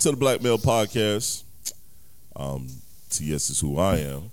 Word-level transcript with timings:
to 0.00 0.10
the 0.10 0.16
Black 0.16 0.40
Male 0.40 0.56
Podcast. 0.56 1.42
Um, 2.34 2.66
TS 3.10 3.50
is 3.50 3.60
who 3.60 3.78
I 3.78 3.98
am, 3.98 4.30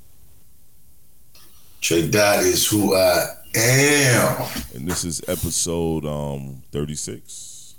Tre-Dot 1.82 2.40
is 2.44 2.66
who 2.68 2.96
I 2.96 3.26
am. 3.54 4.48
and 4.74 4.88
this 4.88 5.04
is 5.04 5.22
episode 5.28 6.06
um 6.06 6.62
36. 6.72 7.76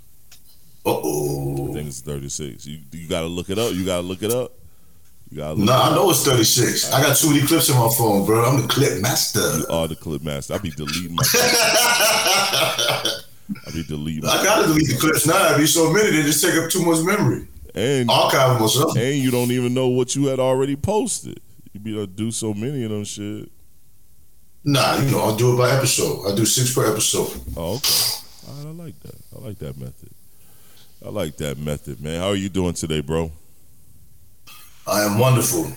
Uh 0.85 0.91
I 0.91 1.01
oh. 1.03 1.73
think 1.73 1.87
it's 1.87 2.01
36. 2.01 2.67
You 2.67 2.79
you 2.91 3.09
gotta 3.09 3.25
look 3.25 3.49
it 3.49 3.57
up. 3.57 3.73
You 3.73 3.83
gotta 3.83 4.03
look 4.03 4.21
it 4.21 4.31
up. 4.31 4.51
You 5.31 5.37
gotta 5.37 5.55
look 5.55 5.65
No, 5.65 5.73
it 5.73 5.75
I 5.75 5.95
know 5.95 6.11
it's 6.11 6.23
36. 6.23 6.93
I 6.93 7.01
got 7.01 7.17
too 7.17 7.31
many 7.31 7.47
clips 7.47 7.69
in 7.69 7.75
my 7.75 7.89
phone, 7.97 8.23
bro. 8.23 8.45
I'm 8.45 8.61
the 8.61 8.67
clip 8.67 9.01
master. 9.01 9.57
You 9.57 9.65
are 9.67 9.87
the 9.87 9.95
clip 9.95 10.21
master. 10.21 10.53
I 10.53 10.59
be 10.59 10.69
deleting 10.69 11.15
my. 11.15 11.23
I 11.33 13.21
I 13.65 13.71
be 13.71 13.83
deleting. 13.83 14.25
My, 14.25 14.43
gotta 14.43 14.67
delete 14.67 14.89
the 14.89 14.97
clips 14.97 15.25
now. 15.25 15.47
It'd 15.47 15.57
be 15.57 15.65
so 15.65 15.91
many, 15.91 16.11
they 16.11 16.21
just 16.21 16.43
take 16.43 16.53
up 16.53 16.69
too 16.69 16.85
much 16.85 17.03
memory. 17.03 17.47
And 17.79 18.09
Archive 18.09 18.61
or 18.61 18.69
something. 18.69 19.01
and 19.01 19.15
you 19.15 19.31
don't 19.31 19.51
even 19.51 19.73
know 19.73 19.87
what 19.87 20.15
you 20.15 20.27
had 20.27 20.39
already 20.39 20.75
posted. 20.75 21.39
You 21.73 21.79
be 21.79 21.93
able 21.93 22.07
to 22.07 22.11
do 22.11 22.31
so 22.31 22.53
many 22.53 22.83
of 22.83 22.91
them 22.91 23.03
shit. 23.03 23.49
Nah, 24.63 24.97
you 25.01 25.09
know, 25.11 25.19
I'll 25.21 25.35
do 25.35 25.53
it 25.53 25.57
by 25.57 25.71
episode. 25.71 26.27
I 26.31 26.35
do 26.35 26.45
six 26.45 26.73
per 26.73 26.91
episode. 26.91 27.41
Oh, 27.55 27.75
okay. 27.75 27.87
Right, 28.47 28.67
I 28.67 28.83
like 28.83 28.99
that. 29.01 29.15
I 29.35 29.39
like 29.47 29.59
that 29.59 29.77
method. 29.77 30.09
I 31.05 31.09
like 31.09 31.37
that 31.37 31.57
method, 31.57 32.01
man. 32.01 32.19
How 32.19 32.27
are 32.27 32.35
you 32.35 32.49
doing 32.49 32.73
today, 32.73 32.99
bro? 33.01 33.31
I 34.85 35.03
am 35.03 35.17
wonderful. 35.17 35.71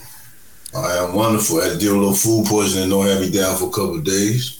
I 0.75 0.97
am 1.05 1.14
wonderful. 1.14 1.61
I 1.61 1.64
had 1.66 1.72
to 1.75 1.78
deal 1.78 1.92
with 1.92 1.98
a 1.98 2.06
little 2.11 2.14
food 2.16 2.47
poisoning. 2.47 2.89
Don't 2.89 3.06
have 3.06 3.20
me 3.20 3.31
down 3.31 3.56
for 3.56 3.69
a 3.69 3.70
couple 3.70 3.97
of 3.98 4.05
days. 4.05 4.59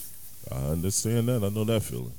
I 0.53 0.57
understand 0.71 1.29
that. 1.29 1.43
I 1.43 1.49
know 1.49 1.65
that 1.65 1.81
feeling. 1.83 2.13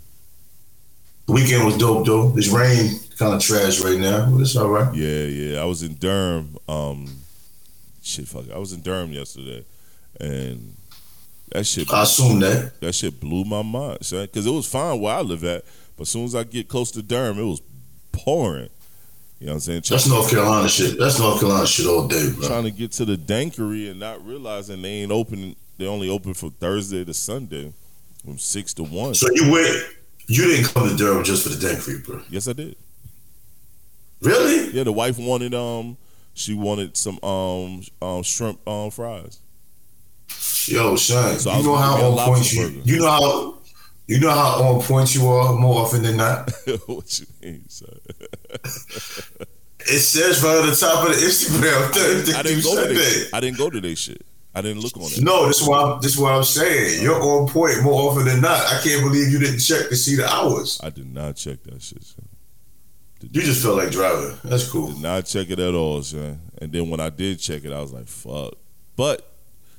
The 1.28 1.34
weekend 1.34 1.64
was 1.66 1.78
dope 1.78 2.06
though. 2.06 2.30
This 2.32 2.50
rain 2.50 3.00
kind 3.24 3.36
of 3.36 3.42
trash 3.42 3.80
right 3.82 4.00
now, 4.00 4.30
but 4.30 4.42
it's 4.42 4.56
all 4.56 4.70
right. 4.70 4.94
Yeah, 4.94 5.24
yeah. 5.26 5.62
I 5.62 5.66
was 5.66 5.82
in 5.84 5.96
Durham. 5.96 6.58
Um, 6.68 7.08
shit, 8.02 8.28
fuck. 8.28 8.52
I 8.54 8.58
was 8.58 8.74
in 8.74 8.82
Durham 8.82 9.12
yesterday, 9.12 9.66
and 10.20 10.76
that 11.52 11.66
shit. 11.66 11.92
I 11.92 12.04
assume 12.04 12.40
that. 12.42 12.80
that 12.82 12.94
shit 12.94 13.20
blew 13.20 13.46
my 13.46 13.62
mind, 13.62 14.06
son. 14.06 14.26
Because 14.26 14.46
it 14.46 14.52
was 14.52 14.70
fine 14.70 15.00
where 15.00 15.16
I 15.16 15.22
live 15.22 15.44
at, 15.44 15.64
but 15.96 16.04
as 16.04 16.10
soon 16.10 16.26
as 16.26 16.36
I 16.36 16.44
get 16.44 16.68
close 16.68 16.92
to 16.92 17.02
Durham, 17.02 17.40
it 17.40 17.44
was 17.44 17.62
pouring. 18.12 18.70
You 19.40 19.48
know 19.48 19.54
what 19.54 19.56
I'm 19.56 19.60
saying? 19.62 19.82
That's 19.90 20.08
North 20.08 20.30
Carolina 20.30 20.70
shit. 20.70 20.98
That's 20.98 21.20
North 21.20 21.40
Carolina 21.40 21.68
shit 21.68 21.86
all 21.86 22.08
day, 22.08 22.32
bro. 22.34 22.48
trying 22.48 22.64
to 22.64 22.72
get 22.72 22.94
to 22.94 23.06
the 23.06 23.18
Dankery 23.18 23.92
and 23.92 24.00
not 24.00 24.26
realizing 24.26 24.82
they 24.82 25.02
ain't 25.02 25.12
open. 25.12 25.56
They 25.78 25.88
only 25.88 26.08
open 26.10 26.34
from 26.34 26.52
Thursday 26.52 27.04
to 27.04 27.14
Sunday, 27.14 27.74
from 28.24 28.38
six 28.38 28.74
to 28.76 28.84
one. 28.84 29.16
So 29.16 29.28
you 29.34 29.52
went. 29.52 29.84
You 30.28 30.46
didn't 30.46 30.74
come 30.74 30.88
to 30.88 30.96
Durham 30.96 31.26
just 31.26 31.44
for 31.44 31.50
the 31.50 31.68
Dankery, 31.68 32.06
bro. 32.06 32.22
yes, 32.30 32.48
I 32.48 32.54
did. 32.54 32.78
Really? 34.24 34.72
Yeah, 34.72 34.84
the 34.84 34.92
wife 34.92 35.18
wanted 35.18 35.54
um, 35.54 35.98
she 36.34 36.54
wanted 36.54 36.98
some 36.98 37.20
um 37.24 37.84
um 38.02 38.24
shrimp 38.24 38.68
um 38.68 38.92
fries. 38.92 39.40
Yo, 40.68 40.96
son. 40.96 41.40
So 41.40 41.56
you 41.56 41.64
know 41.64 41.76
how 41.76 42.02
on 42.02 42.28
point 42.28 42.54
you. 42.54 42.62
burger. 42.62 42.82
You 42.84 43.00
know 43.00 43.08
how. 43.08 43.58
You 44.06 44.20
know 44.20 44.32
how 44.32 44.64
on 44.64 44.82
point 44.82 45.16
you 45.16 45.26
are 45.28 45.54
more 45.54 45.82
often 45.82 46.04
than 46.04 46.18
not. 46.18 46.52
what 46.88 47.20
you 47.20 47.26
mean, 47.42 47.70
son? 47.70 47.98
It 49.86 50.00
says 50.00 50.44
right 50.44 50.58
on 50.62 50.70
the 50.70 50.76
top 50.76 51.08
of 51.08 51.16
the 51.16 51.22
Instagram 51.26 52.36
I 52.36 52.44
didn't 52.44 52.64
go 52.64 52.88
to 52.88 52.94
they, 52.94 53.26
I 53.34 53.40
didn't 53.40 53.58
go 53.58 53.70
to 53.70 53.96
shit. 53.96 54.26
I 54.56 54.62
didn't 54.62 54.82
look 54.82 54.96
on 54.98 55.04
it. 55.04 55.22
No, 55.22 55.48
this 55.48 55.62
is 55.62 55.68
what 55.68 55.84
I'm, 55.84 56.02
this 56.02 56.14
is 56.14 56.18
what 56.20 56.34
I'm 56.34 56.44
saying. 56.44 57.02
You're 57.02 57.20
on 57.22 57.48
point 57.48 57.82
more 57.82 58.12
often 58.12 58.26
than 58.26 58.42
not. 58.42 58.60
I 58.72 58.82
can't 58.84 59.02
believe 59.02 59.32
you 59.32 59.40
didn't 59.40 59.60
check 59.60 59.90
to 59.90 59.96
see 59.96 60.16
the 60.16 60.32
hours. 60.32 60.80
I 60.84 60.90
did 60.90 61.12
not 61.12 61.36
check 61.38 61.64
that 61.64 61.82
shit. 61.82 62.04
Son. 62.04 62.28
You 63.32 63.42
just 63.42 63.64
felt 63.64 63.78
like 63.78 63.92
driving. 63.92 64.38
That's 64.44 64.70
cool. 64.70 64.88
Did 64.92 65.02
not 65.02 65.26
check 65.26 65.50
it 65.50 65.60
at 65.60 65.74
all, 65.74 66.02
son. 66.04 66.40
And 66.62 66.72
then 66.72 66.90
when 66.90 67.00
I 67.00 67.10
did 67.10 67.40
check 67.40 67.64
it, 67.66 67.72
I 67.74 67.80
was 67.82 67.92
like, 67.94 68.08
fuck. 68.08 68.54
But 68.96 69.28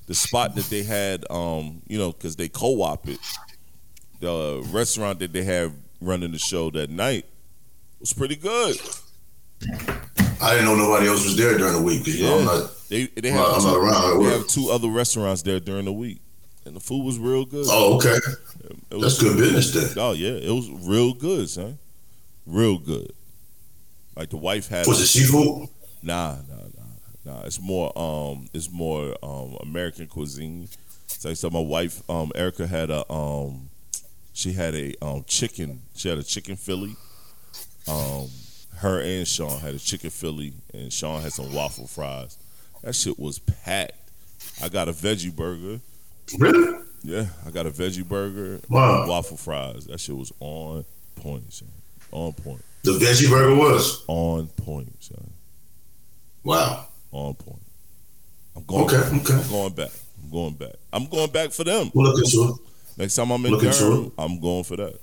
the 0.06 0.14
spot 0.14 0.54
that 0.56 0.64
they 0.66 0.82
had, 0.82 1.24
um, 1.30 1.82
you 1.86 1.98
know, 1.98 2.12
because 2.12 2.36
they 2.36 2.48
co-op 2.48 3.08
it, 3.08 3.18
the 4.20 4.66
restaurant 4.72 5.18
that 5.20 5.32
they 5.32 5.42
had 5.44 5.72
running 6.00 6.32
the 6.32 6.38
show 6.38 6.70
that 6.70 6.90
night 6.90 7.26
was 8.00 8.12
pretty 8.12 8.36
good. 8.36 8.76
I 10.40 10.50
didn't 10.54 10.64
know 10.66 10.74
nobody 10.76 11.06
else 11.08 11.24
was 11.24 11.36
there 11.36 11.56
during 11.56 11.72
the 11.74 11.82
week. 11.82 12.06
you 12.06 12.22
know, 12.24 12.34
I'm 12.34 12.38
Yeah. 12.40 12.44
not. 12.44 12.70
They 12.88 13.06
they 13.06 13.30
have 13.30 13.46
I'm 13.46 13.60
two, 13.60 13.66
not 13.66 13.76
around. 13.76 14.24
they 14.24 14.30
have 14.30 14.46
two 14.46 14.68
other 14.70 14.88
restaurants 14.88 15.42
there 15.42 15.58
during 15.60 15.86
the 15.86 15.92
week, 15.92 16.20
and 16.66 16.76
the 16.76 16.80
food 16.80 17.02
was 17.04 17.18
real 17.18 17.44
good. 17.46 17.66
Oh, 17.68 17.96
okay. 17.96 18.18
It 18.90 18.94
was- 18.94 19.18
That's 19.18 19.22
good 19.22 19.36
business 19.38 19.70
then. 19.72 19.98
Oh 20.02 20.12
yeah, 20.12 20.30
it 20.32 20.50
was 20.50 20.68
real 20.86 21.14
good, 21.14 21.48
son. 21.48 21.78
Real 22.46 22.78
good. 22.78 23.12
Like 24.16 24.30
the 24.30 24.36
wife 24.36 24.68
had 24.68 24.86
Was 24.86 25.00
it 25.00 25.06
seafood? 25.06 25.68
Nah, 26.02 26.36
nah, 26.48 26.62
nah, 27.24 27.32
nah. 27.34 27.40
It's 27.46 27.60
more 27.60 27.96
um, 27.98 28.46
it's 28.52 28.70
more 28.70 29.16
um 29.22 29.56
American 29.62 30.06
cuisine. 30.06 30.68
So, 31.06 31.32
so 31.34 31.50
my 31.50 31.60
wife, 31.60 32.02
um, 32.10 32.30
Erica 32.34 32.66
had 32.66 32.90
a 32.90 33.10
um, 33.12 33.70
she 34.32 34.52
had 34.52 34.74
a 34.74 34.94
um 35.04 35.24
chicken. 35.26 35.82
She 35.96 36.08
had 36.08 36.18
a 36.18 36.22
chicken 36.22 36.56
Philly. 36.56 36.96
Um, 37.88 38.28
her 38.78 39.00
and 39.00 39.26
Sean 39.26 39.58
had 39.60 39.74
a 39.74 39.78
chicken 39.78 40.10
Philly, 40.10 40.52
and 40.72 40.92
Sean 40.92 41.20
had 41.22 41.32
some 41.32 41.52
waffle 41.52 41.86
fries. 41.86 42.38
That 42.82 42.94
shit 42.94 43.18
was 43.18 43.38
packed. 43.38 43.92
I 44.62 44.68
got 44.68 44.88
a 44.88 44.92
veggie 44.92 45.34
burger. 45.34 45.80
Really? 46.38 46.82
Yeah, 47.02 47.26
I 47.46 47.50
got 47.50 47.66
a 47.66 47.70
veggie 47.70 48.06
burger, 48.06 48.60
Wow. 48.68 49.06
waffle 49.08 49.36
fries. 49.36 49.86
That 49.86 50.00
shit 50.00 50.16
was 50.16 50.32
on 50.40 50.84
point, 51.16 51.52
son. 51.52 51.68
On 52.12 52.32
point. 52.32 52.62
The 52.84 52.92
veggie 52.92 53.30
burger 53.30 53.54
was. 53.54 54.04
On 54.08 54.46
point, 54.46 55.02
son. 55.02 55.32
Wow. 56.42 56.86
On 57.12 57.32
point. 57.32 57.62
I'm 58.54 58.64
going. 58.64 58.84
Okay, 58.84 58.96
back. 58.98 59.22
okay. 59.22 59.34
I'm 59.34 59.48
going 59.50 59.72
back. 59.72 59.90
I'm 60.22 60.30
going 60.30 60.54
back. 60.54 60.74
I'm 60.92 61.06
going 61.06 61.30
back 61.30 61.50
for 61.52 61.64
them. 61.64 61.90
We'll 61.94 62.12
look 62.12 62.22
into 62.22 62.52
it. 62.52 62.60
Next 62.98 63.14
time 63.14 63.30
I'm 63.30 63.44
in 63.46 63.52
Look 63.52 63.62
into 63.62 63.78
Durham. 63.78 64.12
I'm 64.18 64.38
going 64.38 64.64
for 64.64 64.76
that. 64.76 65.00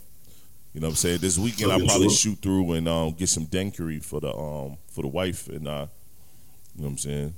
You 0.74 0.80
know 0.80 0.88
what 0.88 0.91
I'm 0.91 0.96
saying? 0.96 1.20
This 1.22 1.40
weekend 1.40 1.72
I'll 1.72 1.80
probably 1.80 2.09
shoot 2.09 2.38
through 2.38 2.74
and 2.74 2.88
um, 2.88 3.14
get 3.14 3.28
some 3.30 3.47
dankery 3.47 4.03
for 4.03 4.22
the 4.22 4.34
um 4.34 4.78
for 4.88 5.02
the 5.02 5.09
wife 5.09 5.50
and 5.50 5.68
uh 5.68 5.88
you 6.75 6.84
know 6.84 6.86
what 6.86 6.88
I'm 6.91 6.97
saying? 7.00 7.34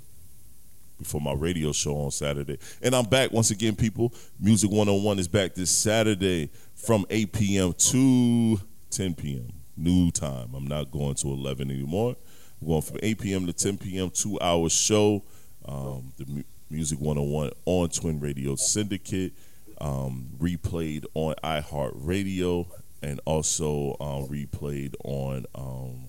Before 0.99 1.21
my 1.21 1.33
radio 1.33 1.71
show 1.71 1.95
on 1.95 2.11
Saturday. 2.11 2.59
And 2.81 2.93
I'm 2.93 3.05
back 3.05 3.31
once 3.31 3.49
again, 3.49 3.75
people. 3.75 4.13
Music 4.39 4.69
101 4.69 5.19
is 5.19 5.27
back 5.27 5.55
this 5.55 5.71
Saturday 5.71 6.51
from 6.75 7.05
8 7.09 7.31
p.m. 7.31 7.73
to 7.73 8.59
10 8.91 9.15
p.m. 9.15 9.47
New 9.75 10.11
time. 10.11 10.53
I'm 10.55 10.67
not 10.67 10.91
going 10.91 11.15
to 11.15 11.27
11 11.29 11.71
anymore. 11.71 12.15
I'm 12.61 12.67
going 12.67 12.81
from 12.81 12.99
8 13.01 13.19
p.m. 13.19 13.45
to 13.47 13.53
10 13.53 13.77
p.m. 13.77 14.09
Two 14.09 14.39
hour 14.39 14.69
show. 14.69 15.23
Um, 15.65 16.13
the 16.17 16.25
Mu- 16.25 16.43
Music 16.69 16.99
101 16.99 17.51
on 17.65 17.89
Twin 17.89 18.19
Radio 18.19 18.55
Syndicate 18.55 19.33
um, 19.79 20.29
replayed 20.39 21.05
on 21.13 21.35
iHeartRadio 21.43 22.67
and 23.01 23.19
also 23.25 23.95
um, 23.99 24.27
replayed 24.27 24.95
on 25.03 25.45
um, 25.55 26.05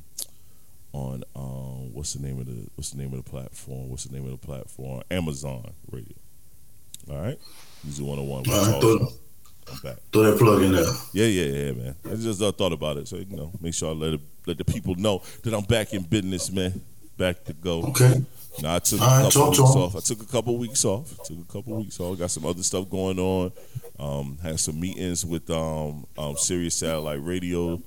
on 0.92 1.24
um, 1.34 1.92
what's 1.92 2.14
the 2.14 2.22
name 2.22 2.38
of 2.38 2.46
the 2.46 2.68
what's 2.76 2.90
the 2.90 2.98
name 2.98 3.12
of 3.12 3.24
the 3.24 3.28
platform? 3.30 3.88
What's 3.90 4.04
the 4.04 4.14
name 4.14 4.24
of 4.24 4.30
the 4.40 4.46
platform? 4.46 5.02
Amazon 5.10 5.72
Radio. 5.90 6.14
All 7.10 7.18
right, 7.20 7.38
Music 7.82 8.04
101. 8.06 9.08
All 9.68 9.74
Let's 9.74 9.84
right, 9.84 9.96
all 10.12 10.12
throw, 10.12 10.22
show. 10.22 10.24
I'm 10.24 10.30
back. 10.30 10.30
throw 10.30 10.30
that 10.30 10.38
plug 10.38 10.62
in 10.62 10.72
there. 10.72 10.84
Yeah, 11.12 11.26
yeah, 11.26 11.64
yeah, 11.64 11.72
man. 11.72 11.96
I 12.04 12.14
just 12.16 12.42
uh, 12.42 12.52
thought 12.52 12.72
about 12.72 12.96
it, 12.98 13.08
so 13.08 13.16
you 13.16 13.36
know, 13.36 13.52
make 13.60 13.74
sure 13.74 13.90
I 13.90 13.92
let 13.92 14.14
it, 14.14 14.20
let 14.46 14.58
the 14.58 14.64
people 14.64 14.94
know 14.96 15.22
that 15.42 15.54
I'm 15.54 15.64
back 15.64 15.92
in 15.94 16.02
business, 16.02 16.50
man. 16.50 16.80
Back 17.16 17.44
to 17.44 17.52
go. 17.52 17.82
Okay. 17.84 18.24
Now 18.62 18.76
I 18.76 18.78
took 18.78 19.00
All 19.00 19.06
right, 19.06 19.20
a 19.20 19.24
couple 19.24 19.40
talk 19.40 19.50
weeks 19.50 19.76
off. 19.76 19.96
I 19.96 20.00
took 20.00 20.22
a 20.22 20.26
couple 20.26 20.58
weeks 20.58 20.84
off. 20.84 21.16
Took 21.24 21.38
a 21.38 21.52
couple 21.52 21.76
weeks 21.76 21.98
off. 22.00 22.18
Got 22.18 22.30
some 22.30 22.46
other 22.46 22.62
stuff 22.62 22.88
going 22.88 23.18
on. 23.18 23.52
Um, 23.98 24.38
had 24.42 24.60
some 24.60 24.78
meetings 24.80 25.24
with 25.24 25.48
um, 25.50 26.06
um, 26.16 26.36
Sirius 26.36 26.74
Satellite 26.76 27.24
Radio. 27.24 27.80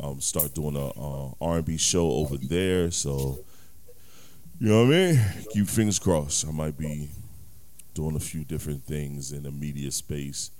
Um, 0.00 0.20
start 0.20 0.54
doing 0.54 0.76
a 0.76 0.88
uh, 0.88 1.30
R&B 1.40 1.76
show 1.76 2.10
over 2.10 2.36
there. 2.36 2.90
So 2.90 3.40
you 4.60 4.68
know 4.68 4.84
what 4.84 4.94
I 4.94 4.96
mean. 4.96 5.20
Keep 5.52 5.68
fingers 5.68 5.98
crossed. 5.98 6.46
I 6.46 6.50
might 6.52 6.78
be 6.78 7.08
doing 7.94 8.16
a 8.16 8.20
few 8.20 8.44
different 8.44 8.84
things 8.84 9.32
in 9.32 9.42
the 9.42 9.50
media 9.50 9.90
space 9.90 10.50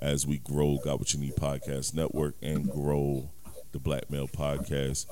as 0.00 0.26
we 0.26 0.38
grow 0.38 0.78
Got 0.82 0.98
What 0.98 1.12
You 1.12 1.20
Need 1.20 1.36
Podcast 1.36 1.94
Network 1.94 2.34
and 2.42 2.70
grow 2.70 3.30
the 3.72 3.78
Black 3.78 4.10
Male 4.10 4.28
Podcast. 4.28 5.06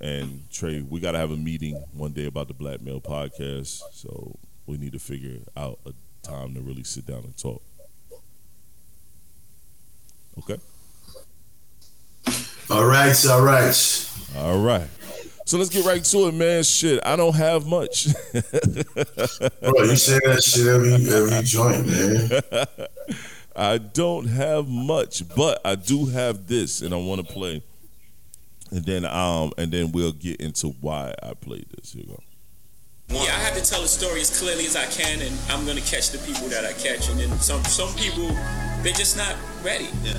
And 0.00 0.50
Trey, 0.50 0.82
we 0.82 1.00
got 1.00 1.12
to 1.12 1.18
have 1.18 1.30
a 1.30 1.36
meeting 1.36 1.82
one 1.92 2.12
day 2.12 2.26
about 2.26 2.48
the 2.48 2.54
Black 2.54 2.80
Male 2.80 3.00
Podcast. 3.00 3.82
So 3.92 4.36
we 4.66 4.76
need 4.76 4.92
to 4.92 4.98
figure 4.98 5.38
out 5.56 5.78
a 5.86 5.92
time 6.26 6.54
to 6.54 6.60
really 6.60 6.84
sit 6.84 7.06
down 7.06 7.24
and 7.24 7.36
talk. 7.36 7.62
Okay. 10.38 10.58
All 12.70 12.86
right, 12.86 13.26
all 13.26 13.42
right. 13.42 14.10
All 14.36 14.58
right. 14.58 14.88
So 15.46 15.58
let's 15.58 15.68
get 15.68 15.84
right 15.84 16.02
to 16.02 16.28
it, 16.28 16.34
man. 16.34 16.62
Shit, 16.62 17.00
I 17.04 17.16
don't 17.16 17.34
have 17.34 17.66
much. 17.66 18.08
Bro, 18.32 18.42
you 19.84 19.96
say 19.96 20.18
that 20.24 20.42
shit 20.42 20.66
every 20.66 20.94
every 20.94 21.42
joint, 21.44 21.86
man. 21.86 23.20
I 23.56 23.78
don't 23.78 24.26
have 24.26 24.68
much, 24.68 25.22
but 25.34 25.60
I 25.64 25.74
do 25.74 26.06
have 26.06 26.46
this, 26.46 26.82
and 26.82 26.92
I 26.92 26.96
want 26.96 27.26
to 27.26 27.32
play. 27.32 27.62
And 28.70 28.84
then, 28.84 29.04
um, 29.04 29.52
and 29.56 29.70
then 29.70 29.92
we'll 29.92 30.12
get 30.12 30.40
into 30.40 30.68
why 30.80 31.14
I 31.22 31.34
played 31.34 31.66
this. 31.76 31.92
Here 31.92 32.02
you 32.02 32.08
go. 32.08 32.22
Yeah, 33.08 33.36
I 33.36 33.40
have 33.40 33.54
to 33.56 33.62
tell 33.62 33.82
the 33.82 33.88
story 33.88 34.20
as 34.20 34.36
clearly 34.40 34.66
as 34.66 34.76
I 34.76 34.86
can, 34.86 35.20
and 35.20 35.36
I'm 35.50 35.66
gonna 35.66 35.82
catch 35.82 36.10
the 36.10 36.18
people 36.18 36.48
that 36.48 36.64
I 36.64 36.72
catch. 36.72 37.08
And 37.08 37.20
then 37.20 37.30
some 37.38 37.62
some 37.64 37.94
people, 37.94 38.28
they're 38.82 38.92
just 38.92 39.16
not 39.16 39.36
ready. 39.62 39.88
Yeah 40.02 40.18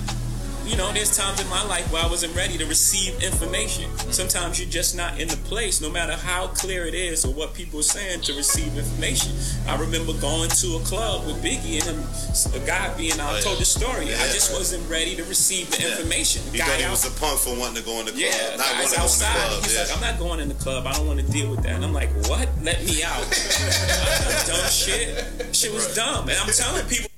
you 0.66 0.76
know, 0.76 0.92
there's 0.92 1.16
times 1.16 1.40
in 1.42 1.48
my 1.50 1.64
life 1.66 1.92
where 1.92 2.04
I 2.04 2.08
wasn't 2.08 2.36
ready 2.36 2.58
to 2.58 2.66
receive 2.66 3.22
information. 3.24 3.96
Sometimes 4.12 4.60
you're 4.60 4.70
just 4.70 4.96
not 4.96 5.20
in 5.20 5.28
the 5.28 5.38
place, 5.38 5.80
no 5.80 5.90
matter 5.92 6.14
how 6.14 6.48
clear 6.48 6.86
it 6.86 6.96
is 6.96 7.24
or 7.24 7.34
what 7.34 7.54
people 7.54 7.80
are 7.80 7.84
saying, 7.84 8.22
to 8.22 8.34
receive 8.34 8.76
information. 8.76 9.32
I 9.68 9.80
remember 9.80 10.14
going 10.14 10.50
to 10.50 10.76
a 10.78 10.80
club 10.80 11.26
with 11.28 11.42
Biggie 11.44 11.80
and 11.86 11.98
him, 11.98 12.62
a 12.62 12.66
guy 12.66 12.96
being, 12.98 13.20
I 13.20 13.38
oh, 13.38 13.42
told 13.42 13.60
the 13.60 13.66
story. 13.66 14.10
Yeah. 14.10 14.18
I 14.18 14.28
just 14.34 14.52
wasn't 14.54 14.90
ready 14.90 15.16
to 15.16 15.24
receive 15.26 15.70
the 15.70 15.84
yeah. 15.84 15.92
information. 15.92 16.42
The 16.52 16.60
guy 16.60 16.82
he 16.82 16.90
was 16.90 17.06
a 17.06 17.20
punk 17.20 17.40
for 17.40 17.58
wanting 17.58 17.78
to 17.78 17.84
go 17.84 18.00
in 18.00 18.06
the 18.06 18.12
club. 18.12 18.24
Yeah, 18.26 18.56
not 18.58 18.66
guys 18.66 18.98
outside. 18.98 19.36
Club, 19.36 19.64
he's 19.64 19.76
yeah. 19.76 19.84
like, 19.84 19.94
I'm 19.96 20.02
not 20.02 20.20
going 20.20 20.40
in 20.40 20.50
the 20.50 20.56
club. 20.56 20.88
I 20.88 20.94
don't 20.94 21.06
want 21.06 21.20
to 21.20 21.32
deal 21.32 21.52
with 21.52 21.62
that. 21.64 21.74
And 21.74 21.86
I'm 21.86 21.94
like, 21.94 22.10
what? 22.28 22.50
Let 22.64 22.84
me 22.84 23.04
out. 23.04 23.22
dumb 24.48 24.70
shit. 24.70 25.56
Shit 25.56 25.74
was 25.74 25.86
right. 25.88 25.96
dumb. 25.96 26.30
And 26.30 26.38
I'm 26.40 26.50
telling 26.50 26.86
people. 26.88 27.10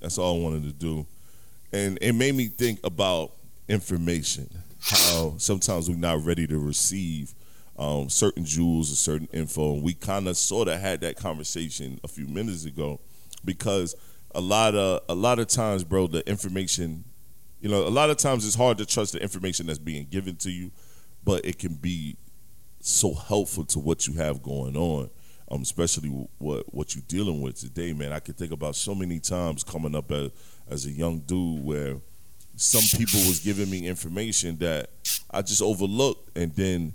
That's 0.00 0.18
all 0.18 0.38
I 0.38 0.42
wanted 0.42 0.62
to 0.62 0.72
do 0.72 1.06
and 1.72 1.98
it 2.00 2.14
made 2.14 2.34
me 2.34 2.46
think 2.46 2.80
about 2.84 3.32
information. 3.68 4.48
How 4.80 5.34
sometimes 5.38 5.88
we're 5.88 5.96
not 5.96 6.24
ready 6.24 6.46
to 6.46 6.58
receive 6.58 7.34
um, 7.78 8.08
certain 8.08 8.44
jewels 8.44 8.92
or 8.92 8.96
certain 8.96 9.28
info, 9.32 9.74
and 9.74 9.82
we 9.82 9.94
kind 9.94 10.28
of 10.28 10.36
sort 10.36 10.68
of 10.68 10.80
had 10.80 11.00
that 11.02 11.16
conversation 11.16 12.00
a 12.02 12.08
few 12.08 12.26
minutes 12.26 12.64
ago 12.64 13.00
because 13.44 13.94
a 14.34 14.40
lot 14.40 14.74
of 14.74 15.02
a 15.08 15.14
lot 15.14 15.38
of 15.38 15.46
times, 15.46 15.84
bro, 15.84 16.06
the 16.06 16.28
information, 16.28 17.04
you 17.60 17.68
know, 17.68 17.86
a 17.86 17.88
lot 17.88 18.10
of 18.10 18.16
times 18.16 18.46
it's 18.46 18.54
hard 18.54 18.78
to 18.78 18.86
trust 18.86 19.12
the 19.12 19.22
information 19.22 19.66
that's 19.66 19.78
being 19.78 20.06
given 20.10 20.36
to 20.36 20.50
you, 20.50 20.70
but 21.24 21.44
it 21.44 21.58
can 21.58 21.74
be 21.74 22.16
so 22.80 23.14
helpful 23.14 23.64
to 23.64 23.78
what 23.78 24.06
you 24.06 24.14
have 24.14 24.42
going 24.42 24.76
on. 24.76 25.10
Um, 25.50 25.62
especially 25.62 26.10
what 26.38 26.72
what 26.74 26.94
you're 26.94 27.04
dealing 27.08 27.40
with 27.40 27.58
today, 27.58 27.94
man. 27.94 28.12
I 28.12 28.20
can 28.20 28.34
think 28.34 28.52
about 28.52 28.76
so 28.76 28.94
many 28.94 29.18
times 29.18 29.64
coming 29.64 29.94
up 29.94 30.12
as 30.12 30.30
as 30.70 30.86
a 30.86 30.90
young 30.90 31.20
dude 31.20 31.64
where 31.64 31.96
some 32.56 32.98
people 32.98 33.20
was 33.20 33.40
giving 33.40 33.70
me 33.70 33.86
information 33.86 34.58
that 34.58 34.90
I 35.30 35.42
just 35.42 35.62
overlooked. 35.62 36.36
And 36.36 36.52
then 36.54 36.94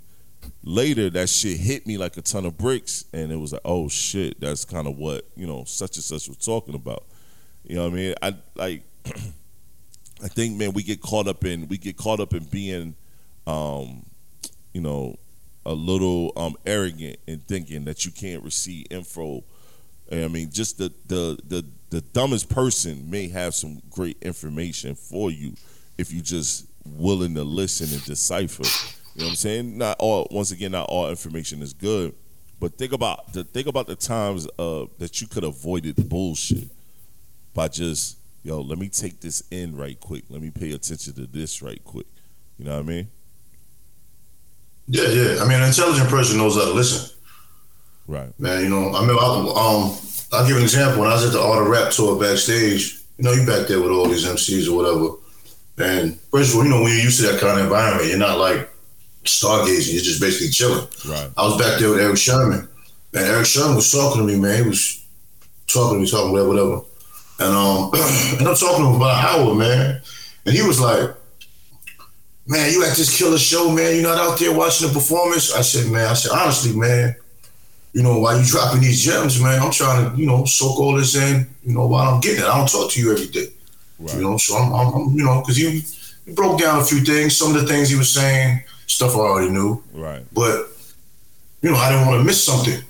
later 0.62 1.10
that 1.10 1.28
shit 1.28 1.58
hit 1.58 1.86
me 1.86 1.96
like 1.96 2.16
a 2.16 2.22
ton 2.22 2.44
of 2.44 2.58
bricks 2.58 3.06
and 3.14 3.32
it 3.32 3.36
was 3.36 3.52
like 3.52 3.62
oh 3.64 3.88
shit 3.88 4.38
that's 4.40 4.62
kind 4.66 4.86
of 4.86 4.98
what 4.98 5.26
you 5.36 5.46
know 5.46 5.64
such 5.64 5.96
and 5.96 6.04
such 6.04 6.28
was 6.28 6.36
talking 6.38 6.74
about. 6.74 7.04
You 7.64 7.76
know 7.76 7.84
what 7.84 7.92
i 7.92 7.96
mean? 7.96 8.14
I 8.20 8.36
like 8.56 8.82
i 10.22 10.28
think 10.28 10.56
man 10.56 10.72
we 10.72 10.82
get 10.82 11.00
caught 11.02 11.26
up 11.26 11.44
in 11.44 11.66
we 11.66 11.76
get 11.76 11.96
caught 11.96 12.20
up 12.20 12.32
in 12.34 12.44
being 12.44 12.94
um 13.46 14.06
you 14.72 14.80
know 14.80 15.18
a 15.66 15.72
little 15.72 16.32
um 16.36 16.56
arrogant 16.66 17.16
in 17.26 17.40
thinking 17.40 17.84
that 17.84 18.04
you 18.04 18.12
can't 18.12 18.42
receive 18.42 18.86
info. 18.90 19.44
I 20.12 20.28
mean, 20.28 20.50
just 20.50 20.78
the 20.78 20.92
the 21.06 21.38
the 21.46 21.64
the 21.94 22.00
dumbest 22.00 22.48
person 22.48 23.08
may 23.08 23.28
have 23.28 23.54
some 23.54 23.80
great 23.88 24.16
information 24.20 24.96
for 24.96 25.30
you 25.30 25.54
if 25.96 26.12
you 26.12 26.20
just 26.20 26.66
willing 26.84 27.36
to 27.36 27.44
listen 27.44 27.86
and 27.92 28.04
decipher. 28.04 28.64
You 29.14 29.20
know 29.20 29.26
what 29.26 29.30
I'm 29.30 29.36
saying? 29.36 29.78
Not 29.78 29.96
all 30.00 30.26
once 30.32 30.50
again, 30.50 30.72
not 30.72 30.88
all 30.88 31.08
information 31.08 31.62
is 31.62 31.72
good. 31.72 32.12
But 32.58 32.76
think 32.76 32.92
about 32.92 33.32
the 33.32 33.44
think 33.44 33.68
about 33.68 33.86
the 33.86 33.94
times 33.94 34.48
uh, 34.58 34.86
that 34.98 35.20
you 35.20 35.28
could 35.28 35.44
have 35.44 35.54
avoided 35.54 36.08
bullshit 36.08 36.68
by 37.54 37.68
just 37.68 38.18
yo, 38.42 38.60
let 38.60 38.78
me 38.78 38.88
take 38.88 39.20
this 39.20 39.44
in 39.52 39.76
right 39.76 39.98
quick. 40.00 40.24
Let 40.28 40.42
me 40.42 40.50
pay 40.50 40.72
attention 40.72 41.12
to 41.14 41.26
this 41.26 41.62
right 41.62 41.82
quick. 41.84 42.06
You 42.58 42.64
know 42.64 42.74
what 42.74 42.84
I 42.84 42.88
mean? 42.88 43.08
Yeah, 44.88 45.08
yeah. 45.08 45.42
I 45.42 45.46
mean, 45.46 45.60
an 45.60 45.68
intelligent 45.68 46.10
person 46.10 46.38
knows 46.38 46.56
how 46.56 46.64
to 46.64 46.72
listen. 46.72 47.16
Right. 48.08 48.38
Man, 48.38 48.64
you 48.64 48.68
know, 48.68 48.92
I 48.94 49.00
mean, 49.06 49.16
um, 49.56 49.96
I'll 50.32 50.46
give 50.46 50.56
an 50.56 50.62
example. 50.62 51.00
When 51.00 51.10
I 51.10 51.14
was 51.14 51.26
at 51.26 51.32
the 51.32 51.40
Art 51.40 51.62
of 51.62 51.68
Rap 51.68 51.92
tour 51.92 52.18
backstage, 52.20 53.00
you 53.18 53.24
know, 53.24 53.32
you 53.32 53.46
back 53.46 53.68
there 53.68 53.80
with 53.80 53.90
all 53.90 54.08
these 54.08 54.26
MCs 54.26 54.68
or 54.68 54.76
whatever. 54.76 55.16
And 55.78 56.18
first 56.30 56.52
of 56.52 56.58
all, 56.58 56.64
you 56.64 56.70
know, 56.70 56.82
when 56.82 56.92
you're 56.92 57.04
used 57.04 57.20
to 57.20 57.30
that 57.30 57.40
kind 57.40 57.58
of 57.58 57.64
environment, 57.64 58.08
you're 58.08 58.18
not 58.18 58.38
like 58.38 58.70
stargazing. 59.24 59.94
You're 59.94 60.02
just 60.02 60.20
basically 60.20 60.50
chilling. 60.50 60.86
Right. 61.06 61.30
I 61.36 61.42
was 61.42 61.58
back 61.58 61.78
there 61.78 61.90
with 61.90 62.00
Erick 62.00 62.16
Sermon, 62.16 62.68
and 63.12 63.24
Erick 63.24 63.46
Sermon 63.46 63.76
was 63.76 63.90
talking 63.90 64.20
to 64.20 64.26
me, 64.26 64.38
man. 64.38 64.62
He 64.62 64.68
was 64.68 65.04
talking 65.66 65.98
to 65.98 66.00
me, 66.00 66.10
talking 66.10 66.32
whatever, 66.32 66.48
whatever. 66.48 66.80
And 67.40 67.54
um, 67.54 67.90
and 68.38 68.48
I'm 68.48 68.54
talking 68.56 68.84
to 68.84 68.90
him 68.90 68.96
about 68.96 69.16
Howard, 69.16 69.58
man. 69.58 70.00
And 70.46 70.54
he 70.54 70.62
was 70.62 70.80
like, 70.80 71.10
"Man, 72.46 72.72
you 72.72 72.84
at 72.84 72.96
this 72.96 73.16
killer 73.16 73.38
show, 73.38 73.70
man. 73.70 73.94
You're 73.94 74.04
not 74.04 74.18
out 74.18 74.38
there 74.38 74.52
watching 74.52 74.88
the 74.88 74.94
performance." 74.94 75.54
I 75.54 75.62
said, 75.62 75.90
"Man, 75.90 76.06
I 76.06 76.14
said 76.14 76.32
honestly, 76.32 76.76
man." 76.76 77.16
You 77.94 78.02
know, 78.02 78.18
while 78.18 78.38
you 78.38 78.44
dropping 78.44 78.80
these 78.80 79.02
gems, 79.02 79.40
man, 79.40 79.62
I'm 79.62 79.70
trying 79.70 80.10
to, 80.10 80.20
you 80.20 80.26
know, 80.26 80.44
soak 80.44 80.80
all 80.80 80.96
this 80.96 81.14
in, 81.14 81.46
you 81.62 81.74
know, 81.74 81.86
while 81.86 82.12
I'm 82.12 82.20
getting 82.20 82.42
it. 82.42 82.46
I 82.46 82.58
don't 82.58 82.68
talk 82.68 82.90
to 82.90 83.00
you 83.00 83.12
every 83.12 83.28
day. 83.28 83.46
Right. 84.00 84.16
You 84.16 84.22
know, 84.22 84.36
so 84.36 84.56
I'm, 84.56 84.72
I'm 84.72 85.14
you 85.14 85.24
know, 85.24 85.40
because 85.40 85.58
you, 85.58 85.80
you 86.26 86.34
broke 86.34 86.58
down 86.60 86.80
a 86.80 86.84
few 86.84 87.00
things. 87.00 87.36
Some 87.36 87.54
of 87.54 87.60
the 87.60 87.68
things 87.68 87.88
he 87.88 87.96
was 87.96 88.10
saying, 88.10 88.64
stuff 88.88 89.14
I 89.14 89.20
already 89.20 89.50
knew. 89.50 89.82
Right. 89.92 90.24
But, 90.32 90.66
you 91.62 91.70
know, 91.70 91.76
I 91.76 91.90
didn't 91.92 92.08
want 92.08 92.18
to 92.18 92.24
miss 92.24 92.44
something 92.44 92.82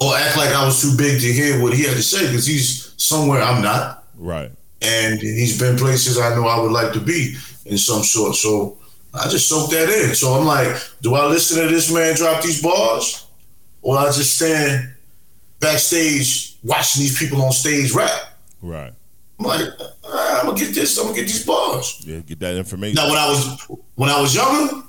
or 0.00 0.16
act 0.16 0.36
like 0.36 0.50
I 0.50 0.64
was 0.64 0.82
too 0.82 0.96
big 0.96 1.20
to 1.20 1.32
hear 1.32 1.62
what 1.62 1.72
he 1.72 1.84
had 1.84 1.96
to 1.96 2.02
say 2.02 2.26
because 2.26 2.44
he's 2.44 2.94
somewhere 2.96 3.40
I'm 3.40 3.62
not. 3.62 4.04
Right. 4.18 4.50
And 4.80 5.20
he's 5.20 5.60
been 5.60 5.78
places 5.78 6.18
I 6.18 6.34
know 6.34 6.48
I 6.48 6.60
would 6.60 6.72
like 6.72 6.92
to 6.94 7.00
be 7.00 7.36
in 7.66 7.78
some 7.78 8.02
sort. 8.02 8.34
So 8.34 8.78
I 9.14 9.28
just 9.28 9.48
soaked 9.48 9.70
that 9.70 9.88
in. 9.88 10.16
So 10.16 10.32
I'm 10.32 10.44
like, 10.44 10.76
do 11.02 11.14
I 11.14 11.26
listen 11.26 11.62
to 11.62 11.72
this 11.72 11.92
man 11.92 12.16
drop 12.16 12.42
these 12.42 12.60
bars? 12.60 13.28
Or 13.82 13.98
I 13.98 14.06
just 14.06 14.36
stand 14.36 14.94
backstage 15.60 16.56
watching 16.62 17.02
these 17.02 17.18
people 17.18 17.42
on 17.42 17.52
stage 17.52 17.92
rap. 17.92 18.10
Right. 18.62 18.92
I'm 19.38 19.46
like, 19.46 19.60
right, 19.60 20.38
I'm 20.40 20.46
gonna 20.46 20.58
get 20.58 20.74
this. 20.74 20.96
I'm 20.98 21.06
gonna 21.06 21.16
get 21.16 21.22
these 21.22 21.44
bars. 21.44 22.00
Yeah, 22.04 22.18
get 22.18 22.38
that 22.40 22.56
information. 22.56 22.94
Now, 22.94 23.08
when 23.08 23.18
I 23.18 23.28
was 23.28 23.66
when 23.96 24.08
I 24.08 24.20
was 24.20 24.34
younger, 24.34 24.82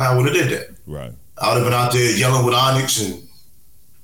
I 0.00 0.16
would 0.16 0.26
have 0.26 0.34
did 0.34 0.50
that. 0.50 0.76
Right. 0.86 1.12
I 1.36 1.48
would 1.48 1.62
have 1.62 1.66
been 1.66 1.74
out 1.74 1.92
there 1.92 2.16
yelling 2.16 2.44
with 2.44 2.54
Onyx 2.54 3.02
and 3.02 3.22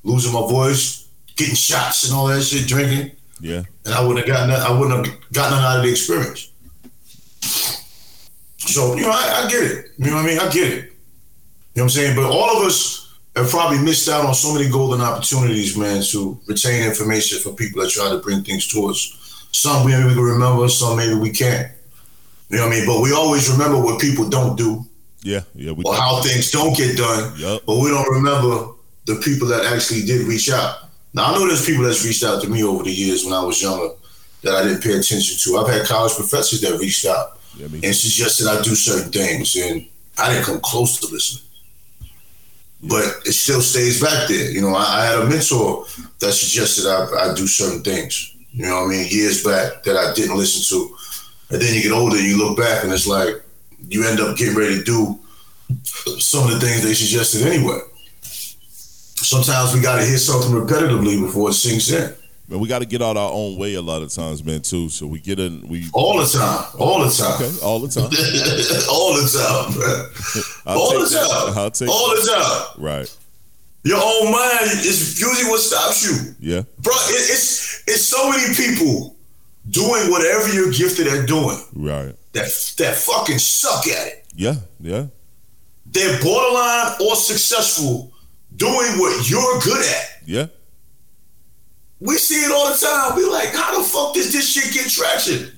losing 0.05 0.33
my 0.33 0.41
voice, 0.41 1.09
getting 1.37 1.55
shots 1.55 2.05
and 2.05 2.15
all 2.15 2.27
that 2.29 2.43
shit, 2.43 2.67
drinking. 2.67 3.13
Yeah. 3.41 3.63
And 3.85 3.95
I 3.95 4.01
wouldn't 4.01 4.19
have 4.19 4.27
gotten 4.27 4.51
that. 4.51 4.61
I 4.61 4.79
wouldn't 4.79 5.07
have 5.07 5.33
gotten 5.33 5.59
out 5.59 5.79
of 5.79 5.85
the 5.85 5.91
experience. 5.91 6.51
So 8.59 8.97
you 8.97 9.03
know, 9.03 9.11
I, 9.11 9.45
I 9.45 9.51
get 9.51 9.63
it. 9.63 9.87
You 9.99 10.07
know 10.11 10.17
what 10.17 10.25
I 10.25 10.29
mean? 10.29 10.39
I 10.39 10.49
get 10.51 10.73
it. 10.73 10.75
You 10.75 10.83
know 10.83 10.89
what 11.75 11.83
I'm 11.83 11.89
saying? 11.91 12.17
But 12.17 12.25
all 12.31 12.61
of 12.61 12.67
us 12.67 13.06
have 13.37 13.51
probably 13.51 13.79
missed 13.79 14.09
out 14.09 14.25
on 14.25 14.35
so 14.35 14.55
many 14.55 14.69
golden 14.69 15.03
opportunities, 15.03 15.77
man, 15.77 16.03
to 16.03 16.39
retain 16.47 16.83
information 16.83 17.39
for 17.39 17.53
people 17.53 17.83
that 17.83 17.91
try 17.91 18.09
to 18.09 18.19
bring 18.19 18.43
things 18.43 18.67
to 18.69 18.87
us. 18.87 19.47
Some 19.53 19.87
maybe 19.87 20.05
we 20.05 20.15
can 20.15 20.23
remember, 20.23 20.69
some 20.69 20.97
maybe 20.97 21.15
we 21.15 21.31
can't. 21.31 21.71
You 22.49 22.59
know 22.59 22.67
what 22.67 22.73
I 22.73 22.77
mean? 22.77 22.87
But 22.87 23.03
we 23.03 23.13
always 23.13 23.51
remember 23.51 23.79
what 23.79 24.01
people 24.01 24.29
don't 24.29 24.57
do. 24.57 24.85
Yeah, 25.23 25.41
yeah. 25.55 25.73
or 25.85 25.95
how 25.95 26.23
things 26.23 26.51
don't 26.51 26.77
get 26.77 26.97
done. 26.97 27.33
Yep. 27.37 27.63
But 27.67 27.81
we 27.81 27.89
don't 27.89 28.09
remember 28.09 28.73
the 29.07 29.17
people 29.17 29.49
that 29.49 29.65
actually 29.67 30.03
did 30.03 30.27
reach 30.27 30.51
out. 30.51 30.89
Now 31.13 31.27
I 31.27 31.33
know 31.33 31.47
there's 31.47 31.67
people 31.67 31.85
that's 31.85 32.05
reached 32.05 32.23
out 32.23 32.41
to 32.43 32.49
me 32.49 32.63
over 32.63 32.85
the 32.85 32.93
years 32.93 33.25
when 33.25 33.35
I 33.35 33.43
was 33.43 33.61
younger 33.61 33.95
that 34.43 34.55
I 34.55 34.63
didn't 34.63 34.83
pay 34.83 34.93
attention 34.93 35.37
to. 35.39 35.59
I've 35.59 35.73
had 35.73 35.87
college 35.87 36.15
professors 36.15 36.61
that 36.61 36.79
reached 36.79 37.05
out 37.07 37.39
yeah, 37.57 37.67
and 37.67 37.95
suggested 37.95 38.47
I 38.47 38.63
do 38.63 38.75
certain 38.75 39.11
things, 39.11 39.57
and 39.57 39.87
I 40.17 40.33
didn't 40.33 40.45
come 40.45 40.61
close 40.61 41.01
to 41.01 41.13
listening 41.13 41.46
but 42.83 43.05
it 43.25 43.33
still 43.33 43.61
stays 43.61 44.01
back 44.01 44.29
there. 44.29 44.51
You 44.51 44.61
know, 44.61 44.75
I, 44.75 45.01
I 45.01 45.07
had 45.07 45.19
a 45.19 45.27
mentor 45.27 45.85
that 46.21 46.33
suggested 46.33 46.87
I, 46.87 47.31
I, 47.31 47.35
do 47.35 47.47
certain 47.47 47.83
things. 47.83 48.35
You 48.53 48.67
know 48.67 48.83
what 48.83 48.87
I 48.87 48.91
mean? 48.91 49.07
Years 49.11 49.43
back 49.43 49.83
that 49.85 49.97
I 49.97 50.13
didn't 50.15 50.37
listen 50.37 50.63
to. 50.77 50.97
And 51.51 51.63
then 51.63 51.75
you 51.75 51.83
get 51.83 51.93
older, 51.93 52.21
you 52.21 52.39
look 52.39 52.59
back, 52.59 52.85
and 52.85 52.93
it's 52.93 53.07
like 53.07 53.43
you 53.89 54.07
end 54.07 54.21
up 54.21 54.37
getting 54.37 54.57
ready 54.57 54.79
to 54.79 54.85
do 54.85 55.19
some 56.19 56.45
of 56.45 56.51
the 56.51 56.61
things 56.61 56.83
they 56.83 56.95
suggested 56.95 57.47
anyway. 57.47 57.79
Sometimes 58.23 59.75
we 59.75 59.81
got 59.81 59.97
to 59.97 60.05
hear 60.05 60.19
something 60.19 60.53
repetitively 60.53 61.21
before 61.21 61.51
it 61.51 61.55
sinks 61.55 61.91
in. 61.91 62.15
Man, 62.49 62.61
we 62.61 62.69
got 62.69 62.79
to 62.79 62.87
get 62.87 63.03
out 63.03 63.17
our 63.17 63.33
own 63.33 63.59
way 63.59 63.75
a 63.75 63.83
lot 63.83 64.03
of 64.03 64.13
times, 64.13 64.45
man. 64.45 64.63
Too. 64.63 64.89
So 64.89 65.07
we 65.07 65.19
get 65.19 65.41
in. 65.41 65.67
We 65.69 65.87
all 65.93 66.19
the 66.19 66.27
time, 66.27 66.65
all 66.79 67.03
the 67.03 67.11
time, 67.11 67.35
okay, 67.35 67.59
all 67.61 67.81
the 67.81 67.89
time, 67.89 68.05
all 68.89 69.15
the 69.15 69.27
time, 69.27 69.75
all 70.67 70.91
the 70.91 71.71
time, 71.71 71.89
all 71.89 72.09
the 72.11 72.33
time. 72.33 72.83
Right. 72.83 73.17
Your 73.83 73.99
own 73.99 74.31
mind 74.31 74.63
is 74.63 75.21
usually 75.21 75.51
what 75.51 75.61
stops 75.61 76.05
you. 76.07 76.35
Yeah, 76.39 76.63
bro. 76.79 76.93
It, 76.95 77.31
it's 77.31 77.83
it's 77.89 78.05
so 78.05 78.31
many 78.31 78.55
people 78.55 79.17
doing 79.69 80.11
whatever 80.11 80.53
you're 80.53 80.73
gifted 80.73 81.09
at 81.09 81.27
doing. 81.27 81.59
Right. 81.75 82.15
That 82.33 82.75
that 82.79 82.95
fucking 82.95 83.39
suck 83.39 83.89
at 83.89 84.07
it. 84.07 84.27
Yeah, 84.37 84.55
yeah. 84.81 85.07
They're 85.87 86.21
borderline 86.23 86.95
or 87.01 87.17
successful 87.17 88.13
doing 88.55 88.99
what 89.01 89.29
you're 89.29 89.59
good 89.61 89.85
at. 89.85 90.23
Yeah 90.25 90.47
we 92.01 92.17
see 92.17 92.35
it 92.45 92.53
all 92.53 92.71
the 92.71 92.79
time. 92.79 93.17
We 93.17 93.29
like, 93.29 93.55
how 93.55 93.79
the 93.79 93.85
fuck 93.85 94.15
does 94.15 94.33
this 94.33 94.49
shit 94.51 94.73
get 94.75 94.91
traction? 94.91 95.51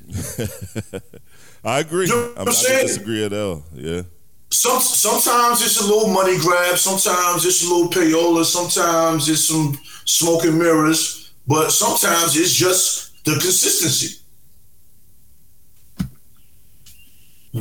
I 1.64 1.80
agree. 1.80 2.06
You 2.06 2.14
know 2.14 2.34
I'm 2.36 2.44
not 2.44 2.54
saying? 2.54 2.86
disagree 2.86 3.24
at 3.24 3.32
all. 3.32 3.64
Yeah. 3.74 4.02
Some 4.50 4.80
sometimes 4.80 5.60
it's 5.62 5.80
a 5.80 5.86
little 5.86 6.08
money 6.08 6.38
grab, 6.38 6.78
sometimes 6.78 7.44
it's 7.44 7.62
a 7.68 7.72
little 7.72 7.90
payola, 7.90 8.44
sometimes 8.44 9.28
it's 9.28 9.44
some 9.44 9.78
smoke 10.06 10.44
and 10.44 10.58
mirrors, 10.58 11.32
but 11.46 11.70
sometimes 11.70 12.34
it's 12.36 12.54
just 12.54 13.22
the 13.24 13.32
consistency. 13.32 14.22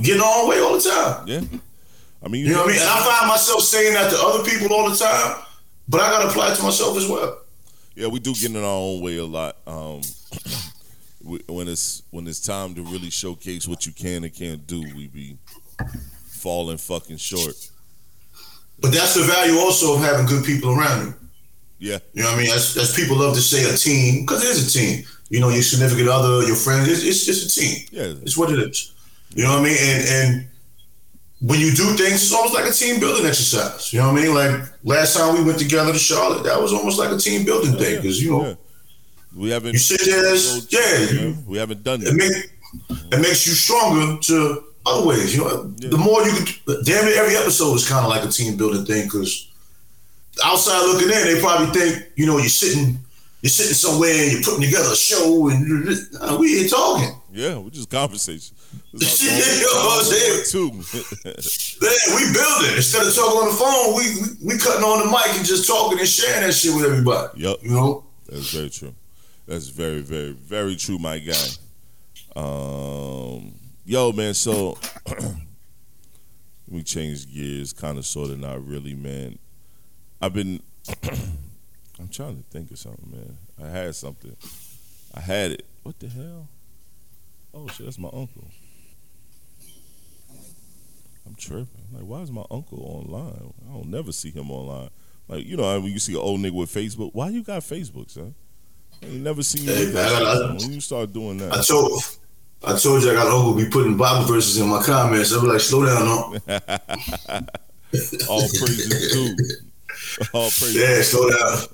Getting 0.01 0.21
our 0.21 0.47
way 0.47 0.59
all 0.59 0.77
the 0.77 0.89
time. 0.89 1.27
Yeah. 1.27 1.41
I 2.23 2.27
mean, 2.29 2.45
You 2.45 2.51
know 2.53 2.59
what 2.59 2.69
I 2.69 2.71
mean? 2.73 2.81
And 2.81 2.89
I 2.89 3.17
find 3.17 3.27
myself 3.29 3.61
saying 3.63 3.93
that 3.93 4.09
to 4.11 4.17
other 4.19 4.43
people 4.49 4.73
all 4.73 4.89
the 4.89 4.95
time, 4.95 5.43
but 5.87 6.01
I 6.01 6.09
gotta 6.11 6.29
apply 6.29 6.51
it 6.51 6.55
to 6.57 6.63
myself 6.63 6.97
as 6.97 7.07
well. 7.07 7.41
Yeah, 7.97 8.07
we 8.09 8.19
do 8.19 8.31
get 8.35 8.51
in 8.51 8.57
our 8.57 8.63
own 8.63 9.01
way 9.01 9.17
a 9.17 9.25
lot. 9.25 9.57
Um, 9.65 10.01
we- 11.23 11.41
when 11.47 11.67
it's 11.67 12.03
when 12.11 12.27
it's 12.27 12.39
time 12.39 12.75
to 12.75 12.83
really 12.83 13.09
showcase 13.09 13.67
what 13.67 13.87
you 13.87 13.91
can 13.91 14.23
and 14.23 14.31
can't 14.33 14.67
do, 14.67 14.81
we 14.95 15.07
be 15.07 15.37
falling 16.29 16.77
fucking 16.77 17.17
short. 17.17 17.55
But 18.79 18.91
that's 18.93 19.15
the 19.15 19.23
value 19.23 19.57
also 19.57 19.95
of 19.95 20.01
having 20.01 20.27
good 20.27 20.45
people 20.45 20.69
around 20.77 21.07
you. 21.07 21.13
Yeah, 21.79 21.97
You 22.13 22.21
know 22.23 22.29
what 22.29 22.39
I 22.39 22.41
mean? 22.43 22.51
As, 22.51 22.77
as 22.77 22.95
people 22.95 23.17
love 23.17 23.33
to 23.35 23.41
say, 23.41 23.63
a 23.71 23.75
team, 23.75 24.25
because 24.25 24.43
it 24.43 24.49
is 24.49 24.67
a 24.75 24.79
team. 24.79 25.03
You 25.29 25.39
know, 25.39 25.49
your 25.49 25.61
significant 25.63 26.07
other, 26.09 26.45
your 26.45 26.55
friends, 26.55 26.87
it's, 26.87 27.03
it's 27.03 27.25
just 27.25 27.57
a 27.57 27.59
team. 27.61 27.87
yeah, 27.91 28.13
It's 28.21 28.37
what 28.37 28.51
it 28.51 28.59
is. 28.59 28.93
You 29.35 29.43
know 29.43 29.53
what 29.53 29.59
I 29.61 29.63
mean? 29.63 29.77
And 29.79 30.07
and 30.07 30.47
when 31.39 31.59
you 31.59 31.71
do 31.71 31.95
things, 31.95 32.23
it's 32.23 32.33
almost 32.33 32.53
like 32.55 32.65
a 32.69 32.73
team 32.73 32.99
building 32.99 33.25
exercise. 33.25 33.93
You 33.93 33.99
know 33.99 34.11
what 34.11 34.21
I 34.21 34.25
mean? 34.25 34.33
Like 34.33 34.69
last 34.83 35.15
time 35.15 35.35
we 35.37 35.43
went 35.43 35.59
together 35.59 35.93
to 35.93 35.99
Charlotte, 35.99 36.43
that 36.43 36.59
was 36.61 36.73
almost 36.73 36.97
like 36.97 37.11
a 37.11 37.17
team 37.17 37.45
building 37.45 37.73
thing 37.77 37.97
because 38.01 38.21
you 38.21 38.31
know 38.31 38.45
yeah. 38.47 38.53
We 39.35 39.49
haven't. 39.51 39.73
you 39.73 39.77
sit 39.79 40.01
there, 40.03 40.33
as, 40.33 40.67
yeah, 40.71 41.19
you, 41.21 41.37
we 41.45 41.59
haven't 41.59 41.83
done 41.83 42.01
it 42.01 42.05
that. 42.05 42.15
make 42.15 43.11
it 43.13 43.19
makes 43.21 43.45
you 43.45 43.53
stronger 43.53 44.19
to 44.19 44.63
other 44.85 45.05
ways. 45.05 45.35
You 45.35 45.43
know, 45.43 45.73
Yeah. 45.77 45.89
the 45.89 45.97
more 45.97 46.23
you 46.23 46.31
can, 46.33 46.83
damn 46.83 47.07
it, 47.07 47.15
every 47.17 47.35
episode 47.35 47.75
is 47.75 47.87
kind 47.87 48.03
of 48.03 48.09
like 48.09 48.23
a 48.23 48.29
team 48.31 48.57
building 48.57 48.83
thing 48.85 49.03
because 49.03 49.47
outside 50.43 50.81
looking 50.87 51.09
in, 51.09 51.23
they 51.25 51.39
probably 51.39 51.67
think 51.79 52.07
you 52.15 52.25
know 52.25 52.37
you're 52.39 52.49
sitting. 52.49 52.97
You're 53.43 53.51
sitting 53.51 53.75
somewhere 53.75 54.11
and 54.11 54.31
you're 54.31 54.41
putting 54.41 54.61
together 54.61 54.89
a 54.91 54.95
show, 54.95 55.49
and 55.49 56.39
we 56.39 56.47
here 56.57 56.67
talking. 56.67 57.13
Yeah, 57.31 57.57
we're 57.59 57.69
just 57.69 57.91
conversation. 57.91 58.55
This 58.99 59.21
You 59.23 59.29
is 59.29 59.61
know 59.61 59.79
all- 59.79 59.97
what 59.97 60.45
Too. 60.47 60.71
Man, 61.81 62.15
we 62.15 62.33
building. 62.33 62.75
Instead 62.75 63.05
of 63.07 63.13
talking 63.15 63.39
on 63.39 63.47
the 63.49 63.55
phone, 63.55 63.95
we, 63.95 64.21
we 64.21 64.53
we 64.53 64.57
cutting 64.59 64.83
on 64.83 64.99
the 65.05 65.11
mic 65.11 65.35
and 65.37 65.45
just 65.45 65.67
talking 65.67 65.99
and 65.99 66.07
sharing 66.07 66.45
that 66.47 66.53
shit 66.53 66.73
with 66.75 66.85
everybody. 66.85 67.41
Yep. 67.41 67.57
You 67.63 67.69
know? 67.71 68.05
That's 68.27 68.51
very 68.53 68.69
true. 68.69 68.93
That's 69.47 69.67
very, 69.69 70.01
very, 70.01 70.31
very 70.31 70.75
true, 70.75 70.97
my 70.99 71.19
guy. 71.19 71.33
Um, 72.35 73.53
yo, 73.85 74.11
man. 74.11 74.33
So 74.33 74.77
we 76.69 76.83
changed 76.83 77.33
gears, 77.33 77.73
kind 77.73 77.97
of, 77.97 78.05
sort 78.05 78.29
of, 78.31 78.39
not 78.39 78.65
really, 78.65 78.93
man. 78.93 79.37
I've 80.21 80.33
been. 80.33 80.61
I'm 81.99 82.09
trying 82.09 82.37
to 82.37 82.43
think 82.51 82.69
of 82.71 82.77
something, 82.77 83.09
man. 83.11 83.37
I 83.63 83.69
had 83.71 83.95
something. 83.95 84.35
I 85.13 85.19
had 85.19 85.51
it. 85.51 85.65
What 85.83 85.97
the 85.99 86.07
hell? 86.07 86.47
Oh 87.53 87.67
shit, 87.69 87.85
that's 87.85 87.97
my 87.97 88.09
uncle. 88.13 88.47
I'm 91.27 91.35
tripping. 91.35 91.67
Like, 91.93 92.03
why 92.03 92.21
is 92.21 92.31
my 92.31 92.45
uncle 92.49 92.79
online? 92.81 93.53
I 93.69 93.73
don't 93.73 93.89
never 93.89 94.11
see 94.11 94.31
him 94.31 94.49
online. 94.51 94.89
Like, 95.27 95.45
you 95.45 95.57
know, 95.57 95.79
when 95.79 95.91
you 95.91 95.99
see 95.99 96.13
an 96.13 96.19
old 96.19 96.39
nigga 96.39 96.53
with 96.53 96.73
Facebook, 96.73 97.11
why 97.13 97.29
you 97.29 97.43
got 97.43 97.61
Facebook, 97.61 98.09
son? 98.09 98.33
I 99.03 99.07
ain't 99.07 99.15
never 99.23 99.43
seen 99.43 99.65
you 99.65 99.73
Hey, 99.73 99.85
with 99.85 99.93
that 99.93 100.11
man, 100.11 100.13
I- 100.13 100.17
shit, 100.19 100.27
I- 100.27 100.33
son. 100.35 100.57
when 100.57 100.71
you 100.73 100.81
start 100.81 101.13
doing 101.13 101.37
that. 101.39 101.53
I 101.53 101.61
told 101.61 102.01
I 102.63 102.75
told 102.77 103.03
you 103.03 103.11
I 103.11 103.13
got 103.13 103.27
uncle 103.27 103.53
be 103.53 103.65
putting 103.69 103.97
Bible 103.97 104.25
verses 104.25 104.57
in 104.57 104.67
my 104.67 104.81
comments. 104.81 105.31
I 105.35 105.39
be 105.41 105.47
like, 105.47 105.59
slow 105.59 105.85
down, 105.85 106.05
no. 106.05 106.37
All 108.29 108.41
praises 108.41 109.11
due. 109.13 109.35
All 110.33 110.49
praises. 110.49 110.75
Yeah, 110.75 111.01
slow 111.03 111.29
down. 111.29 111.67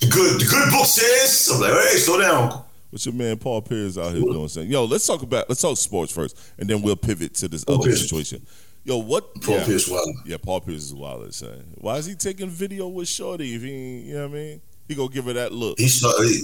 The 0.00 0.06
good 0.08 0.40
the 0.40 0.46
good 0.46 0.70
book 0.72 0.86
says. 0.86 1.50
I'm 1.54 1.60
like, 1.60 1.72
hey, 1.72 1.98
slow 1.98 2.20
down, 2.20 2.42
uncle. 2.44 2.66
What's 2.94 3.06
your 3.06 3.14
man 3.16 3.38
Paul 3.38 3.60
Pierce 3.60 3.98
out 3.98 4.12
here 4.12 4.20
doing? 4.20 4.46
Saying, 4.46 4.70
yo, 4.70 4.84
let's 4.84 5.04
talk 5.04 5.20
about 5.22 5.48
let's 5.48 5.60
talk 5.60 5.76
sports 5.76 6.12
first, 6.12 6.38
and 6.58 6.70
then 6.70 6.80
we'll 6.80 6.94
pivot 6.94 7.34
to 7.34 7.48
this 7.48 7.64
Paul 7.64 7.74
other 7.80 7.86
Pierce. 7.86 8.02
situation. 8.02 8.46
Yo, 8.84 8.98
what? 8.98 9.34
Paul 9.42 9.56
yeah, 9.56 9.64
Pierce 9.64 9.88
Wilder. 9.90 10.12
yeah, 10.24 10.36
Paul 10.40 10.60
Pierce 10.60 10.84
is 10.84 10.94
wild. 10.94 11.34
Saying, 11.34 11.64
why 11.78 11.96
is 11.96 12.06
he 12.06 12.14
taking 12.14 12.48
video 12.48 12.86
with 12.86 13.08
Shorty? 13.08 13.52
If 13.56 13.62
he, 13.62 13.72
ain't- 13.72 14.04
you 14.06 14.14
know 14.14 14.28
what 14.28 14.30
I 14.30 14.34
mean, 14.38 14.60
he 14.86 14.94
gonna 14.94 15.08
give 15.08 15.24
her 15.24 15.32
that 15.32 15.50
look 15.52 15.76
He 15.80 15.88
start, 15.88 16.14
he, 16.20 16.42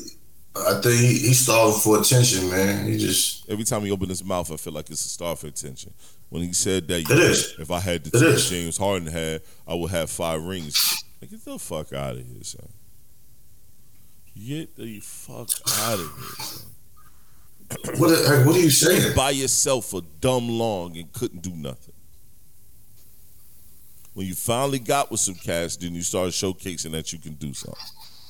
I 0.57 0.81
think 0.81 0.99
he, 1.01 1.07
he 1.29 1.35
starving 1.35 1.79
for 1.79 2.01
attention, 2.01 2.51
man. 2.51 2.85
He 2.91 2.99
just 2.99 3.49
every 3.49 3.63
time 3.63 3.83
he 3.83 3.93
open 3.93 4.09
his 4.09 4.25
mouth. 4.25 4.51
I 4.51 4.57
feel 4.57 4.73
like 4.73 4.91
it's 4.91 5.05
a 5.07 5.09
star 5.09 5.37
for 5.37 5.47
attention. 5.47 5.95
When 6.31 6.43
he 6.43 6.53
said 6.53 6.89
that, 6.89 7.01
It 7.09 7.11
is. 7.11 7.55
if 7.61 7.71
I 7.71 7.79
had 7.79 8.03
the 8.03 8.19
team. 8.19 8.37
James 8.39 8.77
Harden 8.77 9.07
had, 9.07 9.43
I 9.69 9.75
would 9.75 9.93
have 9.93 10.11
five 10.11 10.43
rings. 10.43 10.97
Like, 11.23 11.31
get 11.31 11.45
the 11.45 11.61
fuck 11.61 11.93
out 11.93 12.17
of 12.17 12.27
here, 12.27 12.43
son. 12.43 12.67
Get 14.47 14.77
the 14.77 15.01
fuck 15.01 15.51
out 15.81 15.99
of 16.01 16.67
here, 17.77 17.95
what 17.99 18.11
like, 18.11 18.47
what 18.47 18.57
are 18.57 18.61
you 18.61 18.71
saying? 18.71 19.15
by 19.15 19.31
yourself 19.31 19.87
for 19.87 20.03
dumb 20.21 20.49
long 20.49 20.97
and 20.97 21.13
couldn't 21.13 21.43
do 21.43 21.51
nothing. 21.51 21.95
When 24.15 24.27
you 24.27 24.35
finally 24.35 24.79
got 24.79 25.11
with 25.11 25.21
some 25.21 25.35
cash, 25.37 25.77
then 25.77 25.95
you 25.95 26.03
started 26.03 26.33
showcasing 26.33 26.91
that 26.93 27.13
you 27.13 27.19
can 27.19 27.35
do 27.35 27.55
something. 27.55 27.79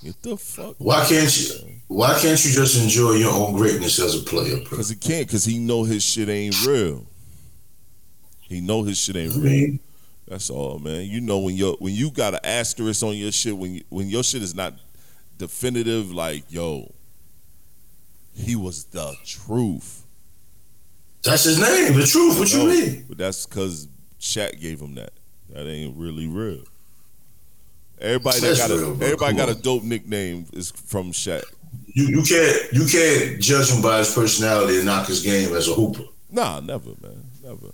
Get 0.03 0.23
the 0.23 0.37
fuck. 0.37 0.77
Why 0.79 1.05
can't 1.07 1.39
you 1.41 1.81
why 1.89 2.19
can't 2.21 2.43
you 2.45 2.53
just 2.53 2.83
enjoy 2.83 3.13
your 3.13 3.33
own 3.33 3.55
greatness 3.55 3.99
as 4.01 4.21
a 4.21 4.25
player. 4.25 4.59
Because 4.59 4.89
he 4.89 4.97
can't. 4.97 5.27
Because 5.27 5.45
he 5.45 5.59
know 5.59 5.85
his 5.85 6.03
shit 6.03 6.29
ain't 6.29 6.67
real. 6.67 7.07
He 8.41 8.61
know 8.61 8.83
his 8.83 8.99
shit 8.99 9.17
ain't 9.17 9.33
I 9.33 9.37
real. 9.37 9.45
mean, 9.45 9.81
That's 10.27 10.51
all, 10.51 10.79
man. 10.79 11.03
You 11.07 11.21
know 11.21 11.39
when 11.39 11.55
you 11.57 11.77
when 11.79 11.95
you 11.95 12.11
got 12.11 12.35
an 12.35 12.41
asterisk 12.45 13.03
on 13.03 13.15
your 13.17 13.33
shit 13.33 13.57
when 13.57 13.75
you, 13.75 13.83
when 13.91 14.09
your 14.09 14.23
shit 14.25 14.43
is 14.43 14.55
not 14.55 14.75
definitive. 15.41 16.13
Like 16.13 16.45
yo, 16.53 16.93
he 18.35 18.55
was 18.55 18.85
the 18.85 19.17
truth. 19.25 20.05
that's 21.25 21.45
his 21.45 21.59
name, 21.59 21.99
the 21.99 22.07
truth. 22.07 22.39
What 22.39 22.53
you 22.53 22.69
mean? 22.69 23.07
But 23.09 23.19
that's 23.19 23.47
because 23.47 23.89
Shaq 24.21 24.61
gave 24.61 24.81
him 24.81 24.95
that. 24.95 25.13
That 25.49 25.67
ain't 25.67 25.97
really 25.97 26.29
real. 26.29 26.63
Everybody 28.01 28.41
that 28.41 28.59
got 28.59 28.71
a 28.71 28.77
real, 28.77 29.03
everybody 29.03 29.37
got 29.37 29.49
a 29.49 29.55
dope 29.55 29.83
nickname 29.83 30.47
is 30.53 30.71
from 30.71 31.11
Shaq. 31.11 31.43
You 31.87 32.05
you 32.07 32.23
can't 32.23 32.73
you 32.73 32.87
can't 32.87 33.41
judge 33.41 33.71
him 33.71 33.83
by 33.83 33.99
his 33.99 34.15
personality 34.15 34.77
and 34.77 34.87
knock 34.87 35.09
his 35.09 35.23
game 35.23 35.55
as 35.55 35.69
a 35.69 35.75
hooper. 35.75 36.05
Nah, 36.31 36.61
never, 36.61 36.91
man, 37.03 37.25
never. 37.43 37.73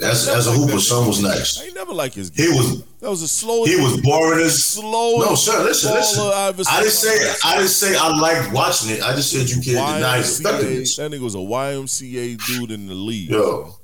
As 0.00 0.28
as 0.28 0.46
a 0.46 0.50
like 0.50 0.60
hooper, 0.60 0.80
some 0.80 1.06
was 1.06 1.20
nice. 1.22 1.60
I 1.62 1.70
never 1.70 1.92
like 1.92 2.14
his 2.14 2.30
game. 2.30 2.52
He 2.52 2.58
was 2.58 2.82
that 3.00 3.10
was 3.10 3.20
the 3.20 3.28
slowest. 3.28 3.72
he 3.72 3.80
was 3.80 4.00
boring 4.00 4.44
as 4.44 4.62
slow. 4.64 5.18
No, 5.18 5.34
sir, 5.34 5.62
listen, 5.64 5.92
listen. 5.94 6.24
I 6.24 6.52
didn't 6.52 6.90
say 6.92 7.34
I 7.44 7.56
didn't 7.56 7.68
say 7.70 7.96
I 7.96 8.16
liked 8.18 8.52
watching 8.52 8.90
it. 8.90 9.02
I 9.02 9.14
just 9.14 9.30
said 9.32 9.48
you 9.48 9.56
can't 9.62 9.96
deny 9.96 10.18
his 10.18 10.40
effectiveness. 10.40 10.96
that 10.96 11.10
nigga 11.10 11.20
was 11.20 11.34
a 11.34 11.38
YMCA 11.38 12.44
dude 12.46 12.70
in 12.70 12.86
the 12.86 12.94
league. 12.94 13.30
Yo, 13.30 13.74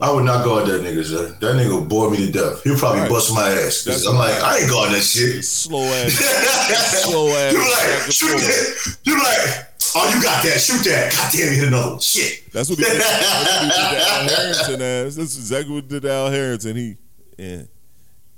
I 0.00 0.10
would 0.12 0.24
not 0.24 0.44
guard 0.44 0.66
that 0.66 0.82
nigga, 0.82 1.04
sir. 1.04 1.28
That 1.40 1.54
nigga 1.56 1.88
bore 1.88 2.10
me 2.10 2.16
to 2.26 2.32
death. 2.32 2.62
He'll 2.64 2.76
probably 2.76 3.02
Right. 3.02 3.10
bust 3.10 3.32
my 3.34 3.48
ass. 3.50 3.84
That's 3.84 4.04
I'm 4.06 4.16
like, 4.16 4.32
right. 4.34 4.42
I 4.42 4.58
ain't 4.58 4.70
guarding 4.70 4.94
that 4.94 5.02
shit. 5.02 5.44
Slow 5.44 5.82
ass. 5.84 6.12
Slow 7.04 7.28
ass 7.28 7.52
You 7.52 7.58
like, 7.60 8.12
shoot 8.12 8.38
that. 8.38 8.96
You 9.04 9.18
like, 9.18 9.71
oh, 9.94 10.12
you 10.14 10.22
got 10.22 10.42
that. 10.44 10.60
Shoot 10.60 10.84
that. 10.90 11.12
God 11.12 11.32
damn, 11.32 11.52
you 11.52 11.58
hit 11.58 11.68
another 11.68 11.90
one. 11.92 12.00
Shit. 12.00 12.52
That's 12.52 12.68
what 12.70 12.78
he 12.78 12.84
did. 12.84 13.00
That's 13.00 13.50
what 13.50 13.62
he 13.62 13.68
did 13.68 13.74
to 13.74 14.12
Al 14.12 14.28
Harrington 14.36 14.82
ass. 14.82 15.14
That's 15.16 15.36
exactly 15.36 15.74
what 15.74 15.88
did 15.88 16.04
Al 16.06 16.30
Harrington. 16.30 16.76
He, 16.76 16.96
eh, 17.38 17.62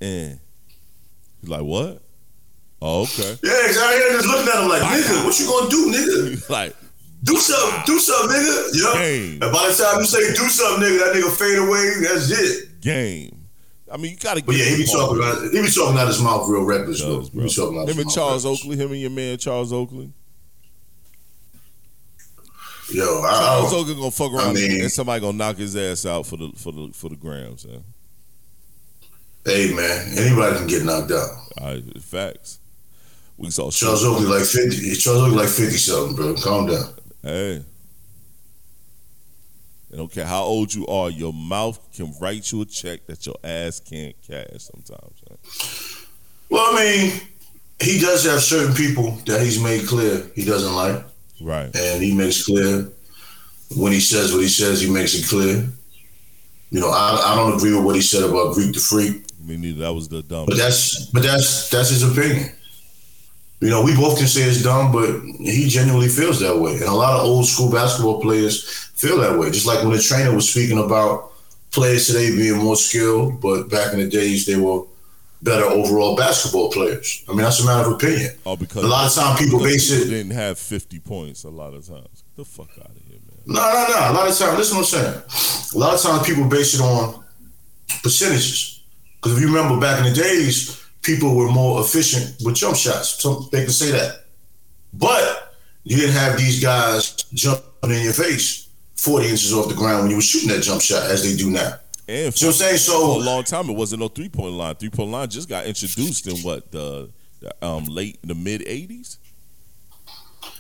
eh. 0.01 0.35
He's 1.41 1.51
like, 1.51 1.63
what? 1.63 2.03
Oh, 2.83 3.03
okay. 3.03 3.37
Yeah, 3.43 3.67
exactly. 3.67 4.03
I'm 4.05 4.13
just 4.13 4.27
looking 4.27 4.49
at 4.49 4.63
him 4.63 4.69
like, 4.69 4.83
nigga, 4.83 5.25
what 5.25 5.39
you 5.41 5.47
gonna 5.47 5.71
do, 5.71 5.93
nigga? 5.93 6.49
Like, 6.51 6.77
Do 7.23 7.37
something. 7.37 7.81
Do 7.87 7.99
something, 7.99 8.37
nigga. 8.37 8.83
Know? 8.83 8.93
Game. 8.95 9.43
And 9.43 9.53
by 9.53 9.69
the 9.69 9.75
time 9.75 10.01
you 10.01 10.07
say 10.07 10.29
do 10.35 10.49
something, 10.49 10.85
nigga, 10.89 10.99
that 10.99 11.15
nigga 11.17 11.31
fade 11.37 11.59
away. 11.59 11.95
That's 12.03 12.31
it. 12.31 12.81
game. 12.81 13.41
I 13.93 13.97
mean, 13.97 14.13
you 14.13 14.17
gotta 14.17 14.41
get 14.41 14.47
But 14.47 14.57
yeah, 14.57 14.65
he 14.65 14.77
be 14.79 14.85
talking 14.87 15.19
about 15.19 15.43
he 15.53 15.63
be 15.63 15.71
talking 15.71 15.97
out 15.99 16.09
his 16.09 16.21
mouth 16.21 16.49
real 16.49 16.65
reckless, 16.65 16.99
He 16.99 17.05
bro. 17.05 17.21
He 17.23 17.41
be 17.43 17.49
talking 17.49 17.79
out 17.79 17.87
his 17.87 17.97
Him 17.97 18.03
and 18.03 18.11
Charles. 18.11 18.45
Oakley, 18.45 18.77
him 18.77 18.91
and 18.91 19.01
your 19.01 19.11
man 19.11 19.39
Charles 19.39 19.73
Oakley. 19.73 20.13
Yo, 22.93 23.23
I, 23.23 23.31
Charles 23.39 23.73
Oakley 23.75 23.95
gonna 23.95 24.11
fuck 24.11 24.33
I 24.33 24.37
around 24.37 24.55
mean- 24.55 24.83
and 24.83 24.93
somebody 24.93 25.21
gonna 25.21 25.37
knock 25.39 25.57
his 25.57 25.75
ass 25.77 26.05
out 26.07 26.27
for 26.27 26.37
the 26.37 26.51
for 26.57 26.73
the 26.73 26.91
for 26.93 27.09
the 27.09 27.17
grams. 27.17 27.67
Man. 27.67 27.83
hey 29.45 29.73
man, 29.75 30.19
anybody 30.19 30.57
can 30.59 30.67
get 30.67 30.85
knocked 30.85 31.11
out. 31.13 31.31
Right, 31.61 32.03
facts. 32.03 32.59
We 33.37 33.51
saw 33.51 33.71
Charles 33.71 34.05
Oakley 34.05 34.27
like 34.27 34.45
fifty. 34.45 34.95
Charles 34.95 35.23
Oakley 35.23 35.37
like 35.39 35.49
fifty 35.49 35.77
something, 35.79 36.15
bro. 36.15 36.35
Calm 36.35 36.67
down. 36.67 36.95
Hey. 37.23 37.65
I 39.93 39.97
don't 39.97 40.11
care 40.11 40.27
how 40.27 40.43
old 40.43 40.75
you 40.75 40.87
are, 40.89 41.09
your 41.09 41.33
mouth 41.33 41.79
can 41.95 42.13
write 42.21 42.51
you 42.51 42.63
a 42.63 42.65
check 42.65 43.07
that 43.07 43.25
your 43.27 43.37
ass 43.45 43.79
can't 43.79 44.17
cash 44.27 44.47
sometimes. 44.59 45.15
man. 45.29 45.39
Well, 46.51 46.75
I 46.77 46.85
mean, 46.85 47.21
he 47.81 48.01
does 48.01 48.25
have 48.25 48.41
certain 48.41 48.75
people 48.75 49.13
that 49.27 49.41
he's 49.41 49.63
made 49.63 49.87
clear 49.87 50.27
he 50.35 50.45
doesn't 50.45 50.75
like. 50.75 51.05
Right. 51.45 51.75
And 51.77 52.03
he 52.03 52.15
makes 52.15 52.47
clear 52.47 52.89
when 53.77 53.93
he 53.93 54.01
says 54.01 54.33
what 54.33 54.41
he 54.41 54.49
says, 54.49 54.81
he 54.81 54.91
makes 54.91 55.15
it 55.15 55.29
clear. 55.29 55.67
You 56.71 56.81
know, 56.81 56.89
I, 56.89 57.33
I 57.33 57.37
don't 57.37 57.57
agree 57.57 57.75
with 57.75 57.85
what 57.85 57.97
he 57.97 58.03
said 58.03 58.29
about 58.29 58.55
Greek 58.55 58.73
the 58.73 58.81
Freak. 58.81 59.25
Me 59.45 59.57
neither. 59.57 59.83
That 59.83 59.93
was 59.93 60.09
the 60.09 60.23
dumb. 60.23 60.47
But 60.47 60.57
that's 60.57 61.07
but 61.07 61.23
that's 61.23 61.69
that's 61.69 61.91
his 61.91 62.03
opinion. 62.03 62.51
You 63.61 63.71
know, 63.71 63.83
we 63.83 63.95
both 63.95 64.19
can 64.19 64.27
say 64.27 64.43
it's 64.43 64.63
dumb, 64.63 64.91
but 64.91 65.09
he 65.39 65.69
genuinely 65.69 66.09
feels 66.09 66.41
that 66.41 66.59
way. 66.59 66.73
And 66.75 66.83
a 66.85 66.93
lot 66.93 67.21
of 67.21 67.27
old 67.27 67.47
school 67.47 67.71
basketball 67.71 68.21
players 68.21 68.65
feel 68.95 69.19
that 69.19 69.39
way. 69.39 69.51
Just 69.51 69.67
like 69.67 69.83
when 69.83 69.93
the 69.93 70.03
trainer 70.03 70.35
was 70.35 70.51
speaking 70.51 70.79
about 70.79 71.33
players 71.71 72.07
today 72.07 72.35
being 72.35 72.59
more 72.59 72.77
skilled, 72.77 73.41
but 73.41 73.69
back 73.69 73.93
in 73.93 74.01
the 74.01 74.09
days 74.09 74.47
they 74.47 74.57
were 74.57 74.83
better 75.45 75.65
overall 75.65 76.17
basketball 76.17 76.71
players. 76.71 77.23
I 77.29 77.33
mean, 77.33 77.43
that's 77.43 77.61
a 77.61 77.67
matter 77.67 77.89
of 77.89 77.95
opinion. 77.95 78.33
Oh, 78.45 78.57
because 78.57 78.83
a 78.83 78.89
lot 78.89 79.07
of 79.07 79.15
times 79.15 79.39
people 79.41 79.61
base 79.61 79.91
people 79.91 80.07
it. 80.07 80.11
didn't 80.11 80.33
have 80.33 80.59
fifty 80.59 80.99
points. 80.99 81.45
A 81.45 81.51
lot 81.51 81.75
of 81.75 81.87
times, 81.87 82.09
Get 82.37 82.37
the 82.37 82.45
fuck 82.45 82.71
out 82.81 82.91
of 82.91 83.03
here, 83.07 83.19
man. 83.29 83.39
No, 83.47 83.61
no, 83.61 83.87
no. 83.89 84.11
A 84.11 84.15
lot 84.15 84.29
of 84.29 84.37
times, 84.37 84.59
listen 84.59 84.77
what 84.79 84.95
I'm 84.95 85.23
saying. 85.23 85.23
A 85.75 85.79
lot 85.79 85.95
of 85.95 86.01
times 86.03 86.27
people 86.27 86.45
base 86.49 86.75
it 86.75 86.81
on 86.81 87.23
percentages. 88.03 88.83
Because 89.17 89.37
if 89.37 89.41
you 89.43 89.55
remember 89.55 89.81
back 89.81 90.05
in 90.05 90.13
the 90.13 90.21
days, 90.21 90.83
people 91.03 91.35
were 91.37 91.51
more 91.51 91.81
efficient 91.81 92.37
with 92.45 92.57
jump 92.57 92.77
shots. 92.77 93.23
So 93.23 93.41
they 93.53 93.63
can 93.63 93.73
say 93.73 93.91
that. 93.93 94.25
But 94.93 95.55
you 95.85 95.97
didn't 95.97 96.15
have 96.15 96.37
these 96.39 96.63
guys 96.63 97.15
jumping 97.33 97.91
in 97.91 98.03
your 98.03 98.13
face 98.13 98.69
40 98.97 99.29
inches 99.29 99.53
off 99.53 99.69
the 99.69 99.75
ground 99.75 100.03
when 100.03 100.11
you 100.11 100.17
were 100.17 100.23
shooting 100.23 100.49
that 100.49 100.63
jump 100.63 100.81
shot 100.81 101.03
as 101.11 101.23
they 101.23 101.37
do 101.37 101.51
now. 101.51 101.75
And 102.07 102.35
See 102.35 102.47
what 102.47 102.63
I'm 102.63 102.73
for 102.73 102.79
So 102.79 103.17
a 103.17 103.19
long 103.19 103.45
time, 103.45 103.71
it 103.71 103.73
wasn't 103.73 104.01
no 104.01 104.09
three 104.09 104.29
point 104.29 104.53
line. 104.55 104.75
Three 104.75 104.91
point 104.91 105.11
line 105.11 105.29
just 105.29 105.49
got 105.49 105.67
introduced 105.67 106.27
in 106.27 106.37
what 106.39 106.71
the, 106.71 107.11
the 107.41 107.55
um 107.65 107.85
late 107.87 108.19
the 108.23 108.35
mid 108.35 108.61
'80s. 108.63 109.17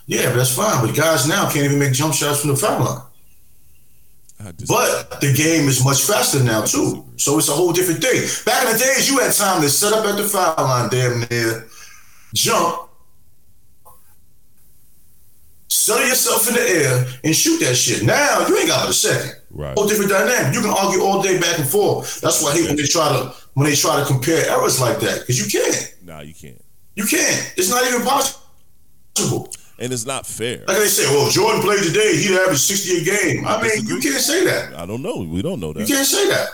yeah, 0.07 0.31
but 0.31 0.37
that's 0.37 0.55
fine. 0.57 0.87
But 0.87 0.97
guys 0.97 1.29
now 1.29 1.45
can't 1.51 1.65
even 1.67 1.79
make 1.79 1.93
jump 1.93 2.15
shots 2.15 2.41
from 2.41 2.51
the 2.51 2.57
foul 2.57 2.85
line. 2.85 3.03
But 4.69 5.21
the 5.21 5.33
game 5.33 5.69
is 5.69 5.85
much 5.85 6.03
faster 6.03 6.43
now 6.43 6.65
too. 6.65 7.05
So 7.17 7.39
it's 7.39 7.49
a 7.49 7.53
whole 7.53 7.73
different 7.73 8.03
thing. 8.03 8.23
Back 8.45 8.67
in 8.67 8.73
the 8.73 8.79
days, 8.79 9.09
you 9.11 9.19
had 9.19 9.33
time 9.33 9.63
to 9.63 9.71
set 9.71 9.93
up 9.93 10.05
at 10.05 10.17
the 10.17 10.25
foul 10.25 10.55
line, 10.65 10.91
damn 10.91 11.21
near, 11.31 11.67
jump, 12.35 12.91
settle 15.69 16.07
yourself 16.07 16.49
in 16.49 16.55
the 16.55 16.61
air, 16.61 17.07
and 17.25 17.35
shoot 17.35 17.59
that 17.61 17.75
shit. 17.75 18.03
Now 18.03 18.47
you 18.47 18.59
ain't 18.59 18.69
got 18.69 18.83
but 18.83 18.91
a 18.91 18.93
second. 18.93 19.41
Right. 19.55 19.79
Whole 19.79 19.87
different 19.87 20.11
dynamic. 20.11 20.53
You 20.53 20.61
can 20.61 20.71
argue 20.71 21.03
all 21.03 21.23
day 21.23 21.39
back 21.39 21.59
and 21.61 21.69
forth. 21.69 22.21
That's 22.21 22.43
why 22.43 22.51
I 22.51 22.55
hate 22.55 22.67
when 22.67 22.77
they 22.77 22.83
try 22.83 23.09
to 23.09 23.33
when 23.55 23.71
they 23.71 23.77
try 23.77 24.01
to 24.01 24.07
compare 24.07 24.51
errors 24.51 24.81
like 24.81 24.99
that 24.99 25.21
because 25.21 25.39
you 25.39 25.61
can't. 25.61 25.95
nah, 26.03 26.21
you 26.21 26.35
can't. 26.35 26.63
You 26.97 27.07
can't. 27.07 27.55
It's 27.57 27.71
not 27.71 27.87
even 27.87 28.03
possible. 28.03 29.49
And 29.79 29.93
it's 29.93 30.07
not 30.07 30.27
fair. 30.27 30.65
Like 30.67 30.79
they 30.79 30.87
say, 30.87 31.05
well, 31.15 31.31
Jordan 31.31 31.63
played 31.63 31.83
today, 31.83 32.17
he'd 32.17 32.37
average 32.37 32.59
60 32.59 32.99
a 32.99 33.05
game. 33.05 33.47
I 33.47 33.63
mean, 33.63 33.87
you 33.87 34.01
can't 34.01 34.21
say 34.21 34.45
that. 34.45 34.75
I 34.75 34.87
don't 34.87 35.03
know. 35.03 35.19
We 35.19 35.43
don't 35.43 35.61
know 35.61 35.73
that. 35.73 35.81
You 35.89 35.95
can't 35.95 36.07
say 36.07 36.29
that. 36.29 36.49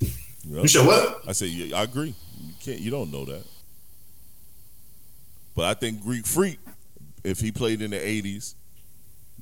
Yep. 0.00 0.62
You 0.62 0.68
said 0.68 0.86
what? 0.86 1.22
I 1.26 1.32
say 1.32 1.46
yeah, 1.46 1.78
I 1.78 1.82
agree. 1.82 2.14
You 2.40 2.54
can't. 2.60 2.80
You 2.80 2.90
don't 2.90 3.12
know 3.12 3.24
that. 3.24 3.44
But 5.56 5.64
I 5.64 5.74
think 5.74 6.02
Greek 6.02 6.26
Freak, 6.26 6.58
if 7.24 7.40
he 7.40 7.50
played 7.50 7.82
in 7.82 7.90
the 7.90 7.98
'80s, 7.98 8.54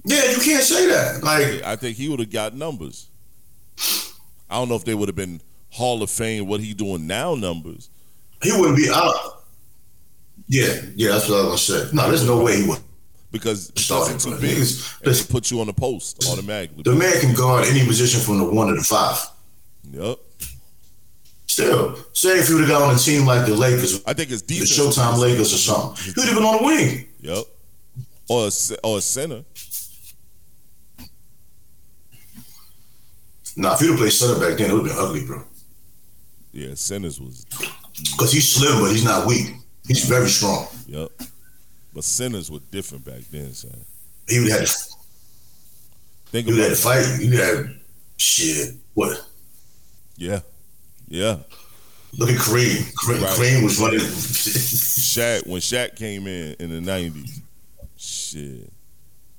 Yeah, 0.05 0.31
you 0.31 0.37
can't 0.39 0.63
say 0.63 0.87
that. 0.87 1.23
Like, 1.23 1.63
I 1.63 1.77
think 1.77 1.97
he 1.97 2.09
would 2.09 2.21
have 2.21 2.31
got 2.31 2.55
numbers. 2.55 3.09
I 4.51 4.57
don't 4.57 4.69
know 4.69 4.77
if 4.77 4.85
they 4.85 4.95
would 4.95 5.09
have 5.09 5.17
been 5.17 5.41
Hall 5.71 6.03
of 6.03 6.11
Fame. 6.11 6.47
What 6.47 6.61
he 6.61 6.75
doing 6.75 7.07
now 7.07 7.35
numbers? 7.35 7.91
he 8.43 8.53
wouldn't 8.53 8.77
be 8.77 8.89
out. 8.93 9.43
Yeah, 10.47 10.75
yeah, 10.95 11.13
that's 11.13 11.29
what 11.29 11.41
I 11.41 11.49
was 11.49 11.69
gonna 11.69 11.87
say. 11.87 11.97
No, 11.97 12.09
there's 12.09 12.27
no 12.27 12.43
way 12.43 12.63
he 12.63 12.69
would. 12.69 12.81
because 13.33 13.73
Starting 13.77 14.19
too 14.19 14.39
big. 14.39 14.59
And 15.05 15.29
put 15.31 15.51
you 15.51 15.61
on 15.61 15.67
the 15.67 15.73
post 15.73 16.29
automatically. 16.31 16.83
The 16.83 16.95
man 16.95 17.19
can 17.21 17.35
guard 17.35 17.67
any 17.67 17.87
position 17.87 18.21
from 18.21 18.39
the 18.39 18.45
one 18.45 18.69
to 18.69 18.75
the 18.75 18.83
five. 18.83 19.19
Yep. 19.91 20.19
Still, 21.47 21.97
say 22.13 22.41
if 22.41 22.49
he 22.49 22.55
would 22.55 22.65
have 22.65 22.71
got 22.71 22.83
on 22.83 22.95
a 22.95 22.99
team 22.99 23.27
like 23.27 23.47
the 23.47 23.55
Lakers, 23.55 24.05
I 24.07 24.13
think 24.13 24.31
it's 24.31 24.43
the. 24.43 24.61
Showtime 24.61 25.19
Lakers 25.19 25.55
or 25.55 25.57
something, 25.57 26.05
he 26.05 26.13
would 26.17 26.27
have 26.27 26.37
been 26.37 26.45
on 26.45 26.59
the 26.59 26.65
wing. 26.65 27.09
Yep. 27.21 27.45
Or 28.29 28.49
a, 28.49 28.51
or 28.83 28.99
a 28.99 29.01
center. 29.01 29.45
Nah, 33.57 33.75
if 33.75 33.81
you'd 33.83 33.91
have 33.91 33.99
played 33.99 34.13
center 34.13 34.41
back 34.41 34.59
then, 34.59 34.71
it 34.71 34.75
would 34.75 34.87
have 34.87 34.97
been 34.97 35.05
ugly, 35.05 35.25
bro. 35.27 35.43
Yeah, 36.53 36.75
centers 36.75 37.21
was. 37.21 37.45
Because 38.13 38.33
he's 38.33 38.49
slim, 38.49 38.81
but 38.81 38.91
he's 38.91 39.05
not 39.05 39.27
weak. 39.27 39.55
He's 39.87 40.05
very 40.05 40.29
strong. 40.29 40.67
Yep. 40.87 41.11
But 41.95 42.05
centers 42.05 42.51
were 42.51 42.61
different 42.71 43.05
back 43.05 43.21
then, 43.31 43.53
son. 43.53 43.71
He 44.29 44.41
would 44.41 44.51
have 44.51 44.61
had, 44.61 44.69
Think 46.27 46.47
he 46.47 46.53
would 46.53 46.61
about 46.61 46.71
have 46.77 46.85
had 46.85 47.05
to 47.05 47.05
fight. 47.07 47.33
Have 47.33 47.67
had 47.67 47.81
shit. 48.17 48.75
What? 48.95 49.25
Yeah. 50.17 50.41
Yeah. 51.09 51.39
Look 52.17 52.31
at 52.31 52.37
Kareem. 52.37 52.93
Kareem, 52.95 53.23
Right. 53.23 53.31
Kareem 53.37 53.65
was 53.65 53.81
running. 53.81 54.01
Shaq 54.01 55.47
when 55.47 55.61
Shaq 55.61 55.97
came 55.97 56.27
in 56.27 56.55
in 56.59 56.71
the 56.71 56.81
nineties. 56.81 57.41
Shit. 57.97 58.71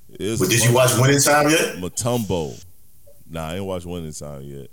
But 0.10 0.50
did 0.50 0.64
you 0.64 0.74
watch 0.74 0.92
Winning 0.98 1.20
Time 1.20 1.50
yet? 1.50 1.76
Matumbo? 1.78 2.62
Nah, 3.30 3.50
I 3.50 3.56
ain't 3.56 3.66
watched 3.66 3.86
Winning 3.86 4.12
Time 4.14 4.42
yet. 4.42 4.68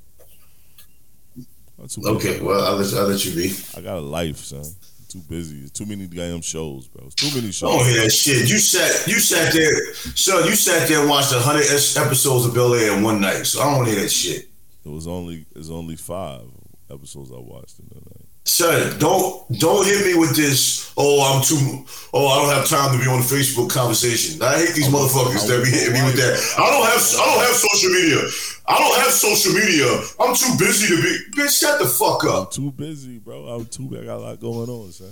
I'm 1.78 2.16
Okay, 2.16 2.40
well, 2.40 2.64
I'll 2.64 2.76
let, 2.76 2.94
I'll 2.94 3.08
let 3.08 3.24
you 3.24 3.34
be. 3.34 3.54
I 3.76 3.80
got 3.80 3.98
a 3.98 4.00
life, 4.00 4.36
son. 4.36 4.64
too 5.08 5.20
busy. 5.28 5.68
Too 5.70 5.86
many 5.86 6.06
damn 6.06 6.40
shows, 6.40 6.86
bro. 6.88 7.06
It's 7.06 7.14
too 7.14 7.34
many 7.34 7.48
I 7.48 7.50
shows. 7.50 7.62
Oh, 7.72 7.78
don't 7.78 7.86
hear 7.88 8.02
that 8.02 8.10
shit. 8.10 8.48
You 8.48 8.58
sat, 8.58 9.06
you 9.08 9.18
sat 9.18 9.52
there, 9.52 9.94
son. 9.94 10.44
You 10.46 10.54
sat 10.54 10.88
there 10.88 11.00
and 11.00 11.10
watched 11.10 11.32
hundred 11.32 11.64
episodes 11.64 12.46
of 12.46 12.54
Bel 12.54 12.74
Air 12.74 12.96
in 12.96 13.02
one 13.02 13.20
night. 13.20 13.44
So 13.44 13.60
I 13.60 13.64
don't 13.64 13.76
want 13.78 13.88
to 13.88 13.94
hear 13.94 14.02
that 14.02 14.10
shit. 14.10 14.48
It 14.84 14.88
was 14.88 15.06
only 15.06 15.46
it's 15.56 15.70
only 15.70 15.96
five 15.96 16.46
episodes 16.90 17.32
I 17.32 17.38
watched 17.38 17.78
in 17.80 17.88
the 17.88 17.96
night. 17.96 18.21
Son, 18.44 18.98
don't 18.98 19.46
don't 19.58 19.86
hit 19.86 20.04
me 20.04 20.18
with 20.18 20.34
this. 20.34 20.92
Oh, 20.96 21.22
I'm 21.22 21.42
too. 21.42 21.86
Oh, 22.12 22.26
I 22.26 22.42
don't 22.42 22.54
have 22.54 22.68
time 22.68 22.92
to 22.92 23.02
be 23.02 23.08
on 23.08 23.20
the 23.20 23.24
Facebook 23.24 23.70
conversation. 23.70 24.42
I 24.42 24.58
hate 24.58 24.74
these 24.74 24.88
motherfuckers 24.88 25.46
that 25.46 25.62
be 25.64 25.70
hitting 25.70 25.94
me 25.94 26.02
with 26.02 26.16
that. 26.16 26.34
I 26.58 26.68
don't 26.70 26.84
have. 26.84 27.00
I 27.20 27.24
don't 27.34 27.46
have 27.46 27.54
social 27.56 27.90
media. 27.90 28.18
I 28.66 28.78
don't 28.78 29.00
have 29.00 29.12
social 29.12 29.52
media. 29.54 29.86
I'm 30.20 30.34
too 30.34 30.52
busy 30.58 30.94
to 30.94 31.02
be. 31.02 31.40
Bitch, 31.40 31.60
shut 31.60 31.78
the 31.80 31.86
fuck 31.86 32.24
I'm 32.24 32.42
up, 32.42 32.50
too 32.50 32.72
busy, 32.72 33.18
bro. 33.18 33.46
I'm 33.46 33.64
too. 33.66 33.88
I 34.00 34.04
got 34.04 34.18
a 34.18 34.22
lot 34.22 34.40
going 34.40 34.68
on, 34.68 34.90
son. 34.90 35.10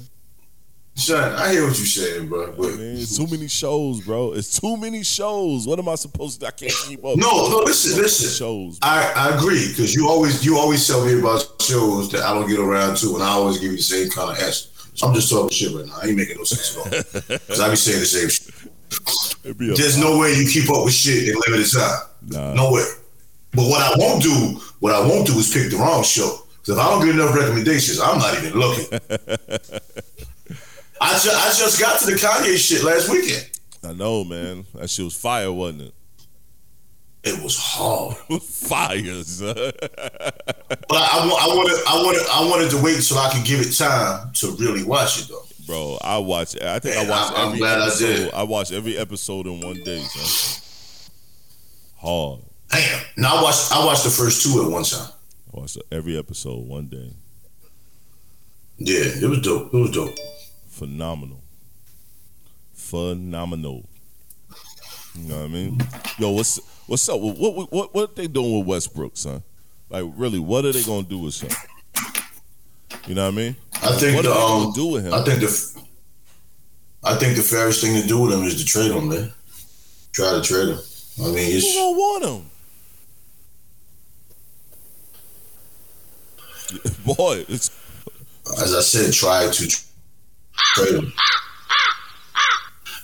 son. 0.95 1.33
I 1.35 1.53
hear 1.53 1.67
what 1.67 1.79
you're 1.79 1.87
saying, 1.87 2.29
bro. 2.29 2.53
But 2.53 2.77
Man, 2.77 2.97
it's 2.97 3.17
too 3.17 3.27
many 3.29 3.47
shows, 3.49 4.01
bro. 4.05 4.33
It's 4.33 4.59
too 4.61 4.77
many 4.77 5.03
shows. 5.05 5.67
What 5.69 5.79
am 5.79 5.89
I 5.89 5.95
supposed 5.95 6.41
to? 6.41 6.49
I 6.49 6.51
can't 6.51 6.73
keep 6.87 7.05
up. 7.05 7.17
no, 7.17 7.49
no. 7.49 7.59
Listen, 7.65 8.03
listen. 8.03 8.29
Shows. 8.29 8.79
I, 8.83 9.13
I 9.15 9.37
agree 9.37 9.69
because 9.69 9.95
you 9.95 10.09
always 10.09 10.45
you 10.45 10.59
always 10.59 10.85
tell 10.87 11.05
me 11.07 11.19
about 11.19 11.60
shows 11.71 12.11
that 12.11 12.23
I 12.23 12.35
don't 12.35 12.49
get 12.49 12.59
around 12.59 12.97
to, 12.99 13.15
and 13.15 13.23
I 13.23 13.29
always 13.31 13.59
give 13.59 13.71
you 13.71 13.77
the 13.77 13.83
same 13.83 14.11
kind 14.11 14.31
of 14.31 14.43
answer. 14.43 14.69
So 14.95 15.07
I'm 15.07 15.15
just 15.15 15.31
talking 15.31 15.51
shit 15.51 15.75
right 15.75 15.87
now. 15.87 15.99
I 16.03 16.07
ain't 16.09 16.17
making 16.17 16.37
no 16.37 16.45
sense 16.45 16.77
at 16.77 16.79
all 16.79 16.91
because 17.39 17.61
I 17.61 17.71
be 17.71 17.77
saying 17.77 18.01
the 18.01 18.07
same 18.07 18.29
shit. 18.29 19.77
There's 19.77 19.97
no 19.97 20.19
way 20.19 20.35
you 20.35 20.49
keep 20.49 20.69
up 20.71 20.85
with 20.85 20.93
shit 20.95 21.29
in 21.29 21.35
limited 21.47 21.71
time. 21.73 22.01
Nah. 22.27 22.55
No 22.55 22.73
way. 22.73 22.85
But 23.53 23.69
what 23.69 23.81
I 23.83 23.95
won't 23.97 24.23
do, 24.23 24.61
what 24.81 24.95
I 24.95 25.01
won't 25.01 25.27
do 25.27 25.39
is 25.39 25.53
pick 25.53 25.71
the 25.71 25.77
wrong 25.77 26.03
show. 26.03 26.43
Because 26.61 26.79
if 26.79 26.85
I 26.85 26.91
don't 26.91 27.05
get 27.07 27.15
enough 27.15 27.35
recommendations, 27.35 28.01
I'm 28.01 28.19
not 28.19 28.37
even 28.39 28.59
looking. 28.59 28.87
I, 31.01 31.19
ju- 31.19 31.31
I 31.33 31.49
just 31.57 31.81
got 31.81 31.99
to 32.01 32.07
the 32.07 32.13
Kanye 32.13 32.57
shit 32.57 32.83
last 32.85 33.09
weekend. 33.09 33.49
I 33.83 33.93
know, 33.95 34.25
man. 34.25 34.67
That 34.75 34.91
shit 34.91 35.05
was 35.05 35.17
fire, 35.17 35.51
wasn't 35.51 35.83
it? 35.83 35.95
It 37.23 37.43
was 37.43 37.57
hard. 37.59 38.17
fire, 38.43 39.23
son. 39.25 39.55
But 39.55 40.97
I, 40.97 41.19
I, 41.19 41.19
I 41.23 41.55
wanted, 41.55 41.79
I 41.87 42.03
wanted, 42.03 42.23
I 42.33 42.49
wanted 42.51 42.71
to 42.71 42.83
wait 42.83 43.01
so 43.03 43.17
I 43.19 43.31
could 43.31 43.45
give 43.45 43.61
it 43.61 43.73
time 43.77 44.33
to 44.35 44.53
really 44.53 44.85
watch 44.85 45.21
it 45.23 45.29
though. 45.29 45.45
Bro, 45.67 45.99
I 46.01 46.19
watch. 46.19 46.57
I 46.61 46.79
think 46.79 46.97
I 46.97 47.09
watched 47.09 47.33
I'm- 47.33 47.41
I'm 47.41 47.47
every 47.49 47.59
glad 47.59 47.79
I 47.79 47.87
episode. 47.87 48.07
did. 48.17 48.33
I, 48.35 48.43
watched 48.45 48.73
every 48.73 48.97
episode 48.97 49.47
in 49.47 49.61
one 49.61 49.83
day, 49.85 50.01
son. 50.01 51.11
Hard. 51.99 52.41
Damn. 52.71 53.03
Now 53.19 53.37
I 53.37 53.43
watched, 53.43 53.73
I 53.73 53.85
watched 53.85 54.05
the 54.05 54.11
first 54.11 54.43
two 54.43 54.63
at 54.65 54.71
one 54.71 54.83
time. 54.85 55.11
I 55.55 55.61
watched 55.61 55.77
every 55.93 56.17
episode 56.19 56.67
one 56.67 56.87
day. 56.87 57.13
Yeah, 58.79 59.03
it 59.23 59.29
was 59.29 59.41
dope. 59.43 59.75
It 59.75 59.77
was 59.77 59.91
dope. 59.91 60.15
Phenomenal. 60.71 61.43
Phenomenal. 62.73 63.87
You 65.15 65.29
know 65.29 65.37
what 65.37 65.45
I 65.45 65.49
mean? 65.49 65.81
Yo, 66.19 66.31
what's 66.31 66.59
what's 66.91 67.09
up? 67.09 67.21
What 67.21 67.37
what 67.39 67.73
what, 67.73 67.95
what 67.95 68.17
they 68.17 68.27
doing 68.27 68.59
with 68.59 68.67
Westbrook, 68.67 69.17
son? 69.17 69.43
Like, 69.89 70.05
really, 70.17 70.41
what 70.41 70.65
are 70.65 70.73
they 70.73 70.83
gonna 70.83 71.05
do 71.05 71.19
with 71.19 71.41
him? 71.41 71.51
You 73.07 73.15
know 73.15 73.25
what 73.27 73.35
I 73.35 73.37
mean? 73.37 73.57
I 73.75 73.93
think 73.93 74.17
What 74.17 74.25
the 74.25 74.33
are 74.33 74.61
they 74.61 74.67
um, 74.67 74.73
do 74.73 74.87
with 74.87 75.07
him? 75.07 75.15
I 75.15 75.23
think 75.23 75.41
the, 75.41 75.83
I 77.05 77.15
think 77.15 77.37
the 77.37 77.43
fairest 77.43 77.81
thing 77.81 78.01
to 78.01 78.07
do 78.07 78.21
with 78.21 78.33
him 78.33 78.43
is 78.43 78.57
to 78.61 78.65
trade 78.67 78.91
him, 78.91 79.09
man. 79.09 79.33
Try 80.13 80.33
to 80.33 80.43
trade 80.43 80.69
him. 80.69 80.79
I 81.23 81.27
mean, 81.29 81.51
Who 81.51 81.57
it's 81.57 81.75
gonna 81.75 81.97
want 81.97 82.25
him? 82.25 82.51
Boy, 87.17 87.45
it's 87.49 87.71
as 88.61 88.75
I 88.75 88.81
said, 88.81 89.13
try 89.13 89.49
to 89.49 89.85
Trade 90.75 90.95
him. 90.95 91.13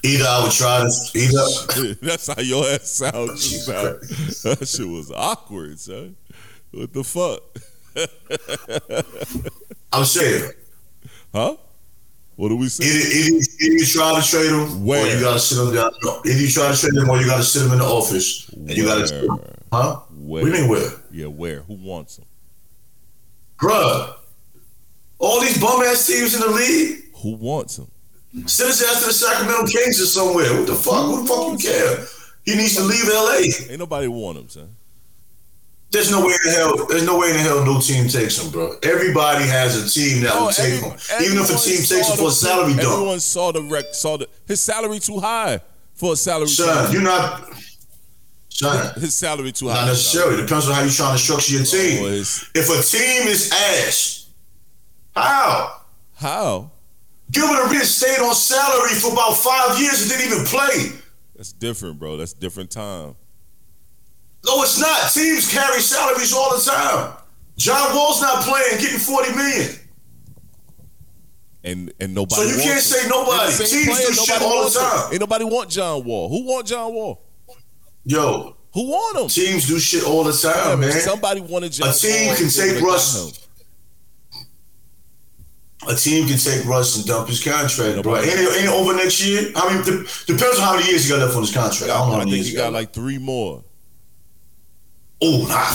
Either 0.06 0.24
I 0.24 0.42
would 0.42 0.52
try 0.52 0.78
to 0.88 1.18
either 1.18 1.94
That's 2.02 2.26
how 2.28 2.40
your 2.42 2.64
ass 2.66 2.88
sounds. 2.90 3.66
That 3.66 4.66
shit 4.68 4.86
was 4.88 5.10
awkward, 5.10 5.78
son. 5.80 6.16
What 6.70 6.92
the 6.92 7.02
fuck? 7.02 7.42
I'm 9.92 10.04
saying 10.04 10.52
Huh? 11.32 11.56
What 12.36 12.48
do 12.50 12.56
we 12.56 12.68
say? 12.68 12.84
either, 12.84 12.98
either, 12.98 13.44
either 13.62 13.72
you 13.78 13.86
try 13.86 14.20
to 14.20 14.26
trade 14.28 14.50
him 14.50 14.60
or 14.82 14.86
Where? 14.86 15.14
you 15.16 15.20
gotta 15.22 15.38
sit 15.38 15.58
him 15.58 15.74
down. 15.74 15.90
No, 16.04 16.20
either 16.26 16.38
you 16.38 16.48
try 16.50 16.70
to 16.70 16.76
trade 16.78 16.92
him 16.94 17.08
or 17.08 17.18
you 17.18 17.26
gotta 17.26 17.42
sit 17.42 17.62
him 17.64 17.72
in 17.72 17.78
the 17.78 17.84
office 17.84 18.48
and 18.50 18.70
you 18.70 18.84
gotta 18.84 19.26
Where? 19.26 19.54
huh? 19.72 20.00
Where? 20.10 20.42
What 20.42 20.52
do 20.52 20.56
you 20.56 20.60
mean 20.62 20.70
where? 20.70 20.90
Yeah, 21.10 21.26
where? 21.26 21.60
Who 21.62 21.74
wants 21.74 22.18
him? 22.18 22.26
Bruh. 23.58 24.14
All 25.18 25.40
these 25.40 25.58
bum 25.58 25.82
ass 25.84 26.06
teams 26.06 26.34
in 26.34 26.40
the 26.42 26.50
league, 26.54 27.04
Who 27.22 27.36
wants 27.36 27.78
him? 27.78 27.90
Send 28.46 28.68
his 28.68 28.82
ass 28.82 29.00
to 29.00 29.06
the 29.06 29.12
Sacramento 29.12 29.66
Kings 29.66 30.00
or 30.00 30.06
somewhere. 30.06 30.52
What 30.54 30.66
the 30.66 30.74
fuck? 30.74 31.06
Who 31.06 31.22
the 31.22 31.28
fuck 31.28 31.52
you 31.52 31.70
care? 31.70 32.06
He 32.44 32.54
needs 32.54 32.76
to 32.76 32.82
leave 32.82 33.08
LA. 33.08 33.70
Ain't 33.70 33.78
nobody 33.78 34.08
want 34.08 34.38
him, 34.38 34.48
son. 34.48 34.76
There's 35.90 36.10
no 36.10 36.20
way 36.26 36.34
in 36.44 36.52
hell. 36.52 36.86
There's 36.86 37.06
no 37.06 37.18
way 37.18 37.30
in 37.30 37.36
hell 37.36 37.64
no 37.64 37.80
team 37.80 38.08
takes 38.08 38.38
him, 38.38 38.50
bro. 38.50 38.76
Everybody 38.82 39.44
has 39.44 39.76
a 39.76 39.88
team 39.88 40.22
that 40.22 40.32
oh, 40.34 40.46
will 40.46 40.52
take 40.52 40.74
every- 40.74 40.88
him, 40.88 41.22
even 41.22 41.38
if 41.38 41.48
a 41.48 41.58
team 41.58 41.76
takes 41.78 42.08
him 42.08 42.16
for 42.16 42.28
a 42.28 42.32
salary 42.32 42.74
dump. 42.74 42.88
Everyone 42.88 43.20
saw 43.20 43.52
the 43.52 43.62
rec. 43.62 43.94
Saw 43.94 44.16
the 44.16 44.28
his 44.46 44.60
salary 44.60 44.98
too 44.98 45.20
high 45.20 45.60
for 45.94 46.12
a 46.12 46.16
salary. 46.16 46.48
Son, 46.48 46.92
you're 46.92 47.02
not. 47.02 47.48
Son, 48.48 48.94
His 49.00 49.14
salary 49.14 49.52
too 49.52 49.68
high. 49.68 49.82
not 49.82 49.88
necessarily. 49.88 50.40
Depends 50.40 50.66
on 50.66 50.74
how 50.74 50.80
you're 50.80 50.90
trying 50.90 51.14
to 51.14 51.22
structure 51.22 51.52
your 51.52 51.62
oh, 51.62 51.64
team. 51.64 52.02
Oh, 52.02 52.08
If 52.54 52.70
a 52.70 52.82
team 52.82 53.28
is 53.28 53.52
ass, 53.52 54.30
how? 55.14 55.82
How? 56.14 56.70
Gilbert 57.30 57.66
Arenas 57.68 57.94
stayed 57.94 58.20
on 58.20 58.34
salary 58.34 58.94
for 58.94 59.12
about 59.12 59.36
five 59.36 59.78
years 59.80 60.02
and 60.02 60.10
didn't 60.10 60.32
even 60.32 60.44
play. 60.46 60.92
That's 61.34 61.52
different, 61.52 61.98
bro. 61.98 62.16
That's 62.16 62.32
different 62.32 62.70
time. 62.70 63.16
No, 64.44 64.62
it's 64.62 64.78
not. 64.80 65.10
Teams 65.12 65.52
carry 65.52 65.80
salaries 65.80 66.32
all 66.32 66.56
the 66.56 66.62
time. 66.62 67.16
John 67.56 67.94
Wall's 67.96 68.20
not 68.22 68.44
playing, 68.44 68.80
getting 68.80 68.98
40 68.98 69.32
million. 69.34 69.70
And 71.64 71.92
and 71.98 72.14
nobody. 72.14 72.42
So 72.42 72.46
you 72.48 72.62
can't 72.62 72.74
him. 72.74 72.80
say 72.80 73.08
nobody. 73.08 73.50
And 73.50 73.58
the 73.60 73.66
same 73.66 73.84
Teams 73.86 74.06
do 74.06 74.14
shit 74.14 74.40
all 74.42 74.48
the 74.50 74.56
wants 74.56 74.76
him. 74.76 74.82
time. 74.82 75.12
Ain't 75.12 75.20
nobody 75.20 75.44
want 75.44 75.68
John 75.70 76.04
Wall. 76.04 76.28
Who 76.28 76.46
want 76.46 76.66
John 76.68 76.94
Wall? 76.94 77.22
Yo, 78.04 78.56
Who 78.72 78.86
want 78.88 79.18
him? 79.18 79.28
teams 79.28 79.66
do 79.66 79.80
shit 79.80 80.04
all 80.04 80.22
the 80.22 80.32
time, 80.32 80.80
Yeah, 80.80 80.86
man. 80.88 81.00
Somebody 81.00 81.40
wanted 81.40 81.72
John 81.72 81.88
A 81.88 81.92
team 81.92 82.28
Wall. 82.28 82.36
can 82.36 82.48
take 82.50 82.80
Russ. 82.80 83.45
Him. 85.88 85.94
A 85.94 85.98
team 85.98 86.26
can 86.26 86.38
take 86.38 86.64
Russ 86.66 86.96
and 86.96 87.06
dump 87.06 87.28
his 87.28 87.42
contract, 87.42 88.02
bro. 88.02 88.14
Nobody- 88.14 88.28
Ain't 88.30 88.40
it, 88.40 88.56
ain't 88.56 88.64
it 88.64 88.70
over 88.70 88.94
next 88.94 89.24
year? 89.26 89.50
I 89.54 89.74
mean, 89.74 89.82
de- 89.84 90.04
depends 90.26 90.58
on 90.58 90.64
how 90.64 90.74
many 90.76 90.88
years 90.88 91.04
he 91.04 91.10
got 91.10 91.20
left 91.20 91.34
on 91.36 91.42
his 91.42 91.52
contract. 91.54 91.90
I 91.92 91.98
don't 91.98 92.08
know 92.08 92.14
how 92.14 92.20
I 92.20 92.24
think 92.24 92.34
years 92.36 92.46
he 92.46 92.52
he 92.52 92.56
got 92.56 92.64
got. 92.66 92.72
like 92.74 92.92
three 92.92 93.18
more. 93.18 93.62
oh, 95.22 95.46
nah. 95.48 95.72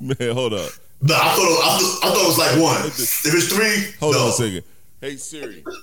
Man, 0.00 0.34
hold 0.34 0.52
up. 0.54 0.70
nah, 1.00 1.14
I 1.14 1.34
thought, 1.34 1.50
it, 1.50 1.60
I, 1.64 1.78
thought, 1.78 1.98
I 2.02 2.08
thought 2.14 2.24
it 2.24 2.26
was 2.26 2.38
like 2.38 2.58
one. 2.60 2.86
If 2.86 2.98
it's 3.34 3.48
three, 3.52 3.94
Hold 4.00 4.14
no. 4.14 4.22
on 4.22 4.28
a 4.28 4.32
second. 4.32 4.62
Hey 5.00 5.16
Siri. 5.16 5.64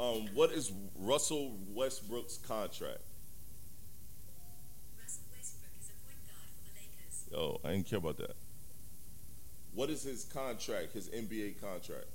Um, 0.00 0.28
what 0.32 0.50
is 0.52 0.72
Russell 0.98 1.58
Westbrook's 1.74 2.38
contract? 2.38 3.00
Russell 4.98 5.20
Westbrook 5.36 5.70
is 5.78 5.90
a 5.90 5.92
point 6.06 6.16
guard 6.24 6.48
for 6.56 6.64
the 6.64 6.72
Lakers. 6.80 7.28
Yo, 7.30 7.60
I 7.62 7.72
didn't 7.74 7.86
care 7.86 7.98
about 7.98 8.16
that. 8.16 8.34
What 9.74 9.90
is 9.90 10.02
his 10.02 10.24
contract? 10.24 10.92
His 10.92 11.08
NBA 11.08 11.60
contract? 11.60 12.06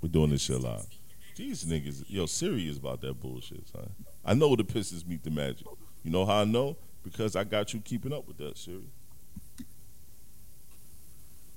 We're 0.00 0.08
doing 0.08 0.30
this 0.30 0.42
shit 0.42 0.60
live. 0.60 0.86
These 1.34 1.64
niggas, 1.64 2.04
yo, 2.08 2.26
serious 2.26 2.76
about 2.76 3.00
that 3.02 3.20
bullshit, 3.20 3.68
son. 3.68 3.90
I 4.24 4.34
know 4.34 4.54
the 4.56 4.64
Pistons 4.64 5.06
meet 5.06 5.22
the 5.22 5.30
Magic. 5.30 5.66
You 6.02 6.10
know 6.10 6.26
how 6.26 6.40
I 6.40 6.44
know? 6.44 6.76
Because 7.04 7.36
I 7.36 7.44
got 7.44 7.72
you 7.72 7.80
keeping 7.80 8.12
up 8.12 8.26
with 8.26 8.38
that, 8.38 8.58
Siri. 8.58 8.82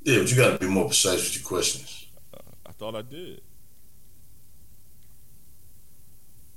Yeah, 0.03 0.19
but 0.19 0.31
you 0.31 0.37
got 0.37 0.59
to 0.59 0.59
be 0.59 0.71
more 0.71 0.85
precise 0.85 1.23
with 1.23 1.35
your 1.35 1.47
questions. 1.47 2.07
Uh, 2.33 2.39
I 2.65 2.71
thought 2.71 2.95
I 2.95 3.01
did. 3.01 3.41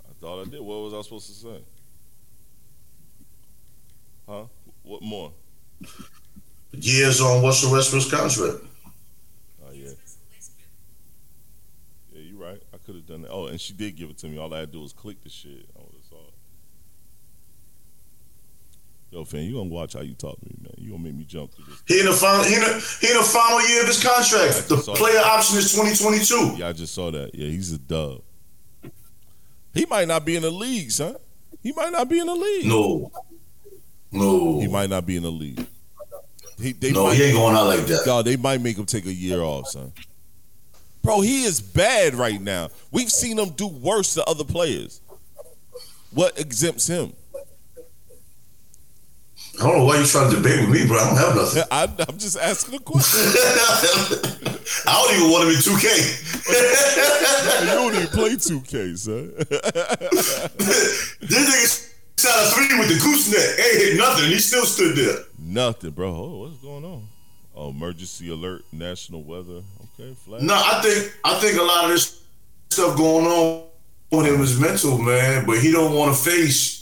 I 0.09 0.13
thought 0.21 0.43
I 0.43 0.45
did. 0.45 0.61
What 0.61 0.77
was 0.77 0.95
I 0.95 1.03
supposed 1.03 1.27
to 1.27 1.35
say? 1.35 1.65
Huh? 4.29 4.45
What 4.83 5.03
more? 5.03 5.33
Years 6.81 7.21
on 7.21 7.43
Russell 7.43 7.73
Westbrook's 7.73 8.11
contract. 8.11 8.65
Oh 9.65 9.73
yeah, 9.73 9.91
yeah, 12.13 12.21
you're 12.21 12.41
right. 12.41 12.63
I 12.73 12.77
could 12.79 12.95
have 12.97 13.07
done 13.07 13.23
that. 13.23 13.31
Oh, 13.31 13.47
and 13.47 13.61
she 13.61 13.73
did 13.73 13.97
give 13.97 14.11
it 14.11 14.19
to 14.19 14.29
me. 14.29 14.39
All 14.39 14.53
I 14.55 14.61
had 14.61 14.69
to 14.73 14.79
do 14.79 14.81
was 14.83 14.93
click 14.93 15.23
the 15.23 15.31
shit. 15.31 15.67
I 15.77 15.81
would 15.81 15.93
have 15.95 16.05
saw 16.09 16.17
it. 16.17 16.35
Yo, 19.11 19.25
fan, 19.25 19.45
you 19.45 19.55
gonna 19.55 19.69
watch 19.69 19.93
how 19.93 20.01
you 20.01 20.15
talk 20.15 20.39
to 20.41 20.45
me, 20.47 20.57
man? 20.61 20.75
You 20.77 20.91
gonna 20.93 21.03
make 21.05 21.15
me 21.15 21.25
jump 21.25 21.53
through 21.55 21.67
this? 21.67 21.83
He 21.87 22.01
in 22.01 22.07
the 22.07 22.13
final. 22.13 22.43
He 22.45 22.55
in 22.55 22.61
the, 22.61 22.99
he 23.01 23.09
in 23.11 23.17
the 23.17 23.23
final 23.23 23.61
year 23.69 23.83
of 23.83 23.87
his 23.87 24.03
contract. 24.03 24.69
The 24.69 24.77
Sorry. 24.79 24.97
player 24.99 25.19
option 25.21 25.59
is 25.59 25.73
2022. 25.73 26.57
Yeah, 26.59 26.69
I 26.69 26.73
just 26.73 26.95
saw 26.95 27.11
that. 27.13 27.35
Yeah, 27.35 27.49
he's 27.49 27.73
a 27.73 27.79
dub. 27.79 28.23
He 29.73 29.87
might 29.87 30.09
not 30.09 30.25
be 30.25 30.37
in 30.37 30.43
the 30.43 30.51
league, 30.51 30.91
son. 30.91 31.17
He 31.63 31.73
might 31.73 31.93
not 31.93 32.09
be 32.09 32.19
in 32.19 32.27
the 32.27 32.35
league. 32.35 32.67
No, 32.67 33.11
no, 34.13 34.61
He 34.61 34.69
might 34.69 34.91
not 34.91 35.05
be 35.07 35.17
in 35.17 35.23
the 35.25 35.33
league. 35.33 35.67
He, 36.65 36.73
they 36.73 36.91
no. 36.93 37.05
might, 37.05 37.17
He 37.17 37.25
ain't 37.25 37.37
going 37.37 37.55
out 37.55 37.67
like 37.67 37.85
that. 37.87 38.07
Dog, 38.07 38.25
they 38.25 38.37
might 38.37 38.63
make 38.63 38.79
him 38.79 38.87
take 38.87 39.05
a 39.05 39.13
year 39.13 39.43
off, 39.43 39.69
son. 39.69 39.93
Bro, 41.03 41.21
he 41.21 41.45
is 41.45 41.61
bad 41.61 42.15
right 42.15 42.41
now. 42.41 42.71
We've 42.91 43.11
seen 43.11 43.39
him 43.39 43.51
do 43.51 43.67
worse 43.67 44.15
to 44.15 44.25
other 44.25 44.45
players. 44.45 45.03
What 46.13 46.41
exempts 46.41 46.87
him? 46.87 47.13
I 49.61 49.63
don't 49.63 49.77
know 49.79 49.85
why 49.85 49.99
you 49.99 50.07
trying 50.07 50.31
to 50.31 50.37
debate 50.37 50.61
with 50.61 50.71
me, 50.71 50.87
bro. 50.87 50.97
I 50.97 51.05
don't 51.05 51.19
have 51.19 51.37
nothing. 51.37 51.63
I, 51.71 51.83
I'm 52.09 52.17
just 52.19 52.39
asking 52.39 52.77
a 52.77 52.79
question. 52.79 53.21
I 54.87 55.05
don't 55.05 55.15
even 55.19 55.31
want 55.31 55.45
to 55.45 55.51
be 55.51 55.57
2K. 55.57 55.85
you 57.61 57.67
don't 57.69 57.95
even 57.95 58.07
play 58.07 58.31
2K, 58.31 58.97
son. 58.99 59.35
this 61.21 61.21
nigga 61.21 61.94
shot 62.19 62.33
a 62.37 62.47
three 62.55 62.79
with 62.79 62.89
the 62.89 62.99
gooseneck. 63.03 63.59
Ain't 63.59 63.83
hit 63.83 63.97
nothing. 63.97 64.29
He 64.31 64.39
still 64.39 64.65
stood 64.65 64.97
there. 64.97 65.19
Nothing, 65.39 65.91
bro. 65.91 66.09
Oh, 66.11 66.37
what's 66.41 66.57
going 66.59 66.85
on? 66.85 67.07
Oh, 67.57 67.71
emergency 67.71 68.31
alert, 68.31 68.63
national 68.73 69.23
weather. 69.23 69.63
Okay, 69.99 70.15
flag. 70.25 70.43
No, 70.43 70.55
I 70.55 70.81
think 70.83 71.17
I 71.25 71.35
think 71.39 71.59
a 71.59 71.63
lot 71.63 71.85
of 71.85 71.91
this 71.91 72.23
stuff 72.71 72.97
going 72.97 73.27
on 73.27 73.65
with 74.11 74.27
him 74.27 74.41
is 74.41 74.59
mental, 74.59 74.99
man. 74.99 75.47
But 75.47 75.59
he 75.59 75.71
don't 75.71 75.95
want 75.95 76.17
to 76.17 76.21
face. 76.21 76.81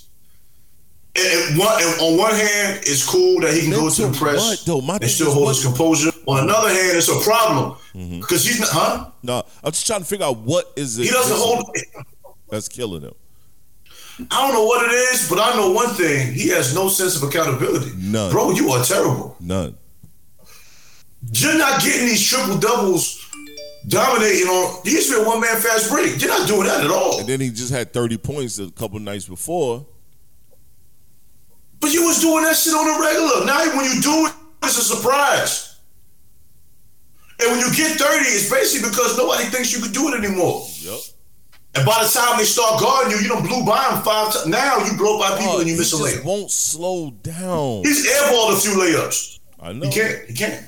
And, 1.15 1.59
one, 1.59 1.69
and 1.83 2.01
on 2.01 2.17
one 2.17 2.35
hand, 2.35 2.79
it's 2.85 3.05
cool 3.07 3.39
that 3.43 3.53
he 3.53 3.61
can 3.61 3.71
go 3.73 3.91
to 3.91 4.07
the 4.07 4.17
press 4.17 4.67
and 4.67 5.11
still 5.11 5.31
hold 5.31 5.49
his 5.49 5.63
composure. 5.63 6.11
On 6.25 6.43
another 6.45 6.69
hand, 6.69 6.97
it's 6.97 7.09
a 7.11 7.21
problem 7.21 7.77
Mm-hmm. 7.95 8.21
because 8.21 8.47
he's 8.47 8.59
not, 8.59 8.69
huh? 8.73 9.11
No, 9.23 9.43
I'm 9.63 9.73
just 9.73 9.87
trying 9.87 10.01
to 10.01 10.07
figure 10.07 10.25
out 10.25 10.39
what 10.39 10.73
is 10.77 10.99
it 10.99 11.03
He 11.05 11.11
doesn't 11.11 11.37
hold. 11.37 11.77
that's 12.49 12.67
killing 12.71 13.03
him. 13.03 13.13
I 14.19 14.47
don't 14.47 14.53
know 14.53 14.65
what 14.65 14.87
it 14.87 14.93
is, 14.93 15.29
but 15.29 15.39
I 15.39 15.57
know 15.57 15.71
one 15.71 15.89
thing: 15.95 16.33
he 16.33 16.49
has 16.49 16.75
no 16.75 16.89
sense 16.89 17.17
of 17.17 17.29
accountability. 17.29 17.93
None. 17.97 18.31
Bro, 18.31 18.53
you 18.53 18.71
are 18.71 18.85
terrible. 18.85 19.37
None. 19.41 19.77
You're 21.33 21.59
not 21.59 21.81
getting 21.83 22.07
these 22.07 22.27
triple 22.27 22.59
doubles, 22.59 23.25
dominating 23.89 24.49
on. 24.49 24.83
You 24.85 24.93
used 24.93 25.11
to 25.11 25.19
be 25.19 25.23
a 25.23 25.27
one 25.27 25.41
man 25.41 25.57
fast 25.61 25.91
break. 25.91 26.21
You're 26.21 26.31
not 26.31 26.47
doing 26.49 26.65
that 26.65 26.85
at 26.85 26.91
all. 26.91 27.21
And 27.21 27.29
then 27.29 27.41
he 27.41 27.51
just 27.51 27.73
had 27.73 27.93
30 27.93 28.19
points 28.19 28.59
a 28.59 28.71
couple 28.73 28.99
nights 28.99 29.27
before. 29.27 29.87
But 31.81 31.93
you 31.93 32.05
was 32.05 32.21
doing 32.21 32.45
that 32.45 32.57
shit 32.57 32.75
on 32.75 32.87
a 32.87 33.01
regular. 33.01 33.47
Now 33.47 33.77
when 33.77 33.85
you 33.85 34.01
do 34.03 34.27
it, 34.27 34.33
it's 34.65 34.79
a 34.79 34.83
surprise. 34.83 35.81
And 37.41 37.51
when 37.51 37.61
you 37.61 37.75
get 37.75 37.99
30, 37.99 38.25
it's 38.27 38.51
basically 38.51 38.91
because 38.91 39.17
nobody 39.17 39.45
thinks 39.45 39.73
you 39.73 39.83
can 39.83 39.93
do 39.93 40.09
it 40.09 40.25
anymore. 40.25 40.67
Yep. 40.81 41.01
And 41.75 41.87
by 41.87 42.03
the 42.05 42.09
time 42.11 42.37
they 42.39 42.45
start 42.45 42.81
guarding 42.81 43.13
you, 43.13 43.19
you 43.23 43.29
don't 43.29 43.47
blew 43.47 43.65
by 43.65 43.89
them 43.91 44.03
five 44.03 44.33
times. 44.33 44.47
Now 44.47 44.85
you 44.85 44.97
blow 44.97 45.19
by 45.19 45.39
people 45.39 45.53
Oh, 45.55 45.59
and 45.61 45.67
you 45.69 45.75
he 45.75 45.79
miss 45.79 45.93
a 45.95 45.97
layup. 45.97 46.23
won't 46.25 46.51
slow 46.51 47.11
down. 47.11 47.83
He's 47.83 48.07
airballed 48.07 48.53
a 48.53 48.57
few 48.61 48.73
layups. 48.73 49.39
I 49.61 49.73
know. 49.73 49.87
He 49.89 49.93
can't. 49.93 50.29
He 50.29 50.35
can't. 50.35 50.67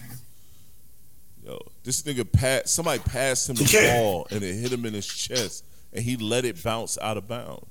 Yo, 1.44 1.58
this 1.82 2.02
nigga 2.04 2.30
passed. 2.30 2.68
Somebody 2.68 3.00
passed 3.00 3.50
him 3.50 3.56
the 3.56 3.64
can't. 3.64 4.00
ball 4.02 4.26
and 4.30 4.42
it 4.42 4.54
hit 4.54 4.72
him 4.72 4.86
in 4.86 4.94
his 4.94 5.06
chest, 5.06 5.64
and 5.92 6.02
he 6.02 6.16
let 6.16 6.46
it 6.46 6.62
bounce 6.62 6.96
out 6.98 7.18
of 7.18 7.28
bounds. 7.28 7.66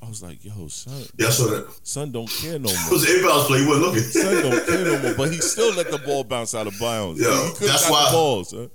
I 0.00 0.08
was 0.08 0.22
like, 0.22 0.44
"Yo, 0.44 0.68
son, 0.68 1.02
Yeah, 1.18 1.28
I 1.28 1.30
saw 1.30 1.46
that. 1.48 1.66
son 1.82 2.12
don't 2.12 2.28
care 2.30 2.58
no 2.58 2.68
more. 2.68 2.72
It 2.72 2.92
was 2.92 3.08
an 3.10 3.16
inbounds 3.16 3.46
play. 3.46 3.58
He 3.60 3.66
wasn't 3.66 3.86
looking. 3.86 4.02
Son 4.02 4.42
don't 4.42 4.66
care 4.66 4.84
no 4.84 4.98
more." 5.02 5.14
But 5.16 5.32
he 5.32 5.38
still 5.38 5.72
let 5.74 5.90
the 5.90 5.98
ball 5.98 6.22
bounce 6.24 6.54
out 6.54 6.66
of 6.66 6.78
bounds. 6.78 7.20
Yo, 7.20 7.30
he 7.32 7.52
could've 7.54 7.68
that's 7.68 7.90
why- 7.90 8.04
the 8.04 8.10
ball, 8.12 8.44
son. 8.44 8.70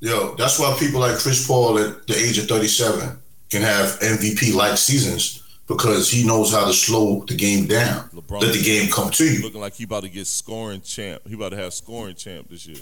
Yo, 0.00 0.34
that's 0.36 0.58
why 0.58 0.74
people 0.78 1.00
like 1.00 1.16
Chris 1.18 1.46
Paul 1.46 1.78
at 1.78 2.06
the 2.06 2.14
age 2.16 2.38
of 2.38 2.46
37 2.46 3.18
can 3.50 3.62
have 3.62 3.98
MVP 4.00 4.54
like 4.54 4.76
seasons 4.78 5.42
because 5.66 6.10
he 6.10 6.24
knows 6.26 6.52
how 6.52 6.64
to 6.66 6.72
slow 6.72 7.24
the 7.26 7.34
game 7.34 7.66
down. 7.66 8.08
LeBron 8.10 8.42
Let 8.42 8.54
the 8.54 8.62
game 8.62 8.90
come 8.90 9.10
to 9.10 9.24
you. 9.24 9.42
looking 9.42 9.60
like 9.60 9.74
he 9.74 9.84
about 9.84 10.02
to 10.04 10.08
get 10.08 10.26
scoring 10.26 10.80
champ. 10.80 11.22
He 11.26 11.34
about 11.34 11.50
to 11.50 11.56
have 11.56 11.74
scoring 11.74 12.14
champ 12.14 12.48
this 12.48 12.66
year. 12.66 12.78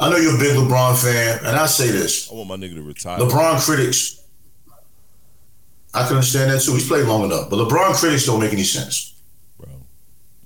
I 0.00 0.10
know 0.10 0.16
you're 0.16 0.36
a 0.36 0.38
big 0.38 0.56
LeBron 0.56 1.02
fan, 1.02 1.38
and 1.44 1.56
I 1.56 1.66
say 1.66 1.88
this: 1.90 2.30
I 2.30 2.34
want 2.34 2.48
my 2.48 2.56
nigga 2.56 2.74
to 2.74 2.82
retire. 2.82 3.18
LeBron 3.18 3.64
critics. 3.64 4.22
I 5.92 6.06
can 6.06 6.16
understand 6.16 6.52
that 6.52 6.60
too. 6.62 6.74
He's 6.74 6.86
played 6.86 7.06
long 7.06 7.24
enough, 7.24 7.50
but 7.50 7.56
LeBron 7.56 7.94
critics 7.94 8.24
don't 8.26 8.40
make 8.40 8.52
any 8.52 8.62
sense. 8.62 9.20
Bro, 9.58 9.70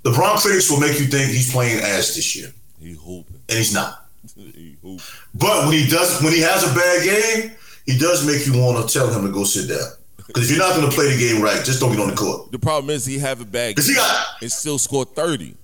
LeBron 0.05 0.41
critics 0.41 0.71
will 0.71 0.81
make 0.81 0.99
you 0.99 1.07
think 1.07 1.31
he's 1.31 1.53
playing 1.53 1.81
ass 1.81 2.15
this 2.15 2.35
year, 2.35 2.51
he 2.83 2.93
hooping. 2.93 3.41
and 3.49 3.59
he's 3.59 3.73
not. 3.75 4.07
he 4.37 4.77
hooping. 4.83 5.05
But 5.35 5.65
when 5.67 5.73
he 5.75 5.89
does, 5.89 6.23
when 6.23 6.33
he 6.33 6.41
has 6.41 6.63
a 6.71 6.75
bad 6.75 7.05
game, 7.05 7.53
he 7.87 7.99
does 7.99 8.27
make 8.27 8.47
you 8.47 8.61
want 8.61 8.87
to 8.89 8.93
tell 8.93 9.13
him 9.13 9.25
to 9.27 9.33
go 9.33 9.45
sit 9.45 9.69
down. 9.69 9.89
Because 10.27 10.51
if 10.51 10.57
you're 10.57 10.67
not 10.67 10.77
going 10.77 10.89
to 10.89 10.95
play 10.95 11.13
the 11.15 11.19
game 11.19 11.43
right, 11.43 11.65
just 11.65 11.81
don't 11.81 11.91
get 11.91 12.01
on 12.01 12.09
the 12.09 12.15
court. 12.17 12.53
The 12.53 12.59
problem 12.59 12.91
is 12.91 13.05
he 13.05 13.19
have 13.19 13.41
a 13.41 13.45
bad 13.45 13.71
Because 13.75 13.89
he 13.89 13.95
got 13.95 14.27
and 14.41 14.51
still 14.53 14.79
score 14.79 15.05
30. 15.05 15.57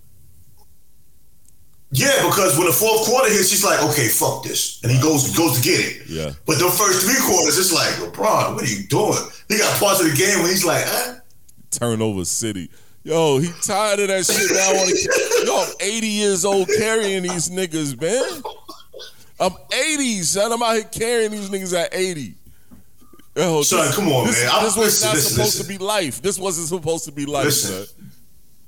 yeah. 1.92 2.26
Because 2.26 2.58
when 2.58 2.66
the 2.66 2.72
fourth 2.72 3.06
quarter 3.06 3.32
hits, 3.32 3.50
he's 3.50 3.64
like, 3.64 3.82
okay, 3.84 4.08
fuck 4.08 4.42
this, 4.42 4.80
and 4.82 4.92
he 4.92 5.00
goes 5.00 5.34
goes 5.36 5.58
to 5.58 5.62
get 5.62 5.80
it. 5.80 6.06
Yeah. 6.08 6.32
But 6.44 6.58
the 6.58 6.68
first 6.70 7.06
three 7.06 7.16
quarters, 7.24 7.56
it's 7.58 7.72
like 7.72 7.94
LeBron, 8.12 8.54
what 8.54 8.64
are 8.64 8.66
you 8.66 8.86
doing? 8.88 9.16
He 9.48 9.58
got 9.58 9.78
parts 9.80 10.00
of 10.00 10.10
the 10.10 10.16
game 10.16 10.40
when 10.42 10.50
he's 10.50 10.64
like, 10.64 10.84
eh? 10.86 11.14
Turnover 11.70 12.24
city. 12.24 12.68
Yo, 13.04 13.38
he 13.38 13.48
tired 13.62 14.00
of 14.00 14.08
that 14.08 14.26
shit. 14.26 14.50
Now 14.52 14.70
I 14.70 14.72
want 14.74 14.90
to. 14.90 15.46
Yo, 15.46 15.56
I'm 15.62 15.72
80 15.80 16.06
years 16.08 16.44
old 16.44 16.68
carrying 16.76 17.22
these 17.22 17.48
niggas, 17.48 17.98
man. 18.00 18.42
I'm 19.40 19.52
80, 19.72 20.22
son. 20.24 20.52
I'm 20.52 20.62
out 20.62 20.74
here 20.74 20.84
carrying 20.84 21.30
these 21.30 21.48
niggas 21.48 21.78
at 21.78 21.94
80. 21.94 22.34
Yo, 23.36 23.62
Son, 23.62 23.92
come 23.92 24.08
on, 24.08 24.26
this, 24.26 24.42
man. 24.42 24.50
I'm- 24.52 24.64
This 24.64 24.76
was 24.76 24.84
listen, 24.86 25.06
not 25.08 25.14
listen, 25.14 25.30
supposed 25.32 25.54
listen. 25.58 25.62
to 25.72 25.78
be 25.78 25.84
life. 25.84 26.20
This 26.20 26.38
wasn't 26.38 26.66
supposed 26.68 27.04
to 27.04 27.12
be 27.12 27.24
life, 27.24 27.44
Listen. 27.44 27.86
son. 27.86 27.86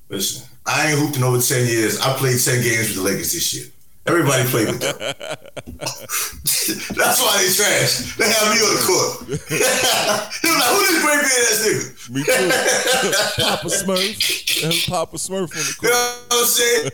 listen, 0.09 0.43
I 0.65 0.91
ain't 0.93 0.99
hooped 1.01 1.17
in 1.17 1.25
over 1.25 1.41
ten 1.43 1.67
years. 1.67 1.99
I 1.99 2.13
played 2.17 2.41
ten 2.41 2.63
games 2.63 2.87
with 2.89 2.97
the 2.99 3.03
Lakers 3.03 3.33
this 3.33 3.53
year. 3.53 3.67
Everybody 4.11 4.45
played 4.51 4.67
with 4.69 4.81
them. 4.81 4.97
That's 6.97 7.21
why 7.23 7.33
they 7.39 7.53
trash. 7.53 8.17
They 8.17 8.29
have 8.29 8.49
me 8.53 8.59
on 8.61 8.75
the 8.75 8.83
court. 8.87 9.13
they 10.43 10.49
were 10.51 10.59
like, 10.59 10.71
who 10.71 10.79
this 10.81 10.99
great 11.05 11.21
beard 11.21 11.47
ass 11.47 11.61
nigga? 11.65 12.11
Me 12.11 12.21
too. 12.25 13.43
Papa 13.45 13.69
Smurf. 13.69 14.65
And 14.65 14.75
Papa 14.93 15.17
Smurf 15.17 15.43
on 15.43 15.49
the 15.49 15.55
You 15.69 15.75
court. 15.81 15.93
know 15.93 16.15
what 16.29 16.41
I'm 16.41 16.47
saying? 16.47 16.91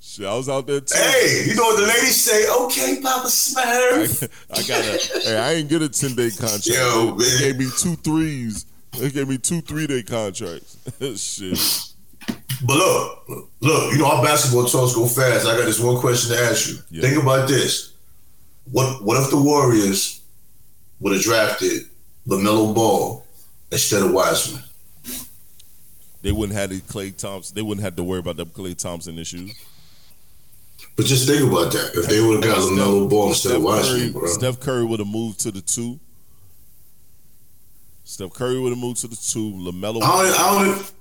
Shit, 0.00 0.26
I 0.26 0.34
was 0.36 0.48
out 0.48 0.66
there 0.66 0.80
too. 0.80 0.96
Hey, 0.98 1.44
you 1.46 1.54
know 1.54 1.62
what 1.64 1.76
the 1.80 1.86
ladies 1.86 2.20
say? 2.24 2.48
Okay, 2.64 3.00
Papa 3.00 3.28
Smurf. 3.28 4.28
I 4.50 4.62
got 4.66 4.84
a. 4.84 5.20
Hey, 5.28 5.36
I 5.38 5.52
ain't 5.52 5.68
get 5.68 5.82
a 5.82 5.88
ten 5.88 6.16
day 6.16 6.30
contract. 6.30 6.66
Yo, 6.66 7.12
they, 7.16 7.24
they 7.24 7.38
gave 7.52 7.58
me 7.58 7.68
two 7.78 7.94
threes. 7.96 8.66
They 8.98 9.10
gave 9.10 9.28
me 9.28 9.38
two 9.38 9.60
three 9.60 9.86
day 9.86 10.02
contracts. 10.02 10.76
Shit. 11.16 11.89
But 12.66 12.76
look, 12.76 13.28
look, 13.60 13.92
you 13.92 13.98
know 13.98 14.06
our 14.06 14.22
basketball 14.22 14.66
talks 14.66 14.94
go 14.94 15.06
fast. 15.06 15.46
I 15.46 15.56
got 15.56 15.64
this 15.64 15.80
one 15.80 15.98
question 15.98 16.36
to 16.36 16.42
ask 16.42 16.68
you. 16.68 16.78
Yeah. 16.90 17.02
Think 17.02 17.22
about 17.22 17.48
this. 17.48 17.92
What 18.70 19.02
what 19.02 19.22
if 19.22 19.30
the 19.30 19.40
Warriors 19.40 20.20
would 21.00 21.14
have 21.14 21.22
drafted 21.22 21.84
LaMelo 22.28 22.74
Ball 22.74 23.26
instead 23.72 24.02
of 24.02 24.12
Wiseman? 24.12 24.62
They 26.22 26.32
wouldn't 26.32 26.58
have 26.58 26.70
the 26.70 26.80
Klay 26.80 27.16
Thompson. 27.16 27.54
They 27.54 27.62
wouldn't 27.62 27.82
have 27.82 27.96
to 27.96 28.04
worry 28.04 28.18
about 28.18 28.36
the 28.36 28.44
Klay 28.44 28.76
Thompson 28.76 29.18
issues. 29.18 29.54
But 30.96 31.06
just 31.06 31.26
think 31.26 31.50
about 31.50 31.72
that. 31.72 31.92
If 31.94 32.08
they 32.08 32.20
would 32.20 32.44
have 32.44 32.56
got 32.56 32.62
LaMelo 32.62 33.08
Ball 33.08 33.28
instead 33.28 33.56
of 33.56 33.62
Wiseman, 33.62 34.00
Curry, 34.00 34.12
bro. 34.12 34.26
Steph 34.26 34.60
Curry 34.60 34.84
would 34.84 34.98
have 34.98 35.08
moved 35.08 35.40
to 35.40 35.50
the 35.50 35.62
two. 35.62 35.98
Steph 38.04 38.34
Curry 38.34 38.60
would 38.60 38.70
have 38.70 38.78
moved 38.78 39.00
to 39.00 39.08
the 39.08 39.16
two. 39.16 39.50
Lamelo, 39.52 40.02
I 40.02 40.24
don't, 40.24 40.40
I 40.40 40.64
don't, 40.64 40.92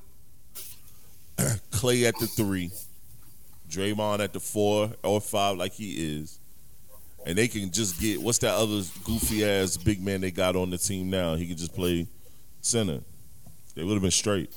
Klay 1.71 2.07
at 2.07 2.17
the 2.19 2.27
three, 2.27 2.71
Draymond 3.69 4.19
at 4.19 4.33
the 4.33 4.39
four 4.39 4.91
or 5.03 5.21
five, 5.21 5.57
like 5.57 5.73
he 5.73 6.19
is, 6.19 6.39
and 7.25 7.37
they 7.37 7.47
can 7.47 7.71
just 7.71 7.99
get 7.99 8.21
what's 8.21 8.39
that 8.39 8.53
other 8.53 8.81
goofy 9.03 9.45
ass 9.45 9.77
big 9.77 10.01
man 10.01 10.21
they 10.21 10.31
got 10.31 10.55
on 10.55 10.69
the 10.69 10.77
team 10.77 11.09
now? 11.09 11.35
He 11.35 11.47
can 11.47 11.57
just 11.57 11.73
play 11.73 12.07
center. 12.61 13.01
They 13.75 13.83
would 13.83 13.93
have 13.93 14.01
been 14.01 14.11
straight. 14.11 14.53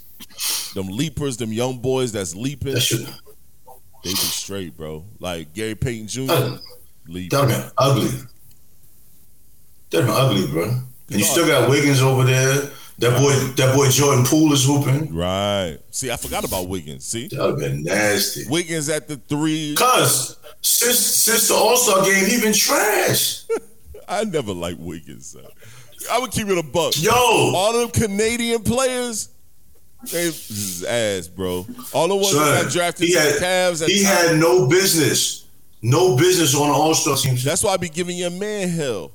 Them 0.74 0.88
leapers, 0.88 1.36
them 1.36 1.52
young 1.52 1.78
boys 1.78 2.12
that's 2.12 2.34
leaping, 2.34 2.74
they 2.74 4.10
be 4.10 4.16
straight, 4.16 4.76
bro. 4.76 5.04
Like 5.20 5.52
Gary 5.52 5.74
Payton 5.74 6.08
Jr. 6.08 6.26
that 6.26 6.60
leap. 7.06 7.30
that 7.30 7.48
been 7.48 7.70
ugly. 7.78 8.10
Been 9.90 10.08
ugly, 10.08 10.46
bro. 10.48 10.64
And 10.64 11.18
you 11.18 11.24
still 11.24 11.46
got 11.46 11.68
Wiggins 11.68 12.00
over 12.00 12.24
there. 12.24 12.70
That 12.98 13.18
boy, 13.18 13.32
that 13.56 13.74
boy 13.74 13.88
Jordan 13.88 14.24
Poole 14.24 14.52
is 14.52 14.64
hooping. 14.64 15.14
Right. 15.14 15.78
See, 15.90 16.10
I 16.10 16.16
forgot 16.16 16.44
about 16.44 16.68
Wiggins. 16.68 17.04
See, 17.04 17.28
That 17.28 17.38
would 17.40 17.50
have 17.50 17.58
been 17.58 17.82
nasty. 17.82 18.44
Wiggins 18.48 18.88
at 18.88 19.08
the 19.08 19.16
three. 19.16 19.74
Cause 19.76 20.36
since 20.60 20.98
since 20.98 21.48
the 21.48 21.54
All 21.54 21.76
Star 21.76 22.04
game, 22.04 22.26
he 22.26 22.40
been 22.40 22.52
trash. 22.52 23.44
I 24.08 24.24
never 24.24 24.52
liked 24.52 24.78
Wiggins. 24.78 25.26
Son. 25.26 25.42
I 26.10 26.18
would 26.18 26.30
keep 26.32 26.48
it 26.48 26.58
a 26.58 26.62
buck. 26.62 26.92
Yo, 27.00 27.12
All 27.12 27.72
them 27.72 27.90
Canadian 27.90 28.62
players, 28.62 29.28
they 30.12 30.24
this 30.26 30.50
is 30.50 30.84
ass, 30.84 31.28
bro. 31.28 31.66
All 31.92 32.08
the 32.08 32.14
ones 32.16 32.32
that 32.34 32.62
got 32.64 32.72
drafted 32.72 33.08
to 33.10 33.18
had 33.18 33.34
the 33.36 33.38
Cavs. 33.40 33.82
At 33.82 33.88
he 33.88 34.02
time- 34.04 34.16
had 34.28 34.38
no 34.38 34.66
business, 34.68 35.46
no 35.80 36.16
business 36.16 36.54
on 36.54 36.68
the 36.68 36.74
All 36.74 36.94
Star 36.94 37.16
team. 37.16 37.36
That's 37.42 37.64
why 37.64 37.72
I 37.72 37.76
be 37.78 37.88
giving 37.88 38.16
your 38.16 38.30
man 38.30 38.68
hell. 38.68 39.12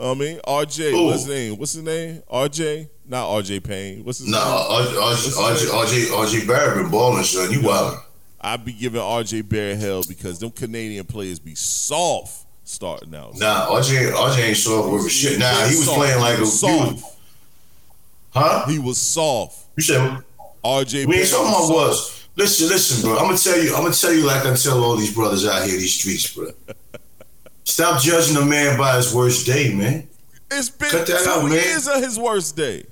I 0.00 0.14
mean, 0.14 0.38
RJ, 0.46 0.90
Who? 0.92 1.06
what's 1.06 1.24
his 1.24 1.28
name? 1.28 1.58
What's 1.58 1.72
his 1.72 1.82
name? 1.82 2.22
RJ? 2.32 2.88
Not 3.08 3.26
RJ 3.28 3.64
Payne. 3.64 4.04
What's 4.04 4.18
his 4.18 4.28
Nah, 4.28 4.38
name? 4.38 4.86
RJ, 4.94 5.32
RJ, 5.32 5.66
RJ, 5.66 6.06
RJ 6.40 6.46
Barrett 6.46 6.76
been 6.82 6.90
balling, 6.90 7.24
son. 7.24 7.50
You 7.50 7.62
wild. 7.62 7.98
I 8.40 8.56
be 8.56 8.72
giving 8.72 9.00
RJ 9.00 9.48
Barrett 9.48 9.78
hell 9.78 10.02
because 10.06 10.38
them 10.38 10.50
Canadian 10.52 11.04
players 11.04 11.38
be 11.40 11.54
soft 11.56 12.46
starting 12.64 13.14
out. 13.14 13.36
Nah, 13.38 13.66
RJ, 13.70 14.12
RJ 14.12 14.38
ain't 14.48 14.56
soft 14.56 14.92
with 14.92 15.10
shit. 15.10 15.38
Nah, 15.38 15.66
he 15.66 15.74
was 15.76 15.86
Soft. 15.86 15.98
playing 15.98 16.20
like 16.20 16.38
a 16.38 16.46
soft. 16.46 16.94
dude. 16.96 17.04
Huh? 18.30 18.66
He 18.68 18.78
was 18.78 18.98
soft. 18.98 19.64
You 19.76 19.82
said 19.82 20.22
RJ 20.64 21.06
we 21.06 21.16
ain't 21.20 21.28
talking 21.30 21.48
about 21.48 21.70
was. 21.74 22.26
Listen, 22.36 22.68
listen, 22.68 23.02
bro. 23.08 23.18
I'm 23.18 23.24
gonna 23.24 23.38
tell 23.38 23.58
you. 23.60 23.74
I'm 23.74 23.82
gonna 23.82 23.94
tell 23.94 24.12
you 24.12 24.24
like 24.24 24.46
I 24.46 24.54
tell 24.54 24.84
all 24.84 24.94
these 24.96 25.12
brothers 25.12 25.44
out 25.46 25.66
here, 25.66 25.76
these 25.76 25.94
streets, 25.94 26.32
bro. 26.32 26.50
Stop 27.68 28.00
judging 28.00 28.34
a 28.38 28.44
man 28.46 28.78
by 28.78 28.96
his 28.96 29.14
worst 29.14 29.44
day, 29.46 29.74
man. 29.74 30.08
It's 30.50 30.70
been 30.70 30.88
Cut 30.88 31.06
that 31.06 31.22
two 31.22 31.30
out, 31.30 31.42
man. 31.44 31.52
years 31.52 31.86
of 31.86 31.96
his 31.96 32.18
worst 32.18 32.56
day. 32.56 32.86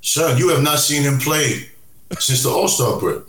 Son, 0.00 0.38
you 0.38 0.48
have 0.48 0.62
not 0.62 0.78
seen 0.78 1.02
him 1.02 1.18
play 1.18 1.68
since 2.18 2.42
the 2.44 2.48
All 2.48 2.66
Star 2.66 2.98
break. 2.98 3.18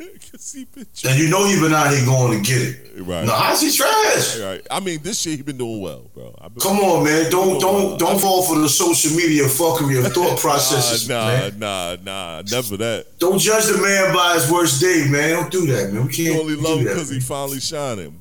and 0.00 1.16
you 1.18 1.28
know 1.30 1.46
he 1.46 1.60
been 1.60 1.72
out 1.72 1.92
here 1.94 2.04
going 2.04 2.42
to 2.42 2.50
get 2.50 2.60
it. 2.60 3.02
right. 3.02 3.24
No, 3.24 3.32
how's 3.34 3.60
he 3.60 3.70
trash? 3.70 4.36
right. 4.40 4.66
I 4.68 4.80
mean, 4.80 5.00
this 5.02 5.24
year 5.24 5.36
he 5.36 5.42
been 5.42 5.56
doing 5.58 5.80
well, 5.80 6.10
bro. 6.12 6.34
Come 6.60 6.78
on, 6.80 7.04
man. 7.04 7.30
Don't 7.30 7.60
don't 7.60 8.00
don't 8.00 8.20
fall 8.20 8.42
for 8.42 8.58
the 8.58 8.68
social 8.68 9.16
media 9.16 9.44
fuckery 9.44 10.04
of 10.04 10.12
thought 10.12 10.40
processes, 10.40 11.08
nah, 11.08 11.26
man. 11.28 11.58
nah, 11.60 11.96
nah, 12.02 12.42
never 12.50 12.76
that. 12.78 13.16
Don't 13.20 13.38
judge 13.38 13.66
the 13.66 13.80
man 13.80 14.12
by 14.12 14.34
his 14.34 14.50
worst 14.50 14.80
day, 14.80 15.06
man. 15.08 15.34
Don't 15.34 15.52
do 15.52 15.66
that, 15.66 15.92
man. 15.92 16.06
We 16.08 16.12
can't 16.12 16.40
only 16.40 16.56
do 16.56 16.60
love 16.62 16.78
him 16.80 16.84
because 16.86 17.10
he 17.10 17.20
finally 17.20 17.60
shining. 17.60 18.20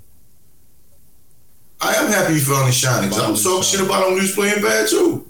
I 1.81 1.93
am 1.95 2.07
happy 2.11 2.33
he 2.35 2.39
finally 2.39 2.71
shining. 2.71 3.09
'cause 3.09 3.19
I 3.19 3.29
was 3.29 3.41
Finally 3.41 3.61
talking 3.61 3.63
shit 3.79 3.79
about 3.87 4.03
him 4.03 4.13
when 4.13 4.21
he 4.21 4.27
was 4.27 4.35
playing 4.35 4.61
bad 4.61 4.87
too. 4.89 5.25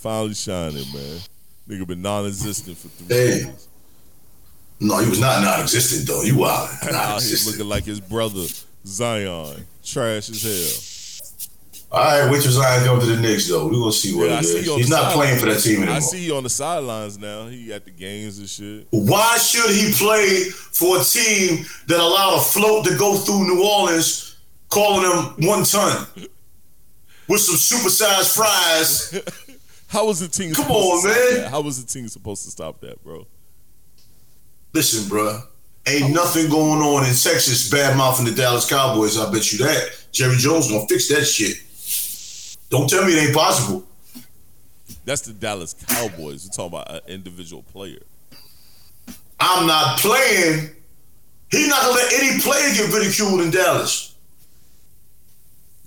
Finally 0.00 0.34
shining, 0.34 0.86
man. 0.92 1.20
Nigga 1.68 1.86
been 1.86 2.02
non-existent 2.02 2.76
for 2.78 2.88
three 2.88 3.16
Hey. 3.16 3.36
years. 3.38 3.68
No, 4.80 4.98
he 4.98 5.08
was 5.08 5.18
not 5.18 5.42
non-existent 5.42 6.06
though. 6.06 6.22
You 6.22 6.36
wild, 6.36 6.68
Out 6.92 7.22
here 7.22 7.36
looking 7.46 7.68
like 7.68 7.84
his 7.84 8.00
brother 8.00 8.46
Zion, 8.86 9.66
trash 9.84 10.28
as 10.30 10.42
hell. 10.42 10.90
All 11.92 12.00
right, 12.22 12.30
wait 12.30 12.42
till 12.42 12.50
Zion 12.50 12.84
come 12.84 12.98
to 13.00 13.06
the 13.06 13.16
Knicks 13.16 13.46
though. 13.48 13.66
We 13.68 13.76
gonna 13.78 13.92
see 13.92 14.14
what 14.14 14.28
Yeah, 14.28 14.36
I 14.36 14.38
it 14.40 14.44
is. 14.46 14.66
He's 14.66 14.88
not 14.88 15.12
playing 15.12 15.38
for 15.38 15.46
that 15.46 15.62
team 15.62 15.88
I 15.88 16.00
see 16.00 16.24
you 16.24 16.34
on 16.36 16.42
the 16.42 16.50
sidelines 16.50 17.18
now. 17.18 17.46
He 17.46 17.72
at 17.72 17.84
the 17.84 17.92
games 17.92 18.38
and 18.38 18.48
shit. 18.48 18.86
Why 18.90 19.38
should 19.38 19.70
he 19.70 19.92
play 19.92 20.44
for 20.50 21.00
a 21.00 21.04
team 21.04 21.64
that 21.86 22.00
allowed 22.00 22.38
a 22.38 22.40
float 22.42 22.84
to 22.86 22.96
go 22.96 23.16
through 23.16 23.44
New 23.46 23.62
Orleans, 23.62 24.33
calling 24.74 25.08
them 25.08 25.48
one 25.48 25.64
ton 25.64 26.06
with 27.28 27.40
some 27.40 27.56
supersized 27.56 28.34
fries? 28.34 29.22
How 29.88 30.06
was 30.06 30.18
the 30.18 30.28
team? 30.28 30.52
Come 30.54 30.64
supposed 30.64 31.06
on, 31.06 31.12
to 31.12 31.14
stop 31.14 31.30
man. 31.32 31.42
that? 31.42 31.50
How 31.50 31.60
was 31.60 31.84
the 31.84 31.90
team 31.90 32.08
supposed 32.08 32.44
to 32.44 32.50
stop 32.50 32.80
that, 32.80 33.02
bro? 33.04 33.26
Listen, 34.72 35.08
bro. 35.08 35.40
ain't 35.86 36.12
nothing 36.12 36.50
going 36.50 36.82
on 36.82 37.04
in 37.04 37.14
Texas 37.14 37.70
bad 37.70 37.96
mouthing 37.96 38.26
the 38.26 38.32
Dallas 38.32 38.68
Cowboys. 38.68 39.16
I 39.16 39.30
bet 39.30 39.52
you 39.52 39.58
that. 39.58 39.90
Jerry 40.10 40.36
Jones 40.36 40.68
gonna 40.68 40.86
fix 40.88 41.08
that 41.08 41.24
shit. 41.24 41.58
Don't 42.70 42.90
tell 42.90 43.04
me 43.04 43.12
it 43.12 43.26
ain't 43.26 43.36
possible. 43.36 43.84
That's 45.04 45.20
the 45.22 45.32
Dallas 45.32 45.74
Cowboys. 45.86 46.44
We're 46.46 46.50
talking 46.50 46.78
about 46.78 46.90
an 46.92 47.00
individual 47.06 47.62
player. 47.62 48.00
I'm 49.38 49.66
not 49.66 49.98
playing. 49.98 50.70
He's 51.50 51.68
not 51.68 51.82
gonna 51.82 51.94
let 51.94 52.12
any 52.14 52.40
player 52.40 52.74
get 52.74 52.92
ridiculed 52.92 53.42
in 53.42 53.50
Dallas. 53.52 54.13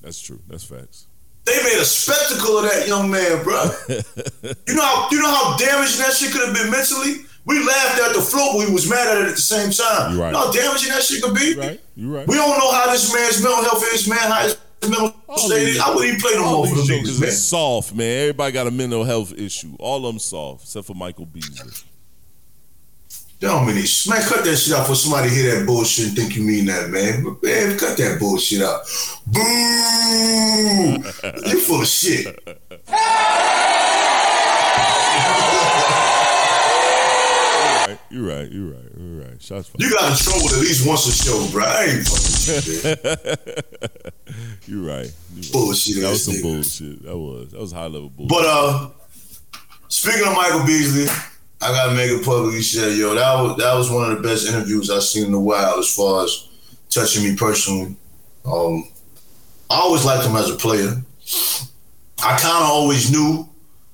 That's 0.07 0.21
true. 0.21 0.39
That's 0.47 0.63
facts. 0.63 1.07
They 1.43 1.51
made 1.63 1.79
a 1.79 1.85
spectacle 1.85 2.57
of 2.59 2.63
that 2.63 2.87
young 2.87 3.11
man, 3.11 3.43
bro. 3.43 3.59
you 3.89 4.73
know 4.73 4.83
how 4.83 5.07
you 5.11 5.19
know 5.19 5.27
how 5.33 5.57
damaging 5.57 5.99
that 5.99 6.13
shit 6.15 6.31
could 6.31 6.47
have 6.47 6.55
been 6.55 6.71
mentally. 6.71 7.25
We 7.43 7.59
laughed 7.59 7.99
at 7.99 8.15
the 8.15 8.21
float, 8.21 8.55
but 8.55 8.67
we 8.67 8.73
was 8.73 8.89
mad 8.89 9.07
at 9.07 9.17
it 9.23 9.27
at 9.27 9.35
the 9.35 9.41
same 9.41 9.71
time. 9.71 10.13
You 10.15 10.21
right. 10.21 10.27
You 10.27 10.31
know 10.33 10.45
how 10.47 10.51
damaging 10.51 10.89
that 10.93 11.03
shit 11.03 11.21
could 11.21 11.35
be. 11.35 11.55
You 11.55 11.59
right. 11.59 11.81
You 11.95 12.15
right. 12.15 12.27
We 12.27 12.35
don't 12.35 12.57
know 12.57 12.71
how 12.71 12.89
this 12.89 13.13
man's 13.13 13.43
mental 13.43 13.63
health 13.63 13.83
is, 13.93 14.07
man. 14.07 14.19
How 14.19 14.43
his 14.43 14.57
mental 14.89 15.13
state 15.35 15.67
is. 15.69 15.79
I 15.79 15.89
wouldn't 15.89 16.05
even 16.07 16.21
play 16.21 16.35
no 16.35 16.43
All 16.45 16.65
more 16.65 16.67
for 16.67 16.83
jokers 16.87 17.17
niggas, 17.17 17.19
man. 17.19 17.29
is 17.29 17.45
soft, 17.45 17.93
man. 17.93 18.21
Everybody 18.21 18.51
got 18.53 18.67
a 18.67 18.71
mental 18.71 19.03
health 19.03 19.33
issue. 19.37 19.75
All 19.79 19.97
of 20.05 20.13
them 20.13 20.19
soft, 20.19 20.63
except 20.63 20.87
for 20.87 20.95
Michael 20.95 21.25
Beasley. 21.25 21.71
Y'all 23.39 23.63
mean 23.65 23.75
this. 23.75 24.07
Man, 24.09 24.19
cut 24.23 24.43
that 24.45 24.55
shit 24.57 24.73
out 24.73 24.87
for 24.87 24.95
somebody 24.95 25.29
hear 25.29 25.55
that 25.59 25.67
bullshit 25.67 26.07
and 26.07 26.15
think 26.17 26.35
you 26.35 26.41
mean 26.43 26.65
that, 26.65 26.89
man. 26.89 27.23
But 27.23 27.43
man, 27.43 27.77
cut 27.77 27.95
that 27.97 28.17
bullshit 28.19 28.63
out. 28.63 28.81
Boo! 29.27 29.41
you 31.49 31.59
full 31.59 31.81
of 31.81 31.87
shit. 31.87 32.25
You're 38.09 38.25
right. 38.27 38.51
You're 38.51 38.71
right. 38.71 38.91
You're 38.97 39.21
right. 39.23 39.41
Shots 39.41 39.67
fired. 39.69 39.81
You 39.81 39.91
got 39.91 40.11
in 40.11 40.17
trouble 40.17 40.47
at 40.49 40.59
least 40.59 40.87
once 40.87 41.07
a 41.07 41.11
show, 41.11 41.47
bro. 41.51 41.63
I 41.65 41.83
ain't 41.83 42.07
fucking 42.07 42.63
with 42.63 42.77
you, 42.77 42.85
man. 42.93 43.21
You're 44.65 44.85
right. 44.95 45.11
You 45.35 45.41
right. 45.41 45.51
Bullshit 45.51 46.01
That 46.01 46.09
was 46.11 46.23
some 46.25 46.33
nigga. 46.35 46.41
bullshit. 46.43 47.03
That 47.03 47.17
was. 47.17 47.51
That 47.51 47.59
was 47.59 47.71
high 47.71 47.87
level 47.87 48.09
bullshit. 48.09 48.29
But 48.29 48.45
uh, 48.45 48.89
speaking 49.89 50.25
of 50.27 50.33
Michael 50.35 50.65
Beasley, 50.65 51.07
I 51.61 51.71
gotta 51.71 51.95
make 51.95 52.11
it 52.11 52.23
public. 52.23 52.25
publicly 52.25 52.61
say, 52.61 52.97
yo, 52.97 53.15
that 53.15 53.33
was 53.41 53.57
that 53.57 53.73
was 53.73 53.89
one 53.89 54.11
of 54.11 54.17
the 54.17 54.27
best 54.27 54.47
interviews 54.47 54.89
I've 54.89 55.03
seen 55.03 55.27
in 55.27 55.33
a 55.33 55.39
while 55.39 55.79
as 55.79 55.93
far 55.93 56.23
as 56.23 56.47
touching 56.89 57.23
me 57.23 57.35
personally. 57.35 57.95
Um, 58.45 58.87
I 59.69 59.75
always 59.79 60.05
liked 60.05 60.25
him 60.25 60.35
as 60.35 60.49
a 60.49 60.55
player. 60.55 61.01
I 62.23 62.37
kind 62.37 62.63
of 62.63 62.69
always 62.69 63.11
knew 63.11 63.47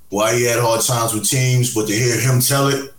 why 0.10 0.36
he 0.36 0.43
had 0.43 0.60
hard 0.60 0.82
times 0.82 1.13
with 1.13 1.28
teams, 1.28 1.73
but 1.73 1.88
to 1.88 1.93
hear 1.93 2.19
him 2.19 2.39
tell 2.39 2.67
it, 2.67 2.93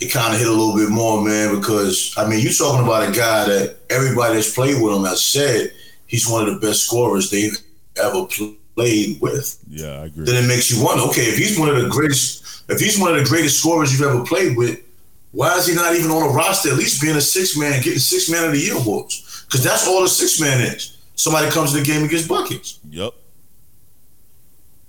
it 0.00 0.12
kind 0.12 0.34
of 0.34 0.40
hit 0.40 0.48
a 0.48 0.52
little 0.52 0.76
bit 0.76 0.90
more, 0.90 1.24
man. 1.24 1.58
Because 1.58 2.12
I 2.16 2.28
mean, 2.28 2.40
you're 2.40 2.52
talking 2.52 2.84
about 2.84 3.08
a 3.08 3.12
guy 3.12 3.46
that 3.46 3.76
everybody 3.88 4.34
that's 4.34 4.54
played 4.54 4.82
with 4.82 4.94
him 4.94 5.04
has 5.04 5.24
said 5.24 5.72
he's 6.06 6.28
one 6.28 6.46
of 6.46 6.52
the 6.52 6.66
best 6.66 6.86
scorers 6.86 7.30
they've 7.30 7.56
ever 7.96 8.26
played 8.74 9.20
with 9.20 9.58
yeah, 9.68 10.00
I 10.00 10.06
agree. 10.06 10.24
then 10.24 10.44
it 10.44 10.46
makes 10.46 10.70
you 10.70 10.82
wonder, 10.82 11.04
okay, 11.04 11.22
if 11.22 11.36
he's 11.36 11.58
one 11.58 11.68
of 11.68 11.80
the 11.80 11.88
greatest, 11.88 12.39
if 12.70 12.80
he's 12.80 12.98
one 12.98 13.12
of 13.12 13.18
the 13.18 13.28
greatest 13.28 13.58
scorers 13.58 13.92
you've 13.92 14.08
ever 14.08 14.24
played 14.24 14.56
with, 14.56 14.80
why 15.32 15.56
is 15.56 15.66
he 15.66 15.74
not 15.74 15.94
even 15.94 16.10
on 16.10 16.30
a 16.30 16.32
roster? 16.32 16.70
At 16.70 16.76
least 16.76 17.00
being 17.00 17.16
a 17.16 17.20
six 17.20 17.56
man, 17.56 17.82
getting 17.82 17.98
six 17.98 18.28
man 18.30 18.44
of 18.44 18.52
the 18.52 18.58
year 18.58 18.76
awards, 18.76 19.44
because 19.46 19.62
that's 19.62 19.86
all 19.86 20.04
a 20.04 20.08
six 20.08 20.40
man 20.40 20.60
is. 20.60 20.98
Somebody 21.14 21.50
comes 21.50 21.72
to 21.72 21.78
the 21.78 21.84
game 21.84 22.02
and 22.02 22.10
gets 22.10 22.26
buckets. 22.26 22.80
Yep. 22.90 23.12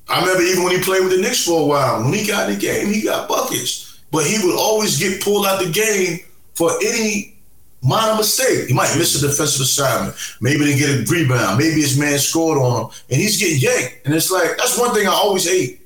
I 0.10 0.20
remember 0.20 0.44
even 0.44 0.63
when 0.63 0.76
he 0.76 0.82
played 0.82 1.04
with 1.04 1.12
the 1.12 1.22
Knicks 1.22 1.46
for 1.46 1.62
a 1.62 1.65
while, 1.65 2.04
when 2.04 2.13
he 2.13 2.26
got 2.26 2.50
in 2.50 2.56
the 2.56 2.62
game, 2.62 2.88
he 2.88 3.02
got 3.02 3.30
buckets, 3.30 4.00
but 4.12 4.26
he 4.26 4.46
would 4.46 4.58
always 4.58 4.98
get 5.00 5.22
pulled 5.22 5.46
out 5.46 5.63
the 5.63 5.70
game 5.70 6.20
for 6.54 6.72
any 6.84 7.38
minor 7.82 8.17
mistake. 8.17 8.67
He 8.67 8.74
might 8.74 8.96
miss 8.98 9.22
a 9.22 9.28
defensive 9.28 9.62
assignment, 9.62 10.15
maybe 10.41 10.65
they 10.65 10.78
get 10.78 10.89
a 10.89 11.12
rebound, 11.12 11.58
maybe 11.58 11.82
his 11.82 11.98
man 11.98 12.17
scored 12.20 12.58
on 12.58 12.86
him, 12.86 12.91
and 13.10 13.22
he's 13.22 13.38
getting 13.39 13.60
yanked. 13.60 14.06
And 14.06 14.13
it's 14.13 14.32
like 14.32 14.58
that's 14.58 14.78
one 14.78 14.94
thing 14.94 15.08
I 15.08 15.12
always 15.12 15.48
hate 15.50 15.82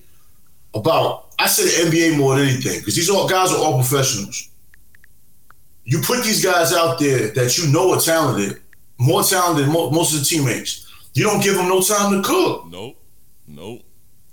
about. 0.74 1.25
I 1.38 1.48
the 1.48 1.89
NBA 1.89 2.17
more 2.17 2.36
than 2.38 2.48
anything 2.48 2.80
because 2.80 2.95
these 2.95 3.10
all 3.10 3.28
guys 3.28 3.52
are 3.52 3.58
all 3.58 3.76
professionals. 3.76 4.50
You 5.84 6.00
put 6.02 6.24
these 6.24 6.43
guys 6.43 6.74
out 6.74 6.98
there 6.98 7.30
that 7.32 7.58
you 7.58 7.71
know 7.71 7.93
are 7.93 8.00
talented, 8.00 8.62
more 8.98 9.24
talented 9.24 9.65
than 9.65 9.74
mo- 9.74 9.91
most 9.91 10.13
of 10.13 10.19
the 10.19 10.26
teammates. 10.26 10.91
You 11.13 11.24
don't 11.24 11.43
give 11.43 11.56
them 11.56 11.67
no 11.67 11.82
time 11.82 12.12
to 12.12 12.28
cook. 12.28 12.67
Nope. 12.69 12.98
Nope. 13.48 13.82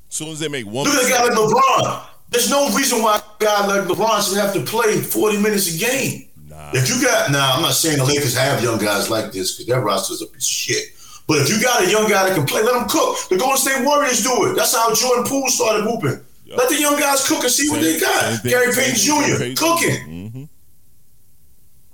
As 0.09 0.17
soon 0.17 0.29
as 0.29 0.39
they 0.41 0.49
make 0.49 0.67
one 0.67 0.85
Look 0.85 0.95
at 0.95 1.07
a 1.07 1.11
guy 1.11 1.23
like 1.25 1.33
LeBron. 1.33 2.07
There's 2.31 2.51
no 2.51 2.75
reason 2.75 3.03
why 3.03 3.19
a 3.19 3.43
guy 3.45 3.67
like 3.67 3.87
LeBron 3.89 4.27
should 4.27 4.39
have 4.39 4.55
to 4.55 4.63
play 4.63 4.99
40 5.01 5.39
minutes 5.43 5.75
a 5.75 5.79
game. 5.79 6.29
Nah. 6.49 6.71
If 6.73 6.89
you 6.89 7.03
got 7.03 7.31
now, 7.31 7.55
I'm 7.55 7.63
not 7.63 7.75
saying 7.75 7.99
the 7.99 8.05
Lakers 8.05 8.37
have 8.37 8.63
young 8.63 8.79
guys 8.79 9.11
like 9.11 9.33
this 9.33 9.53
because 9.53 9.67
their 9.67 9.81
roster's 9.81 10.23
a 10.23 10.27
piece 10.27 10.47
of 10.47 10.51
shit. 10.51 10.85
But 11.27 11.39
if 11.39 11.51
you 11.51 11.63
got 11.63 11.85
a 11.85 11.91
young 11.91 12.09
guy 12.09 12.29
that 12.29 12.35
can 12.35 12.47
play, 12.47 12.63
let 12.63 12.75
him 12.83 12.89
cook. 12.89 13.17
The 13.29 13.37
Golden 13.37 13.59
State 13.59 13.85
Warriors 13.85 14.23
do 14.23 14.51
it. 14.51 14.57
That's 14.57 14.75
how 14.75 14.93
Jordan 14.95 15.25
Poole 15.25 15.49
started 15.49 15.85
hooping. 15.85 16.21
Let 16.57 16.69
the 16.69 16.81
young 16.81 16.99
guys 16.99 17.27
cook 17.27 17.43
and 17.43 17.51
see 17.53 17.69
what 17.71 17.81
they 17.81 17.99
got. 18.01 18.43
Gary 18.45 18.73
Payton 18.75 18.95
Jr. 18.97 19.55
Cooking. 19.63 20.31
Mhm. 20.33 20.49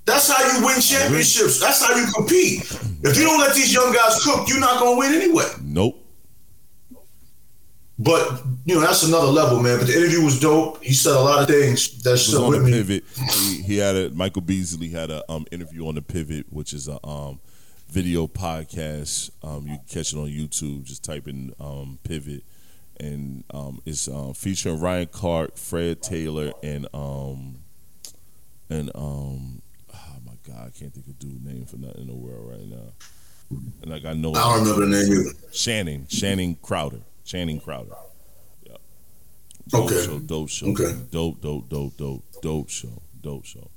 That's 0.04 0.30
how 0.32 0.58
you 0.58 0.64
win 0.66 0.80
championships. 0.80 1.60
That's 1.60 1.84
how 1.84 1.94
you 1.94 2.06
compete. 2.14 2.60
If 3.02 3.16
you 3.18 3.24
don't 3.24 3.38
let 3.40 3.54
these 3.54 3.72
young 3.74 3.92
guys 3.92 4.22
cook, 4.24 4.48
you're 4.48 4.58
not 4.60 4.80
gonna 4.80 4.96
win 4.98 5.12
anyway. 5.14 5.44
Nope. 5.62 6.02
But 8.00 8.42
you 8.64 8.76
know 8.76 8.80
that's 8.80 9.02
another 9.02 9.26
level, 9.26 9.60
man. 9.60 9.78
But 9.78 9.88
the 9.88 9.96
interview 9.96 10.22
was 10.24 10.38
dope. 10.38 10.82
He 10.84 10.94
said 10.94 11.14
a 11.14 11.20
lot 11.20 11.42
of 11.42 11.48
things 11.48 12.00
that 12.04 12.16
stuck 12.18 12.48
with 12.48 12.62
me. 12.62 12.70
pivot. 12.70 13.04
He, 13.32 13.62
he 13.62 13.76
had 13.78 13.96
a 13.96 14.10
Michael 14.10 14.42
Beasley 14.42 14.88
had 14.88 15.10
a 15.10 15.24
um, 15.30 15.46
interview 15.50 15.86
on 15.88 15.96
the 15.96 16.02
pivot, 16.02 16.46
which 16.50 16.72
is 16.72 16.86
a 16.86 17.04
um, 17.04 17.40
video 17.90 18.28
podcast. 18.28 19.30
Um, 19.42 19.66
you 19.66 19.76
can 19.78 19.84
catch 19.88 20.12
it 20.12 20.16
on 20.16 20.28
YouTube. 20.28 20.84
Just 20.84 21.02
type 21.02 21.26
in 21.26 21.52
um, 21.58 21.98
pivot, 22.04 22.44
and 23.00 23.44
um, 23.52 23.80
it's 23.86 24.08
um, 24.08 24.34
featuring 24.34 24.80
Ryan 24.80 25.06
Clark, 25.06 25.56
Fred 25.56 26.02
Taylor, 26.02 26.52
and 26.62 26.86
um, 26.92 27.60
and 28.70 28.90
um, 28.94 29.62
oh 29.94 30.16
my 30.24 30.34
God, 30.46 30.66
I 30.74 30.78
can't 30.78 30.92
think 30.92 31.06
of 31.06 31.18
dude's 31.18 31.44
name 31.44 31.64
for 31.66 31.76
nothing 31.76 32.02
in 32.02 32.06
the 32.08 32.14
world 32.14 32.48
right 32.50 32.66
now. 32.66 32.92
And 33.50 33.90
like 33.90 34.04
I 34.04 34.12
know, 34.12 34.32
I 34.34 34.56
don't 34.56 34.60
remember 34.68 34.86
the 34.86 35.02
name 35.02 35.12
either. 35.20 35.30
Shannon, 35.52 36.06
Shannon 36.08 36.56
Crowder, 36.62 37.00
Channing 37.24 37.60
Crowder. 37.60 37.94
Yep. 38.64 38.80
Dope 39.68 39.84
Okay. 39.86 40.04
show, 40.04 40.18
dope 40.18 40.48
show. 40.48 40.66
Okay. 40.68 40.94
Dope, 41.10 41.40
dope, 41.40 41.68
dope, 41.68 41.96
dope, 41.96 42.24
dope 42.42 42.68
show, 42.68 43.02
dope 43.22 43.44
show. 43.44 43.70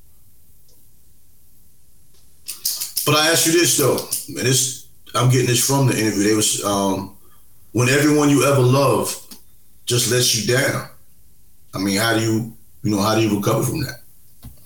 But 3.06 3.16
I 3.16 3.32
ask 3.32 3.46
you 3.48 3.54
this 3.54 3.78
though, 3.78 3.98
and 4.38 4.46
this 4.48 4.88
I'm 5.16 5.30
getting 5.30 5.48
this 5.48 5.66
from 5.66 5.88
the 5.88 5.98
interview. 5.98 6.24
They 6.24 6.36
was 6.36 6.64
um, 6.64 7.18
when 7.72 7.90
everyone 7.90 8.30
you 8.30 8.46
ever 8.46 8.62
loved 8.62 9.18
just 9.86 10.12
lets 10.12 10.36
you 10.36 10.56
down. 10.56 10.88
I 11.74 11.80
mean, 11.80 11.98
how 11.98 12.14
do 12.18 12.22
you 12.22 12.54
you 12.84 12.92
know 12.92 13.02
how 13.02 13.16
do 13.16 13.22
you 13.22 13.36
recover 13.36 13.64
from 13.64 13.82
that? 13.82 14.02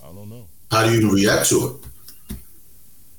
I 0.03 0.07
don't 0.07 0.29
know. 0.29 0.45
How 0.71 0.85
do 0.85 0.93
you 0.93 1.11
react 1.11 1.49
to 1.49 1.55
it? 1.67 2.37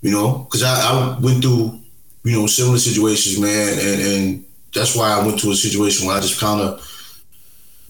You 0.02 0.12
know, 0.12 0.38
because 0.38 0.62
I, 0.62 0.74
I 0.74 1.18
went 1.20 1.42
through 1.42 1.80
you 2.24 2.40
know 2.40 2.46
similar 2.46 2.78
situations, 2.78 3.40
man, 3.40 3.78
and 3.78 4.02
and 4.02 4.44
that's 4.74 4.96
why 4.96 5.10
I 5.10 5.24
went 5.24 5.40
to 5.40 5.50
a 5.50 5.54
situation 5.54 6.06
where 6.06 6.16
I 6.16 6.20
just 6.20 6.40
kind 6.40 6.60
of 6.60 6.80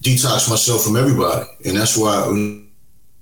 detoxed 0.01 0.49
myself 0.49 0.83
from 0.83 0.95
everybody, 0.95 1.45
and 1.65 1.77
that's 1.77 1.97
why 1.97 2.27
you 2.27 2.67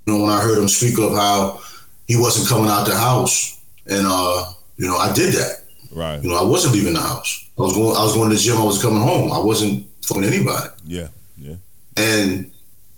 know 0.08 0.22
when 0.22 0.30
I 0.30 0.42
heard 0.42 0.58
him 0.58 0.68
speak 0.68 0.98
of 1.00 1.14
how 1.14 1.62
he 2.08 2.18
wasn't 2.18 2.48
coming 2.48 2.70
out 2.70 2.86
the 2.86 2.96
house, 2.96 3.62
and 3.88 4.06
uh, 4.06 4.52
you 4.78 4.88
know 4.88 4.98
I 4.98 5.14
did 5.14 5.34
that. 5.34 5.62
Right. 5.92 6.22
You 6.22 6.30
know, 6.30 6.36
I 6.36 6.44
wasn't 6.44 6.74
leaving 6.74 6.94
the 6.94 7.00
house. 7.00 7.45
I 7.58 7.62
was 7.62 7.74
going. 7.74 7.96
I 7.96 8.04
was 8.04 8.14
going 8.14 8.30
to 8.30 8.36
the 8.36 8.42
gym. 8.42 8.58
I 8.58 8.64
was 8.64 8.82
coming 8.82 9.02
home. 9.02 9.32
I 9.32 9.40
wasn't 9.40 9.88
fucking 10.04 10.24
anybody. 10.24 10.70
Yeah. 10.86 11.08
Yeah. 11.38 11.56
And 11.98 12.52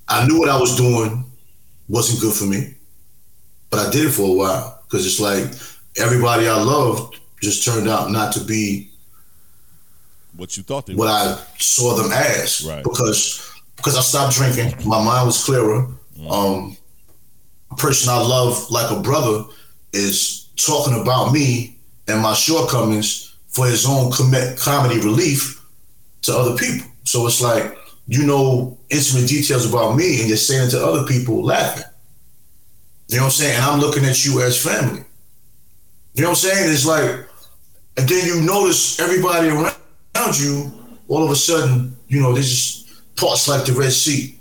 I 0.07 0.27
knew 0.27 0.39
what 0.39 0.49
I 0.49 0.59
was 0.59 0.75
doing 0.75 1.25
wasn't 1.89 2.21
good 2.21 2.33
for 2.33 2.45
me, 2.45 2.73
but 3.69 3.79
I 3.79 3.91
did 3.91 4.05
it 4.07 4.11
for 4.11 4.29
a 4.29 4.33
while 4.33 4.81
because 4.83 5.05
it's 5.05 5.19
like 5.19 5.45
everybody 6.03 6.47
I 6.47 6.61
loved 6.61 7.19
just 7.41 7.63
turned 7.63 7.87
out 7.87 8.09
not 8.11 8.33
to 8.33 8.43
be 8.43 8.89
What 10.35 10.57
you 10.57 10.63
thought 10.63 10.87
they 10.87 10.95
what. 10.95 11.07
I 11.07 11.39
saw 11.59 11.95
them 11.95 12.11
as. 12.11 12.65
Right. 12.67 12.83
Because 12.83 13.53
because 13.75 13.95
I 13.95 14.01
stopped 14.01 14.35
drinking, 14.35 14.73
my 14.87 15.03
mind 15.03 15.27
was 15.27 15.43
clearer. 15.43 15.87
Um, 16.29 16.75
a 17.71 17.75
person 17.75 18.09
I 18.11 18.17
love 18.17 18.71
like 18.71 18.89
a 18.89 18.99
brother 19.01 19.43
is 19.93 20.47
talking 20.55 20.99
about 20.99 21.31
me 21.31 21.77
and 22.07 22.21
my 22.21 22.33
shortcomings 22.33 23.26
for 23.47 23.67
his 23.67 23.85
own 23.87 24.11
com- 24.11 24.55
comedy 24.57 24.99
relief 24.99 25.63
to 26.23 26.35
other 26.35 26.55
people. 26.55 26.87
So 27.03 27.25
it's 27.27 27.41
like 27.41 27.77
you 28.07 28.25
know 28.25 28.77
intimate 28.89 29.27
details 29.27 29.69
about 29.69 29.95
me 29.95 30.19
and 30.19 30.27
you're 30.27 30.37
saying 30.37 30.67
it 30.67 30.71
to 30.71 30.85
other 30.85 31.05
people 31.05 31.43
laughing. 31.43 31.83
You 33.07 33.17
know 33.17 33.23
what 33.23 33.27
I'm 33.27 33.31
saying? 33.31 33.55
And 33.55 33.65
I'm 33.65 33.79
looking 33.79 34.05
at 34.05 34.25
you 34.25 34.41
as 34.41 34.61
family. 34.61 35.03
You 36.13 36.23
know 36.23 36.29
what 36.29 36.43
I'm 36.43 36.49
saying? 36.49 36.73
It's 36.73 36.85
like, 36.85 37.25
and 37.95 38.09
then 38.09 38.25
you 38.25 38.41
notice 38.41 38.99
everybody 38.99 39.49
around 39.49 40.39
you, 40.39 40.71
all 41.07 41.23
of 41.23 41.31
a 41.31 41.35
sudden, 41.35 41.95
you 42.07 42.19
know, 42.19 42.33
they 42.33 42.41
just 42.41 43.15
parts 43.15 43.47
like 43.47 43.65
the 43.65 43.73
Red 43.73 43.91
Sea. 43.93 44.37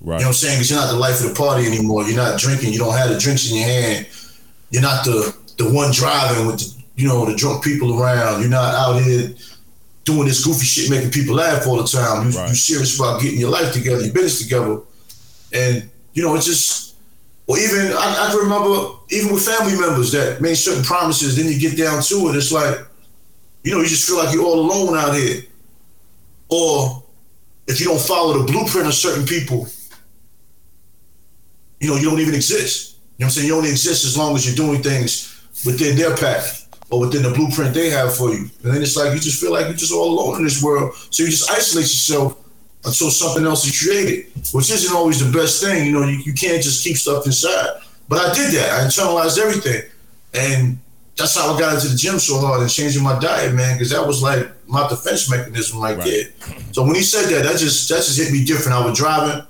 right. 0.00 0.06
You 0.06 0.06
know 0.06 0.14
what 0.14 0.26
I'm 0.28 0.32
saying? 0.32 0.56
Because 0.56 0.70
you're 0.70 0.80
not 0.80 0.90
the 0.90 0.98
life 0.98 1.22
of 1.22 1.28
the 1.28 1.34
party 1.34 1.66
anymore. 1.66 2.04
You're 2.04 2.16
not 2.16 2.38
drinking. 2.40 2.72
You 2.72 2.78
don't 2.78 2.96
have 2.96 3.10
the 3.10 3.18
drinks 3.18 3.50
in 3.50 3.56
your 3.56 3.66
hand. 3.66 4.06
You're 4.70 4.82
not 4.82 5.04
the 5.04 5.36
the 5.58 5.70
one 5.70 5.90
driving 5.92 6.46
with 6.46 6.58
the, 6.58 6.75
you 6.96 7.06
know 7.06 7.24
the 7.24 7.36
drunk 7.36 7.62
people 7.62 8.00
around. 8.00 8.40
You're 8.40 8.50
not 8.50 8.74
out 8.74 9.02
here 9.02 9.34
doing 10.04 10.26
this 10.26 10.44
goofy 10.44 10.64
shit, 10.64 10.90
making 10.90 11.10
people 11.10 11.36
laugh 11.36 11.66
all 11.66 11.76
the 11.76 11.86
time. 11.86 12.30
You, 12.30 12.36
Right. 12.36 12.46
You're 12.46 12.54
serious 12.54 12.98
about 12.98 13.20
getting 13.20 13.38
your 13.38 13.50
life 13.50 13.72
together, 13.72 14.02
your 14.02 14.14
business 14.14 14.42
together, 14.42 14.80
and 15.52 15.88
you 16.14 16.22
know 16.22 16.34
it's 16.34 16.46
just. 16.46 16.84
Or 17.48 17.56
even 17.56 17.92
I, 17.92 18.26
I 18.26 18.30
can 18.32 18.38
remember 18.38 18.96
even 19.10 19.32
with 19.32 19.46
family 19.46 19.78
members 19.78 20.10
that 20.10 20.40
made 20.40 20.56
certain 20.56 20.82
promises. 20.82 21.36
Then 21.36 21.46
you 21.46 21.60
get 21.60 21.78
down 21.78 22.02
to 22.02 22.28
it, 22.28 22.34
it's 22.34 22.50
like 22.50 22.76
you 23.66 23.72
know, 23.72 23.80
you 23.80 23.86
just 23.86 24.06
feel 24.06 24.16
like 24.16 24.32
you're 24.32 24.44
all 24.44 24.60
alone 24.60 24.96
out 24.96 25.14
here. 25.14 25.42
Or 26.48 27.02
if 27.66 27.80
you 27.80 27.86
don't 27.86 28.00
follow 28.00 28.38
the 28.38 28.52
blueprint 28.52 28.86
of 28.86 28.94
certain 28.94 29.26
people, 29.26 29.66
you 31.80 31.90
know, 31.90 31.96
you 31.96 32.08
don't 32.08 32.20
even 32.20 32.36
exist. 32.36 32.92
You 32.92 32.98
know 32.98 33.02
what 33.08 33.24
I'm 33.24 33.30
saying? 33.30 33.46
You 33.48 33.56
only 33.56 33.70
exist 33.70 34.04
as 34.04 34.16
long 34.16 34.36
as 34.36 34.46
you're 34.46 34.54
doing 34.54 34.84
things 34.84 35.42
within 35.64 35.96
their 35.96 36.16
path 36.16 36.65
or 36.90 37.00
within 37.00 37.22
the 37.22 37.30
blueprint 37.30 37.74
they 37.74 37.90
have 37.90 38.14
for 38.16 38.30
you. 38.30 38.48
And 38.62 38.72
then 38.74 38.82
it's 38.82 38.96
like 38.96 39.12
you 39.12 39.18
just 39.20 39.40
feel 39.40 39.52
like 39.52 39.66
you're 39.66 39.74
just 39.76 39.92
all 39.92 40.08
alone 40.18 40.38
in 40.38 40.44
this 40.44 40.62
world. 40.62 40.94
So 41.10 41.22
you 41.24 41.30
just 41.30 41.50
isolate 41.50 41.84
yourself 41.86 42.38
until 42.84 43.10
something 43.10 43.44
else 43.44 43.66
is 43.66 43.82
created, 43.82 44.26
which 44.52 44.70
isn't 44.70 44.94
always 44.94 45.18
the 45.24 45.36
best 45.36 45.62
thing. 45.62 45.86
You 45.86 45.92
know, 45.92 46.04
you, 46.06 46.18
you 46.18 46.32
can't 46.32 46.62
just 46.62 46.84
keep 46.84 46.96
stuff 46.96 47.26
inside. 47.26 47.80
But 48.08 48.18
I 48.20 48.34
did 48.34 48.52
that. 48.54 48.70
I 48.80 48.86
internalized 48.86 49.38
everything. 49.38 49.82
And 50.34 50.78
that's 51.16 51.34
how 51.36 51.52
I 51.54 51.58
got 51.58 51.74
into 51.74 51.88
the 51.88 51.96
gym 51.96 52.18
so 52.20 52.38
hard 52.38 52.60
and 52.60 52.70
changing 52.70 53.02
my 53.02 53.18
diet, 53.18 53.54
man, 53.54 53.74
because 53.76 53.90
that 53.90 54.06
was 54.06 54.22
like 54.22 54.48
my 54.68 54.86
defense 54.88 55.28
mechanism 55.30 55.80
right, 55.80 55.96
Right. 55.96 56.06
there. 56.06 56.56
So 56.72 56.84
when 56.84 56.94
he 56.94 57.02
said 57.02 57.28
that, 57.34 57.42
that 57.44 57.58
just 57.58 57.88
that 57.88 57.96
just 57.96 58.18
hit 58.18 58.30
me 58.32 58.44
different. 58.44 58.78
I 58.78 58.84
was 58.86 58.96
driving. 58.96 59.44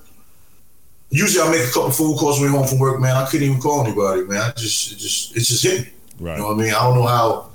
Usually 1.11 1.43
I 1.47 1.51
make 1.51 1.69
a 1.69 1.73
couple 1.73 1.91
phone 1.91 2.17
calls 2.17 2.41
when 2.41 2.49
I 2.49 2.53
home 2.53 2.67
from 2.67 2.79
work, 2.79 3.01
man. 3.01 3.17
I 3.17 3.27
couldn't 3.27 3.47
even 3.49 3.61
call 3.61 3.85
anybody, 3.85 4.23
man. 4.25 4.41
I 4.41 4.53
just 4.53 4.93
it 4.93 4.97
just 4.99 5.37
it 5.37 5.41
just 5.41 5.63
hit 5.63 5.81
me. 5.83 5.93
Right. 6.19 6.37
You 6.37 6.43
know 6.43 6.49
what 6.49 6.55
I 6.55 6.63
mean? 6.63 6.71
I 6.71 6.83
don't 6.83 6.95
know 6.97 7.07
how 7.07 7.51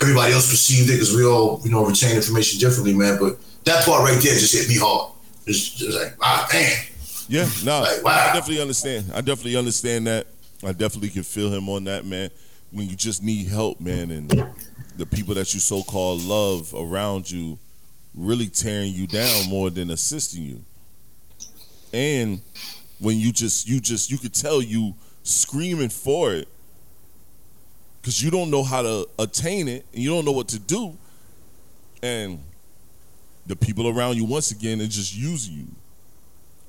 everybody 0.00 0.32
else 0.32 0.50
perceived 0.50 0.90
it 0.90 0.94
because 0.94 1.14
we 1.14 1.24
all, 1.24 1.60
you 1.64 1.70
know, 1.70 1.84
retain 1.84 2.16
information 2.16 2.58
differently, 2.60 2.94
man. 2.94 3.18
But 3.18 3.38
that 3.64 3.84
part 3.84 4.02
right 4.02 4.20
there 4.22 4.34
just 4.34 4.54
hit 4.54 4.68
me 4.68 4.78
hard. 4.78 5.12
It's 5.46 5.70
just 5.74 5.98
like, 5.98 6.14
ah, 6.20 6.48
damn. 6.50 6.86
Yeah, 7.28 7.48
no, 7.64 7.80
Like, 7.80 8.04
wow. 8.04 8.30
I 8.30 8.34
definitely 8.34 8.60
understand. 8.60 9.06
I 9.14 9.20
definitely 9.20 9.56
understand 9.56 10.06
that. 10.06 10.26
I 10.62 10.72
definitely 10.72 11.10
can 11.10 11.22
feel 11.22 11.50
him 11.52 11.68
on 11.68 11.84
that, 11.84 12.04
man. 12.04 12.30
When 12.70 12.88
you 12.88 12.96
just 12.96 13.22
need 13.22 13.46
help, 13.46 13.80
man, 13.80 14.10
and 14.10 14.28
the 14.96 15.06
people 15.06 15.34
that 15.34 15.54
you 15.54 15.60
so 15.60 15.82
called 15.82 16.22
love 16.22 16.74
around 16.76 17.30
you 17.30 17.58
really 18.14 18.46
tearing 18.46 18.92
you 18.92 19.06
down 19.06 19.48
more 19.48 19.70
than 19.70 19.90
assisting 19.90 20.42
you. 20.42 20.64
And 21.92 22.40
when 22.98 23.18
you 23.18 23.32
just 23.32 23.68
you 23.68 23.80
just 23.80 24.10
you 24.10 24.18
could 24.18 24.34
tell 24.34 24.60
you 24.60 24.94
screaming 25.22 25.88
for 25.88 26.34
it 26.34 26.48
because 28.04 28.22
you 28.22 28.30
don't 28.30 28.50
know 28.50 28.62
how 28.62 28.82
to 28.82 29.08
attain 29.18 29.66
it 29.66 29.86
and 29.94 30.02
you 30.02 30.10
don't 30.10 30.26
know 30.26 30.32
what 30.32 30.46
to 30.48 30.58
do. 30.58 30.94
And 32.02 32.38
the 33.46 33.56
people 33.56 33.88
around 33.88 34.16
you 34.16 34.26
once 34.26 34.50
again 34.50 34.82
are 34.82 34.86
just 34.86 35.16
using 35.16 35.54
you 35.54 35.66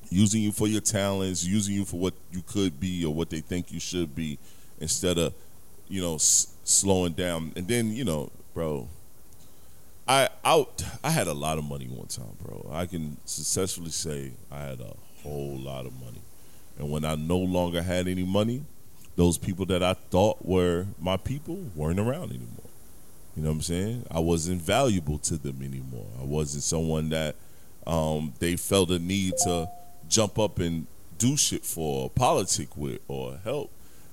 using 0.10 0.42
you 0.42 0.54
for 0.54 0.66
your 0.66 0.80
talents, 0.80 1.44
using 1.44 1.76
you 1.76 1.84
for 1.84 2.00
what 2.00 2.14
you 2.32 2.42
could 2.48 2.80
be 2.80 3.04
or 3.04 3.14
what 3.14 3.30
they 3.30 3.42
think 3.42 3.70
you 3.70 3.82
should 3.82 4.16
be, 4.16 4.38
instead 4.80 5.18
of, 5.18 5.34
you 5.90 6.02
know, 6.02 6.16
s- 6.16 6.54
slowing 6.64 7.12
down. 7.12 7.52
And 7.58 7.68
then, 7.68 7.92
you 7.92 8.06
know, 8.06 8.32
bro, 8.54 8.88
I 10.08 10.30
out 10.46 10.86
I 11.04 11.10
had 11.10 11.28
a 11.28 11.34
lot 11.34 11.58
of 11.58 11.66
money 11.66 11.88
one 11.88 12.08
time, 12.08 12.38
bro. 12.42 12.70
I 12.72 12.86
can 12.86 13.18
successfully 13.26 13.90
say 13.90 14.32
I 14.50 14.62
had 14.62 14.80
a 14.80 14.94
whole 15.22 15.58
lot 15.58 15.86
of 15.86 15.92
money. 16.00 16.22
And 16.78 16.90
when 16.90 17.04
I 17.04 17.16
no 17.16 17.40
longer 17.40 17.82
had 17.82 18.08
any 18.08 18.24
money, 18.24 18.64
those 19.16 19.38
people 19.38 19.66
that 19.68 19.82
I 19.82 19.94
thought 19.94 20.46
were 20.46 20.86
my 21.00 21.18
people 21.18 21.58
weren't 21.76 22.00
around 22.00 22.32
anymore. 22.32 22.50
You 23.36 23.44
know 23.44 23.50
what 23.50 23.56
I'm 23.56 23.62
saying? 23.62 24.06
I 24.10 24.20
wasn't 24.20 24.62
valuable 24.62 25.18
to 25.20 25.38
them 25.38 25.62
anymore. 25.62 26.08
I 26.20 26.24
wasn't 26.24 26.64
someone 26.64 27.10
that 27.10 27.36
um, 27.86 28.34
they 28.40 28.56
felt 28.56 28.92
a 28.92 29.00
need 29.00 29.34
to 29.44 29.70
jump 30.08 30.40
up 30.40 30.60
and 30.60 30.88
do 31.18 31.36
shit 31.36 31.66
for, 31.66 32.04
or 32.04 32.10
politic 32.10 32.76
with, 32.78 33.00
or 33.08 33.38
help. 33.44 33.72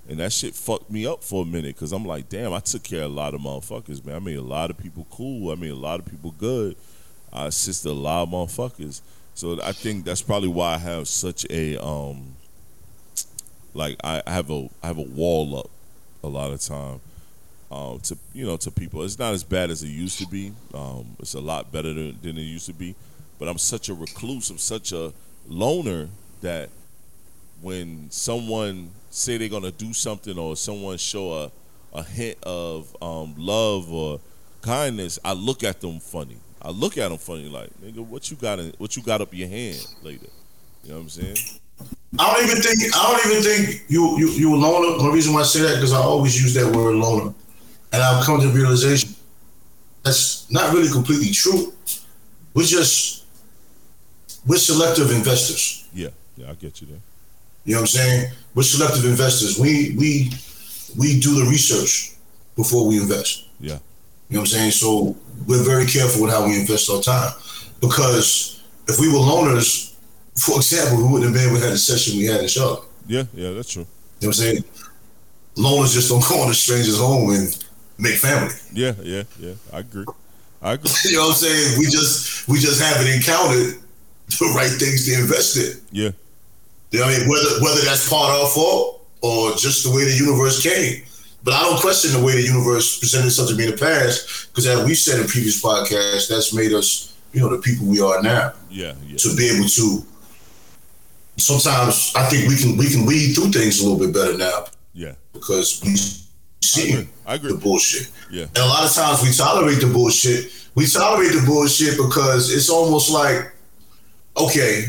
And 0.09 0.19
that 0.19 0.33
shit 0.33 0.55
fucked 0.55 0.91
me 0.91 1.07
up 1.07 1.23
for 1.23 1.45
a 1.45 1.47
minute 1.47 1.77
because 1.77 1.93
I'm 1.93 2.05
like, 2.05 2.29
damn, 2.29 2.53
I 2.53 2.59
took 2.59 2.83
care 2.83 3.03
of 3.03 3.13
a 3.13 3.15
lot 3.15 3.35
of 3.35 3.41
motherfuckers, 3.41 4.05
man. 4.05 4.17
I 4.17 4.19
made 4.19 4.37
a 4.37 4.43
lot 4.43 4.71
of 4.71 4.79
people 4.79 5.07
cool. 5.11 5.53
I 5.53 5.55
made 5.55 5.71
a 5.71 5.77
lot 5.77 6.01
of 6.01 6.07
people 6.07 6.33
good. 6.33 6.77
I 7.33 7.47
assisted 7.47 7.91
a 7.91 7.93
lot 7.93 8.25
of 8.25 8.29
motherfuckers. 8.31 9.01
So 9.35 9.61
I 9.63 9.73
think 9.73 10.05
that's 10.05 10.23
probably 10.23 10.49
why 10.49 10.75
I 10.75 10.79
have 10.79 11.07
such 11.07 11.47
a 11.49 11.83
um, 11.83 12.35
like 13.75 13.97
I 14.05 14.23
have 14.27 14.51
a 14.51 14.69
I 14.83 14.89
have 14.89 14.99
a 14.99 15.03
wall 15.03 15.59
up 15.59 15.71
a 16.23 16.29
lot 16.29 16.53
of 16.53 16.61
time 16.61 17.01
um, 17.71 18.01
to 18.01 18.17
you 18.35 18.45
know 18.45 18.57
to 18.59 18.71
people. 18.71 19.03
It's 19.03 19.19
not 19.19 19.33
as 19.33 19.43
bad 19.43 19.71
as 19.71 19.83
it 19.83 19.89
used 19.89 20.19
to 20.19 20.27
be. 20.27 20.53
Um, 20.75 21.17
it's 21.19 21.35
a 21.35 21.41
lot 21.41 21.73
better 21.73 21.93
than, 21.93 22.19
than 22.23 22.39
it 22.39 22.43
used 22.43 22.67
to 22.67 22.75
be. 22.75 22.95
But 23.39 23.49
I'm 23.49 23.59
such 23.59 23.89
a 23.89 23.95
recluse. 23.95 24.51
I'm 24.51 24.59
such 24.59 24.93
a 24.93 25.13
loner 25.49 26.09
that 26.43 26.69
when 27.61 28.11
someone 28.11 28.91
say 29.11 29.39
they're 29.39 29.49
gonna 29.49 29.73
do 29.73 29.93
something 29.93 30.39
or 30.39 30.57
someone 30.57 30.99
show 30.99 31.33
a, 31.33 31.51
a 31.95 32.03
hint 32.03 32.39
of 32.43 32.95
um, 33.03 33.35
love 33.39 33.91
or 33.93 34.21
kindness, 34.61 35.19
I 35.25 35.33
look 35.33 35.65
at 35.65 35.81
them 35.81 35.99
funny. 35.99 36.37
I 36.61 36.71
look 36.71 36.97
at 36.99 37.09
them 37.09 37.19
funny 37.19 37.49
like, 37.49 37.71
nigga, 37.83 38.05
what 38.07 38.31
you 38.31 38.37
got? 38.37 38.61
In, 38.61 38.73
what 38.79 38.97
you 38.97 39.03
got 39.03 39.21
up 39.21 39.35
your 39.35 39.49
hand 39.49 39.85
later? 40.03 40.27
You 40.85 40.91
know 40.91 40.97
what 40.97 41.03
I'm 41.03 41.09
saying? 41.09 41.61
I 42.19 42.35
don't 42.35 42.45
even 42.45 42.63
think 42.63 42.95
I 42.95 43.11
don't 43.11 43.33
even 43.33 43.43
think 43.43 43.85
you 43.89 44.19
you 44.19 44.29
you 44.31 44.55
a 44.55 44.57
loner. 44.57 45.03
The 45.03 45.11
reason 45.11 45.33
why 45.33 45.41
I 45.41 45.45
say 45.45 45.63
that 45.63 45.77
because 45.77 45.93
I 45.93 45.99
always 45.99 46.41
use 46.41 46.55
that 46.55 46.75
word 46.75 46.95
loner, 46.97 47.33
and 47.93 48.03
I've 48.03 48.25
come 48.25 48.41
to 48.41 48.47
the 48.47 48.53
realization 48.53 49.15
that's 50.03 50.51
not 50.51 50.75
really 50.75 50.91
completely 50.91 51.33
true. 51.33 51.73
We're 52.55 52.65
just 52.65 53.25
we're 54.47 54.59
selective 54.59 55.11
investors. 55.11 55.89
Yeah, 55.95 56.09
yeah, 56.37 56.51
I 56.51 56.55
get 56.55 56.81
you 56.81 56.89
there. 56.89 57.01
You 57.65 57.75
know 57.75 57.81
what 57.81 57.83
I'm 57.83 57.87
saying? 57.87 58.33
We're 58.55 58.65
selective 58.65 59.05
investors. 59.05 59.59
We 59.59 59.95
we 59.97 60.31
we 60.99 61.19
do 61.21 61.43
the 61.43 61.49
research 61.49 62.13
before 62.57 62.87
we 62.87 62.99
invest. 62.99 63.47
Yeah. 63.61 63.79
You 64.29 64.37
know 64.37 64.41
what 64.41 64.53
I'm 64.53 64.59
saying? 64.59 64.71
So 64.73 65.17
we're 65.47 65.63
very 65.63 65.87
careful 65.87 66.23
with 66.23 66.33
how 66.33 66.47
we 66.47 66.59
invest 66.59 66.91
our 66.91 67.01
time 67.01 67.33
because 67.81 68.63
if 68.89 68.99
we 68.99 69.09
were 69.09 69.19
loners, 69.19 69.92
for 70.37 70.57
example, 70.57 70.99
we 70.99 71.05
wouldn't 71.13 71.25
have 71.25 71.35
been 71.35 71.49
able 71.49 71.59
to 71.59 71.63
have 71.65 71.73
the 71.73 71.79
session 71.79 72.19
we 72.19 72.25
had 72.27 72.41
in 72.41 72.49
Charlotte. 72.49 72.85
Yeah, 73.07 73.25
yeah, 73.35 73.51
that's 73.53 73.71
true. 73.73 73.87
You 74.21 74.29
know 74.29 74.29
what 74.29 74.39
I'm 74.39 74.43
saying? 74.45 74.65
Loners 75.57 75.93
just 75.95 76.09
don't 76.11 76.25
go 76.29 76.45
in 76.45 76.51
a 76.51 76.55
stranger's 76.55 76.99
home 76.99 77.31
and 77.31 77.65
make 77.99 78.17
family. 78.17 78.55
Yeah, 78.73 78.95
yeah, 79.03 79.25
yeah. 79.39 79.55
I 79.73 79.81
agree. 79.81 80.07
I 80.63 80.73
agree. 80.75 80.91
You 81.05 81.17
know 81.17 81.23
what 81.25 81.29
I'm 81.31 81.35
saying? 81.37 81.79
We 81.79 81.85
just 81.87 82.49
we 82.49 82.59
just 82.59 82.81
haven't 82.81 83.13
encountered 83.13 83.77
the 84.29 84.53
right 84.57 84.71
things 84.71 85.07
to 85.07 85.21
invest 85.21 85.57
in. 85.57 85.81
Yeah, 85.91 86.11
You 86.91 87.01
know 87.01 87.07
what 87.07 87.15
I 87.15 87.19
mean? 87.19 87.29
Whether 87.29 87.63
whether 87.63 87.81
that's 87.83 88.09
part 88.09 88.31
of 88.31 88.41
our 88.45 88.49
fault 88.51 89.07
or 89.21 89.53
just 89.57 89.85
the 89.85 89.91
way 89.91 90.05
the 90.05 90.17
universe 90.17 90.63
came. 90.63 91.03
But 91.45 91.55
I 91.55 91.63
don't 91.65 91.81
question 91.81 92.13
the 92.13 92.25
way 92.25 92.35
the 92.35 92.43
universe 92.43 92.99
presented 93.01 93.27
itself 93.27 93.49
to 93.49 93.57
me 93.57 93.65
in 93.65 93.71
the 93.73 93.77
past, 93.77 94.49
because 94.49 94.65
as 94.67 94.87
we 94.87 94.95
said 94.95 95.19
in 95.21 95.27
previous 95.27 95.61
podcasts, 95.61 96.29
that's 96.29 96.55
made 96.55 96.73
us, 96.73 97.17
you 97.33 97.41
know, 97.41 97.49
the 97.49 97.61
people 97.61 97.85
we 97.89 98.01
are 98.01 98.23
now. 98.23 98.53
yeah, 98.71 98.95
yeah. 99.05 99.17
To 99.19 99.35
be 99.37 99.49
able 99.51 99.69
to 99.69 100.07
sometimes 101.37 102.13
I 102.15 102.25
think 102.29 102.49
we 102.49 102.57
can 102.57 102.77
we 102.77 102.91
can 102.91 103.07
weed 103.07 103.35
through 103.35 103.51
things 103.53 103.81
a 103.81 103.89
little 103.89 103.99
bit 103.99 104.15
better 104.15 104.37
now 104.39 104.67
Yeah, 104.95 105.15
because 105.33 105.81
we 105.85 105.93
I 105.93 105.97
see 106.65 106.93
agree. 106.93 107.09
I 107.27 107.35
agree. 107.35 107.53
the 107.53 107.59
bullshit. 107.59 108.11
Yeah, 108.31 108.45
And 108.45 108.59
a 108.59 108.67
lot 108.67 108.85
of 108.85 108.93
times 108.93 109.23
we 109.23 109.33
tolerate 109.33 109.81
the 109.81 109.87
bullshit. 109.93 110.51
We 110.75 110.87
tolerate 110.87 111.33
the 111.33 111.43
bullshit 111.47 111.97
because 111.99 112.51
it's 112.55 112.71
almost 112.71 113.11
like, 113.11 113.53
okay, 114.37 114.87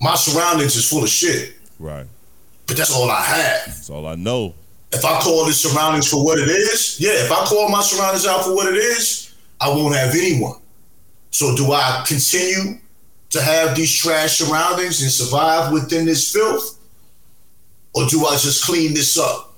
my 0.00 0.14
surroundings 0.14 0.76
is 0.76 0.88
full 0.88 1.02
of 1.02 1.08
shit, 1.08 1.54
right. 1.78 2.06
but 2.66 2.76
that's 2.76 2.94
all 2.94 3.10
I 3.10 3.20
have. 3.22 3.66
That's 3.66 3.90
all 3.90 4.06
I 4.06 4.14
know. 4.14 4.54
If 4.92 5.04
I 5.04 5.18
call 5.20 5.44
the 5.46 5.52
surroundings 5.52 6.08
for 6.08 6.24
what 6.24 6.38
it 6.38 6.48
is, 6.48 6.98
yeah, 7.00 7.10
if 7.24 7.32
I 7.32 7.44
call 7.46 7.68
my 7.68 7.80
surroundings 7.82 8.26
out 8.26 8.44
for 8.44 8.54
what 8.54 8.72
it 8.72 8.76
is, 8.76 9.34
I 9.60 9.68
won't 9.70 9.94
have 9.96 10.14
anyone. 10.14 10.60
So 11.30 11.56
do 11.56 11.72
I 11.72 12.04
continue 12.06 12.78
to 13.30 13.42
have 13.42 13.76
these 13.76 13.92
trash 13.92 14.38
surroundings 14.38 15.02
and 15.02 15.10
survive 15.10 15.72
within 15.72 16.06
this 16.06 16.32
filth? 16.32 16.78
Or 17.94 18.06
do 18.06 18.26
I 18.26 18.32
just 18.32 18.64
clean 18.64 18.92
this 18.92 19.18
up, 19.18 19.54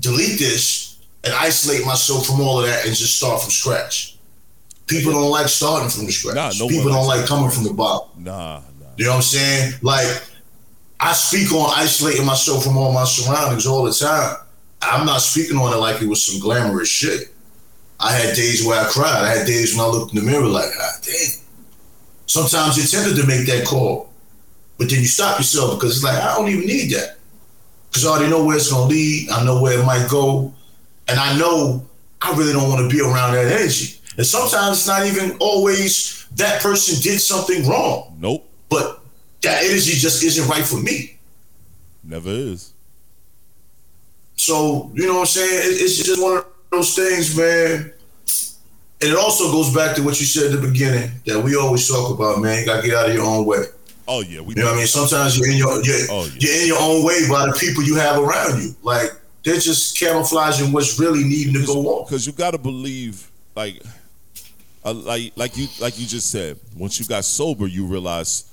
delete 0.00 0.38
this, 0.38 0.98
and 1.22 1.34
isolate 1.34 1.84
myself 1.84 2.26
from 2.26 2.40
all 2.40 2.60
of 2.60 2.66
that 2.66 2.86
and 2.86 2.96
just 2.96 3.16
start 3.18 3.42
from 3.42 3.50
scratch? 3.50 4.16
People 4.86 5.12
don't 5.12 5.30
like 5.30 5.48
starting 5.48 5.88
from 5.88 6.10
scratch. 6.10 6.34
Nah, 6.34 6.52
no 6.58 6.68
People 6.68 6.90
don't 6.90 7.06
like 7.06 7.26
coming 7.26 7.50
from 7.50 7.64
the 7.64 7.72
bottom. 7.72 8.24
Nah, 8.24 8.60
nah. 8.80 8.86
You 8.96 9.04
know 9.06 9.12
what 9.12 9.16
I'm 9.16 9.22
saying? 9.22 9.74
Like, 9.82 10.22
I 11.00 11.12
speak 11.12 11.52
on 11.52 11.70
isolating 11.76 12.24
myself 12.24 12.64
from 12.64 12.76
all 12.76 12.92
my 12.92 13.04
surroundings 13.04 13.66
all 13.66 13.84
the 13.84 13.92
time. 13.92 14.36
I'm 14.82 15.06
not 15.06 15.20
speaking 15.20 15.56
on 15.56 15.72
it 15.72 15.76
like 15.76 16.02
it 16.02 16.08
was 16.08 16.24
some 16.24 16.40
glamorous 16.40 16.88
shit. 16.88 17.34
I 18.00 18.12
had 18.12 18.34
days 18.34 18.66
where 18.66 18.80
I 18.80 18.84
cried. 18.84 19.24
I 19.24 19.28
had 19.28 19.46
days 19.46 19.74
when 19.74 19.84
I 19.84 19.88
looked 19.88 20.14
in 20.14 20.24
the 20.24 20.30
mirror 20.30 20.46
like, 20.46 20.70
ah, 20.78 20.98
damn. 21.02 21.43
Sometimes 22.26 22.76
you're 22.76 22.86
tempted 22.86 23.20
to 23.20 23.26
make 23.26 23.46
that 23.46 23.66
call, 23.66 24.10
but 24.78 24.88
then 24.90 25.00
you 25.00 25.06
stop 25.06 25.38
yourself 25.38 25.78
because 25.78 25.96
it's 25.96 26.04
like, 26.04 26.16
I 26.16 26.34
don't 26.36 26.48
even 26.48 26.66
need 26.66 26.90
that. 26.92 27.16
Because 27.90 28.06
I 28.06 28.10
already 28.10 28.30
know 28.30 28.44
where 28.44 28.56
it's 28.56 28.70
going 28.72 28.88
to 28.88 28.94
lead. 28.94 29.30
I 29.30 29.44
know 29.44 29.60
where 29.62 29.78
it 29.78 29.84
might 29.84 30.08
go. 30.10 30.52
And 31.06 31.18
I 31.20 31.36
know 31.38 31.86
I 32.20 32.34
really 32.36 32.52
don't 32.52 32.68
want 32.68 32.90
to 32.90 32.94
be 32.94 33.00
around 33.02 33.34
that 33.34 33.46
energy. 33.46 34.00
And 34.16 34.26
sometimes 34.26 34.78
it's 34.78 34.86
not 34.86 35.06
even 35.06 35.36
always 35.40 36.26
that 36.36 36.60
person 36.62 37.00
did 37.02 37.20
something 37.20 37.66
wrong 37.68 38.16
Nope. 38.18 38.44
but 38.68 39.00
that 39.42 39.62
energy 39.64 39.92
just 39.92 40.22
isn't 40.24 40.48
right 40.48 40.64
for 40.64 40.76
me. 40.76 41.18
Never 42.02 42.30
is. 42.30 42.72
So 44.36 44.90
you 44.94 45.06
know 45.06 45.14
what 45.14 45.20
I'm 45.20 45.26
saying? 45.26 45.60
It's 45.64 46.02
just 46.02 46.20
one 46.22 46.38
of 46.38 46.46
those 46.70 46.94
things, 46.94 47.36
man. 47.36 47.92
And 49.04 49.12
it 49.12 49.18
also 49.18 49.52
goes 49.52 49.74
back 49.74 49.94
to 49.96 50.02
what 50.02 50.18
you 50.18 50.24
said 50.24 50.50
at 50.54 50.60
the 50.62 50.66
beginning 50.66 51.10
that 51.26 51.38
we 51.38 51.56
always 51.56 51.86
talk 51.86 52.10
about, 52.10 52.40
man. 52.40 52.60
You 52.60 52.64
gotta 52.64 52.86
get 52.86 52.96
out 52.96 53.08
of 53.10 53.14
your 53.14 53.24
own 53.26 53.44
way. 53.44 53.64
Oh 54.08 54.22
yeah, 54.22 54.40
we 54.40 54.54
You 54.54 54.62
know 54.62 54.66
what 54.70 54.74
I 54.74 54.76
mean? 54.78 54.86
Sometimes 54.86 55.38
you're 55.38 55.50
in 55.50 55.58
your 55.58 55.82
you're, 55.84 55.96
Oh, 56.10 56.24
yeah. 56.24 56.32
you're 56.38 56.62
in 56.62 56.66
your 56.68 56.80
own 56.80 57.04
way 57.04 57.28
by 57.28 57.46
the 57.46 57.52
people 57.60 57.82
you 57.82 57.96
have 57.96 58.18
around 58.18 58.62
you. 58.62 58.74
Like 58.82 59.10
they're 59.42 59.60
just 59.60 59.98
camouflaging 59.98 60.72
what's 60.72 60.98
really 60.98 61.22
needing 61.22 61.52
to 61.52 61.66
go 61.66 61.98
on. 61.98 62.04
because 62.06 62.26
you 62.26 62.32
got 62.32 62.52
to 62.52 62.58
believe 62.58 63.30
like 63.54 63.82
uh, 64.86 64.94
like 64.94 65.32
like 65.36 65.54
you 65.58 65.66
like 65.80 65.98
you 65.98 66.06
just 66.06 66.30
said 66.30 66.58
once 66.74 66.98
you 66.98 67.04
got 67.06 67.24
sober 67.26 67.66
you 67.66 67.84
realize 67.86 68.50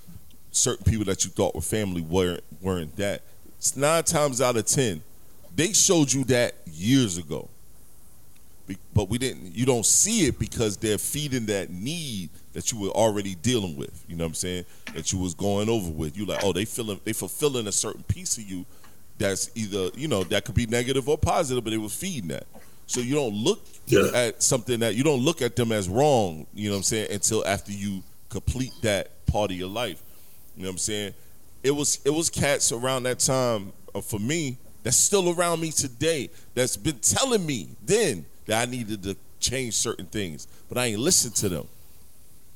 certain 0.52 0.84
people 0.84 1.06
that 1.06 1.24
you 1.24 1.30
thought 1.32 1.56
were 1.56 1.62
family 1.62 2.02
weren't 2.02 2.44
weren't 2.62 2.94
that 2.98 3.22
it's 3.58 3.78
nine 3.78 4.04
times 4.04 4.42
out 4.42 4.58
of 4.58 4.66
ten 4.66 5.02
they 5.56 5.72
showed 5.72 6.12
you 6.12 6.24
that 6.26 6.56
years 6.74 7.18
ago 7.18 7.48
but 8.94 9.10
we 9.10 9.18
didn't 9.18 9.56
you 9.56 9.66
don't 9.66 9.86
see 9.86 10.26
it 10.28 10.40
because 10.40 10.78
they're 10.78 10.98
feeding 10.98 11.46
that 11.48 11.70
need 11.70 12.30
that 12.54 12.72
you 12.72 12.80
were 12.80 12.90
already 12.90 13.36
dealing 13.36 13.76
with 13.76 14.04
you 14.08 14.16
know 14.16 14.24
what 14.24 14.30
i'm 14.30 14.34
saying? 14.36 14.66
That 14.94 15.12
you 15.14 15.20
was 15.20 15.34
going 15.34 15.70
over 15.70 15.90
with. 15.90 16.18
You 16.18 16.26
like 16.26 16.40
oh 16.42 16.52
they 16.54 16.66
feeling 16.66 17.00
they 17.06 17.14
fulfilling 17.14 17.68
a 17.68 17.72
certain 17.72 18.04
piece 18.04 18.38
of 18.38 18.44
you 18.44 18.66
that's 19.18 19.50
either 19.56 19.90
you 19.96 20.08
know 20.08 20.24
that 20.26 20.46
could 20.46 20.56
be 20.56 20.66
negative 20.66 21.08
or 21.08 21.18
positive 21.18 21.64
but 21.64 21.74
it 21.74 21.78
was 21.78 21.94
feeding 21.94 22.30
that. 22.30 22.46
So 22.88 23.00
you 23.00 23.16
don't 23.16 23.34
look 23.34 23.66
Yeah. 23.88 24.10
at 24.14 24.44
something 24.44 24.80
that 24.82 24.96
you 24.96 25.04
don't 25.04 25.22
look 25.22 25.42
at 25.42 25.56
them 25.56 25.72
as 25.72 25.88
wrong 25.90 26.46
you 26.54 26.70
know 26.70 26.76
what 26.76 26.80
i'm 26.80 26.84
saying 26.84 27.12
until 27.12 27.46
after 27.48 27.72
you 27.72 28.04
complete 28.30 28.74
that 28.82 29.26
part 29.28 29.52
of 29.52 29.58
your 29.58 29.70
life. 29.70 30.02
You 30.56 30.64
know 30.64 30.70
what 30.70 30.74
i'm 30.74 30.78
saying? 30.78 31.14
It 31.64 31.72
was 31.72 32.00
it 32.06 32.10
was 32.10 32.30
cats 32.30 32.72
around 32.72 33.04
that 33.04 33.20
time 33.20 33.72
uh, 33.96 34.02
for 34.02 34.20
me 34.20 34.58
that's 34.84 34.98
still 34.98 35.30
around 35.34 35.60
me 35.62 35.72
today 35.72 36.30
that's 36.56 36.76
been 36.76 36.98
telling 37.00 37.46
me 37.46 37.70
then 37.86 38.26
that 38.46 38.68
i 38.68 38.70
needed 38.70 39.04
to 39.04 39.16
change 39.40 39.74
certain 39.74 40.06
things 40.06 40.48
but 40.70 40.78
i 40.78 40.86
ain't 40.86 41.00
listened 41.00 41.36
to 41.36 41.50
them 41.50 41.68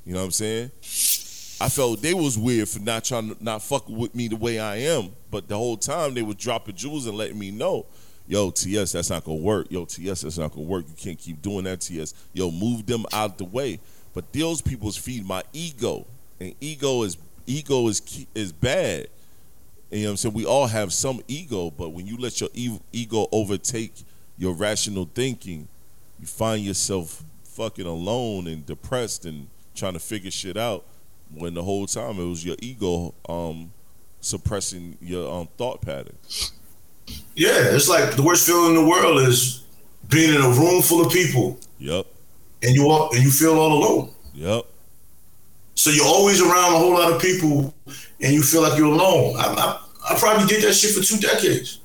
you 0.04 0.12
know 0.12 0.20
what 0.20 0.26
i'm 0.26 0.30
saying 0.30 0.70
I 1.58 1.70
felt 1.70 2.02
they 2.02 2.12
was 2.12 2.38
weird 2.38 2.68
for 2.68 2.80
not 2.80 3.04
trying 3.04 3.34
to 3.34 3.42
not 3.42 3.62
fucking 3.62 3.96
with 3.96 4.14
me 4.14 4.28
the 4.28 4.36
way 4.36 4.58
I 4.58 4.76
am, 4.76 5.12
but 5.30 5.48
the 5.48 5.56
whole 5.56 5.78
time 5.78 6.12
they 6.12 6.22
were 6.22 6.34
dropping 6.34 6.76
jewels 6.76 7.06
and 7.06 7.16
letting 7.16 7.38
me 7.38 7.50
know, 7.50 7.86
yo, 8.28 8.50
TS, 8.50 8.92
that's 8.92 9.08
not 9.08 9.24
gonna 9.24 9.38
work. 9.38 9.68
Yo, 9.70 9.86
TS, 9.86 10.20
that's 10.20 10.36
not 10.36 10.52
gonna 10.52 10.66
work. 10.66 10.84
You 10.86 10.94
can't 10.94 11.18
keep 11.18 11.40
doing 11.40 11.64
that, 11.64 11.80
TS. 11.80 12.12
Yo, 12.34 12.50
move 12.50 12.84
them 12.84 13.06
out 13.10 13.38
the 13.38 13.44
way. 13.44 13.80
But 14.12 14.32
those 14.34 14.60
people's 14.60 14.98
feed 14.98 15.26
my 15.26 15.42
ego, 15.54 16.06
and 16.40 16.54
ego 16.60 17.02
is 17.04 17.16
ego 17.46 17.88
is 17.88 18.26
is 18.34 18.52
bad. 18.52 19.08
You 19.90 20.00
know 20.00 20.04
what 20.04 20.10
I'm 20.10 20.16
saying? 20.18 20.34
We 20.34 20.44
all 20.44 20.66
have 20.66 20.92
some 20.92 21.22
ego, 21.26 21.70
but 21.70 21.90
when 21.90 22.06
you 22.06 22.18
let 22.18 22.38
your 22.40 22.50
ego 22.54 23.28
overtake 23.32 23.94
your 24.36 24.52
rational 24.52 25.08
thinking, 25.14 25.68
you 26.20 26.26
find 26.26 26.62
yourself 26.62 27.22
fucking 27.44 27.86
alone 27.86 28.46
and 28.46 28.64
depressed 28.66 29.24
and 29.24 29.48
trying 29.74 29.92
to 29.94 29.98
figure 29.98 30.30
shit 30.30 30.56
out 30.56 30.84
when 31.34 31.54
the 31.54 31.62
whole 31.62 31.86
time 31.86 32.18
it 32.20 32.24
was 32.24 32.44
your 32.44 32.56
ego 32.60 33.14
um 33.28 33.72
suppressing 34.20 34.96
your 35.00 35.30
um 35.32 35.48
thought 35.56 35.80
pattern. 35.80 36.16
Yeah, 37.34 37.52
it's 37.74 37.88
like 37.88 38.16
the 38.16 38.22
worst 38.22 38.46
feeling 38.46 38.74
in 38.76 38.82
the 38.84 38.88
world 38.88 39.20
is 39.28 39.62
being 40.08 40.34
in 40.34 40.40
a 40.40 40.48
room 40.48 40.82
full 40.82 41.04
of 41.04 41.12
people 41.12 41.58
Yep. 41.78 42.06
and 42.62 42.74
you 42.74 42.88
all, 42.88 43.10
and 43.14 43.22
you 43.22 43.30
feel 43.30 43.58
all 43.58 43.72
alone. 43.72 44.10
Yep. 44.34 44.64
So 45.74 45.90
you're 45.90 46.06
always 46.06 46.40
around 46.40 46.74
a 46.74 46.78
whole 46.78 46.92
lot 46.94 47.12
of 47.12 47.20
people 47.20 47.74
and 48.20 48.32
you 48.32 48.42
feel 48.42 48.62
like 48.62 48.76
you're 48.78 48.86
alone. 48.92 49.36
I, 49.36 49.44
I, 50.08 50.14
I 50.14 50.18
probably 50.18 50.46
did 50.46 50.62
that 50.64 50.72
shit 50.74 50.94
for 50.94 51.02
two 51.02 51.18
decades. 51.18 51.80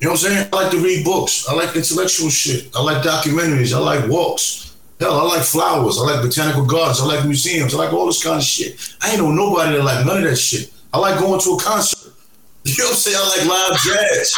You 0.00 0.06
know 0.06 0.12
what 0.12 0.24
I'm 0.24 0.30
saying? 0.30 0.48
I 0.50 0.56
like 0.56 0.70
to 0.70 0.78
read 0.78 1.04
books. 1.04 1.46
I 1.46 1.54
like 1.54 1.76
intellectual 1.76 2.30
shit. 2.30 2.74
I 2.74 2.82
like 2.82 3.02
documentaries. 3.02 3.74
I 3.74 3.78
like 3.78 4.08
walks. 4.08 4.74
Hell, 4.98 5.12
I 5.12 5.36
like 5.36 5.42
flowers. 5.42 5.98
I 5.98 6.02
like 6.02 6.22
botanical 6.22 6.64
gardens. 6.64 7.00
I 7.00 7.04
like 7.04 7.24
museums. 7.24 7.74
I 7.74 7.78
like 7.78 7.92
all 7.92 8.06
this 8.06 8.22
kind 8.22 8.36
of 8.36 8.42
shit. 8.42 8.94
I 9.02 9.10
ain't 9.10 9.20
know 9.20 9.30
nobody 9.30 9.76
that 9.76 9.84
like 9.84 10.06
none 10.06 10.18
of 10.18 10.24
that 10.24 10.36
shit. 10.36 10.72
I 10.92 10.98
like 10.98 11.18
going 11.18 11.40
to 11.40 11.50
a 11.50 11.60
concert. 11.60 12.12
You 12.64 12.76
know 12.78 12.84
what 12.84 12.90
I'm 12.92 12.96
saying? 12.96 13.16
I 13.18 13.28
like 13.28 13.70
live 13.70 13.80
jazz. 13.80 14.36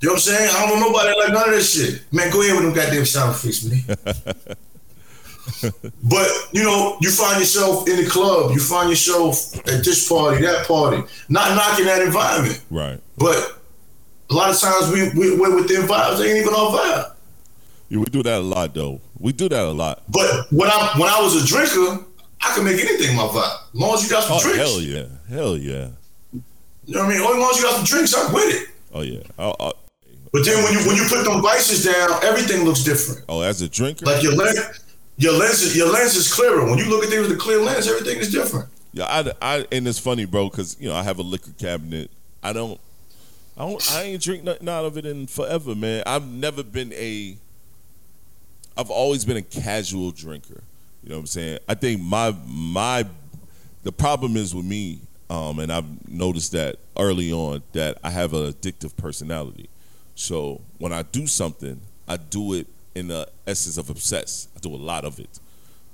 You 0.00 0.08
know 0.08 0.12
what 0.12 0.16
I'm 0.16 0.20
saying? 0.20 0.50
I 0.54 0.66
don't 0.66 0.80
know 0.80 0.86
nobody 0.86 1.08
that 1.08 1.18
like 1.18 1.32
none 1.32 1.48
of 1.48 1.54
that 1.54 1.62
shit. 1.62 2.02
Man, 2.12 2.30
go 2.30 2.42
ahead 2.42 2.54
with 2.54 2.64
them 2.64 2.74
goddamn 2.74 3.04
sound 3.06 3.34
effects, 3.34 3.64
man. 3.64 4.56
But 6.02 6.28
you 6.52 6.62
know, 6.62 6.96
you 7.00 7.10
find 7.10 7.38
yourself 7.40 7.88
in 7.88 7.96
the 7.96 8.08
club, 8.08 8.52
you 8.52 8.60
find 8.60 8.88
yourself 8.90 9.56
at 9.68 9.84
this 9.84 10.08
party, 10.08 10.42
that 10.42 10.66
party, 10.66 11.02
not 11.28 11.54
knocking 11.56 11.86
that 11.86 12.02
environment. 12.02 12.62
Right. 12.70 13.00
But 13.18 13.58
a 14.30 14.34
lot 14.34 14.50
of 14.50 14.58
times 14.60 14.90
we 14.92 15.08
we 15.18 15.36
we're 15.38 15.54
with 15.54 15.68
them 15.68 15.86
vibes, 15.86 16.18
they 16.18 16.28
ain't 16.30 16.38
even 16.46 16.54
our 16.54 16.70
vibe. 16.70 17.12
Yeah, 17.88 17.98
we 17.98 18.04
do 18.06 18.22
that 18.24 18.38
a 18.40 18.42
lot 18.42 18.74
though. 18.74 19.00
We 19.18 19.32
do 19.32 19.48
that 19.48 19.64
a 19.64 19.70
lot. 19.72 20.02
But 20.08 20.50
when 20.50 20.68
I 20.70 20.92
when 20.98 21.08
I 21.08 21.20
was 21.22 21.42
a 21.42 21.46
drinker, 21.46 22.04
I 22.42 22.52
could 22.54 22.64
make 22.64 22.80
anything 22.80 23.16
my 23.16 23.22
vibe. 23.24 23.58
As 23.74 23.80
long 23.80 23.94
as 23.94 24.02
you 24.04 24.10
got 24.10 24.24
some 24.24 24.36
Oh 24.36 24.40
drinks. 24.40 24.58
hell 24.58 24.80
yeah. 24.80 25.06
Hell 25.28 25.56
yeah. 25.56 25.88
You 26.32 26.94
know 26.94 27.00
what 27.04 27.06
I 27.06 27.08
mean? 27.14 27.20
Oh, 27.22 27.32
as 27.34 27.40
long 27.40 27.50
as 27.50 27.56
you 27.58 27.62
got 27.64 27.74
some 27.76 27.84
drinks, 27.84 28.14
I'm 28.14 28.32
with 28.32 28.54
it. 28.62 28.68
Oh 28.92 29.00
yeah. 29.02 29.20
Oh, 29.38 29.54
oh, 29.60 29.72
But 30.32 30.44
then 30.44 30.62
when 30.64 30.72
you 30.74 30.80
when 30.86 30.96
you 30.96 31.04
put 31.08 31.24
them 31.24 31.40
vices 31.42 31.84
down, 31.84 32.10
everything 32.24 32.64
looks 32.64 32.82
different. 32.84 33.24
oh, 33.28 33.40
as 33.40 33.60
a 33.62 33.68
drinker, 33.68 34.04
Like 34.06 34.22
your 34.22 34.34
lens 34.34 34.58
your 35.16 35.32
lens 35.32 35.62
is 35.62 35.76
your 35.76 35.90
lens 35.90 36.14
is 36.14 36.32
clearer. 36.32 36.64
When 36.68 36.78
you 36.78 36.86
look 36.88 37.02
at 37.04 37.10
things 37.10 37.28
with 37.28 37.36
a 37.36 37.40
clear 37.40 37.60
lens, 37.60 37.88
everything 37.88 38.18
is 38.18 38.30
different. 38.30 38.68
yeah, 38.92 39.04
I, 39.04 39.32
I 39.40 39.66
and 39.72 39.88
it's 39.88 39.98
funny, 39.98 40.24
bro, 40.24 40.48
because 40.48 40.76
you 40.80 40.88
know 40.88 40.94
I 40.94 41.02
have 41.02 41.18
a 41.18 41.22
liquor 41.22 41.52
cabinet. 41.58 42.10
I 42.42 42.52
don't, 42.52 42.78
I 43.56 43.66
don't, 43.66 43.92
I 43.92 44.02
ain't 44.02 44.22
drink 44.22 44.44
nothing 44.44 44.68
out 44.68 44.84
of 44.84 44.96
it 44.98 45.06
in 45.06 45.26
forever, 45.26 45.74
man. 45.74 46.02
I've 46.06 46.26
never 46.26 46.62
been 46.62 46.92
a, 46.92 47.36
I've 48.76 48.90
always 48.90 49.24
been 49.24 49.38
a 49.38 49.42
casual 49.42 50.10
drinker. 50.10 50.62
You 51.02 51.10
know 51.10 51.16
what 51.16 51.20
I'm 51.20 51.26
saying? 51.26 51.58
I 51.68 51.74
think 51.74 52.02
my 52.02 52.34
my, 52.46 53.06
the 53.84 53.92
problem 53.92 54.36
is 54.36 54.54
with 54.54 54.66
me, 54.66 55.00
um, 55.30 55.58
and 55.60 55.72
I've 55.72 56.08
noticed 56.08 56.52
that 56.52 56.76
early 56.98 57.32
on 57.32 57.62
that 57.72 57.98
I 58.04 58.10
have 58.10 58.34
an 58.34 58.52
addictive 58.52 58.96
personality. 58.96 59.68
So 60.14 60.60
when 60.78 60.92
I 60.92 61.02
do 61.02 61.26
something, 61.26 61.80
I 62.08 62.16
do 62.16 62.54
it 62.54 62.66
in 62.96 63.08
the 63.08 63.28
essence 63.46 63.76
of 63.76 63.90
obsess. 63.90 64.48
I 64.56 64.60
do 64.60 64.74
a 64.74 64.76
lot 64.76 65.04
of 65.04 65.20
it. 65.20 65.38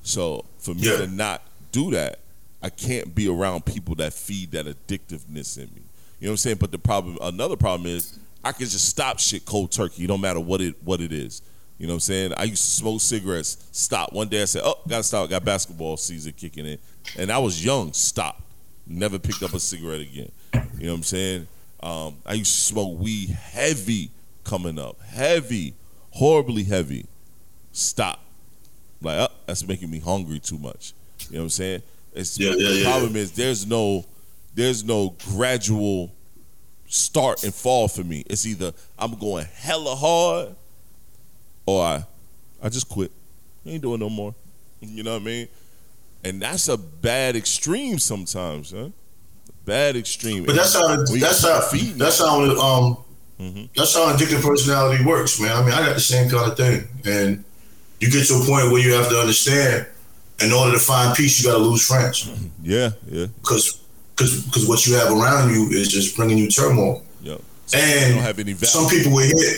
So 0.03 0.45
for 0.59 0.75
me 0.75 0.83
Yeah. 0.89 0.99
to 0.99 1.07
not 1.09 1.43
do 1.73 1.91
that, 1.91 2.21
I 2.63 2.71
can't 2.71 3.15
be 3.15 3.29
around 3.29 3.65
people 3.65 3.95
that 3.97 4.15
feed 4.15 4.53
that 4.53 4.67
addictiveness 4.67 5.57
in 5.59 5.65
me. 5.75 5.83
You 6.21 6.27
know 6.27 6.31
what 6.31 6.31
I'm 6.31 6.37
saying? 6.37 6.57
But 6.61 6.71
the 6.71 6.79
problem, 6.79 7.19
another 7.21 7.57
problem 7.57 7.89
is, 7.89 8.19
I 8.45 8.53
can 8.53 8.67
just 8.69 8.89
stop 8.89 9.19
shit 9.19 9.45
cold 9.45 9.73
turkey. 9.73 10.07
No 10.07 10.17
matter 10.17 10.41
what 10.41 10.61
it 10.61 10.77
what 10.85 11.01
it 11.01 11.13
is. 11.13 11.43
You 11.79 11.89
know 11.89 11.95
what 11.95 11.97
I'm 11.97 12.01
saying? 12.01 12.33
I 12.37 12.45
used 12.45 12.65
to 12.65 12.71
smoke 12.71 13.01
cigarettes. 13.01 13.57
Stop. 13.73 14.13
One 14.13 14.29
day 14.29 14.43
I 14.43 14.45
said, 14.45 14.63
"Oh, 14.65 14.77
gotta 14.87 15.03
stop. 15.03 15.29
Got 15.31 15.45
basketball 15.45 15.97
season 15.97 16.33
kicking 16.37 16.67
in," 16.67 16.79
and 17.17 17.33
I 17.33 17.39
was 17.39 17.65
young. 17.65 17.93
Stop. 17.93 18.41
Never 18.87 19.19
picked 19.19 19.43
up 19.43 19.55
a 19.55 19.61
cigarette 19.61 20.01
again. 20.01 20.31
You 20.79 20.87
know 20.87 20.93
what 20.93 20.97
I'm 20.99 21.03
saying? 21.03 21.47
Um, 21.83 22.17
I 22.25 22.35
used 22.35 22.55
to 22.55 22.61
smoke 22.61 23.01
weed 23.01 23.31
heavy 23.31 24.11
coming 24.45 24.79
up, 24.79 25.01
heavy, 25.01 25.75
horribly 26.13 26.65
heavy. 26.65 27.07
Stop. 27.73 28.21
Like, 29.01 29.19
uh, 29.19 29.29
that's 29.47 29.67
making 29.67 29.91
me 29.91 29.99
hungry 29.99 30.39
too 30.39 30.59
much. 30.59 30.93
You 31.29 31.35
know 31.37 31.41
what 31.41 31.45
I'm 31.45 31.51
saying? 31.51 31.83
It's 32.15 32.39
Yeah, 32.39 32.51
yeah, 32.51 32.69
the 32.69 32.75
yeah. 32.77 32.85
problem 32.91 33.17
is 33.17 33.33
there's 33.33 33.67
no 33.67 34.05
there's 34.55 34.85
no 34.85 35.15
gradual 35.31 36.13
start 36.87 37.43
and 37.43 37.55
fall 37.55 37.89
for 37.89 38.05
me. 38.05 38.23
It's 38.29 38.45
either 38.47 38.73
I'm 38.99 39.15
going 39.15 39.47
hella 39.55 39.95
hard 39.97 40.55
or 41.67 41.83
I 41.85 42.05
I 42.63 42.69
just 42.69 42.89
quit. 42.89 43.11
ain't 43.67 43.83
doing 43.83 44.01
no 44.01 44.11
more. 44.11 44.35
You 44.83 45.05
know 45.05 45.13
what 45.13 45.23
I 45.23 45.25
mean? 45.25 45.49
And 46.25 46.43
that's 46.43 46.67
a 46.69 46.77
bad 46.77 47.37
extreme 47.37 48.01
sometimes, 48.01 48.73
huh? 48.73 48.89
Bad 49.65 49.95
extreme. 49.97 50.45
But 50.45 50.57
that's 50.57 50.75
how 50.75 50.97
that's 50.97 51.43
how 51.45 51.61
that's 51.97 52.19
how 52.19 52.41
um 52.59 52.97
Mhm. 53.43 53.69
that's 53.77 53.95
how 53.95 54.13
addictive 54.15 54.43
personality 54.43 55.05
works, 55.05 55.41
man. 55.41 55.53
I 55.53 55.61
mean, 55.65 55.75
I 55.75 55.85
got 55.87 55.95
the 55.95 56.01
same 56.01 56.29
kind 56.31 56.51
of 56.51 56.57
thing, 56.57 56.87
and 57.05 57.45
you 58.01 58.11
get 58.11 58.27
to 58.29 58.35
a 58.35 58.45
point 58.45 58.71
where 58.71 58.81
you 58.83 58.93
have 58.95 59.09
to 59.09 59.19
understand. 59.19 59.87
In 60.41 60.53
order 60.53 60.73
to 60.73 60.79
find 60.81 61.15
peace, 61.17 61.39
you 61.39 61.45
got 61.51 61.59
to 61.59 61.63
lose 61.63 61.87
friends, 61.87 62.27
Yeah, 62.65 62.91
yeah, 63.11 63.27
because 63.43 63.77
because 64.17 64.67
what 64.67 64.87
you 64.87 64.95
have 64.95 65.11
around 65.13 65.55
you 65.55 65.69
is 65.71 65.89
just 65.89 66.17
bringing 66.17 66.37
you 66.39 66.49
turmoil. 66.49 67.03
yeah. 67.23 67.37
Some 67.67 67.81
people 67.81 68.03
And 68.03 68.15
don't 68.15 68.23
have 68.25 68.39
any 68.41 68.53
value. 68.55 68.67
some 68.77 68.89
people 68.89 69.13
will 69.13 69.27
hear, 69.27 69.53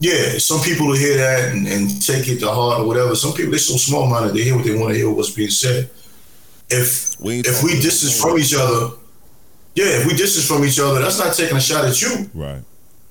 yeah, 0.00 0.38
some 0.38 0.60
people 0.60 0.86
will 0.86 0.96
hear 0.96 1.16
that 1.16 1.52
and, 1.52 1.66
and 1.66 2.02
take 2.04 2.28
it 2.28 2.40
to 2.40 2.50
heart 2.50 2.80
or 2.80 2.86
whatever. 2.86 3.14
Some 3.16 3.32
people 3.32 3.50
they're 3.52 3.58
so 3.72 3.76
small 3.76 4.06
minded 4.06 4.34
they 4.34 4.42
hear 4.44 4.54
what 4.56 4.64
they 4.64 4.74
want 4.76 4.92
to 4.92 4.98
hear, 4.98 5.10
what's 5.10 5.30
being 5.30 5.50
said. 5.50 5.88
If 6.70 7.16
We 7.20 7.40
if 7.40 7.62
we 7.62 7.80
distance 7.80 8.20
from 8.20 8.38
each 8.38 8.54
other, 8.54 8.94
yeah, 9.74 9.98
if 10.00 10.06
we 10.06 10.14
distance 10.14 10.46
from 10.46 10.64
each 10.64 10.78
other, 10.78 11.00
that's 11.00 11.18
not 11.18 11.34
taking 11.34 11.56
a 11.56 11.60
shot 11.60 11.84
at 11.86 12.00
you. 12.02 12.30
Right. 12.34 12.62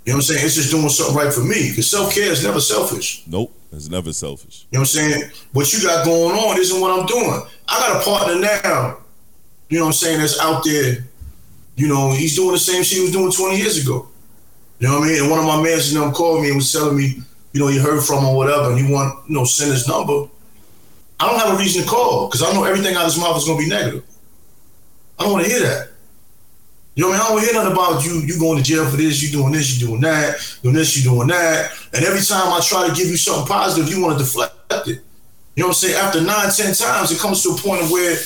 You 0.06 0.14
know 0.14 0.18
what 0.18 0.18
I'm 0.18 0.22
saying? 0.22 0.45
It's 0.45 0.56
just 0.56 0.72
doing 0.72 0.89
something 0.89 1.16
right 1.16 1.34
for 1.34 1.41
me. 1.41 1.70
Because 1.70 1.89
self 1.89 2.14
care 2.14 2.32
is 2.32 2.43
never 2.43 2.60
selfish. 2.60 3.24
Nope. 3.28 3.54
It's 3.72 3.89
never 3.89 4.12
selfish. 4.12 4.66
You 4.72 4.78
know 4.78 4.82
what 4.82 4.95
I'm 4.95 5.12
saying? 5.12 5.32
What 5.54 5.72
you 5.72 5.82
got 5.82 6.06
going 6.06 6.38
on 6.38 6.60
isn't 6.60 6.82
what 6.82 6.99
I'm 6.99 7.06
doing. 7.06 7.41
I 7.68 7.80
got 7.80 8.02
a 8.02 8.04
partner 8.04 8.39
now, 8.39 8.97
you 9.70 9.78
know 9.78 9.86
what 9.86 9.89
I'm 9.89 9.93
saying, 9.93 10.20
that's 10.20 10.39
out 10.39 10.64
there. 10.66 11.06
You 11.78 11.88
know, 11.88 12.12
he's 12.12 12.36
doing 12.36 12.52
the 12.52 12.60
same 12.60 12.84
shit 12.84 12.97
he 12.97 13.04
was 13.04 13.12
doing 13.12 13.32
20 13.32 13.58
years 13.58 13.82
ago. 13.82 14.10
You 14.80 14.88
know 14.88 14.99
what 14.99 15.08
I 15.08 15.12
mean? 15.12 15.22
And 15.22 15.32
one 15.32 15.39
of 15.39 15.45
my 15.45 15.62
mans, 15.64 15.93
you 15.93 15.99
know, 15.99 16.12
called 16.12 16.41
me 16.41 16.47
and 16.47 16.58
was 16.58 16.72
telling 16.72 16.97
me, 16.97 17.22
you 17.54 17.60
know, 17.62 17.68
he 17.68 17.78
heard 17.78 18.04
from 18.04 18.20
him 18.20 18.26
or 18.26 18.36
whatever, 18.36 18.72
and 18.72 18.80
he 18.80 18.91
want, 18.91 19.30
you 19.30 19.36
know, 19.36 19.45
send 19.45 19.72
his 19.72 19.88
number. 19.88 20.28
I 21.20 21.30
don't 21.30 21.39
have 21.39 21.54
a 21.54 21.58
reason 21.58 21.84
to 21.84 21.88
call 21.88 22.28
because 22.28 22.43
I 22.43 22.52
know 22.52 22.66
everything 22.66 22.95
out 22.95 23.06
of 23.06 23.14
his 23.14 23.20
mouth 23.20 23.38
is 23.38 23.45
gonna 23.45 23.60
be 23.60 23.70
negative. 23.70 24.04
I 25.18 25.24
don't 25.24 25.34
want 25.34 25.45
to 25.45 25.52
hear 25.52 25.62
that. 25.62 25.91
You 26.96 27.04
know 27.04 27.10
what 27.10 27.22
I 27.22 27.24
mean? 27.24 27.26
I 27.26 27.30
don't 27.30 27.44
hear 27.44 27.54
nothing 27.54 27.72
about 27.72 28.06
you. 28.06 28.20
You 28.20 28.39
going 28.39 28.58
to 28.58 28.64
jail 28.64 28.86
for 28.86 28.98
this? 28.98 29.24
You 29.24 29.32
doing 29.32 29.54
this? 29.54 29.80
You 29.80 29.88
doing 29.88 30.02
that? 30.02 30.58
Doing 30.62 30.76
this? 30.76 30.98
You 30.98 31.10
doing 31.10 31.30
that? 31.30 31.72
And 31.94 32.04
every 32.04 32.22
time 32.22 32.52
I 32.52 32.60
try 32.62 32.88
to 32.88 32.94
give 32.94 33.08
you 33.08 33.18
something 33.18 33.48
positive, 33.48 33.89
you 33.89 34.02
want 34.02 34.18
to 34.18 34.24
deflect 34.24 34.56
it. 34.88 35.02
You 35.56 35.64
know 35.64 35.68
what 35.68 35.70
I'm 35.70 35.74
saying? 35.74 35.96
After 35.96 36.22
nine, 36.22 36.52
ten 36.52 36.74
times, 36.74 37.12
it 37.12 37.20
comes 37.20 37.44
to 37.44 37.50
a 37.50 37.56
point 37.56 37.82
of 37.82 37.92
where 37.92 38.18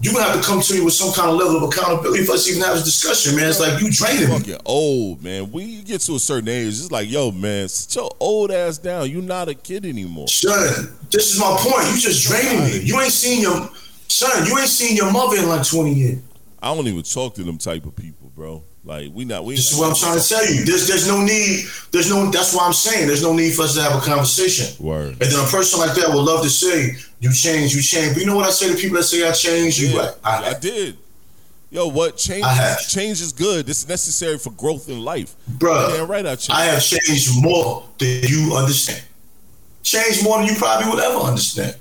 you're 0.00 0.12
gonna 0.12 0.26
have 0.26 0.40
to 0.40 0.46
come 0.46 0.60
to 0.60 0.74
me 0.74 0.82
with 0.82 0.92
some 0.92 1.12
kind 1.14 1.30
of 1.30 1.36
level 1.36 1.56
of 1.56 1.62
accountability 1.62 2.24
for 2.24 2.32
us 2.32 2.48
even 2.48 2.62
have 2.62 2.74
this 2.74 2.84
discussion, 2.84 3.34
man. 3.34 3.48
It's 3.48 3.60
like 3.60 3.80
you 3.80 3.90
draining 3.90 4.28
me. 4.28 4.38
Fucking 4.38 4.60
old, 4.66 5.22
man. 5.22 5.50
When 5.50 5.66
you 5.66 5.82
get 5.82 6.02
to 6.02 6.16
a 6.16 6.18
certain 6.18 6.48
age, 6.48 6.68
it's 6.68 6.90
like, 6.90 7.10
yo, 7.10 7.30
man, 7.30 7.68
sit 7.68 7.94
your 7.96 8.10
old 8.20 8.50
ass 8.50 8.76
down. 8.76 9.10
You're 9.10 9.22
not 9.22 9.48
a 9.48 9.54
kid 9.54 9.86
anymore. 9.86 10.28
Son, 10.28 10.94
this 11.10 11.32
is 11.32 11.40
my 11.40 11.56
point. 11.58 11.86
You 11.94 11.98
just 11.98 12.26
draining 12.26 12.64
me. 12.64 12.80
You 12.80 13.00
ain't 13.00 13.12
seen 13.12 13.40
your 13.40 13.70
son. 14.08 14.46
You 14.46 14.58
ain't 14.58 14.68
seen 14.68 14.96
your 14.96 15.10
mother 15.10 15.38
in 15.38 15.48
like 15.48 15.66
20 15.66 15.94
years. 15.94 16.18
I 16.62 16.74
don't 16.74 16.86
even 16.86 17.02
talk 17.02 17.34
to 17.34 17.44
them 17.44 17.58
type 17.58 17.86
of 17.86 17.94
people, 17.94 18.30
bro. 18.34 18.64
Like 18.84 19.10
we 19.12 19.24
not 19.24 19.44
we. 19.44 19.56
This 19.56 19.72
is 19.72 19.78
what 19.78 19.90
I'm 19.90 19.96
trying 19.96 20.18
to 20.18 20.26
tell 20.26 20.46
you. 20.48 20.64
There's 20.64 20.86
there's 20.86 21.08
no 21.08 21.20
need. 21.20 21.66
There's 21.90 22.08
no. 22.08 22.30
That's 22.30 22.54
why 22.54 22.66
I'm 22.66 22.72
saying 22.72 23.08
there's 23.08 23.22
no 23.22 23.34
need 23.34 23.54
for 23.54 23.62
us 23.62 23.74
to 23.74 23.82
have 23.82 24.00
a 24.00 24.04
conversation. 24.04 24.84
Word. 24.84 25.10
And 25.10 25.20
then 25.20 25.44
a 25.44 25.48
person 25.48 25.80
like 25.80 25.94
that 25.96 26.08
would 26.08 26.22
love 26.22 26.42
to 26.44 26.50
say, 26.50 26.96
"You 27.20 27.32
change, 27.32 27.74
you 27.74 27.82
change." 27.82 28.14
But 28.14 28.20
you 28.20 28.26
know 28.26 28.36
what 28.36 28.46
I 28.46 28.50
say 28.50 28.70
to 28.70 28.76
people 28.76 28.96
that 28.96 29.02
say 29.02 29.28
I 29.28 29.32
changed? 29.32 29.80
You 29.80 29.88
Yeah, 29.88 29.98
right? 29.98 30.14
I, 30.22 30.50
I 30.50 30.58
did. 30.58 30.96
Yo, 31.70 31.88
what 31.88 32.16
change? 32.16 32.44
I 32.44 32.52
have. 32.52 32.80
Change 32.86 33.20
is 33.20 33.32
good. 33.32 33.68
It's 33.68 33.88
necessary 33.88 34.38
for 34.38 34.50
growth 34.50 34.88
in 34.88 35.04
life. 35.04 35.34
Bro, 35.48 35.94
Yeah, 35.94 36.06
right. 36.06 36.24
I 36.24 36.36
changed. 36.36 36.50
I 36.52 36.64
have 36.66 36.82
changed 36.82 37.42
more 37.42 37.84
than 37.98 38.22
you 38.22 38.54
understand. 38.54 39.02
Changed 39.82 40.22
more 40.22 40.38
than 40.38 40.46
you 40.46 40.54
probably 40.54 40.90
would 40.90 41.02
ever 41.02 41.18
understand. 41.18 41.76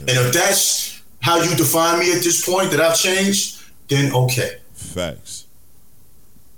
And 0.00 0.10
if 0.10 0.32
that's 0.32 1.00
how 1.20 1.40
you 1.40 1.54
define 1.54 2.00
me 2.00 2.12
at 2.12 2.22
this 2.22 2.44
point 2.44 2.70
that 2.72 2.80
I've 2.80 2.98
changed, 2.98 3.59
then 3.90 4.12
okay. 4.14 4.56
Facts. 4.72 5.46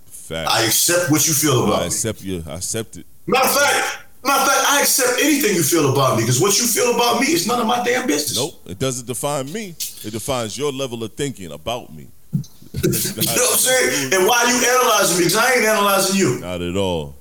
Facts. 0.07 0.51
I 0.51 0.65
accept 0.65 1.11
what 1.11 1.27
you 1.27 1.35
feel 1.35 1.65
about 1.65 1.79
me. 1.79 1.85
I 1.85 1.87
accept 1.87 2.23
you. 2.23 2.45
I 2.47 2.55
accept 2.55 2.97
it. 2.99 3.07
Matter 3.27 3.49
of 3.49 3.55
fact, 3.55 4.05
matter 4.25 4.43
of 4.43 4.49
fact, 4.49 4.71
I 4.71 4.81
accept 4.81 5.21
anything 5.21 5.57
you 5.57 5.63
feel 5.63 5.93
about 5.93 6.17
me 6.17 6.23
because 6.23 6.41
what 6.41 6.57
you 6.59 6.67
feel 6.67 6.95
about 6.95 7.21
me 7.21 7.29
is 7.29 7.47
none 7.47 7.61
of 7.61 7.67
my 7.67 7.83
damn 7.83 8.07
business. 8.07 8.37
Nope. 8.37 8.61
It 8.67 8.79
doesn't 8.79 9.07
define 9.07 9.53
me. 9.53 9.71
It 10.05 10.11
defines 10.13 10.57
your 10.57 10.73
level 10.73 11.03
of 11.03 11.15
thinking 11.15 11.51
about 11.51 11.93
me. 11.93 12.09
you 12.33 12.39
know 12.41 12.89
what 12.89 13.27
I'm 13.27 13.59
saying? 13.59 14.15
And 14.15 14.27
why 14.27 14.45
are 14.45 14.51
you 14.51 14.81
analyzing 14.81 15.19
me? 15.19 15.25
Because 15.25 15.37
I 15.37 15.55
ain't 15.55 15.65
analyzing 15.65 16.17
you. 16.17 16.39
Not 16.41 16.63
at 16.63 16.77
all. 16.77 17.17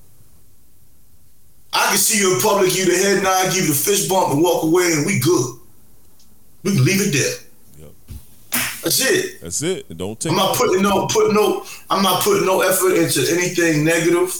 I 1.73 1.87
can 1.87 1.97
see 1.97 2.19
you 2.19 2.35
in 2.35 2.41
public, 2.41 2.75
you 2.75 2.85
the 2.85 2.97
head 2.97 3.23
nod, 3.23 3.45
give 3.53 3.63
you 3.63 3.69
the 3.69 3.73
fist 3.73 4.09
bump, 4.09 4.33
and 4.33 4.43
walk 4.43 4.63
away, 4.63 4.91
and 4.93 5.05
we 5.05 5.19
good. 5.19 5.57
We 6.63 6.75
can 6.75 6.83
leave 6.83 7.01
it 7.01 7.11
there. 7.13 7.50
That's 8.83 9.01
it. 9.01 9.41
That's 9.41 9.61
it. 9.61 9.97
Don't 9.97 10.19
take. 10.19 10.31
I'm 10.31 10.37
not 10.37 10.55
putting 10.55 10.81
no 10.81 11.07
putting 11.07 11.35
no 11.35 11.65
I'm 11.89 12.01
not 12.01 12.23
putting 12.23 12.45
no 12.45 12.61
effort 12.61 12.93
into 12.95 13.21
anything 13.31 13.85
negative. 13.85 14.33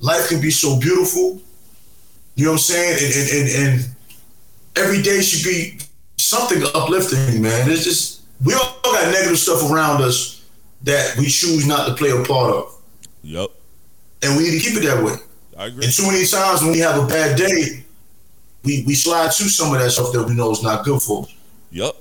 Life 0.00 0.28
can 0.28 0.40
be 0.40 0.50
so 0.50 0.78
beautiful. 0.78 1.40
You 2.34 2.46
know 2.46 2.52
what 2.52 2.56
I'm 2.56 2.58
saying? 2.58 2.98
And 3.02 3.14
and, 3.14 3.68
and, 3.68 3.82
and 3.82 3.96
every 4.76 5.02
day 5.02 5.20
should 5.22 5.44
be 5.44 5.78
something 6.16 6.62
uplifting, 6.74 7.40
man. 7.40 7.70
It's 7.70 7.84
just 7.84 8.22
we 8.44 8.54
all 8.54 8.78
got 8.82 9.12
negative 9.12 9.38
stuff 9.38 9.70
around 9.70 10.02
us 10.02 10.44
that 10.82 11.16
we 11.16 11.26
choose 11.26 11.66
not 11.66 11.86
to 11.86 11.94
play 11.94 12.10
a 12.10 12.22
part 12.24 12.54
of. 12.54 12.78
Yep. 13.22 13.50
And 14.22 14.36
we 14.36 14.44
need 14.44 14.60
to 14.60 14.68
keep 14.68 14.76
it 14.76 14.86
that 14.86 15.02
way. 15.02 15.14
I 15.56 15.66
agree. 15.66 15.84
And 15.84 15.92
too 15.92 16.06
many 16.06 16.26
times 16.26 16.62
when 16.62 16.72
we 16.72 16.78
have 16.78 17.02
a 17.02 17.06
bad 17.06 17.36
day, 17.36 17.84
we, 18.64 18.84
we 18.86 18.94
slide 18.94 19.30
to 19.32 19.44
some 19.48 19.72
of 19.74 19.80
that 19.80 19.90
stuff 19.90 20.12
that 20.12 20.24
we 20.24 20.34
know 20.34 20.50
is 20.50 20.62
not 20.62 20.84
good 20.84 21.00
for 21.00 21.22
us. 21.22 21.34
Yep. 21.70 21.96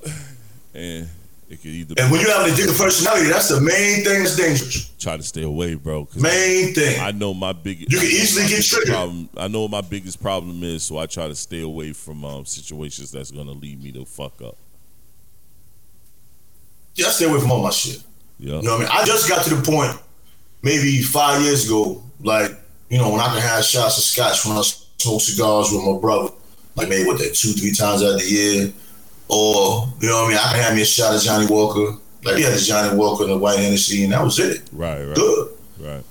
And 0.73 1.09
it 1.51 1.61
could 1.61 1.71
either 1.71 1.95
And 1.97 2.09
when 2.09 2.21
you 2.21 2.29
have 2.29 2.45
a 2.45 2.55
different 2.55 2.79
personality, 2.79 3.29
that's 3.29 3.49
the 3.49 3.59
main 3.59 4.05
thing 4.05 4.23
that's 4.23 4.37
dangerous. 4.37 4.89
try 4.97 5.17
to 5.17 5.23
stay 5.23 5.43
away, 5.43 5.75
bro. 5.75 6.07
Main 6.15 6.73
thing. 6.73 6.99
I 7.01 7.11
know 7.11 7.33
my 7.33 7.51
biggest. 7.51 7.91
You 7.91 7.99
can 7.99 8.07
easily 8.07 8.47
get 8.47 8.63
triggered. 8.63 8.93
Problem, 8.93 9.29
I 9.35 9.49
know 9.49 9.63
what 9.63 9.71
my 9.71 9.81
biggest 9.81 10.21
problem 10.21 10.63
is, 10.63 10.83
so 10.83 10.97
I 10.97 11.07
try 11.07 11.27
to 11.27 11.35
stay 11.35 11.61
away 11.61 11.91
from 11.91 12.23
um, 12.23 12.45
situations 12.45 13.11
that's 13.11 13.31
gonna 13.31 13.51
lead 13.51 13.83
me 13.83 13.91
to 13.91 14.05
fuck 14.05 14.41
up. 14.41 14.55
Yeah, 16.95 17.07
I 17.07 17.09
stay 17.09 17.25
away 17.25 17.41
from 17.41 17.51
all 17.51 17.63
my 17.63 17.69
shit. 17.69 18.01
Yeah. 18.39 18.55
You 18.55 18.61
know 18.61 18.77
what 18.77 18.87
I 18.87 18.95
mean? 18.95 19.01
I 19.01 19.05
just 19.05 19.27
got 19.27 19.43
to 19.45 19.55
the 19.55 19.61
point 19.61 19.91
maybe 20.61 21.01
five 21.01 21.41
years 21.41 21.65
ago, 21.65 22.01
like, 22.21 22.51
you 22.89 22.97
know, 22.97 23.11
when 23.11 23.19
I 23.19 23.27
can 23.27 23.41
have 23.41 23.63
shots 23.65 23.97
of 23.97 24.03
scotch 24.05 24.45
when 24.45 24.55
I 24.55 24.61
smoke 24.61 25.19
cigars 25.21 25.71
with 25.71 25.83
my 25.83 25.99
brother, 25.99 26.33
like 26.75 26.87
maybe 26.87 27.07
what 27.07 27.17
that 27.19 27.35
two, 27.35 27.49
three 27.49 27.71
times 27.71 28.03
out 28.03 28.13
of 28.13 28.19
the 28.21 28.25
year. 28.29 28.73
Or, 29.31 29.87
you 30.01 30.09
know 30.09 30.23
what 30.23 30.25
I 30.25 30.29
mean, 30.29 30.37
I 30.37 30.51
can 30.51 30.61
have 30.61 30.75
me 30.75 30.81
a 30.81 30.85
shot 30.85 31.15
of 31.15 31.21
Johnnie 31.21 31.47
Walker. 31.47 31.97
Like 32.23 32.37
had 32.37 32.53
the 32.53 32.59
Johnnie 32.59 32.97
Walker 32.97 33.23
and 33.23 33.31
the 33.31 33.37
White 33.37 33.59
Hennessy, 33.59 34.03
and 34.03 34.13
that 34.13 34.23
was 34.23 34.37
it. 34.39 34.61
Right. 34.73 35.05
Right. 35.05 35.15
Good. 35.15 35.57
Right. 35.79 36.03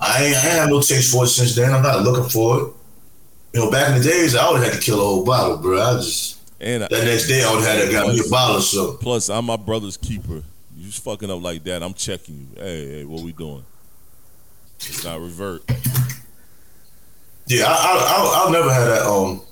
I 0.00 0.24
ain't, 0.24 0.36
I 0.36 0.40
had 0.40 0.70
no 0.70 0.80
taste 0.80 1.12
for 1.12 1.24
it 1.24 1.28
since 1.28 1.54
then. 1.54 1.72
I'm 1.72 1.82
not 1.82 2.02
looking 2.02 2.28
for 2.30 2.56
it. 2.58 2.72
You 3.52 3.60
know, 3.60 3.70
back 3.70 3.90
in 3.90 3.98
the 3.98 4.08
days, 4.08 4.34
I 4.34 4.50
would 4.50 4.62
have 4.62 4.72
had 4.72 4.80
to 4.80 4.84
kill 4.84 5.00
a 5.00 5.04
whole 5.04 5.24
bottle, 5.24 5.58
bro. 5.58 5.80
I 5.80 5.94
just 5.96 6.40
And 6.60 6.82
that 6.82 6.90
next 6.90 7.28
day 7.28 7.44
I 7.44 7.52
would 7.54 7.62
have 7.62 7.76
had 7.78 7.86
to 7.86 7.92
got 7.92 8.08
me 8.08 8.20
a 8.24 8.30
bottle 8.30 8.60
so. 8.60 8.94
plus, 8.94 9.28
I'm 9.28 9.44
my 9.44 9.56
brother's 9.56 9.96
keeper. 9.96 10.42
You 10.76 10.86
just 10.86 11.04
fucking 11.04 11.30
up 11.30 11.42
like 11.42 11.62
that. 11.64 11.82
I'm 11.82 11.94
checking 11.94 12.36
you. 12.36 12.46
Hey, 12.62 12.88
hey, 12.88 13.04
what 13.04 13.22
we 13.22 13.32
doing? 13.32 13.64
It's 14.78 15.04
not 15.04 15.20
revert. 15.20 15.62
Yeah, 17.48 17.64
I, 17.66 17.70
I, 17.70 17.74
I, 17.74 18.32
I'll 18.36 18.50
never 18.50 18.72
had 18.72 18.86
that 18.86 19.02
um 19.06 19.42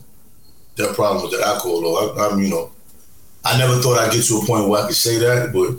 that 0.76 0.94
problem 0.94 1.22
with 1.24 1.38
the 1.38 1.44
alcohol 1.46 1.82
though. 1.82 2.14
I, 2.16 2.28
I'm 2.30 2.40
you 2.40 2.48
know, 2.48 2.70
I 3.54 3.58
never 3.58 3.76
thought 3.80 3.98
I'd 3.98 4.12
get 4.12 4.24
to 4.24 4.36
a 4.38 4.46
point 4.46 4.68
where 4.68 4.82
I 4.82 4.86
could 4.86 4.96
say 4.96 5.18
that, 5.18 5.52
but 5.52 5.76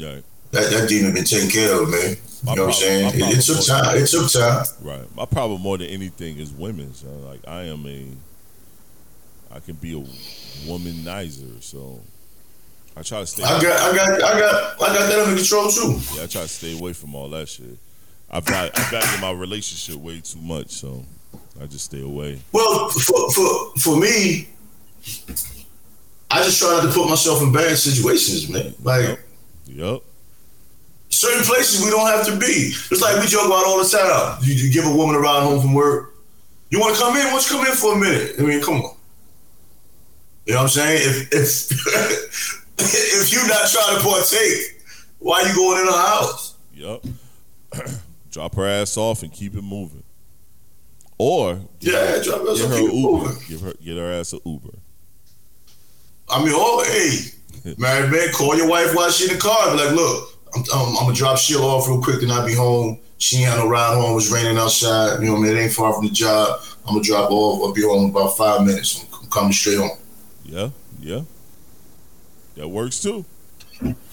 Yeah. 0.00 0.20
that 0.52 0.70
that 0.70 0.88
demon 0.88 1.14
been 1.14 1.24
taken 1.24 1.48
care 1.50 1.80
of, 1.82 1.88
man. 1.88 2.16
My 2.44 2.52
You 2.52 2.56
know 2.58 2.66
what 2.66 2.74
I'm 2.74 2.80
saying? 2.80 3.14
It, 3.14 3.38
it 3.38 3.42
took 3.42 3.64
time. 3.66 3.96
It 3.96 4.06
took 4.06 4.30
time. 4.30 4.64
Right. 4.80 5.16
My 5.16 5.24
problem 5.24 5.60
more 5.60 5.76
than 5.78 5.88
anything 5.88 6.38
is 6.38 6.50
women. 6.52 6.94
So 6.94 7.06
like 7.26 7.40
I 7.46 7.62
am 7.64 7.86
a 7.86 8.06
I 9.54 9.60
can 9.60 9.74
be 9.76 9.92
a 9.98 10.04
womanizer, 10.68 11.62
so 11.62 12.00
I 12.96 13.02
try 13.02 13.20
to 13.20 13.26
stay 13.26 13.42
I 13.44 13.60
got, 13.62 13.64
I 13.80 13.96
got, 13.96 14.08
I 14.22 14.38
got, 14.40 14.82
I 14.82 14.86
got 14.94 15.08
that 15.08 15.18
under 15.20 15.36
control 15.36 15.68
too. 15.70 15.98
yeah, 16.14 16.24
I 16.24 16.26
try 16.26 16.42
to 16.42 16.48
stay 16.48 16.76
away 16.78 16.92
from 16.92 17.14
all 17.14 17.28
that 17.30 17.48
shit. 17.48 17.78
I 18.30 18.40
value, 18.40 18.70
I 18.74 18.82
value 18.90 19.20
my 19.22 19.30
relationship 19.30 19.96
way 20.02 20.20
too 20.20 20.40
much, 20.40 20.70
so 20.70 21.04
I 21.60 21.66
just 21.66 21.86
stay 21.86 22.02
away. 22.02 22.40
Well, 22.52 22.88
for 22.90 23.30
for 23.32 23.72
for 23.80 23.96
me, 23.96 24.48
I 26.30 26.42
just 26.42 26.58
try 26.60 26.70
not 26.70 26.82
to 26.82 26.92
put 26.92 27.08
myself 27.08 27.42
in 27.42 27.52
bad 27.52 27.76
situations, 27.78 28.48
man. 28.48 28.74
Like. 28.82 29.18
Yep. 29.66 30.02
certain 31.10 31.44
places 31.44 31.84
we 31.84 31.90
don't 31.90 32.06
have 32.06 32.24
to 32.26 32.36
be. 32.38 32.72
It's 32.90 33.00
like 33.02 33.20
we 33.20 33.26
joke 33.26 33.46
about 33.46 33.64
all 33.66 33.78
the 33.82 33.88
time. 33.88 34.38
You, 34.42 34.54
you 34.54 34.72
give 34.72 34.86
a 34.86 34.94
woman 34.94 35.14
a 35.14 35.18
ride 35.20 35.42
home 35.42 35.60
from 35.60 35.74
work. 35.74 36.14
You 36.70 36.80
want 36.80 36.94
to 36.96 37.00
come 37.00 37.16
in? 37.16 37.24
Why 37.24 37.30
don't 37.32 37.50
you 37.50 37.56
come 37.56 37.66
in 37.66 37.72
for 37.74 37.94
a 37.96 37.98
minute? 37.98 38.34
I 38.38 38.42
mean, 38.42 38.60
come 38.62 38.76
on. 38.82 38.96
You 40.46 40.54
know 40.54 40.60
what 40.60 40.62
I'm 40.64 40.68
saying? 40.68 41.00
If 41.02 41.32
if 41.32 41.70
if 42.78 43.32
you're 43.32 43.46
not 43.48 43.68
trying 43.70 43.96
to 43.98 44.02
partake, 44.02 44.82
why 45.18 45.42
you 45.42 45.54
going 45.54 45.80
in 45.80 45.86
her 45.86 45.92
house? 45.92 46.54
Yep. 46.74 47.04
Drop 48.30 48.54
her 48.54 48.66
ass 48.66 48.96
off 48.96 49.22
and 49.22 49.32
keep 49.32 49.54
it 49.54 49.62
moving. 49.62 50.02
Or 51.18 51.58
Yeah, 51.80 52.22
drop 52.22 52.40
her, 52.40 52.54
get 52.54 52.68
her 52.70 52.78
Uber. 52.78 52.92
moving. 52.92 53.38
Give 53.48 53.60
her 53.62 53.72
get 53.82 53.96
her 53.96 54.12
ass 54.12 54.32
an 54.32 54.40
Uber. 54.44 54.78
I 56.30 56.42
mean, 56.44 56.52
oh, 56.54 56.84
hey, 56.84 57.74
married 57.78 58.10
man, 58.10 58.32
call 58.32 58.56
your 58.56 58.68
wife 58.68 58.94
while 58.94 59.10
she 59.10 59.28
in 59.28 59.34
the 59.34 59.40
car. 59.40 59.70
Be 59.70 59.84
like, 59.84 59.94
look, 59.94 60.30
I'm, 60.54 60.62
I'm, 60.74 60.88
I'm 60.96 61.04
gonna 61.04 61.14
drop 61.14 61.38
Sheila 61.38 61.66
off 61.66 61.88
real 61.88 62.02
quick, 62.02 62.20
then 62.20 62.30
I'll 62.30 62.46
be 62.46 62.54
home. 62.54 62.98
She 63.18 63.38
ain't 63.38 63.48
had 63.48 63.58
no 63.58 63.68
ride 63.68 63.94
home. 63.94 64.16
It's 64.16 64.30
raining 64.30 64.58
outside. 64.58 65.20
You 65.20 65.26
know, 65.26 65.32
what 65.32 65.38
I 65.40 65.42
mean, 65.42 65.56
it 65.56 65.60
ain't 65.60 65.72
far 65.72 65.92
from 65.92 66.04
the 66.04 66.12
job. 66.12 66.60
I'm 66.86 66.94
gonna 66.94 67.02
drop 67.02 67.30
off. 67.30 67.62
I'll 67.64 67.74
be 67.74 67.82
home 67.82 68.04
in 68.04 68.10
about 68.10 68.36
five 68.36 68.64
minutes. 68.64 69.04
I'm, 69.12 69.28
coming 69.28 69.52
straight 69.52 69.78
home. 69.78 69.90
Yeah, 70.44 70.70
yeah. 71.00 71.22
That 72.56 72.68
works 72.68 73.00
too. 73.00 73.24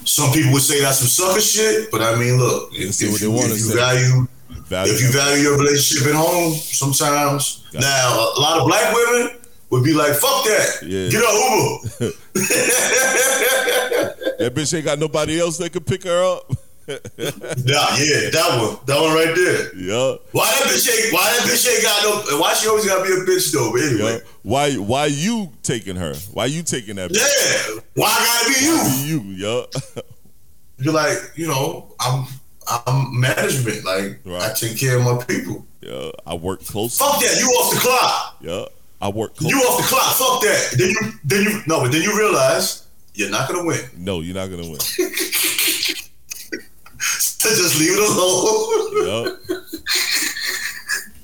Some 0.03 0.31
people 0.33 0.51
would 0.53 0.61
say 0.61 0.81
that's 0.81 0.99
some 0.99 1.07
sucker 1.07 1.39
shit, 1.39 1.89
but 1.89 2.01
I 2.01 2.15
mean, 2.19 2.37
look, 2.37 2.71
if, 2.73 3.01
if 3.01 3.21
you, 3.21 3.33
if 3.33 3.59
you 3.59 3.75
value 3.75 4.27
Value 4.67 4.93
if 4.93 5.01
you 5.01 5.11
value 5.11 5.43
your 5.43 5.57
relationship 5.59 6.07
at 6.07 6.15
home, 6.15 6.53
sometimes 6.53 7.63
Got 7.71 7.79
it. 7.79 7.81
now 7.81 8.33
a 8.35 8.41
lot 8.41 8.59
of 8.59 8.67
black 8.67 8.93
women 8.95 9.37
would 9.75 9.83
be 9.83 9.93
like, 9.93 10.13
"Fuck 10.13 10.45
that, 10.45 10.79
Yeah. 10.83 11.09
get 11.09 11.23
an 11.23 11.35
Uber." 12.01 12.13
that 14.39 14.51
bitch 14.53 14.73
ain't 14.75 14.85
got 14.85 14.99
nobody 14.99 15.39
else 15.39 15.57
that 15.57 15.71
could 15.71 15.85
pick 15.85 16.03
her 16.03 16.23
up. 16.35 16.51
Nah, 16.87 16.93
yeah, 17.97 18.29
that 18.29 18.59
one, 18.61 18.77
that 18.85 19.01
one 19.01 19.11
right 19.15 19.33
there. 19.33 19.73
yeah. 19.75 20.17
Why 20.33 20.45
that 20.45 20.67
bitch 20.69 20.87
ain't? 20.87 21.11
Why 21.13 21.23
that 21.23 21.41
bitch 21.49 21.65
ain't 21.67 21.81
got 21.81 22.03
no? 22.29 22.37
Why 22.39 22.53
she 22.53 22.67
always 22.69 22.85
gotta 22.85 23.01
be 23.03 23.09
a 23.11 23.23
bitch 23.25 23.51
though? 23.51 23.71
But 23.71 23.81
Yeah. 23.81 23.89
anyway, 23.89 24.21
Why 24.43 24.73
why 24.75 25.05
you 25.07 25.51
taking 25.63 25.95
her? 25.95 26.13
Why 26.33 26.45
you 26.45 26.61
taking 26.61 26.97
that 26.97 27.09
bitch? 27.09 27.17
yeah. 27.17 27.79
Why 27.95 28.05
I 28.07 28.19
gotta 28.23 28.47
be 28.53 28.59
you? 28.65 28.77
You, 29.07 29.19
yeah. 29.47 29.65
You're 30.77 30.93
like, 30.93 31.17
you 31.35 31.47
know, 31.47 31.87
I'm 31.99 32.27
I'm 32.85 33.19
management. 33.19 33.83
Like 33.83 34.19
I 34.27 34.53
take 34.53 34.77
care 34.77 34.97
of 34.99 35.05
my 35.05 35.17
people. 35.25 35.65
Yeah, 35.81 36.11
I 36.27 36.35
work 36.35 36.63
close. 36.65 36.97
Fuck 36.99 37.19
that. 37.19 37.35
You 37.39 37.47
off 37.47 37.73
the 37.73 37.79
clock. 37.79 38.35
Yeah, 38.41 38.65
I 39.01 39.09
work 39.09 39.35
close. 39.35 39.51
You 39.51 39.57
off 39.57 39.77
the 39.81 39.87
clock. 39.87 40.15
Fuck 40.15 40.41
that. 40.43 40.75
Then 40.77 40.89
you 40.89 41.11
then 41.23 41.43
you 41.43 41.61
no, 41.67 41.81
but 41.81 41.91
then 41.91 42.01
you 42.01 42.17
realize 42.17 42.87
you're 43.13 43.29
not 43.29 43.49
gonna 43.49 43.65
win. 43.65 43.79
No, 43.97 44.21
you're 44.21 44.35
not 44.35 44.49
gonna 44.49 44.69
win. 44.69 44.79
So 46.97 47.49
just 47.49 47.79
leave 47.79 47.91
it 47.91 47.99
alone. 47.99 49.29
yeah, 49.47 49.59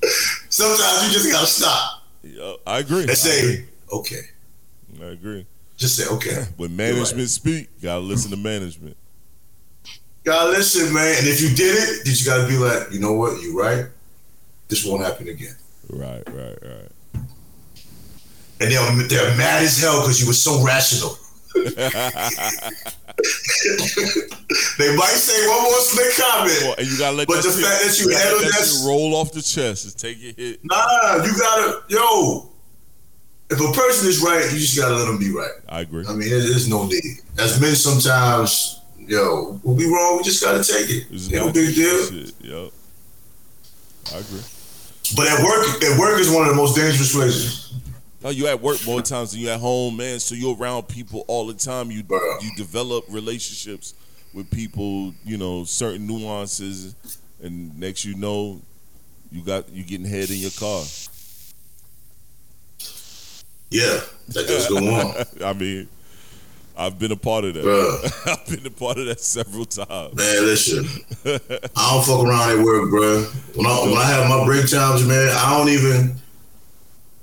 Sometimes 0.48 1.06
you 1.08 1.12
just 1.12 1.32
gotta 1.32 1.46
stop 1.46 2.02
yeah, 2.22 2.54
I 2.66 2.78
agree. 2.78 3.02
and 3.02 3.10
I 3.10 3.14
say, 3.14 3.54
agree. 3.54 3.66
okay. 3.92 4.20
I 5.00 5.06
agree. 5.06 5.46
Just 5.76 5.96
say, 5.96 6.06
okay. 6.14 6.44
When 6.56 6.76
management 6.76 7.28
speak, 7.28 7.68
gotta 7.80 8.00
listen 8.00 8.30
to 8.30 8.36
management. 8.36 8.96
Gotta 10.22 10.50
listen, 10.50 10.94
man. 10.94 11.16
And 11.18 11.26
if 11.26 11.40
you 11.40 11.48
did 11.48 11.76
it, 11.76 12.04
then 12.04 12.14
you 12.16 12.24
gotta 12.24 12.46
be 12.46 12.56
like, 12.56 12.92
you 12.92 13.00
know 13.00 13.14
what, 13.14 13.42
you 13.42 13.58
right. 13.58 13.86
This 14.68 14.84
won't 14.86 15.02
happen 15.02 15.28
again. 15.28 15.56
Right, 15.90 16.22
right, 16.28 16.58
right. 16.62 16.91
And 18.62 18.70
they're, 18.70 19.08
they're 19.08 19.36
mad 19.36 19.62
as 19.62 19.80
hell 19.80 20.00
because 20.02 20.20
you 20.20 20.26
were 20.26 20.32
so 20.32 20.62
rational. 20.64 21.18
they 24.78 24.96
might 24.96 25.16
say 25.18 25.46
one 25.48 25.62
more 25.62 25.80
slick 25.80 26.16
comment. 26.16 26.58
Well, 26.62 26.74
and 26.78 26.86
you 26.88 26.98
gotta 26.98 27.16
let 27.16 27.28
But 27.28 27.36
the 27.42 27.50
shit, 27.52 27.64
fact 27.64 27.84
that 27.84 27.98
you 28.00 28.08
let 28.08 28.22
handled 28.22 28.42
that 28.44 28.52
that- 28.60 28.84
roll 28.86 29.14
off 29.14 29.32
the 29.32 29.42
chest. 29.42 29.84
Just 29.84 29.98
take 29.98 30.20
your 30.22 30.32
hit. 30.34 30.60
Nah, 30.64 31.22
you 31.24 31.32
gotta, 31.38 31.82
yo. 31.88 32.48
If 33.50 33.60
a 33.60 33.70
person 33.78 34.08
is 34.08 34.22
right, 34.22 34.42
you 34.50 34.58
just 34.58 34.76
gotta 34.78 34.94
let 34.94 35.04
them 35.06 35.18
be 35.18 35.30
right. 35.30 35.50
I 35.68 35.80
agree. 35.80 36.04
I 36.08 36.12
mean, 36.14 36.30
there- 36.30 36.40
there's 36.40 36.68
no 36.68 36.86
need. 36.86 37.02
As 37.38 37.60
men, 37.60 37.74
sometimes, 37.74 38.80
yo, 38.98 39.60
we'll 39.62 39.76
be 39.76 39.86
wrong. 39.86 40.16
We 40.18 40.22
just 40.22 40.42
gotta 40.42 40.64
take 40.64 40.88
it. 40.88 41.06
It's 41.10 41.28
no 41.30 41.52
big 41.52 41.74
deal. 41.74 42.06
Shit, 42.06 42.32
Yep. 42.40 42.72
I 44.14 44.18
agree. 44.18 44.40
But 45.16 45.28
at 45.28 45.42
work, 45.44 45.82
at 45.84 45.98
work 45.98 46.18
is 46.20 46.30
one 46.30 46.42
of 46.42 46.48
the 46.48 46.54
most 46.56 46.76
dangerous 46.76 47.12
places. 47.12 47.61
No, 48.22 48.30
you 48.30 48.46
at 48.46 48.60
work 48.60 48.78
more 48.86 49.02
times 49.02 49.32
than 49.32 49.40
you 49.40 49.48
at 49.48 49.58
home, 49.60 49.96
man. 49.96 50.20
So 50.20 50.34
you're 50.34 50.56
around 50.56 50.84
people 50.84 51.24
all 51.26 51.46
the 51.46 51.54
time. 51.54 51.90
You 51.90 52.04
you 52.40 52.50
develop 52.56 53.04
relationships 53.08 53.94
with 54.32 54.50
people. 54.50 55.12
You 55.24 55.38
know 55.38 55.64
certain 55.64 56.06
nuances, 56.06 56.94
and 57.42 57.78
next 57.78 58.04
you 58.04 58.14
know, 58.14 58.60
you 59.32 59.42
got 59.42 59.68
you 59.70 59.82
getting 59.82 60.06
head 60.06 60.30
in 60.30 60.36
your 60.36 60.52
car. 60.52 60.84
Yeah, 63.70 64.00
that 64.28 64.46
does 64.46 64.68
go 64.68 64.76
on, 64.76 65.14
I 65.44 65.54
mean, 65.54 65.88
I've 66.76 66.98
been 66.98 67.10
a 67.10 67.16
part 67.16 67.44
of 67.44 67.54
that. 67.54 67.64
Bruh. 67.64 68.26
I've 68.32 68.46
been 68.46 68.66
a 68.66 68.70
part 68.70 68.98
of 68.98 69.06
that 69.06 69.20
several 69.20 69.64
times. 69.64 70.14
man. 70.14 70.44
Listen, 70.44 70.84
I 71.24 71.90
don't 71.92 72.04
fuck 72.04 72.24
around 72.24 72.58
at 72.58 72.64
work, 72.64 72.90
bro. 72.90 73.22
When 73.54 73.66
I 73.66 73.80
when 73.82 73.96
I 73.96 74.04
have 74.04 74.28
my 74.28 74.44
break 74.44 74.68
times, 74.70 75.06
man, 75.06 75.28
I 75.34 75.56
don't 75.56 75.70
even 75.70 76.21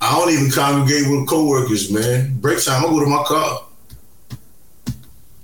I 0.01 0.17
don't 0.17 0.31
even 0.31 0.51
congregate 0.51 1.09
with 1.09 1.27
coworkers, 1.27 1.91
man. 1.91 2.37
Break 2.39 2.63
time, 2.63 2.85
I 2.85 2.87
go 2.87 2.99
to 2.99 3.05
my 3.05 3.23
car. 3.23 3.65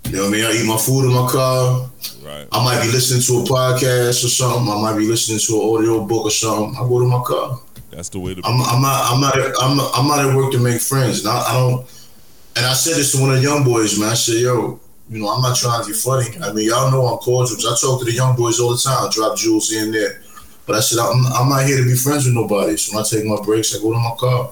You 0.05 0.11
know 0.17 0.21
what 0.23 0.27
I 0.27 0.31
mean? 0.31 0.45
I 0.45 0.51
eat 0.51 0.67
my 0.67 0.77
food 0.77 1.05
in 1.05 1.13
my 1.13 1.27
car. 1.27 1.89
Right. 2.23 2.47
I 2.51 2.63
might 2.63 2.81
be 2.83 2.91
listening 2.91 3.21
to 3.23 3.43
a 3.43 3.57
podcast 3.57 4.23
or 4.23 4.29
something. 4.29 4.71
I 4.71 4.81
might 4.81 4.97
be 4.97 5.07
listening 5.07 5.39
to 5.39 5.61
an 5.61 5.75
audio 5.75 6.05
book 6.05 6.25
or 6.25 6.31
something. 6.31 6.75
I 6.77 6.87
go 6.87 6.99
to 6.99 7.05
my 7.05 7.21
car. 7.25 7.59
That's 7.89 8.09
the 8.09 8.19
way 8.19 8.35
to. 8.35 8.41
I'm, 8.45 8.61
I'm 8.61 8.81
not. 8.81 9.11
I'm 9.11 9.21
not. 9.21 9.35
I'm. 9.61 9.77
Not, 9.77 9.91
I'm 9.95 10.07
not 10.07 10.19
at 10.19 10.35
work 10.35 10.51
to 10.51 10.59
make 10.59 10.81
friends. 10.81 11.19
And 11.19 11.29
I, 11.29 11.39
I 11.49 11.53
don't. 11.53 12.09
And 12.55 12.65
I 12.65 12.73
said 12.73 12.95
this 12.95 13.13
to 13.13 13.21
one 13.21 13.31
of 13.31 13.37
the 13.37 13.41
young 13.41 13.63
boys, 13.63 13.99
man. 13.99 14.09
I 14.09 14.13
said, 14.13 14.35
"Yo, 14.35 14.79
you 15.09 15.19
know, 15.19 15.29
I'm 15.29 15.41
not 15.41 15.57
trying 15.57 15.83
to 15.83 15.87
be 15.87 15.93
funny. 15.93 16.27
I 16.41 16.51
mean, 16.51 16.67
y'all 16.67 16.91
know 16.91 17.05
I'm 17.07 17.17
cordial. 17.19 17.57
I 17.57 17.75
talk 17.79 17.99
to 17.99 18.05
the 18.05 18.13
young 18.13 18.35
boys 18.35 18.59
all 18.59 18.71
the 18.71 18.77
time. 18.77 19.09
Drop 19.11 19.37
jewels 19.37 19.71
in 19.71 19.91
there. 19.91 20.21
But 20.65 20.75
I 20.75 20.79
said, 20.79 20.99
I'm, 20.99 21.25
I'm 21.27 21.49
not 21.49 21.65
here 21.65 21.77
to 21.77 21.83
be 21.83 21.95
friends 21.95 22.25
with 22.25 22.33
nobody. 22.33 22.75
So 22.77 22.95
when 22.95 23.03
I 23.03 23.07
take 23.07 23.25
my 23.25 23.41
breaks, 23.43 23.75
I 23.75 23.81
go 23.81 23.93
to 23.93 23.99
my 23.99 24.15
car. 24.17 24.51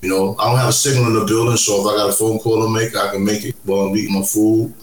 You 0.00 0.10
know, 0.10 0.36
I 0.38 0.50
don't 0.50 0.58
have 0.58 0.68
a 0.68 0.72
signal 0.72 1.06
in 1.06 1.14
the 1.14 1.24
building, 1.24 1.56
so 1.56 1.80
if 1.80 1.86
I 1.86 1.96
got 1.96 2.10
a 2.10 2.12
phone 2.12 2.38
call 2.38 2.62
to 2.62 2.68
make, 2.68 2.94
I 2.94 3.10
can 3.12 3.24
make 3.24 3.44
it 3.44 3.56
while 3.64 3.86
I'm 3.86 3.96
eating 3.96 4.14
my 4.14 4.22
food. 4.22 4.74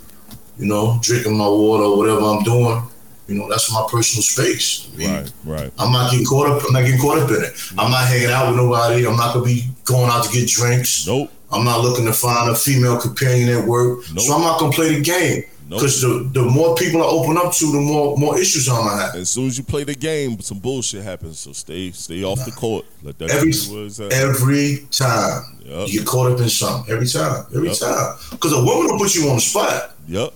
You 0.58 0.66
know, 0.66 1.00
drinking 1.02 1.38
my 1.38 1.48
water, 1.48 1.84
or 1.84 1.98
whatever 1.98 2.22
I'm 2.22 2.44
doing. 2.44 2.84
You 3.28 3.36
know, 3.36 3.48
that's 3.50 3.72
my 3.72 3.86
personal 3.90 4.24
space. 4.24 4.90
I 4.94 4.98
mean, 4.98 5.10
Right. 5.14 5.32
Right. 5.46 5.74
I'm 5.78 5.92
not 5.92 6.12
getting 6.12 6.26
caught 6.26 6.50
up. 6.50 6.64
I'm 6.66 6.74
not 6.74 6.84
getting 6.84 7.00
caught 7.00 7.20
up 7.20 7.30
in 7.30 7.44
it. 7.44 7.54
I'm 7.78 7.92
not 7.92 8.08
hanging 8.08 8.30
out 8.32 8.48
with 8.48 8.58
nobody. 8.58 9.06
I'm 9.08 9.16
not 9.16 9.34
gonna 9.34 9.46
be 9.46 9.70
going 9.86 10.10
out 10.12 10.26
to 10.26 10.32
get 10.32 10.50
drinks. 10.50 11.08
Nope. 11.08 11.30
I'm 11.52 11.64
not 11.64 11.82
looking 11.82 12.06
to 12.06 12.14
find 12.14 12.50
a 12.50 12.56
female 12.56 13.00
companion 13.00 13.50
at 13.50 13.66
work. 13.66 14.00
Nope. 14.14 14.20
So 14.26 14.34
I'm 14.34 14.42
not 14.42 14.60
gonna 14.60 14.72
play 14.74 14.96
the 14.96 15.02
game. 15.02 15.44
Nope. 15.72 15.80
Because 15.80 16.02
the, 16.02 16.30
the 16.34 16.42
more 16.42 16.76
people 16.76 17.02
I 17.02 17.06
open 17.06 17.38
up 17.38 17.54
to, 17.54 17.72
the 17.72 17.80
more 17.80 18.18
more 18.18 18.38
issues 18.38 18.68
I'm 18.68 18.76
gonna 18.86 19.02
have. 19.04 19.16
As 19.16 19.30
soon 19.30 19.48
as 19.48 19.58
you 19.58 19.64
play 19.64 19.86
the 19.86 19.96
game, 19.96 20.38
some 20.42 20.60
bullshit 20.60 21.02
happens. 21.02 21.40
So 21.40 21.54
stay 21.54 21.92
stay 21.92 22.26
off 22.26 22.44
the 22.44 22.52
court. 22.52 22.86
Let 23.04 23.18
that 23.20 23.30
Every- 23.32 23.52
be 23.54 23.58
what 23.70 23.84
it's 23.86 24.00
at. 24.02 24.12
Every 24.12 24.86
time 24.92 25.60
Yep. 25.64 25.88
you 25.88 26.00
get 26.00 26.08
caught 26.08 26.30
up 26.30 26.40
in 26.42 26.50
something. 26.50 26.94
Every 26.94 27.08
time. 27.08 27.46
Every 27.56 27.70
Yep. 27.70 27.78
time. 27.78 28.18
Because 28.32 28.52
a 28.52 28.58
woman 28.62 28.88
will 28.92 28.98
put 29.00 29.16
you 29.16 29.30
on 29.30 29.36
the 29.36 29.42
spot. 29.42 29.96
Yep. 30.10 30.34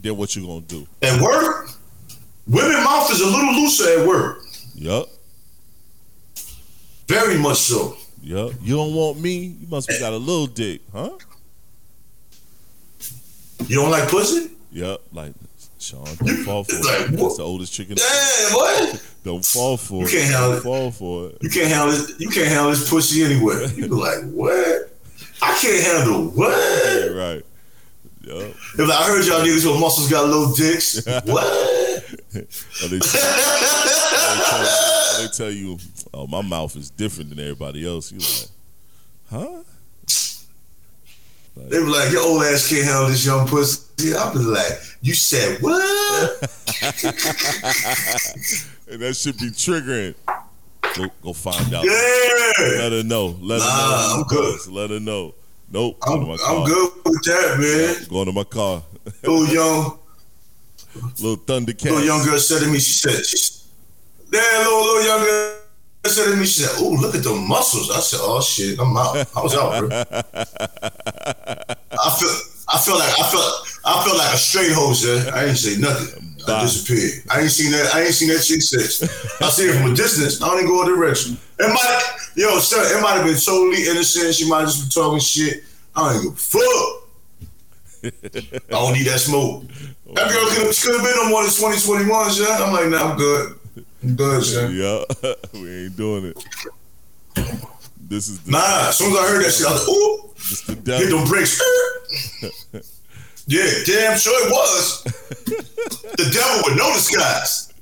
Then 0.00 0.16
what 0.16 0.34
you 0.34 0.46
gonna 0.46 0.62
do? 0.62 0.86
At 1.02 1.20
work, 1.20 1.68
women 2.46 2.82
mouth 2.82 3.12
is 3.12 3.20
a 3.20 3.26
little 3.26 3.52
looser 3.60 4.00
at 4.00 4.06
work. 4.08 4.42
Yep. 4.74 5.06
Very 7.08 7.36
much 7.38 7.58
so. 7.58 7.94
Yep. 8.22 8.52
You 8.62 8.76
don't 8.76 8.94
want 8.94 9.20
me? 9.20 9.36
You 9.60 9.66
must 9.68 9.86
be 9.88 9.98
got 9.98 10.14
a 10.14 10.16
little 10.16 10.46
dick, 10.46 10.80
huh? 10.94 11.10
You 13.68 13.76
don't 13.76 13.90
like 13.90 14.08
pussy? 14.08 14.50
Yep. 14.72 15.00
Like 15.12 15.32
Sean, 15.78 16.04
don't 16.04 16.44
fall 16.44 16.64
for 16.64 16.74
Like, 16.76 17.12
it. 17.12 17.20
what? 17.20 17.36
The 17.36 17.42
oldest 17.42 17.72
chicken. 17.72 17.96
Damn, 17.96 18.52
what? 18.54 19.02
Don't 19.24 19.44
fall 19.44 19.76
for 19.76 20.02
You 20.02 20.06
it. 20.06 20.10
can't 20.10 20.24
handle 20.32 20.48
Don't 20.50 20.58
it. 20.58 20.62
fall 20.62 20.90
for 20.90 21.28
it. 21.30 21.38
You 21.42 21.50
can't 21.50 21.68
handle 21.68 21.90
this. 21.90 22.14
You 22.18 22.28
can't 22.30 22.48
handle 22.48 22.70
this 22.70 22.88
pussy 22.88 23.24
anywhere. 23.24 23.64
You 23.68 23.82
be 23.82 23.88
like, 23.88 24.24
what? 24.32 24.92
I 25.42 25.58
can't 25.60 25.82
handle 25.84 26.24
what? 26.30 26.50
Yeah, 26.50 27.06
right. 27.12 27.42
Yep. 28.22 28.54
If 28.78 28.90
I 28.90 29.04
heard 29.06 29.24
y'all 29.26 29.40
niggas 29.40 29.70
with 29.70 29.80
muscles 29.80 30.10
got 30.10 30.26
little 30.28 30.52
dicks, 30.54 31.04
what? 31.24 31.72
They, 32.32 32.42
tell, 32.42 32.88
they, 32.90 32.98
tell, 34.40 35.20
they 35.20 35.28
tell 35.28 35.50
you, 35.50 35.78
oh, 36.12 36.26
my 36.26 36.42
mouth 36.42 36.76
is 36.76 36.90
different 36.90 37.30
than 37.30 37.38
everybody 37.40 37.86
else. 37.86 38.12
You 38.12 38.18
like, 38.18 38.48
huh? 39.30 39.62
They 41.56 41.80
were 41.80 41.88
like, 41.88 42.12
your 42.12 42.22
old 42.22 42.42
ass 42.44 42.68
can't 42.68 42.84
handle 42.84 43.08
this 43.08 43.24
young 43.26 43.46
pussy. 43.48 44.14
I 44.14 44.32
be 44.32 44.38
like, 44.40 44.72
you 45.00 45.14
said 45.14 45.58
what? 45.62 45.82
And 48.88 49.02
that 49.02 49.16
should 49.16 49.36
be 49.38 49.46
triggering. 49.50 50.14
Go, 50.96 51.08
go 51.22 51.32
find 51.32 51.74
out. 51.74 51.84
Yeah, 51.84 52.78
Let 52.78 52.92
her 52.92 53.02
know. 53.02 53.36
Let 53.40 53.58
Nah, 53.58 53.64
her 53.64 53.88
know. 53.88 54.14
I'm 54.14 54.22
good. 54.28 54.66
Let 54.68 54.90
her 54.90 55.00
know. 55.00 55.34
Nope. 55.72 55.98
I'm, 56.06 56.20
to 56.20 56.26
my 56.26 56.36
car. 56.36 56.56
I'm 56.56 56.64
good 56.66 56.92
with 57.04 57.22
that, 57.24 57.56
man. 57.58 58.08
Going 58.08 58.26
to 58.26 58.32
my 58.32 58.44
car. 58.44 58.82
Little 59.24 59.46
young, 59.52 59.98
Little 61.20 61.36
Thundercat. 61.38 61.84
little 61.84 62.04
young 62.04 62.24
girl 62.24 62.38
said 62.38 62.60
to 62.62 62.68
me, 62.68 62.78
she 62.78 62.92
said, 62.92 63.26
she, 63.26 63.38
yeah, 64.32 64.40
little 64.58 64.80
little 64.84 65.04
young 65.04 65.20
girl 65.24 65.55
said 66.08 66.30
to 66.30 66.36
me, 66.36 66.46
she 66.46 66.62
said, 66.62 66.76
"Oh, 66.78 66.90
look 67.00 67.14
at 67.14 67.22
the 67.22 67.34
muscles." 67.34 67.90
I 67.90 68.00
said, 68.00 68.20
"Oh 68.22 68.40
shit, 68.40 68.78
I'm 68.78 68.96
out. 68.96 69.16
I 69.36 69.42
was 69.42 69.54
out, 69.54 69.78
bro." 69.78 69.88
I 71.98 72.10
feel, 72.18 72.34
I 72.68 72.78
feel 72.78 72.98
like 72.98 73.14
I 73.18 73.24
felt, 73.30 73.80
I 73.84 74.04
felt 74.04 74.18
like 74.18 74.34
a 74.34 74.38
straight 74.38 74.72
hoe, 74.72 74.90
eh? 74.90 74.94
sir. 74.94 75.30
I 75.34 75.44
ain't 75.46 75.56
say 75.56 75.80
nothing. 75.80 76.36
I 76.46 76.62
disappeared. 76.62 77.24
I 77.30 77.40
ain't 77.40 77.50
seen 77.50 77.72
that. 77.72 77.94
I 77.94 78.02
ain't 78.02 78.14
seen 78.14 78.28
that 78.28 78.42
chick 78.42 78.62
since. 78.62 79.02
I 79.42 79.48
see 79.48 79.66
her 79.66 79.74
from 79.74 79.92
a 79.92 79.94
distance. 79.94 80.40
I 80.42 80.46
don't 80.46 80.58
even 80.58 80.70
go 80.70 80.82
a 80.82 80.86
direction. 80.86 81.36
It 81.58 81.68
might, 81.68 82.02
yo, 82.36 82.58
sir, 82.58 82.78
it 82.96 83.02
might 83.02 83.16
have 83.16 83.24
been 83.24 83.38
totally 83.38 83.88
innocent. 83.88 84.34
She 84.34 84.48
might 84.48 84.60
have 84.60 84.68
just 84.68 84.82
been 84.82 85.02
talking 85.02 85.20
shit. 85.20 85.64
I 85.94 86.12
don't 86.12 86.22
give 86.22 86.32
a 86.32 86.36
fuck. 86.36 87.06
I 88.04 88.78
don't 88.78 88.92
need 88.92 89.06
that 89.06 89.18
smoke. 89.18 89.64
That 90.14 90.30
girl 90.30 90.46
could 90.50 90.66
have, 90.70 91.02
been 91.02 91.16
no 91.16 91.28
more 91.30 91.42
than 91.42 91.50
2021, 91.50 92.30
sir. 92.30 92.46
I'm 92.46 92.72
like, 92.72 92.88
nah, 92.90 93.10
I'm 93.10 93.18
good. 93.18 93.58
Good, 94.00 94.44
sir. 94.44 94.70
Yeah. 94.70 95.04
we 95.60 95.84
ain't 95.84 95.96
doing 95.96 96.26
it. 96.26 96.44
This 98.08 98.28
is 98.28 98.40
the, 98.42 98.52
Nah, 98.52 98.88
as 98.88 98.96
soon 98.96 99.12
as 99.12 99.18
I 99.18 99.26
heard 99.28 99.44
that 99.44 99.52
shit, 99.52 99.66
I 99.66 99.72
was 99.72 99.88
like, 99.88 99.96
ooh, 99.96 100.30
this 100.34 100.60
the 100.62 100.74
hit 100.74 100.84
devil. 100.84 101.18
them 101.18 101.28
brakes. 101.28 101.60
yeah, 103.46 103.70
damn 103.84 104.18
sure 104.18 104.46
it 104.46 104.50
was. 104.52 105.02
the 105.04 106.30
devil 106.32 106.62
with 106.66 106.76
no 106.76 106.92
disguise. 106.92 107.72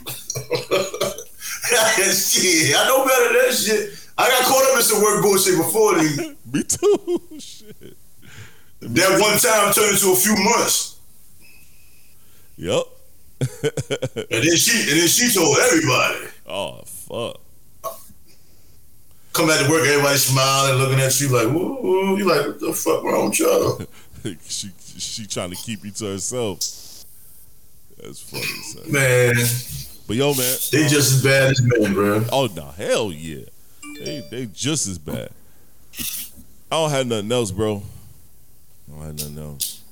shit, 2.30 2.76
I 2.76 2.88
know 2.88 3.04
better 3.04 3.32
than 3.34 3.46
that 3.46 3.54
shit. 3.54 3.98
I 4.16 4.28
got 4.28 4.44
caught 4.44 4.70
up 4.70 4.76
in 4.76 4.82
some 4.82 5.02
work 5.02 5.22
bullshit 5.22 5.56
before. 5.58 5.92
Nigga. 5.94 6.36
Me 6.52 6.62
too. 6.62 7.38
Shit. 7.38 7.96
That 8.80 9.20
one 9.20 9.38
time 9.38 9.72
turned 9.72 9.92
into 9.94 10.12
a 10.12 10.16
few 10.16 10.36
months. 10.42 10.98
Yep. 12.56 12.84
And 13.40 13.48
then 14.30 14.56
she 14.56 14.90
and 14.90 15.00
then 15.00 15.08
she 15.08 15.32
told 15.32 15.56
everybody. 15.58 16.18
Oh 16.46 16.82
fuck. 16.84 17.40
Come 19.32 19.48
back 19.48 19.64
to 19.64 19.70
work, 19.70 19.84
everybody 19.86 20.16
smiling, 20.16 20.78
looking 20.78 21.00
at 21.00 21.20
you 21.20 21.28
like, 21.28 21.48
woo, 21.52 21.78
woo. 21.82 22.16
You 22.16 22.24
like, 22.24 22.46
what 22.46 22.60
the 22.60 22.72
fuck 22.72 23.02
wrong 23.02 23.30
with 23.30 23.40
y'all? 23.40 23.80
she 24.48 24.70
she 24.96 25.26
trying 25.26 25.50
to 25.50 25.56
keep 25.56 25.84
you 25.84 25.90
to 25.90 26.04
herself. 26.06 26.58
That's 28.00 28.20
funny, 28.20 28.44
son. 28.44 28.92
Man, 28.92 29.34
But 30.06 30.16
yo, 30.16 30.34
man. 30.34 30.56
they 30.70 30.84
uh, 30.84 30.88
just 30.88 31.12
as 31.14 31.22
bad 31.24 31.50
as 31.50 31.62
men, 31.62 31.94
bro. 31.94 32.24
Oh 32.30 32.48
no, 32.54 32.66
hell 32.66 33.12
yeah. 33.12 33.44
They 33.98 34.26
they 34.30 34.46
just 34.46 34.86
as 34.86 34.98
bad. 34.98 35.30
I 36.70 36.76
don't 36.76 36.90
have 36.90 37.06
nothing 37.06 37.30
else, 37.32 37.50
bro. 37.50 37.82
I 38.88 38.92
don't 38.94 39.04
have 39.06 39.14
nothing 39.18 39.38
else. 39.38 39.82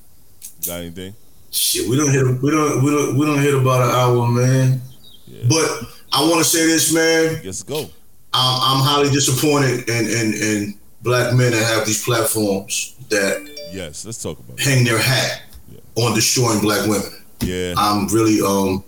Got 0.66 0.80
anything? 0.80 1.14
Shit, 1.52 1.88
we 1.88 1.96
don't 1.96 2.10
hit. 2.10 2.24
We 2.42 2.50
don't. 2.50 2.82
We 2.82 2.90
don't. 2.90 3.16
We 3.18 3.26
don't 3.26 3.40
hit 3.40 3.54
about 3.54 3.82
an 3.82 3.94
hour, 3.94 4.26
man. 4.26 4.80
Yeah. 5.26 5.44
But 5.48 5.88
I 6.12 6.22
want 6.28 6.38
to 6.38 6.44
say 6.44 6.66
this, 6.66 6.92
man. 6.92 7.40
Let's 7.44 7.62
go. 7.62 7.90
I'm, 8.34 8.78
I'm 8.78 8.82
highly 8.82 9.10
disappointed 9.10 9.88
in, 9.88 10.06
in 10.06 10.34
in 10.34 10.74
black 11.02 11.34
men 11.34 11.52
that 11.52 11.62
have 11.74 11.86
these 11.86 12.02
platforms 12.04 12.96
that 13.10 13.52
Yes, 13.72 14.04
let's 14.04 14.22
talk 14.22 14.38
about 14.38 14.60
hang 14.60 14.84
their 14.84 14.98
hat 14.98 15.42
on 15.96 16.14
destroying 16.14 16.60
black 16.60 16.86
women. 16.88 17.10
Yeah. 17.40 17.74
I'm 17.76 18.06
really 18.08 18.40
um 18.40 18.84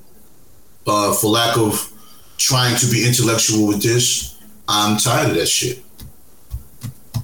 uh 0.86 1.12
for 1.14 1.28
lack 1.28 1.56
of 1.56 1.90
trying 2.36 2.76
to 2.76 2.86
be 2.90 3.06
intellectual 3.06 3.66
with 3.66 3.82
this, 3.82 4.38
I'm 4.68 4.98
tired 4.98 5.30
of 5.30 5.36
that 5.36 5.46
shit. 5.46 5.78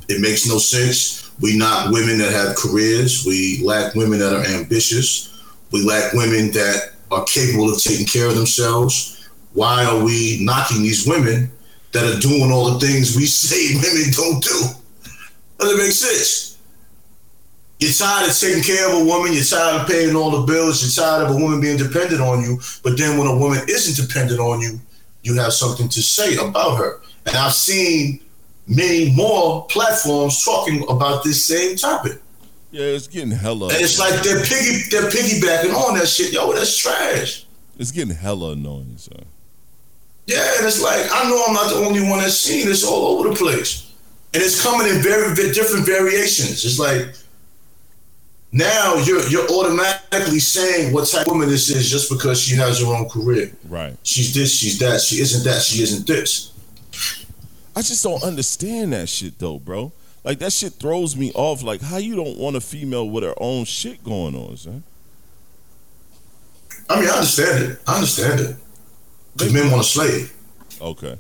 It 0.09 0.21
makes 0.21 0.47
no 0.49 0.59
sense. 0.59 1.31
We 1.41 1.57
not 1.57 1.93
women 1.93 2.19
that 2.19 2.33
have 2.33 2.57
careers. 2.57 3.25
We 3.27 3.63
lack 3.65 3.95
women 3.95 4.19
that 4.19 4.33
are 4.33 4.45
ambitious. 4.47 5.30
We 5.73 5.83
lack 5.85 6.13
women 6.13 6.51
that 6.53 6.93
are 7.11 7.25
capable 7.25 7.71
of 7.71 7.83
taking 7.83 8.07
care 8.07 8.27
of 8.27 8.35
themselves. 8.35 9.29
Why 9.53 9.85
are 9.85 10.03
we 10.03 10.39
knocking 10.43 10.83
these 10.83 11.07
women 11.07 11.51
that 11.93 12.05
are 12.05 12.21
doing 12.21 12.53
all 12.53 12.71
the 12.73 12.87
things 12.87 13.17
we 13.17 13.27
say 13.27 13.75
women 13.75 14.11
don't 14.13 14.43
do? 14.43 14.61
Doesn't 15.59 15.79
make 15.79 15.93
sense. 15.93 16.59
You're 17.79 17.93
tired 17.93 18.29
of 18.29 18.39
taking 18.39 18.63
care 18.63 18.89
of 18.89 19.01
a 19.01 19.05
woman. 19.05 19.33
You're 19.33 19.43
tired 19.43 19.81
of 19.81 19.87
paying 19.89 20.15
all 20.15 20.31
the 20.31 20.43
bills. 20.43 20.83
You're 20.83 21.07
tired 21.07 21.25
of 21.25 21.35
a 21.35 21.41
woman 21.41 21.61
being 21.61 21.79
dependent 21.79 22.21
on 22.21 22.43
you. 22.43 22.61
But 22.83 22.99
then 22.99 23.19
when 23.19 23.27
a 23.27 23.37
woman 23.37 23.61
isn't 23.69 24.07
dependent 24.07 24.39
on 24.39 24.61
you, 24.61 24.79
you 25.23 25.35
have 25.37 25.55
something 25.55 25.89
to 25.89 26.03
say 26.03 26.37
about 26.37 26.77
her. 26.77 27.01
And 27.27 27.37
I've 27.37 27.55
seen 27.55 28.21
many 28.67 29.13
more 29.13 29.67
platforms 29.67 30.45
talking 30.45 30.85
about 30.89 31.25
this 31.25 31.45
same 31.45 31.77
topic. 31.77 32.21
Yeah, 32.71 32.85
it's 32.85 33.09
getting 33.09 33.31
hella. 33.31 33.69
And 33.69 33.81
it's 33.81 33.99
like 33.99 34.23
they're 34.23 34.45
piggy 34.45 34.83
they're 34.91 35.11
piggybacking 35.11 35.75
on 35.75 35.99
that 35.99 36.09
shit. 36.09 36.33
Yo, 36.33 36.53
that's 36.53 36.77
trash. 36.77 37.45
it's 37.79 37.91
getting 37.91 38.15
hella 38.15 38.53
annoying, 38.53 38.97
son. 38.97 39.25
Yeah, 40.27 40.47
and 40.59 40.67
it's 40.67 40.81
like 40.81 41.07
I 41.11 41.29
know 41.29 41.43
I'm 41.49 41.55
not 41.55 41.71
the 41.71 41.85
only 41.85 42.09
one 42.09 42.21
that's 42.21 42.37
seen 42.37 42.67
this 42.67 42.87
all 42.87 43.19
over 43.19 43.31
the 43.31 43.35
place, 43.35 43.93
and 44.33 44.43
it's 44.43 44.63
coming 44.63 44.87
in 44.87 45.03
very, 45.03 45.35
very 45.35 45.53
different 45.53 45.85
variations. 45.85 46.65
It's 46.65 46.79
like 46.79 47.17
now 48.53 48.95
you're 48.95 49.27
you're 49.29 49.49
automatically 49.51 50.39
saying 50.39 50.93
what 50.93 51.09
type 51.09 51.27
of 51.27 51.33
woman 51.33 51.49
this 51.49 51.71
is 51.71 51.91
just 51.91 52.09
because 52.11 52.41
she 52.41 52.55
has 52.55 52.81
her 52.81 52.87
own 52.87 53.09
career. 53.09 53.51
Right. 53.69 53.97
She's 54.05 54.33
this, 54.33 54.55
she's 54.55 54.79
that, 54.79 55.01
she 55.01 55.21
isn't 55.21 55.45
that, 55.45 55.63
she 55.63 55.83
isn't 55.83 56.07
this. 56.07 56.53
I 57.75 57.83
just 57.83 58.03
don't 58.03 58.23
understand 58.23 58.93
that 58.93 59.09
shit 59.09 59.39
though, 59.39 59.59
bro. 59.59 59.93
Like 60.23 60.39
that 60.41 60.53
shit 60.53 60.75
throws 60.75 61.17
me 61.17 61.33
off. 61.35 61.63
Like 61.63 61.81
how 61.81 61.97
you 61.97 62.17
don't 62.17 62.39
want 62.39 62.57
a 62.57 62.61
female 62.61 63.09
with 63.09 63.25
her 63.25 63.35
own 63.39 63.65
shit 63.65 64.05
going 64.05 64.35
on, 64.35 64.57
son. 64.57 64.83
I 66.89 67.01
mean, 67.01 67.09
I 67.09 67.13
understand 67.13 67.65
it. 67.65 67.79
I 67.87 67.95
understand 67.95 68.41
it. 68.41 68.57
Because 69.33 69.53
men 69.53 69.71
want 69.71 69.83
a 69.83 69.85
slave. 69.85 70.35
Okay. 70.81 71.17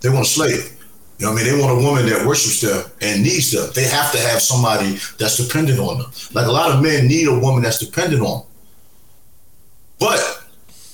They 0.00 0.08
want 0.08 0.26
a 0.26 0.28
slave. 0.28 0.76
You 1.18 1.26
know 1.26 1.32
what 1.32 1.42
I 1.42 1.44
mean? 1.44 1.54
They 1.54 1.62
want 1.62 1.78
a 1.78 1.84
woman 1.84 2.06
that 2.06 2.26
worships 2.26 2.62
them 2.62 2.90
and 3.02 3.22
needs 3.22 3.52
them. 3.52 3.70
They 3.74 3.84
have 3.84 4.10
to 4.12 4.18
have 4.18 4.40
somebody 4.40 4.98
that's 5.18 5.36
dependent 5.36 5.78
on 5.78 5.98
them. 5.98 6.10
Like 6.32 6.46
a 6.46 6.50
lot 6.50 6.70
of 6.70 6.82
men 6.82 7.06
need 7.06 7.28
a 7.28 7.38
woman 7.38 7.62
that's 7.62 7.78
dependent 7.78 8.22
on 8.22 8.40
them. 8.40 8.48
But 9.98 10.18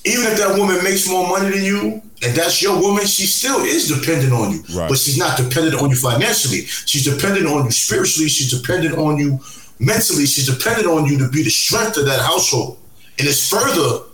even 0.03 0.25
if 0.25 0.37
that 0.37 0.57
woman 0.59 0.83
makes 0.83 1.09
more 1.09 1.27
money 1.29 1.49
than 1.51 1.63
you, 1.63 2.01
and 2.23 2.35
that's 2.35 2.61
your 2.61 2.79
woman, 2.79 3.05
she 3.05 3.27
still 3.27 3.59
is 3.61 3.87
dependent 3.87 4.33
on 4.33 4.51
you. 4.51 4.63
Right. 4.73 4.89
But 4.89 4.97
she's 4.97 5.17
not 5.17 5.37
dependent 5.37 5.81
on 5.81 5.89
you 5.89 5.95
financially. 5.95 6.61
She's 6.65 7.05
dependent 7.05 7.45
on 7.45 7.65
you 7.65 7.71
spiritually. 7.71 8.27
She's 8.27 8.49
dependent 8.49 8.97
on 8.97 9.17
you 9.17 9.39
mentally. 9.79 10.25
She's 10.25 10.47
dependent 10.47 10.87
on 10.87 11.05
you 11.05 11.19
to 11.19 11.29
be 11.29 11.43
the 11.43 11.51
strength 11.51 11.97
of 11.97 12.05
that 12.05 12.19
household. 12.19 12.79
And 13.19 13.27
it's 13.27 13.47
further 13.49 14.05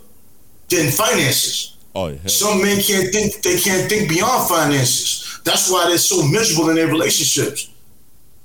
than 0.68 0.90
finances. 0.90 1.76
Oh 1.94 2.08
yeah. 2.08 2.18
Some 2.26 2.60
men 2.60 2.80
can't 2.80 3.10
think 3.12 3.40
they 3.42 3.58
can't 3.58 3.88
think 3.88 4.08
beyond 4.10 4.48
finances. 4.48 5.40
That's 5.44 5.70
why 5.70 5.88
they're 5.88 5.98
so 5.98 6.26
miserable 6.28 6.70
in 6.70 6.76
their 6.76 6.88
relationships. 6.88 7.70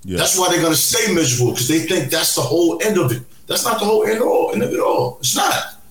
yeah. 0.03 0.17
That's 0.17 0.37
why 0.37 0.49
they're 0.49 0.61
gonna 0.61 0.75
stay 0.75 1.13
miserable 1.13 1.51
because 1.53 1.67
they 1.67 1.79
think 1.79 2.11
that's 2.11 2.35
the 2.35 2.41
whole 2.41 2.81
end 2.83 2.97
of 2.97 3.11
it. 3.11 3.23
That's 3.47 3.65
not 3.65 3.79
the 3.79 3.85
whole 3.85 4.05
end, 4.05 4.21
all, 4.21 4.53
end 4.53 4.63
of 4.63 4.71
it 4.71 4.79
all. 4.79 5.17
It's 5.19 5.35
not. 5.35 5.81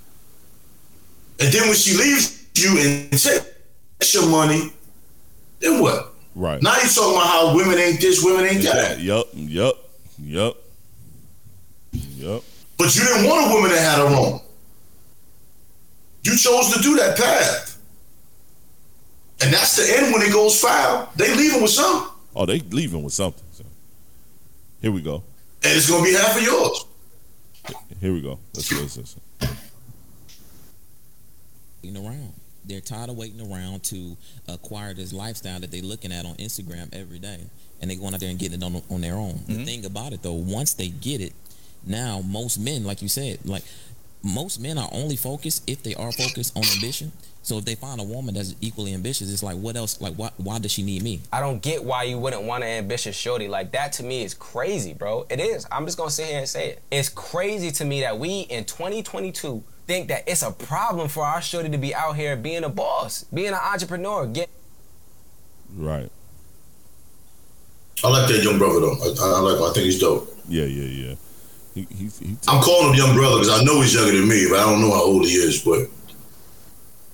And 1.41 1.53
then 1.53 1.67
when 1.67 1.77
she 1.77 1.97
leaves 1.97 2.47
you 2.55 2.79
and 2.79 3.11
takes 3.11 3.45
your 4.15 4.29
money, 4.29 4.73
then 5.61 5.81
what? 5.83 6.15
right. 6.35 6.63
Now 6.63 6.75
you 6.77 6.89
talking 6.89 7.15
about 7.15 7.27
how 7.27 7.57
women 7.57 7.79
ain't 7.79 8.01
this, 8.01 8.25
women 8.25 8.47
ain't 8.47 8.63
that. 8.63 8.99
Yup. 9.01 9.29
Yup. 9.35 9.77
Yup. 10.19 10.57
Yup. 11.93 12.45
But 12.77 12.95
you 12.95 13.03
didn't 13.05 13.29
want 13.29 13.51
a 13.51 13.55
woman 13.55 13.71
that 13.71 13.81
had 13.81 13.99
her 13.99 14.17
own. 14.17 14.41
You 16.23 16.37
chose 16.37 16.75
to 16.75 16.83
do 16.83 16.97
that 16.97 17.17
path. 17.17 17.79
And 19.41 19.53
that's 19.53 19.77
the 19.77 19.97
end 19.99 20.13
when 20.13 20.23
it 20.23 20.33
goes 20.33 20.61
foul. 20.61 21.11
They 21.17 21.35
leaving 21.35 21.63
with 21.63 21.71
something. 21.71 22.13
Oh, 22.35 22.47
they 22.47 22.61
leaving 22.61 23.03
with 23.03 23.13
something. 23.13 23.45
So. 23.53 23.65
Here 24.83 24.93
we 24.93 25.01
go. 25.01 25.23
And 25.63 25.77
it's 25.77 25.89
gonna 25.89 26.05
be 26.05 26.13
half 26.13 26.37
of 26.37 26.43
yours. 26.43 26.85
Here 28.01 28.13
we 28.13 28.21
go. 28.21 28.39
Let's 28.55 28.73
go. 28.73 28.81
Let's 28.81 28.97
listen. 28.97 29.21
waiting 31.83 32.07
around. 32.07 32.38
They're 32.69 32.81
tired 32.81 33.11
of 33.11 33.17
waiting 33.17 33.41
around 33.41 33.83
to 33.85 34.17
acquire 34.47 34.95
this 34.95 35.13
lifestyle 35.13 35.61
that 35.61 35.71
they're 35.71 35.83
looking 35.83 36.13
at 36.13 36.27
on 36.27 36.35
Instagram 36.37 36.95
every 36.95 37.19
day, 37.19 37.41
and 37.81 37.91
they 37.91 37.97
going 37.97 38.15
out 38.15 38.21
there 38.21 38.31
and 38.31 38.39
getting 38.39 38.61
it 38.61 38.65
on 38.65 38.83
on 38.91 39.01
their 39.01 39.15
own. 39.15 39.41
The 39.47 39.55
mm-hmm. 39.55 39.65
thing 39.65 39.85
about 39.85 40.13
it 40.13 40.23
though, 40.23 40.35
once 40.35 40.75
they 40.75 40.89
get 40.89 41.21
it, 41.21 41.33
now 41.87 42.21
most 42.21 42.59
men, 42.59 42.85
like 42.85 43.03
you 43.03 43.09
said, 43.09 43.39
like 43.45 43.65
most 44.23 44.61
men 44.61 44.79
are 44.79 44.89
only 44.93 45.17
focused 45.17 45.69
if 45.69 45.83
they 45.83 45.95
are 45.95 46.13
focused 46.13 46.57
on 46.57 46.65
ambition. 46.75 47.13
So 47.43 47.57
if 47.57 47.65
they 47.65 47.77
find 47.77 47.99
a 47.99 48.05
woman 48.05 48.35
that's 48.35 48.55
equally 48.61 48.93
ambitious, 48.93 49.33
it's 49.33 49.43
like, 49.43 49.57
what 49.57 49.75
else? 49.77 50.03
Like, 50.03 50.15
why, 50.17 50.31
why 50.37 50.59
does 50.59 50.71
she 50.71 50.83
need 50.83 51.03
me? 51.03 51.21
I 51.33 51.41
don't 51.41 51.63
get 51.63 51.83
why 51.83 52.03
you 52.03 52.19
wouldn't 52.19 52.43
want 52.43 52.63
an 52.63 52.69
ambitious 52.69 53.17
shorty. 53.17 53.49
Like 53.49 53.73
that 53.73 53.93
to 53.95 54.03
me 54.03 54.23
is 54.23 54.35
crazy, 54.35 54.93
bro. 54.93 55.27
It 55.31 55.41
is. 55.41 55.67
I'm 55.73 55.87
just 55.87 55.97
gonna 55.97 56.11
sit 56.11 56.27
here 56.27 56.41
and 56.41 56.49
say 56.49 56.71
it. 56.71 56.83
It's 56.91 57.09
crazy 57.09 57.71
to 57.71 57.85
me 57.85 58.03
that 58.03 58.19
we 58.19 58.41
in 58.41 58.65
2022 58.65 59.65
think 59.89 60.09
that 60.09 60.23
it's 60.29 60.43
a 60.43 60.53
problem 60.53 61.09
for 61.09 61.25
our 61.25 61.43
shorty 61.43 61.71
to 61.71 61.79
be 61.79 61.95
out 61.95 62.15
here 62.15 62.37
being 62.37 62.63
a 62.63 62.69
boss, 62.69 63.25
being 63.25 63.49
an 63.49 63.55
entrepreneur, 63.55 64.27
get 64.27 64.49
Right. 65.77 66.11
I 68.05 68.09
like 68.09 68.29
that 68.29 68.43
young 68.43 68.59
brother 68.59 68.81
though. 68.81 68.95
I, 68.95 69.37
I 69.37 69.41
like. 69.41 69.61
I 69.61 69.73
think 69.73 69.87
he's 69.87 69.99
dope. 69.99 70.33
Yeah. 70.49 70.65
Yeah. 70.65 71.09
Yeah. 71.09 71.15
He, 71.75 71.87
he, 71.91 72.05
he 72.07 72.37
I'm 72.47 72.63
calling 72.63 72.93
him 72.93 72.95
young 72.95 73.15
brother 73.15 73.39
because 73.41 73.61
I 73.61 73.65
know 73.65 73.81
he's 73.81 73.95
younger 73.95 74.17
than 74.17 74.29
me, 74.29 74.47
but 74.49 74.61
I 74.61 74.71
don't 74.71 74.81
know 74.81 74.91
how 74.91 75.03
old 75.03 75.27
he 75.27 75.33
is. 75.33 75.63
But 75.63 75.89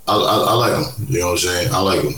I, 0.06 0.14
I, 0.14 0.36
I 0.48 0.54
like 0.54 0.74
him. 0.74 1.06
You 1.08 1.20
know 1.20 1.26
what 1.26 1.32
I'm 1.32 1.38
saying? 1.38 1.68
I 1.72 1.80
like 1.80 2.02
him. 2.02 2.14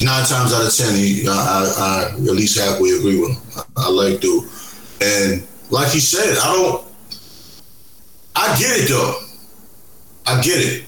Nine 0.00 0.26
times 0.26 0.52
out 0.52 0.66
of 0.66 0.74
ten, 0.74 0.94
he, 0.94 1.26
I, 1.26 1.32
I, 1.32 1.74
I 1.78 2.14
at 2.14 2.20
least 2.20 2.58
halfway 2.58 2.90
agree 2.90 3.20
with 3.20 3.30
him. 3.30 3.64
I, 3.76 3.86
I 3.86 3.90
like 3.90 4.20
dude, 4.20 4.44
and 5.00 5.46
like 5.70 5.90
he 5.90 6.00
said, 6.00 6.36
I 6.38 6.52
don't. 6.52 6.84
I 8.36 8.58
get 8.58 8.80
it 8.80 8.88
though. 8.88 9.23
I 10.26 10.40
get 10.40 10.58
it. 10.58 10.84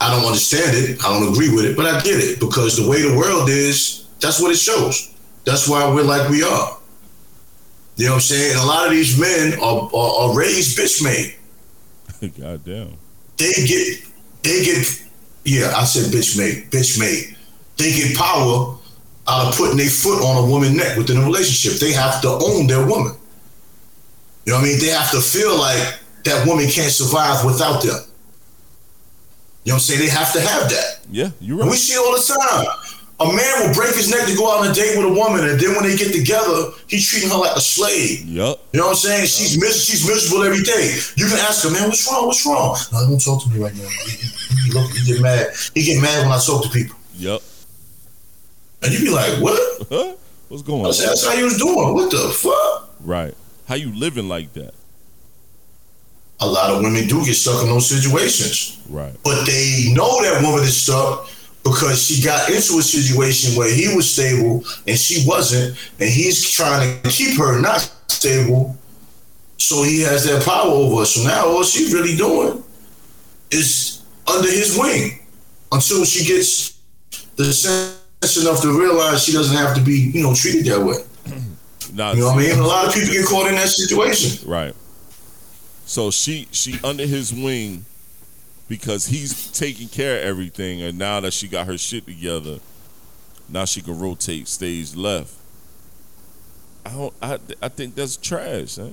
I 0.00 0.10
don't 0.10 0.26
understand 0.26 0.76
it. 0.76 1.04
I 1.04 1.18
don't 1.18 1.32
agree 1.32 1.54
with 1.54 1.64
it, 1.64 1.76
but 1.76 1.86
I 1.86 2.00
get 2.00 2.20
it 2.20 2.40
because 2.40 2.76
the 2.76 2.88
way 2.88 3.00
the 3.00 3.16
world 3.16 3.48
is, 3.48 4.06
that's 4.20 4.40
what 4.40 4.50
it 4.50 4.58
shows. 4.58 5.14
That's 5.44 5.68
why 5.68 5.88
we're 5.92 6.02
like 6.02 6.28
we 6.28 6.42
are. 6.42 6.76
You 7.96 8.06
know 8.06 8.12
what 8.12 8.16
I'm 8.16 8.20
saying? 8.20 8.52
And 8.52 8.60
a 8.60 8.66
lot 8.66 8.86
of 8.86 8.92
these 8.92 9.18
men 9.18 9.58
are, 9.60 9.88
are, 9.94 10.30
are 10.30 10.36
raised 10.36 10.76
bitch 10.76 11.02
made. 11.02 12.32
God 12.40 12.64
damn. 12.64 12.96
They 13.36 13.52
get, 13.52 14.04
they 14.42 14.64
get, 14.64 15.04
yeah, 15.44 15.72
I 15.76 15.84
said 15.84 16.12
bitch 16.12 16.36
made, 16.36 16.70
bitch 16.70 16.98
made. 16.98 17.36
They 17.76 17.92
get 17.92 18.16
power 18.16 18.76
out 19.26 19.48
of 19.48 19.56
putting 19.56 19.76
their 19.76 19.88
foot 19.88 20.22
on 20.22 20.44
a 20.44 20.50
woman's 20.50 20.76
neck 20.76 20.96
within 20.96 21.18
a 21.18 21.24
relationship. 21.24 21.80
They 21.80 21.92
have 21.92 22.20
to 22.22 22.28
own 22.28 22.66
their 22.66 22.84
woman. 22.86 23.14
You 24.44 24.52
know 24.52 24.58
what 24.58 24.64
I 24.64 24.68
mean? 24.68 24.80
They 24.80 24.88
have 24.88 25.10
to 25.12 25.20
feel 25.20 25.58
like 25.58 26.00
that 26.24 26.46
woman 26.46 26.66
can't 26.68 26.90
survive 26.92 27.44
without 27.44 27.82
them. 27.82 28.00
You 29.64 29.72
know 29.72 29.74
what 29.74 29.74
I'm 29.74 29.80
saying? 29.80 30.00
They 30.00 30.08
have 30.08 30.32
to 30.32 30.40
have 30.40 30.68
that. 30.70 31.00
Yeah, 31.10 31.30
you're 31.40 31.60
And 31.62 31.70
we 31.70 31.76
see 31.76 31.94
it 31.94 31.98
all 32.00 32.12
the 32.12 32.20
time. 32.20 32.66
A 33.20 33.26
man 33.32 33.54
will 33.68 33.72
break 33.74 33.94
his 33.94 34.10
neck 34.10 34.26
to 34.26 34.34
go 34.36 34.50
out 34.50 34.66
on 34.66 34.70
a 34.70 34.74
date 34.74 34.98
with 34.98 35.06
a 35.06 35.14
woman, 35.14 35.48
and 35.48 35.58
then 35.58 35.70
when 35.76 35.84
they 35.84 35.96
get 35.96 36.12
together, 36.12 36.72
he's 36.88 37.06
treating 37.08 37.30
her 37.30 37.36
like 37.38 37.54
a 37.56 37.60
slave. 37.60 38.26
Yep. 38.26 38.58
You 38.72 38.80
know 38.80 38.86
what 38.86 38.90
I'm 38.90 38.96
saying? 38.96 39.26
She's 39.26 39.58
mis- 39.58 39.84
she's 39.86 40.06
miserable 40.06 40.42
every 40.44 40.64
day. 40.64 40.98
You 41.16 41.26
can 41.26 41.38
ask 41.38 41.62
her, 41.64 41.70
man, 41.70 41.88
what's 41.88 42.04
wrong? 42.10 42.26
What's 42.26 42.44
wrong? 42.44 42.76
No, 42.92 43.06
don't 43.08 43.22
talk 43.22 43.42
to 43.44 43.48
me 43.50 43.62
right 43.62 43.72
now. 43.74 43.88
He, 44.66 44.72
look, 44.72 44.90
he 44.90 45.12
get 45.12 45.22
mad. 45.22 45.46
He 45.74 45.84
get 45.84 46.02
mad 46.02 46.24
when 46.26 46.32
I 46.32 46.40
talk 46.44 46.64
to 46.64 46.68
people, 46.70 46.96
Yep. 47.16 47.40
and 48.82 48.92
you 48.92 48.98
be 49.00 49.10
like, 49.10 49.40
what? 49.40 49.86
Huh? 49.88 50.14
What's 50.48 50.62
going 50.62 50.80
on? 50.80 50.86
That's 50.90 51.24
how 51.24 51.32
you 51.34 51.44
was 51.44 51.56
doing. 51.56 51.94
What 51.94 52.10
the 52.10 52.18
fuck? 52.34 52.90
Right. 53.00 53.34
How 53.66 53.76
you 53.76 53.94
living 53.94 54.28
like 54.28 54.28
that? 54.28 54.32
How 54.32 54.32
you 54.32 54.32
living 54.32 54.32
like 54.32 54.32
that? 54.32 54.32
I 54.32 54.32
said, 54.32 54.32
that's 54.32 54.32
how 54.34 54.34
you 54.34 54.34
was 54.34 54.34
doing. 54.34 54.34
What 54.34 54.34
the 54.34 54.34
fuck? 54.34 54.34
Right. 54.34 54.34
How 54.34 54.34
you 54.34 54.34
living 54.34 54.34
like 54.34 54.52
that? 54.54 54.72
What 54.72 54.72
the 54.72 54.72
fuck? 54.72 54.72
Right. 54.72 54.72
How 54.72 54.72
you 54.72 54.72
living 54.72 54.72
like 54.72 54.72
that? 54.72 54.74
A 56.40 56.46
lot 56.46 56.70
of 56.70 56.82
women 56.82 57.06
do 57.06 57.24
get 57.24 57.34
stuck 57.34 57.62
in 57.62 57.68
those 57.68 57.88
situations. 57.88 58.80
Right. 58.88 59.12
But 59.22 59.44
they 59.44 59.92
know 59.92 60.22
that 60.22 60.42
woman 60.42 60.64
is 60.64 60.76
stuck 60.76 61.28
because 61.62 62.06
she 62.06 62.22
got 62.22 62.48
into 62.48 62.78
a 62.78 62.82
situation 62.82 63.56
where 63.56 63.72
he 63.74 63.94
was 63.94 64.10
stable 64.10 64.64
and 64.86 64.98
she 64.98 65.24
wasn't, 65.26 65.78
and 65.98 66.08
he's 66.10 66.50
trying 66.50 67.02
to 67.02 67.08
keep 67.08 67.38
her 67.38 67.60
not 67.60 67.80
stable. 68.08 68.76
So 69.56 69.82
he 69.82 70.02
has 70.02 70.24
that 70.24 70.44
power 70.44 70.70
over 70.70 71.00
her. 71.00 71.04
So 71.06 71.26
now 71.26 71.46
all 71.46 71.64
she's 71.64 71.94
really 71.94 72.16
doing 72.16 72.62
is 73.50 74.02
under 74.26 74.48
his 74.48 74.76
wing 74.78 75.20
until 75.72 76.04
she 76.04 76.26
gets 76.26 76.78
the 77.36 77.52
sense 77.52 78.36
enough 78.36 78.60
to 78.62 78.78
realize 78.78 79.24
she 79.24 79.32
doesn't 79.32 79.56
have 79.56 79.74
to 79.76 79.82
be, 79.82 80.10
you 80.12 80.22
know, 80.22 80.34
treated 80.34 80.66
that 80.66 80.84
way. 80.84 80.96
Nah, 81.92 82.12
You 82.12 82.20
know 82.22 82.26
what 82.28 82.38
I 82.38 82.48
mean? 82.48 82.58
A 82.58 82.66
lot 82.66 82.88
of 82.88 82.94
people 82.94 83.12
get 83.12 83.24
caught 83.26 83.46
in 83.46 83.54
that 83.54 83.68
situation. 83.68 84.48
Right. 84.50 84.74
So 85.86 86.10
she 86.10 86.48
she 86.50 86.78
under 86.82 87.06
his 87.06 87.32
wing 87.32 87.84
because 88.68 89.06
he's 89.06 89.50
taking 89.50 89.88
care 89.88 90.18
of 90.18 90.24
everything, 90.24 90.82
and 90.82 90.98
now 90.98 91.20
that 91.20 91.32
she 91.32 91.48
got 91.48 91.66
her 91.66 91.76
shit 91.76 92.06
together, 92.06 92.58
now 93.48 93.64
she 93.64 93.82
can 93.82 93.98
rotate 93.98 94.48
stage 94.48 94.94
left. 94.94 95.34
I 96.86 96.90
don't. 96.90 97.14
I 97.22 97.38
I 97.62 97.68
think 97.68 97.94
that's 97.94 98.16
trash. 98.16 98.76
Huh? 98.76 98.90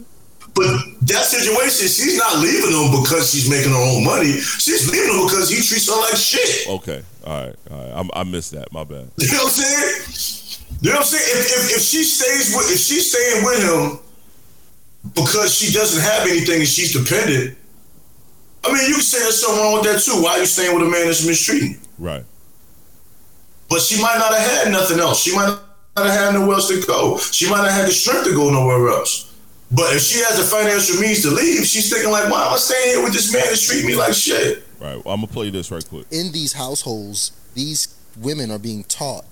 But 0.53 0.67
that 1.01 1.23
situation, 1.23 1.87
she's 1.87 2.17
not 2.17 2.39
leaving 2.39 2.75
him 2.75 3.01
because 3.01 3.31
she's 3.31 3.49
making 3.49 3.71
her 3.71 3.77
own 3.77 4.03
money. 4.03 4.33
She's 4.41 4.91
leaving 4.91 5.15
him 5.15 5.27
because 5.27 5.49
he 5.49 5.61
treats 5.63 5.87
her 5.87 5.95
like 5.95 6.15
shit. 6.17 6.67
Okay. 6.67 7.03
All 7.25 7.45
right. 7.45 7.55
All 7.69 7.77
right. 7.77 7.93
I'm, 7.95 8.09
I 8.13 8.23
missed 8.23 8.51
that. 8.51 8.71
My 8.73 8.83
bad. 8.83 9.11
You 9.17 9.31
know 9.31 9.43
what 9.43 9.43
I'm 9.43 9.49
saying? 9.49 10.77
You 10.81 10.89
know 10.89 10.97
what 10.97 11.05
I'm 11.05 11.07
saying? 11.07 11.23
If, 11.39 11.45
if, 11.45 11.77
if 11.77 11.81
she 11.83 12.03
stays 12.03 12.55
with, 12.55 12.71
if 12.71 12.79
she's 12.79 13.11
staying 13.11 13.45
with 13.45 13.63
him 13.63 14.10
because 15.15 15.53
she 15.53 15.73
doesn't 15.73 16.01
have 16.01 16.27
anything 16.27 16.59
and 16.59 16.67
she's 16.67 16.93
dependent, 16.93 17.57
I 18.63 18.71
mean, 18.73 18.87
you 18.87 18.95
can 18.95 19.03
say 19.03 19.19
there's 19.19 19.41
something 19.41 19.61
wrong 19.61 19.73
with 19.73 19.83
that 19.83 20.01
too. 20.01 20.21
Why 20.21 20.33
are 20.33 20.39
you 20.39 20.45
staying 20.45 20.77
with 20.77 20.87
a 20.87 20.89
man 20.89 21.05
that's 21.05 21.25
mistreating 21.25 21.71
you? 21.71 21.79
Right. 21.97 22.23
But 23.69 23.81
she 23.81 24.01
might 24.01 24.17
not 24.17 24.33
have 24.33 24.51
had 24.51 24.71
nothing 24.71 24.99
else. 24.99 25.23
She 25.23 25.35
might 25.35 25.47
not 25.95 26.05
have 26.05 26.13
had 26.13 26.33
nowhere 26.33 26.55
else 26.55 26.67
to 26.67 26.85
go. 26.85 27.17
She 27.17 27.49
might 27.49 27.63
not 27.63 27.71
have 27.71 27.85
the 27.87 27.91
strength 27.91 28.25
to 28.25 28.35
go 28.35 28.51
nowhere 28.51 28.89
else. 28.89 29.33
But 29.71 29.95
if 29.95 30.01
she 30.01 30.19
has 30.19 30.37
the 30.37 30.43
financial 30.43 30.99
means 30.99 31.21
to 31.21 31.31
leave, 31.31 31.65
she's 31.65 31.89
thinking 31.89 32.11
like, 32.11 32.29
why 32.29 32.45
am 32.45 32.53
I 32.53 32.57
staying 32.57 32.95
here 32.95 33.03
with 33.03 33.13
this 33.13 33.31
man 33.31 33.43
that's 33.45 33.65
treating 33.65 33.87
me 33.87 33.95
like 33.95 34.13
shit? 34.13 34.63
Right. 34.79 35.03
Well, 35.03 35.13
I'm 35.13 35.21
gonna 35.21 35.27
play 35.27 35.49
this 35.49 35.71
right 35.71 35.87
quick. 35.87 36.05
in 36.11 36.31
these 36.33 36.53
households, 36.53 37.31
these 37.53 37.95
women 38.17 38.51
are 38.51 38.59
being 38.59 38.83
taught 38.83 39.23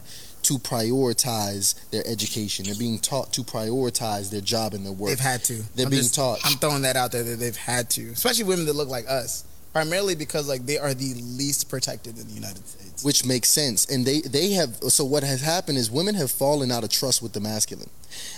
to 0.50 0.58
prioritize 0.58 1.76
their 1.92 2.02
education. 2.08 2.66
They're 2.66 2.74
being 2.76 2.98
taught 2.98 3.32
to 3.34 3.44
prioritize 3.44 4.32
their 4.32 4.42
job 4.42 4.74
and 4.74 4.84
their 4.84 4.92
work. 4.94 5.10
They've 5.10 5.20
had 5.20 5.44
to. 5.46 5.54
They're 5.76 5.86
I'm 5.86 5.92
being 5.92 6.02
just- 6.02 6.16
taught. 6.16 6.40
I'm 6.44 6.58
throwing 6.58 6.82
that 6.82 6.96
out 6.96 7.12
there 7.12 7.24
that 7.24 7.36
they've 7.40 7.56
had 7.56 7.90
to, 7.92 8.10
especially 8.10 8.46
women 8.46 8.66
that 8.66 8.74
look 8.74 8.90
like 8.90 9.08
us. 9.08 9.44
Primarily 9.74 10.16
because 10.16 10.48
like 10.50 10.66
they 10.66 10.80
are 10.80 10.96
the 10.96 11.14
least 11.14 11.70
protected 11.70 12.18
in 12.18 12.28
the 12.28 12.34
United 12.34 12.68
States. 12.68 13.04
which 13.04 13.24
makes 13.24 13.48
sense 13.50 13.86
and 13.86 14.04
they 14.04 14.22
they 14.22 14.50
have 14.54 14.76
so 14.90 15.06
what 15.06 15.22
has 15.24 15.42
happened 15.42 15.78
is 15.78 15.92
women 15.92 16.16
have 16.16 16.32
fallen 16.32 16.72
out 16.72 16.84
of 16.84 16.90
trust 16.90 17.22
with 17.22 17.34
the 17.34 17.40
masculine 17.40 17.90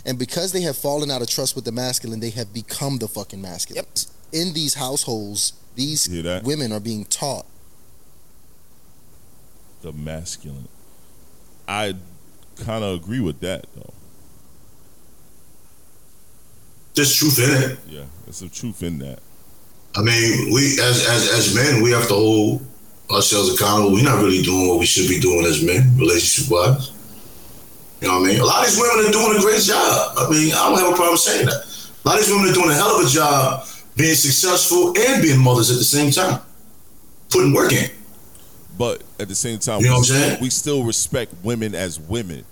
and 0.06 0.20
because 0.20 0.52
they 0.52 0.60
have 0.62 0.76
fallen 0.78 1.10
out 1.10 1.22
of 1.22 1.30
trust 1.30 1.56
with 1.56 1.64
the 1.64 1.72
masculine 1.72 2.20
they 2.20 2.32
have 2.32 2.54
become 2.54 2.98
the 2.98 3.08
fucking 3.08 3.42
masculine 3.42 3.86
Yep. 3.86 3.98
in 4.34 4.54
these 4.54 4.74
households 4.74 5.54
these 5.76 6.10
women 6.44 6.74
are 6.74 6.82
being 6.82 7.06
taught 7.06 7.46
The 9.84 9.94
masculine. 9.94 10.68
I 11.72 11.96
kind 12.64 12.84
of 12.84 13.02
agree 13.02 13.22
with 13.22 13.40
that 13.40 13.66
though. 13.76 13.94
There's 16.96 17.16
truth 17.16 17.40
in 17.40 17.72
it. 17.72 17.80
Yeah. 17.88 18.04
There's 18.26 18.38
some 18.38 18.50
truth 18.50 18.84
in 18.84 19.00
that. 19.00 19.20
I 19.96 20.02
mean, 20.02 20.54
we 20.54 20.74
as 20.82 21.08
as 21.08 21.32
as 21.32 21.56
men, 21.56 21.82
we 21.82 21.92
have 21.92 22.08
to 22.10 22.14
hold 22.14 22.66
ourselves 23.10 23.54
accountable. 23.54 23.94
We're 23.94 24.04
not 24.04 24.22
really 24.22 24.42
doing 24.42 24.68
what 24.68 24.80
we 24.80 24.86
should 24.86 25.08
be 25.08 25.20
doing 25.20 25.46
as 25.46 25.64
men, 25.64 25.98
relationship 25.98 26.52
wise. 26.52 26.92
You 28.02 28.08
know 28.08 28.20
what 28.20 28.28
I 28.28 28.32
mean? 28.32 28.40
A 28.42 28.46
lot 28.46 28.60
of 28.60 28.66
these 28.66 28.80
women 28.80 29.06
are 29.08 29.12
doing 29.12 29.38
a 29.38 29.42
great 29.42 29.62
job. 29.62 30.18
I 30.18 30.30
mean, 30.30 30.52
I 30.54 30.70
don't 30.70 30.80
have 30.80 30.92
a 30.92 30.96
problem 30.96 31.18
saying 31.18 31.46
that. 31.46 31.64
A 32.04 32.08
lot 32.08 32.20
of 32.20 32.26
these 32.26 32.34
women 32.34 32.50
are 32.50 32.54
doing 32.54 32.70
a 32.70 32.74
hell 32.74 33.00
of 33.00 33.06
a 33.06 33.10
job 33.10 33.66
being 33.96 34.16
successful 34.16 34.94
and 34.98 35.22
being 35.22 35.40
mothers 35.40 35.72
at 35.72 35.78
the 35.78 35.84
same 35.84 36.12
time, 36.12 36.42
putting 37.30 37.54
work 37.54 37.72
in. 37.72 37.90
But 38.78 39.04
at 39.20 39.28
the 39.28 39.36
same 39.36 39.60
time, 39.60 39.82
You 39.82 39.88
know 39.88 40.02
we, 40.02 40.32
what 40.32 40.42
we 40.42 40.50
still 40.50 40.84
respect 40.84 41.34
women 41.44 41.76
as 41.76 42.00
women. 42.00 42.46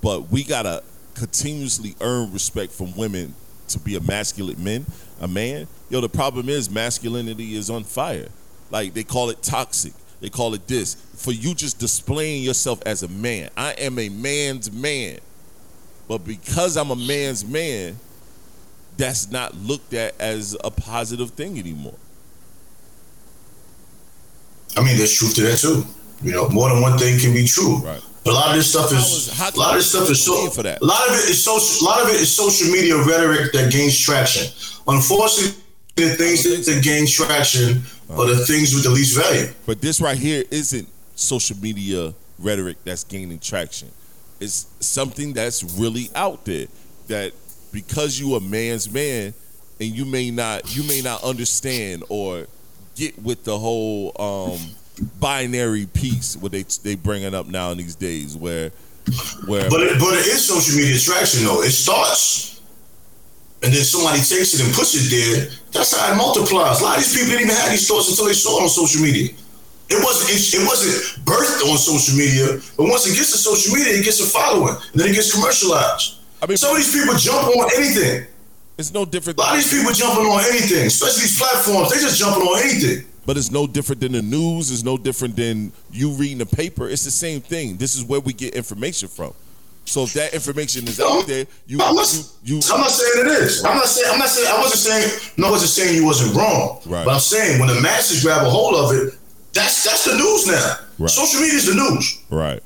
But 0.00 0.30
we 0.30 0.44
gotta 0.44 0.82
continuously 1.14 1.94
earn 2.00 2.32
respect 2.32 2.72
from 2.72 2.96
women 2.96 3.34
to 3.68 3.78
be 3.78 3.96
a 3.96 4.00
masculine 4.00 4.62
man, 4.62 4.86
a 5.20 5.28
man. 5.28 5.66
Yo, 5.90 6.00
the 6.00 6.08
problem 6.08 6.48
is 6.48 6.70
masculinity 6.70 7.56
is 7.56 7.70
on 7.70 7.84
fire. 7.84 8.28
Like 8.70 8.94
they 8.94 9.04
call 9.04 9.30
it 9.30 9.42
toxic. 9.42 9.92
They 10.20 10.28
call 10.28 10.54
it 10.54 10.66
this. 10.68 10.94
For 11.16 11.32
you 11.32 11.54
just 11.54 11.78
displaying 11.78 12.42
yourself 12.42 12.80
as 12.86 13.02
a 13.02 13.08
man. 13.08 13.50
I 13.56 13.72
am 13.72 13.98
a 13.98 14.08
man's 14.08 14.70
man. 14.70 15.18
But 16.08 16.18
because 16.18 16.76
I'm 16.76 16.90
a 16.90 16.96
man's 16.96 17.44
man, 17.44 17.98
that's 18.96 19.30
not 19.30 19.54
looked 19.56 19.94
at 19.94 20.20
as 20.20 20.56
a 20.62 20.70
positive 20.70 21.30
thing 21.30 21.58
anymore. 21.58 21.96
I 24.76 24.82
mean, 24.82 24.96
there's 24.96 25.14
truth 25.14 25.34
to 25.36 25.42
that 25.42 25.58
too. 25.58 25.84
You 26.22 26.32
know, 26.32 26.48
more 26.48 26.68
than 26.68 26.80
one 26.80 26.98
thing 26.98 27.18
can 27.18 27.32
be 27.32 27.46
true. 27.46 27.78
Right. 27.78 28.00
But 28.24 28.30
a 28.30 28.34
lot 28.34 28.50
of 28.50 28.56
this 28.56 28.70
stuff 28.70 28.92
is, 28.92 29.28
a 29.40 29.58
lot 29.58 29.70
of 29.70 29.78
this 29.78 29.90
stuff 29.90 30.08
is 30.08 30.24
so. 30.24 30.48
for 30.50 30.62
that? 30.62 30.80
A 30.80 30.84
lot 30.84 31.08
of 31.08 31.14
it 31.14 31.30
is 31.30 31.42
social. 31.42 31.84
A 31.84 31.90
lot 31.90 32.02
of 32.02 32.08
it 32.08 32.20
is 32.20 32.34
social 32.34 32.68
media 32.68 32.96
rhetoric 32.96 33.52
that 33.52 33.72
gains 33.72 33.98
traction. 33.98 34.46
Unfortunately, 34.86 35.60
the 35.96 36.10
things 36.10 36.44
that, 36.44 36.72
that 36.72 36.84
gain 36.84 37.06
traction 37.06 37.82
are 38.10 38.26
the 38.26 38.34
uh-huh. 38.34 38.44
things 38.46 38.74
with 38.74 38.84
the 38.84 38.90
least 38.90 39.16
value. 39.16 39.52
But 39.66 39.80
this 39.80 40.00
right 40.00 40.16
here 40.16 40.44
isn't 40.50 40.88
social 41.16 41.56
media 41.58 42.14
rhetoric 42.38 42.76
that's 42.84 43.04
gaining 43.04 43.40
traction. 43.40 43.88
It's 44.40 44.66
something 44.80 45.32
that's 45.32 45.62
really 45.78 46.08
out 46.14 46.44
there 46.44 46.66
that 47.08 47.32
because 47.72 48.18
you 48.18 48.34
a 48.34 48.40
man's 48.40 48.92
man 48.92 49.34
and 49.80 49.90
you 49.90 50.04
may 50.04 50.30
not 50.30 50.76
you 50.76 50.82
may 50.84 51.00
not 51.00 51.22
understand 51.22 52.04
or 52.08 52.46
get 52.94 53.18
with 53.22 53.44
the 53.44 53.58
whole 53.58 54.12
um 54.20 54.58
binary 55.18 55.86
piece 55.86 56.36
what 56.36 56.52
they 56.52 56.62
they 56.82 56.94
bringing 56.94 57.34
up 57.34 57.46
now 57.46 57.70
in 57.70 57.78
these 57.78 57.94
days 57.94 58.36
where 58.36 58.70
where 59.46 59.68
But 59.70 59.80
it, 59.82 59.98
but 59.98 60.14
it 60.14 60.26
is 60.26 60.46
social 60.46 60.76
media 60.78 60.98
traction 60.98 61.44
though. 61.44 61.62
It 61.62 61.72
starts, 61.72 62.60
and 63.62 63.72
then 63.72 63.82
somebody 63.82 64.18
takes 64.18 64.54
it 64.54 64.64
and 64.64 64.72
puts 64.74 64.94
it 64.94 65.10
there. 65.10 65.50
That's 65.72 65.96
how 65.98 66.12
it 66.12 66.16
multiplies. 66.16 66.80
A 66.80 66.84
lot 66.84 66.98
of 66.98 67.02
these 67.02 67.14
people 67.14 67.30
didn't 67.30 67.50
even 67.50 67.56
have 67.56 67.70
these 67.70 67.88
thoughts 67.88 68.10
until 68.10 68.26
they 68.26 68.34
saw 68.34 68.60
it 68.60 68.62
on 68.62 68.68
social 68.68 69.02
media. 69.02 69.34
It 69.90 69.98
wasn't 70.04 70.30
it, 70.30 70.62
it 70.62 70.64
wasn't 70.66 71.26
birthed 71.26 71.66
on 71.68 71.76
social 71.78 72.14
media, 72.16 72.62
but 72.76 72.86
once 72.86 73.06
it 73.06 73.16
gets 73.16 73.32
to 73.32 73.38
social 73.38 73.74
media, 73.74 73.98
it 73.98 74.04
gets 74.04 74.20
a 74.20 74.26
following, 74.26 74.76
and 74.92 75.00
then 75.00 75.08
it 75.10 75.14
gets 75.14 75.34
commercialized. 75.34 76.22
I 76.40 76.46
mean 76.46 76.56
Some 76.56 76.70
of 76.70 76.76
these 76.76 76.92
people 76.94 77.14
jump 77.18 77.48
on 77.48 77.70
anything. 77.76 78.26
It's 78.78 78.92
no 78.92 79.04
different 79.04 79.38
A 79.38 79.42
lot 79.42 79.50
of 79.50 79.56
these 79.56 79.72
people 79.72 79.92
jumping 79.92 80.26
on 80.26 80.40
anything, 80.50 80.86
especially 80.86 81.22
these 81.22 81.38
platforms. 81.38 81.90
They 81.90 82.00
just 82.00 82.18
jumping 82.18 82.42
on 82.42 82.62
anything. 82.62 83.06
But 83.24 83.36
it's 83.36 83.50
no 83.50 83.66
different 83.66 84.00
than 84.00 84.12
the 84.12 84.22
news. 84.22 84.70
It's 84.72 84.82
no 84.82 84.96
different 84.98 85.36
than 85.36 85.72
you 85.92 86.10
reading 86.10 86.38
the 86.38 86.46
paper. 86.46 86.88
It's 86.88 87.04
the 87.04 87.10
same 87.10 87.40
thing. 87.40 87.76
This 87.76 87.94
is 87.94 88.04
where 88.04 88.18
we 88.18 88.32
get 88.32 88.54
information 88.54 89.08
from. 89.08 89.32
So 89.84 90.04
if 90.04 90.12
that 90.14 90.32
information 90.32 90.86
is 90.86 91.00
out 91.00 91.26
there, 91.26 91.46
you 91.66 91.78
I'm 91.82 91.94
not, 91.94 92.12
you, 92.44 92.56
you 92.56 92.60
I'm 92.72 92.80
not 92.80 92.90
saying 92.90 93.26
it 93.26 93.32
is. 93.42 93.64
I'm 93.64 93.76
not 93.76 93.86
saying. 93.86 94.08
I'm 94.12 94.18
not 94.18 94.28
saying. 94.28 94.48
I 94.48 94.58
wasn't 94.60 94.80
saying. 94.80 95.32
No, 95.36 95.48
I 95.48 95.50
wasn't 95.50 95.70
saying 95.70 95.96
you 95.96 96.04
wasn't 96.06 96.34
wrong. 96.36 96.80
Right. 96.86 97.04
But 97.04 97.14
I'm 97.14 97.20
saying 97.20 97.58
when 97.60 97.68
the 97.68 97.80
masses 97.80 98.22
grab 98.22 98.46
a 98.46 98.50
hold 98.50 98.74
of 98.74 98.96
it, 98.96 99.14
that's 99.52 99.84
that's 99.84 100.04
the 100.04 100.16
news 100.16 100.46
now. 100.46 100.76
Right. 100.98 101.10
Social 101.10 101.40
media 101.40 101.56
is 101.56 101.66
the 101.66 101.74
news. 101.74 102.22
right. 102.30 102.62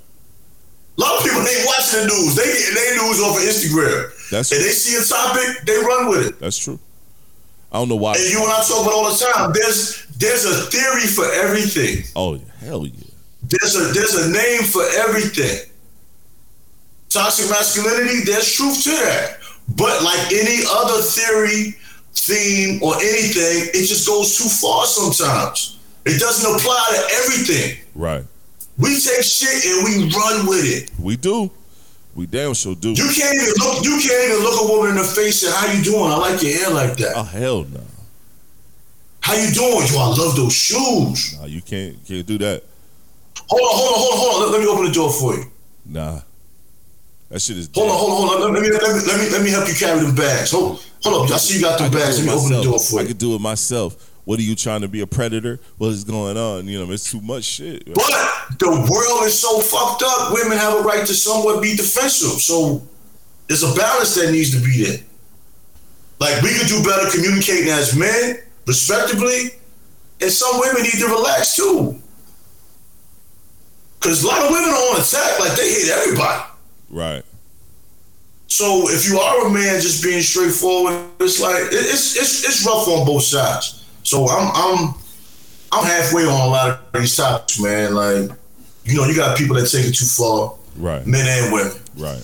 A 0.96 1.00
lot 1.00 1.18
of 1.18 1.24
people 1.24 1.40
ain't 1.40 1.66
watching 1.66 2.00
the 2.00 2.06
news. 2.08 2.34
They 2.34 2.44
get 2.44 2.74
their 2.74 2.96
news 2.96 3.20
off 3.20 3.36
of 3.36 3.42
Instagram. 3.42 4.30
That's 4.30 4.52
and 4.52 4.60
they 4.60 4.70
see 4.70 4.96
a 4.96 5.04
topic, 5.04 5.66
they 5.66 5.76
run 5.76 6.08
with 6.08 6.26
it. 6.28 6.38
That's 6.40 6.56
true. 6.58 6.78
I 7.70 7.78
don't 7.78 7.88
know 7.88 7.96
why. 7.96 8.14
And 8.14 8.24
you 8.30 8.42
and 8.42 8.50
I 8.50 8.64
talk 8.64 8.82
about 8.82 8.94
all 8.94 9.10
the 9.10 9.32
time. 9.32 9.52
There's 9.52 10.06
there's 10.18 10.44
a 10.44 10.70
theory 10.70 11.06
for 11.06 11.30
everything. 11.32 12.04
Oh 12.16 12.38
hell 12.60 12.86
yeah. 12.86 12.92
There's 13.42 13.76
a 13.76 13.92
there's 13.92 14.14
a 14.14 14.30
name 14.30 14.62
for 14.62 14.82
everything. 15.04 15.70
Toxic 17.10 17.50
masculinity, 17.50 18.24
there's 18.24 18.52
truth 18.52 18.82
to 18.84 18.90
that. 18.90 19.38
But 19.76 20.02
like 20.02 20.32
any 20.32 20.62
other 20.70 21.02
theory, 21.02 21.76
theme, 22.14 22.82
or 22.82 22.94
anything, 22.96 23.70
it 23.74 23.86
just 23.86 24.06
goes 24.06 24.36
too 24.38 24.48
far 24.48 24.86
sometimes. 24.86 25.78
It 26.04 26.18
doesn't 26.20 26.54
apply 26.54 26.86
to 26.90 27.14
everything. 27.16 27.78
Right. 27.94 28.24
We 28.78 29.00
take 29.00 29.22
shit 29.22 29.64
and 29.64 29.84
we 29.84 30.10
run 30.14 30.46
with 30.46 30.64
it. 30.64 30.90
We 30.98 31.16
do. 31.16 31.50
We 32.14 32.26
damn 32.26 32.54
sure 32.54 32.74
do. 32.74 32.90
You 32.90 33.08
can't 33.14 33.34
even 33.34 33.54
look. 33.58 33.84
You 33.84 33.98
can't 34.00 34.30
even 34.30 34.42
look 34.42 34.62
a 34.62 34.72
woman 34.72 34.90
in 34.92 34.96
the 34.96 35.04
face 35.04 35.42
and 35.44 35.52
how 35.52 35.70
you 35.72 35.82
doing? 35.82 36.10
I 36.10 36.16
like 36.16 36.42
your 36.42 36.52
hair 36.52 36.70
like 36.70 36.96
that. 36.98 37.12
Oh 37.16 37.22
hell 37.24 37.64
no. 37.64 37.80
How 39.20 39.34
you 39.34 39.50
doing? 39.52 39.86
Yo, 39.92 39.98
I 39.98 40.08
love 40.16 40.36
those 40.36 40.52
shoes. 40.54 41.38
Nah, 41.38 41.46
you 41.46 41.60
can't 41.60 41.96
can't 42.06 42.26
do 42.26 42.38
that. 42.38 42.62
Hold 43.48 43.62
on, 43.62 43.76
hold 43.76 43.92
on, 43.92 43.98
hold 43.98 44.12
on, 44.12 44.18
hold 44.18 44.34
on. 44.34 44.40
Let, 44.40 44.52
let 44.52 44.60
me 44.60 44.66
open 44.66 44.84
the 44.86 44.92
door 44.92 45.12
for 45.12 45.34
you. 45.34 45.44
Nah. 45.84 46.20
That 47.28 47.42
shit 47.42 47.58
is. 47.58 47.68
Hold 47.74 47.90
on, 47.90 47.96
hold 47.98 48.10
on, 48.12 48.16
hold 48.28 48.42
on. 48.42 48.54
Let 48.54 48.62
me, 48.62 48.70
let 48.70 48.82
me, 48.82 48.88
let 49.06 49.20
me, 49.20 49.30
let 49.30 49.42
me 49.42 49.50
help 49.50 49.68
you 49.68 49.74
carry 49.74 50.00
them 50.00 50.14
bags. 50.14 50.52
Hold, 50.52 50.84
hold 51.02 51.26
up. 51.26 51.34
I 51.34 51.38
see 51.38 51.56
you 51.56 51.62
got 51.62 51.78
can 51.78 51.90
bags. 51.90 52.18
Let 52.18 52.26
me 52.26 52.32
open 52.32 52.52
the 52.56 52.62
door 52.62 52.78
for 52.78 53.00
you. 53.00 53.04
I 53.04 53.08
could 53.08 53.18
do 53.18 53.34
it 53.34 53.40
myself. 53.40 54.12
What 54.26 54.40
are 54.40 54.42
you 54.42 54.56
trying 54.56 54.80
to 54.80 54.88
be 54.88 55.02
a 55.02 55.06
predator? 55.06 55.60
What 55.78 55.90
is 55.90 56.02
going 56.02 56.36
on? 56.36 56.66
You 56.66 56.84
know, 56.84 56.92
it's 56.92 57.08
too 57.08 57.20
much 57.20 57.44
shit. 57.44 57.86
But 57.86 58.10
the 58.58 58.68
world 58.68 59.22
is 59.22 59.38
so 59.38 59.60
fucked 59.60 60.02
up. 60.04 60.32
Women 60.32 60.58
have 60.58 60.80
a 60.80 60.82
right 60.82 61.06
to 61.06 61.14
somewhat 61.14 61.62
be 61.62 61.76
defensive. 61.76 62.40
So 62.40 62.82
there's 63.46 63.62
a 63.62 63.72
balance 63.76 64.16
that 64.16 64.32
needs 64.32 64.50
to 64.50 64.58
be 64.58 64.84
there. 64.84 64.98
Like 66.18 66.42
we 66.42 66.52
could 66.58 66.66
do 66.66 66.82
better 66.82 67.08
communicating 67.08 67.68
as 67.70 67.96
men, 67.96 68.38
respectively, 68.66 69.52
and 70.20 70.30
some 70.32 70.58
women 70.58 70.82
need 70.82 70.98
to 70.98 71.06
relax 71.06 71.54
too. 71.54 72.02
Cause 74.00 74.24
a 74.24 74.26
lot 74.26 74.42
of 74.42 74.50
women 74.50 74.70
are 74.70 74.94
on 74.94 75.00
attack, 75.00 75.38
like 75.38 75.56
they 75.56 75.70
hate 75.70 75.88
everybody. 75.88 76.42
Right. 76.90 77.22
So 78.48 78.88
if 78.88 79.08
you 79.08 79.20
are 79.20 79.46
a 79.46 79.50
man 79.50 79.80
just 79.80 80.02
being 80.02 80.20
straightforward, 80.20 81.10
it's 81.20 81.40
like 81.40 81.62
it's 81.70 82.16
it's 82.16 82.44
it's 82.44 82.66
rough 82.66 82.88
on 82.88 83.06
both 83.06 83.22
sides. 83.22 83.84
So 84.06 84.28
I'm 84.28 84.50
I'm 84.54 84.94
I'm 85.72 85.84
halfway 85.84 86.22
on 86.22 86.30
a 86.30 86.46
lot 86.46 86.70
of 86.94 87.00
these 87.00 87.16
topics, 87.16 87.60
man. 87.60 87.92
Like, 87.94 88.30
you 88.84 88.96
know, 88.96 89.04
you 89.04 89.16
got 89.16 89.36
people 89.36 89.56
that 89.56 89.66
take 89.66 89.84
it 89.86 89.94
too 89.94 90.04
far, 90.06 90.54
Right. 90.76 91.04
men 91.04 91.26
and 91.26 91.52
women. 91.52 91.72
Right. 91.96 92.22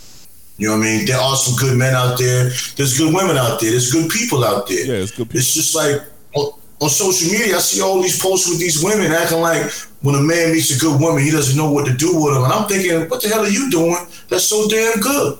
You 0.59 0.69
know 0.69 0.79
what 0.79 0.87
I 0.87 0.91
mean? 0.91 1.07
There 1.07 1.19
are 1.19 1.35
some 1.35 1.57
good 1.59 1.77
men 1.77 1.93
out 1.93 2.19
there. 2.19 2.51
There's 2.77 2.97
good 2.97 3.13
women 3.13 3.37
out 3.37 3.59
there. 3.61 3.73
There's 3.73 3.91
good 3.91 4.09
people 4.11 4.45
out 4.45 4.69
there. 4.69 4.87
Yeah, 4.87 5.03
it's 5.03 5.11
good 5.11 5.27
people. 5.27 5.39
It's 5.41 5.55
just 5.55 5.75
like 5.75 6.01
on, 6.35 6.53
on 6.81 6.89
social 6.89 7.33
media, 7.33 7.57
I 7.57 7.59
see 7.59 7.83
all 7.83 8.01
these 8.01 8.21
posts 8.23 8.49
with 8.49 8.61
these 8.61 8.81
women 8.85 9.11
acting 9.11 9.41
like 9.41 9.69
when 10.03 10.15
a 10.15 10.21
man 10.23 10.53
meets 10.53 10.71
a 10.77 10.79
good 10.79 11.01
woman, 11.01 11.21
he 11.25 11.33
doesn't 11.33 11.57
know 11.57 11.73
what 11.73 11.87
to 11.87 11.93
do 11.95 12.15
with 12.15 12.35
them. 12.35 12.45
And 12.45 12.53
I'm 12.53 12.69
thinking, 12.69 13.11
what 13.11 13.21
the 13.23 13.29
hell 13.29 13.41
are 13.45 13.49
you 13.49 13.69
doing? 13.73 13.97
That's 14.29 14.45
so 14.45 14.69
damn 14.69 15.01
good. 15.01 15.39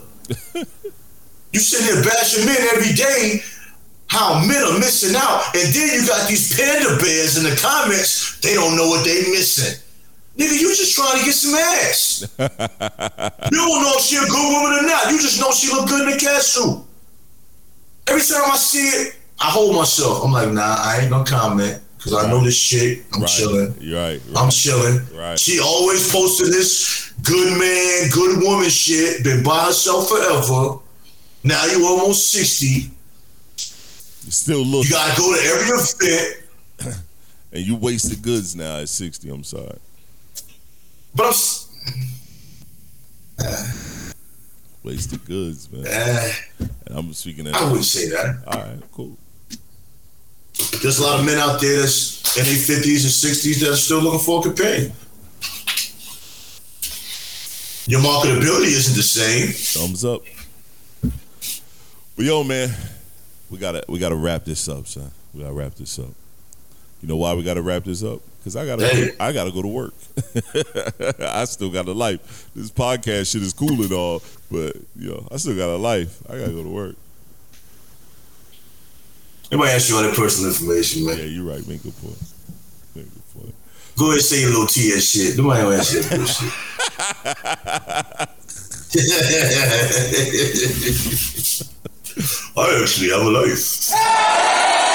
you 1.53 1.59
sit 1.61 1.83
here 1.87 2.03
bashing 2.03 2.45
men 2.45 2.57
every 2.75 2.91
day, 2.93 3.39
how 4.13 4.37
men 4.45 4.61
are 4.63 4.77
missing 4.77 5.15
out, 5.17 5.41
and 5.57 5.73
then 5.73 5.89
you 5.99 6.05
got 6.07 6.29
these 6.29 6.53
panda 6.55 6.97
bears 7.01 7.35
in 7.37 7.43
the 7.49 7.55
comments. 7.57 8.39
They 8.41 8.53
don't 8.53 8.77
know 8.77 8.87
what 8.87 9.03
they 9.03 9.25
missing. 9.31 9.79
Nigga, 10.37 10.53
you 10.61 10.69
just 10.75 10.93
trying 10.95 11.17
to 11.19 11.25
get 11.25 11.33
some 11.33 11.55
ass. 11.55 12.21
you 13.51 13.57
don't 13.57 13.81
know 13.83 13.93
if 13.97 14.01
she 14.05 14.17
a 14.17 14.21
good 14.21 14.53
woman 14.53 14.79
or 14.79 14.87
not. 14.87 15.11
You 15.11 15.17
just 15.19 15.39
know 15.41 15.51
she 15.51 15.71
look 15.73 15.87
good 15.89 16.07
in 16.07 16.13
a 16.15 16.19
cat 16.19 16.41
suit. 16.41 16.83
Every 18.07 18.21
time 18.21 18.51
I 18.51 18.55
see 18.57 18.79
it, 19.01 19.15
I 19.39 19.49
hold 19.49 19.75
myself. 19.75 20.23
I'm 20.23 20.31
like, 20.31 20.49
nah, 20.49 20.75
I 20.79 20.99
ain't 21.01 21.09
gonna 21.09 21.25
comment 21.25 21.81
because 21.97 22.13
I 22.13 22.29
know 22.29 22.43
this 22.43 22.55
shit. 22.55 23.03
I'm 23.13 23.21
Right. 23.21 23.29
chilling. 23.29 23.75
You're 23.79 23.99
right. 23.99 24.21
I'm 24.35 24.49
chilling. 24.49 25.01
Right. 25.15 25.39
She 25.39 25.59
always 25.59 26.11
posted 26.11 26.47
this 26.47 27.11
good 27.23 27.57
man, 27.57 28.09
good 28.11 28.43
woman 28.43 28.69
shit. 28.69 29.23
Been 29.23 29.43
by 29.43 29.65
herself 29.65 30.09
forever. 30.09 30.79
Now 31.43 31.65
you 31.65 31.85
almost 31.85 32.31
sixty. 32.31 32.91
You 34.25 34.31
still 34.31 34.63
look. 34.65 34.85
You 34.85 34.91
gotta 34.91 35.19
go 35.19 35.33
to 35.35 35.41
every 35.41 35.67
event. 35.77 36.97
and 37.51 37.61
you 37.65 37.75
wasted 37.75 38.21
goods 38.21 38.55
now 38.55 38.77
at 38.79 38.89
60. 38.89 39.29
I'm 39.29 39.43
sorry. 39.43 39.77
But 41.15 41.25
I'm. 41.27 41.33
Wasted 44.83 45.23
goods, 45.25 45.71
man. 45.71 45.85
Eh, 45.87 46.33
And 46.59 46.97
I'm 46.97 47.13
speaking 47.13 47.47
of. 47.47 47.53
I 47.53 47.63
wouldn't 47.63 47.85
say 47.85 48.09
that. 48.09 48.43
All 48.47 48.59
right, 48.59 48.79
cool. 48.91 49.17
There's 50.81 50.99
a 50.99 51.03
lot 51.03 51.19
of 51.21 51.25
men 51.25 51.37
out 51.37 51.61
there 51.61 51.79
that's 51.79 52.37
in 52.37 52.43
their 52.43 52.53
fifties 52.55 53.05
and 53.05 53.13
sixties 53.13 53.61
that 53.61 53.69
are 53.69 53.75
still 53.77 54.01
looking 54.01 54.19
for 54.19 54.39
a 54.41 54.43
companion. 54.43 54.91
Your 57.87 58.01
marketability 58.01 58.67
isn't 58.67 58.95
the 58.95 59.03
same. 59.03 59.47
Thumbs 59.53 60.03
up. 60.03 60.21
But 62.15 62.25
yo, 62.25 62.43
man, 62.43 62.69
we 63.53 63.59
gotta 63.59 63.85
we 63.87 63.99
gotta 63.99 64.15
wrap 64.15 64.45
this 64.45 64.67
up, 64.67 64.87
son. 64.87 65.11
We 65.31 65.41
gotta 65.41 65.53
wrap 65.53 65.75
this 65.75 65.99
up. 65.99 66.09
You 67.03 67.07
know 67.07 67.17
why 67.17 67.35
we 67.35 67.43
gotta 67.43 67.61
wrap 67.61 67.83
this 67.83 68.03
up? 68.03 68.19
Because 68.39 68.55
I 68.55 68.65
gotta 68.65 68.87
Hey. 68.87 69.11
I 69.19 69.31
gotta 69.31 69.51
go 69.51 69.61
to 69.61 69.67
work. 69.67 69.93
I 71.19 71.45
still 71.45 71.69
got 71.69 71.87
a 71.87 71.91
life. 71.91 72.49
This 72.55 72.71
podcast 72.71 73.31
shit 73.31 73.43
is 73.43 73.53
cool 73.53 73.79
and 73.79 73.91
all, 73.93 74.23
but 74.49 74.75
you 74.97 75.09
know, 75.11 75.27
I 75.31 75.37
still 75.37 75.55
got 75.55 75.69
a 75.69 75.77
life. 75.77 76.19
I 76.27 76.39
gotta 76.39 76.51
go 76.51 76.63
to 76.63 76.69
work. 76.69 76.95
Nobody 79.51 79.69
ask 79.69 79.87
you 79.87 79.97
all 79.97 80.01
that 80.01 80.15
personal 80.15 80.49
information, 80.49 81.05
man. 81.05 81.19
Yeah, 81.19 81.25
you're 81.25 81.45
right. 81.45 81.67
Make 81.67 81.85
a 81.85 81.91
point. 81.91 82.17
Make 82.95 83.05
a 83.05 83.37
point. 83.37 83.53
Go 83.99 84.05
ahead 84.05 84.15
and 84.15 84.23
say 84.23 84.41
your 84.41 84.49
little 84.49 84.65
TS 84.65 85.11
shit. 85.11 85.37
Nobody 85.37 85.61
ask 85.75 85.93
you 85.93 86.01
that 86.01 86.17
bullshit. 91.53 91.59
I 92.57 92.79
actually 92.81 93.09
have 93.09 93.21
a 93.21 93.29
life. 93.29 94.93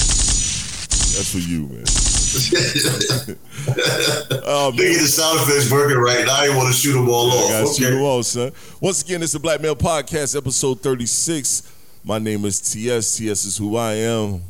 That's 0.00 1.32
for 1.32 1.38
you, 1.38 1.66
man. 1.66 1.84
oh, 4.46 4.70
man. 4.70 4.78
Nigga, 4.78 5.00
the 5.00 5.06
sound 5.08 5.40
effects 5.40 5.70
working 5.70 5.98
right 5.98 6.24
now. 6.24 6.34
I 6.36 6.48
want 6.56 6.72
to 6.72 6.80
shoot 6.80 6.92
them 6.94 7.08
all 7.08 7.30
I 7.30 7.34
off. 7.34 7.50
got 7.50 7.74
Okay. 7.74 7.92
you 7.92 8.04
all, 8.04 8.22
son. 8.22 8.52
Once 8.80 9.02
again, 9.02 9.22
it's 9.22 9.32
the 9.32 9.38
Black 9.38 9.60
Male 9.60 9.76
Podcast, 9.76 10.36
episode 10.36 10.80
36. 10.80 11.62
My 12.04 12.18
name 12.18 12.44
is 12.44 12.60
TS. 12.60 13.16
TS 13.16 13.44
is 13.44 13.56
who 13.56 13.76
I 13.76 13.94
am. 13.94 14.42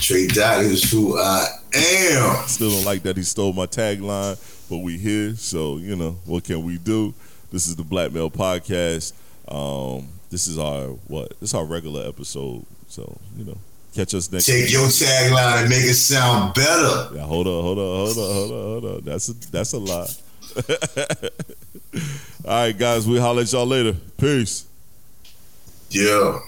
Tre-Dot 0.00 0.64
is 0.64 0.90
who 0.90 1.18
I 1.18 1.46
am. 1.74 2.48
Still 2.48 2.70
don't 2.70 2.84
like 2.84 3.02
that 3.02 3.16
he 3.16 3.22
stole 3.22 3.52
my 3.52 3.66
tagline, 3.66 4.36
but 4.68 4.78
we 4.78 4.98
here, 4.98 5.34
so 5.34 5.76
you 5.78 5.96
know 5.96 6.16
what 6.24 6.44
can 6.44 6.64
we 6.64 6.78
do? 6.78 7.14
This 7.50 7.66
is 7.66 7.76
the 7.76 7.84
Black 7.84 8.12
Male 8.12 8.30
Podcast. 8.30 9.12
Um, 9.48 10.08
this 10.30 10.46
is 10.46 10.58
our 10.58 10.88
what? 11.08 11.30
This 11.40 11.50
is 11.50 11.54
our 11.54 11.64
regular 11.64 12.06
episode, 12.06 12.64
so 12.88 13.18
you 13.36 13.44
know, 13.44 13.56
catch 13.94 14.14
us 14.14 14.30
next. 14.30 14.46
Take 14.46 14.70
your 14.70 14.86
tagline 14.86 15.62
and 15.62 15.70
make 15.70 15.84
it 15.84 15.94
sound 15.94 16.54
better. 16.54 17.14
Yeah, 17.16 17.22
hold 17.22 17.46
on, 17.46 17.62
hold 17.62 17.78
on, 17.78 17.96
hold 17.96 18.18
on, 18.18 18.34
hold 18.34 18.52
on, 18.52 18.62
hold 18.62 18.84
on. 18.84 19.04
That's 19.04 19.28
a 19.28 19.32
that's 19.50 19.72
a 19.72 19.78
lie. 19.78 20.08
All 22.44 22.66
right, 22.66 22.76
guys, 22.76 23.06
we 23.06 23.18
holler 23.18 23.42
at 23.42 23.52
y'all 23.52 23.66
later. 23.66 23.94
Peace. 24.18 24.66
Yeah. 25.90 26.40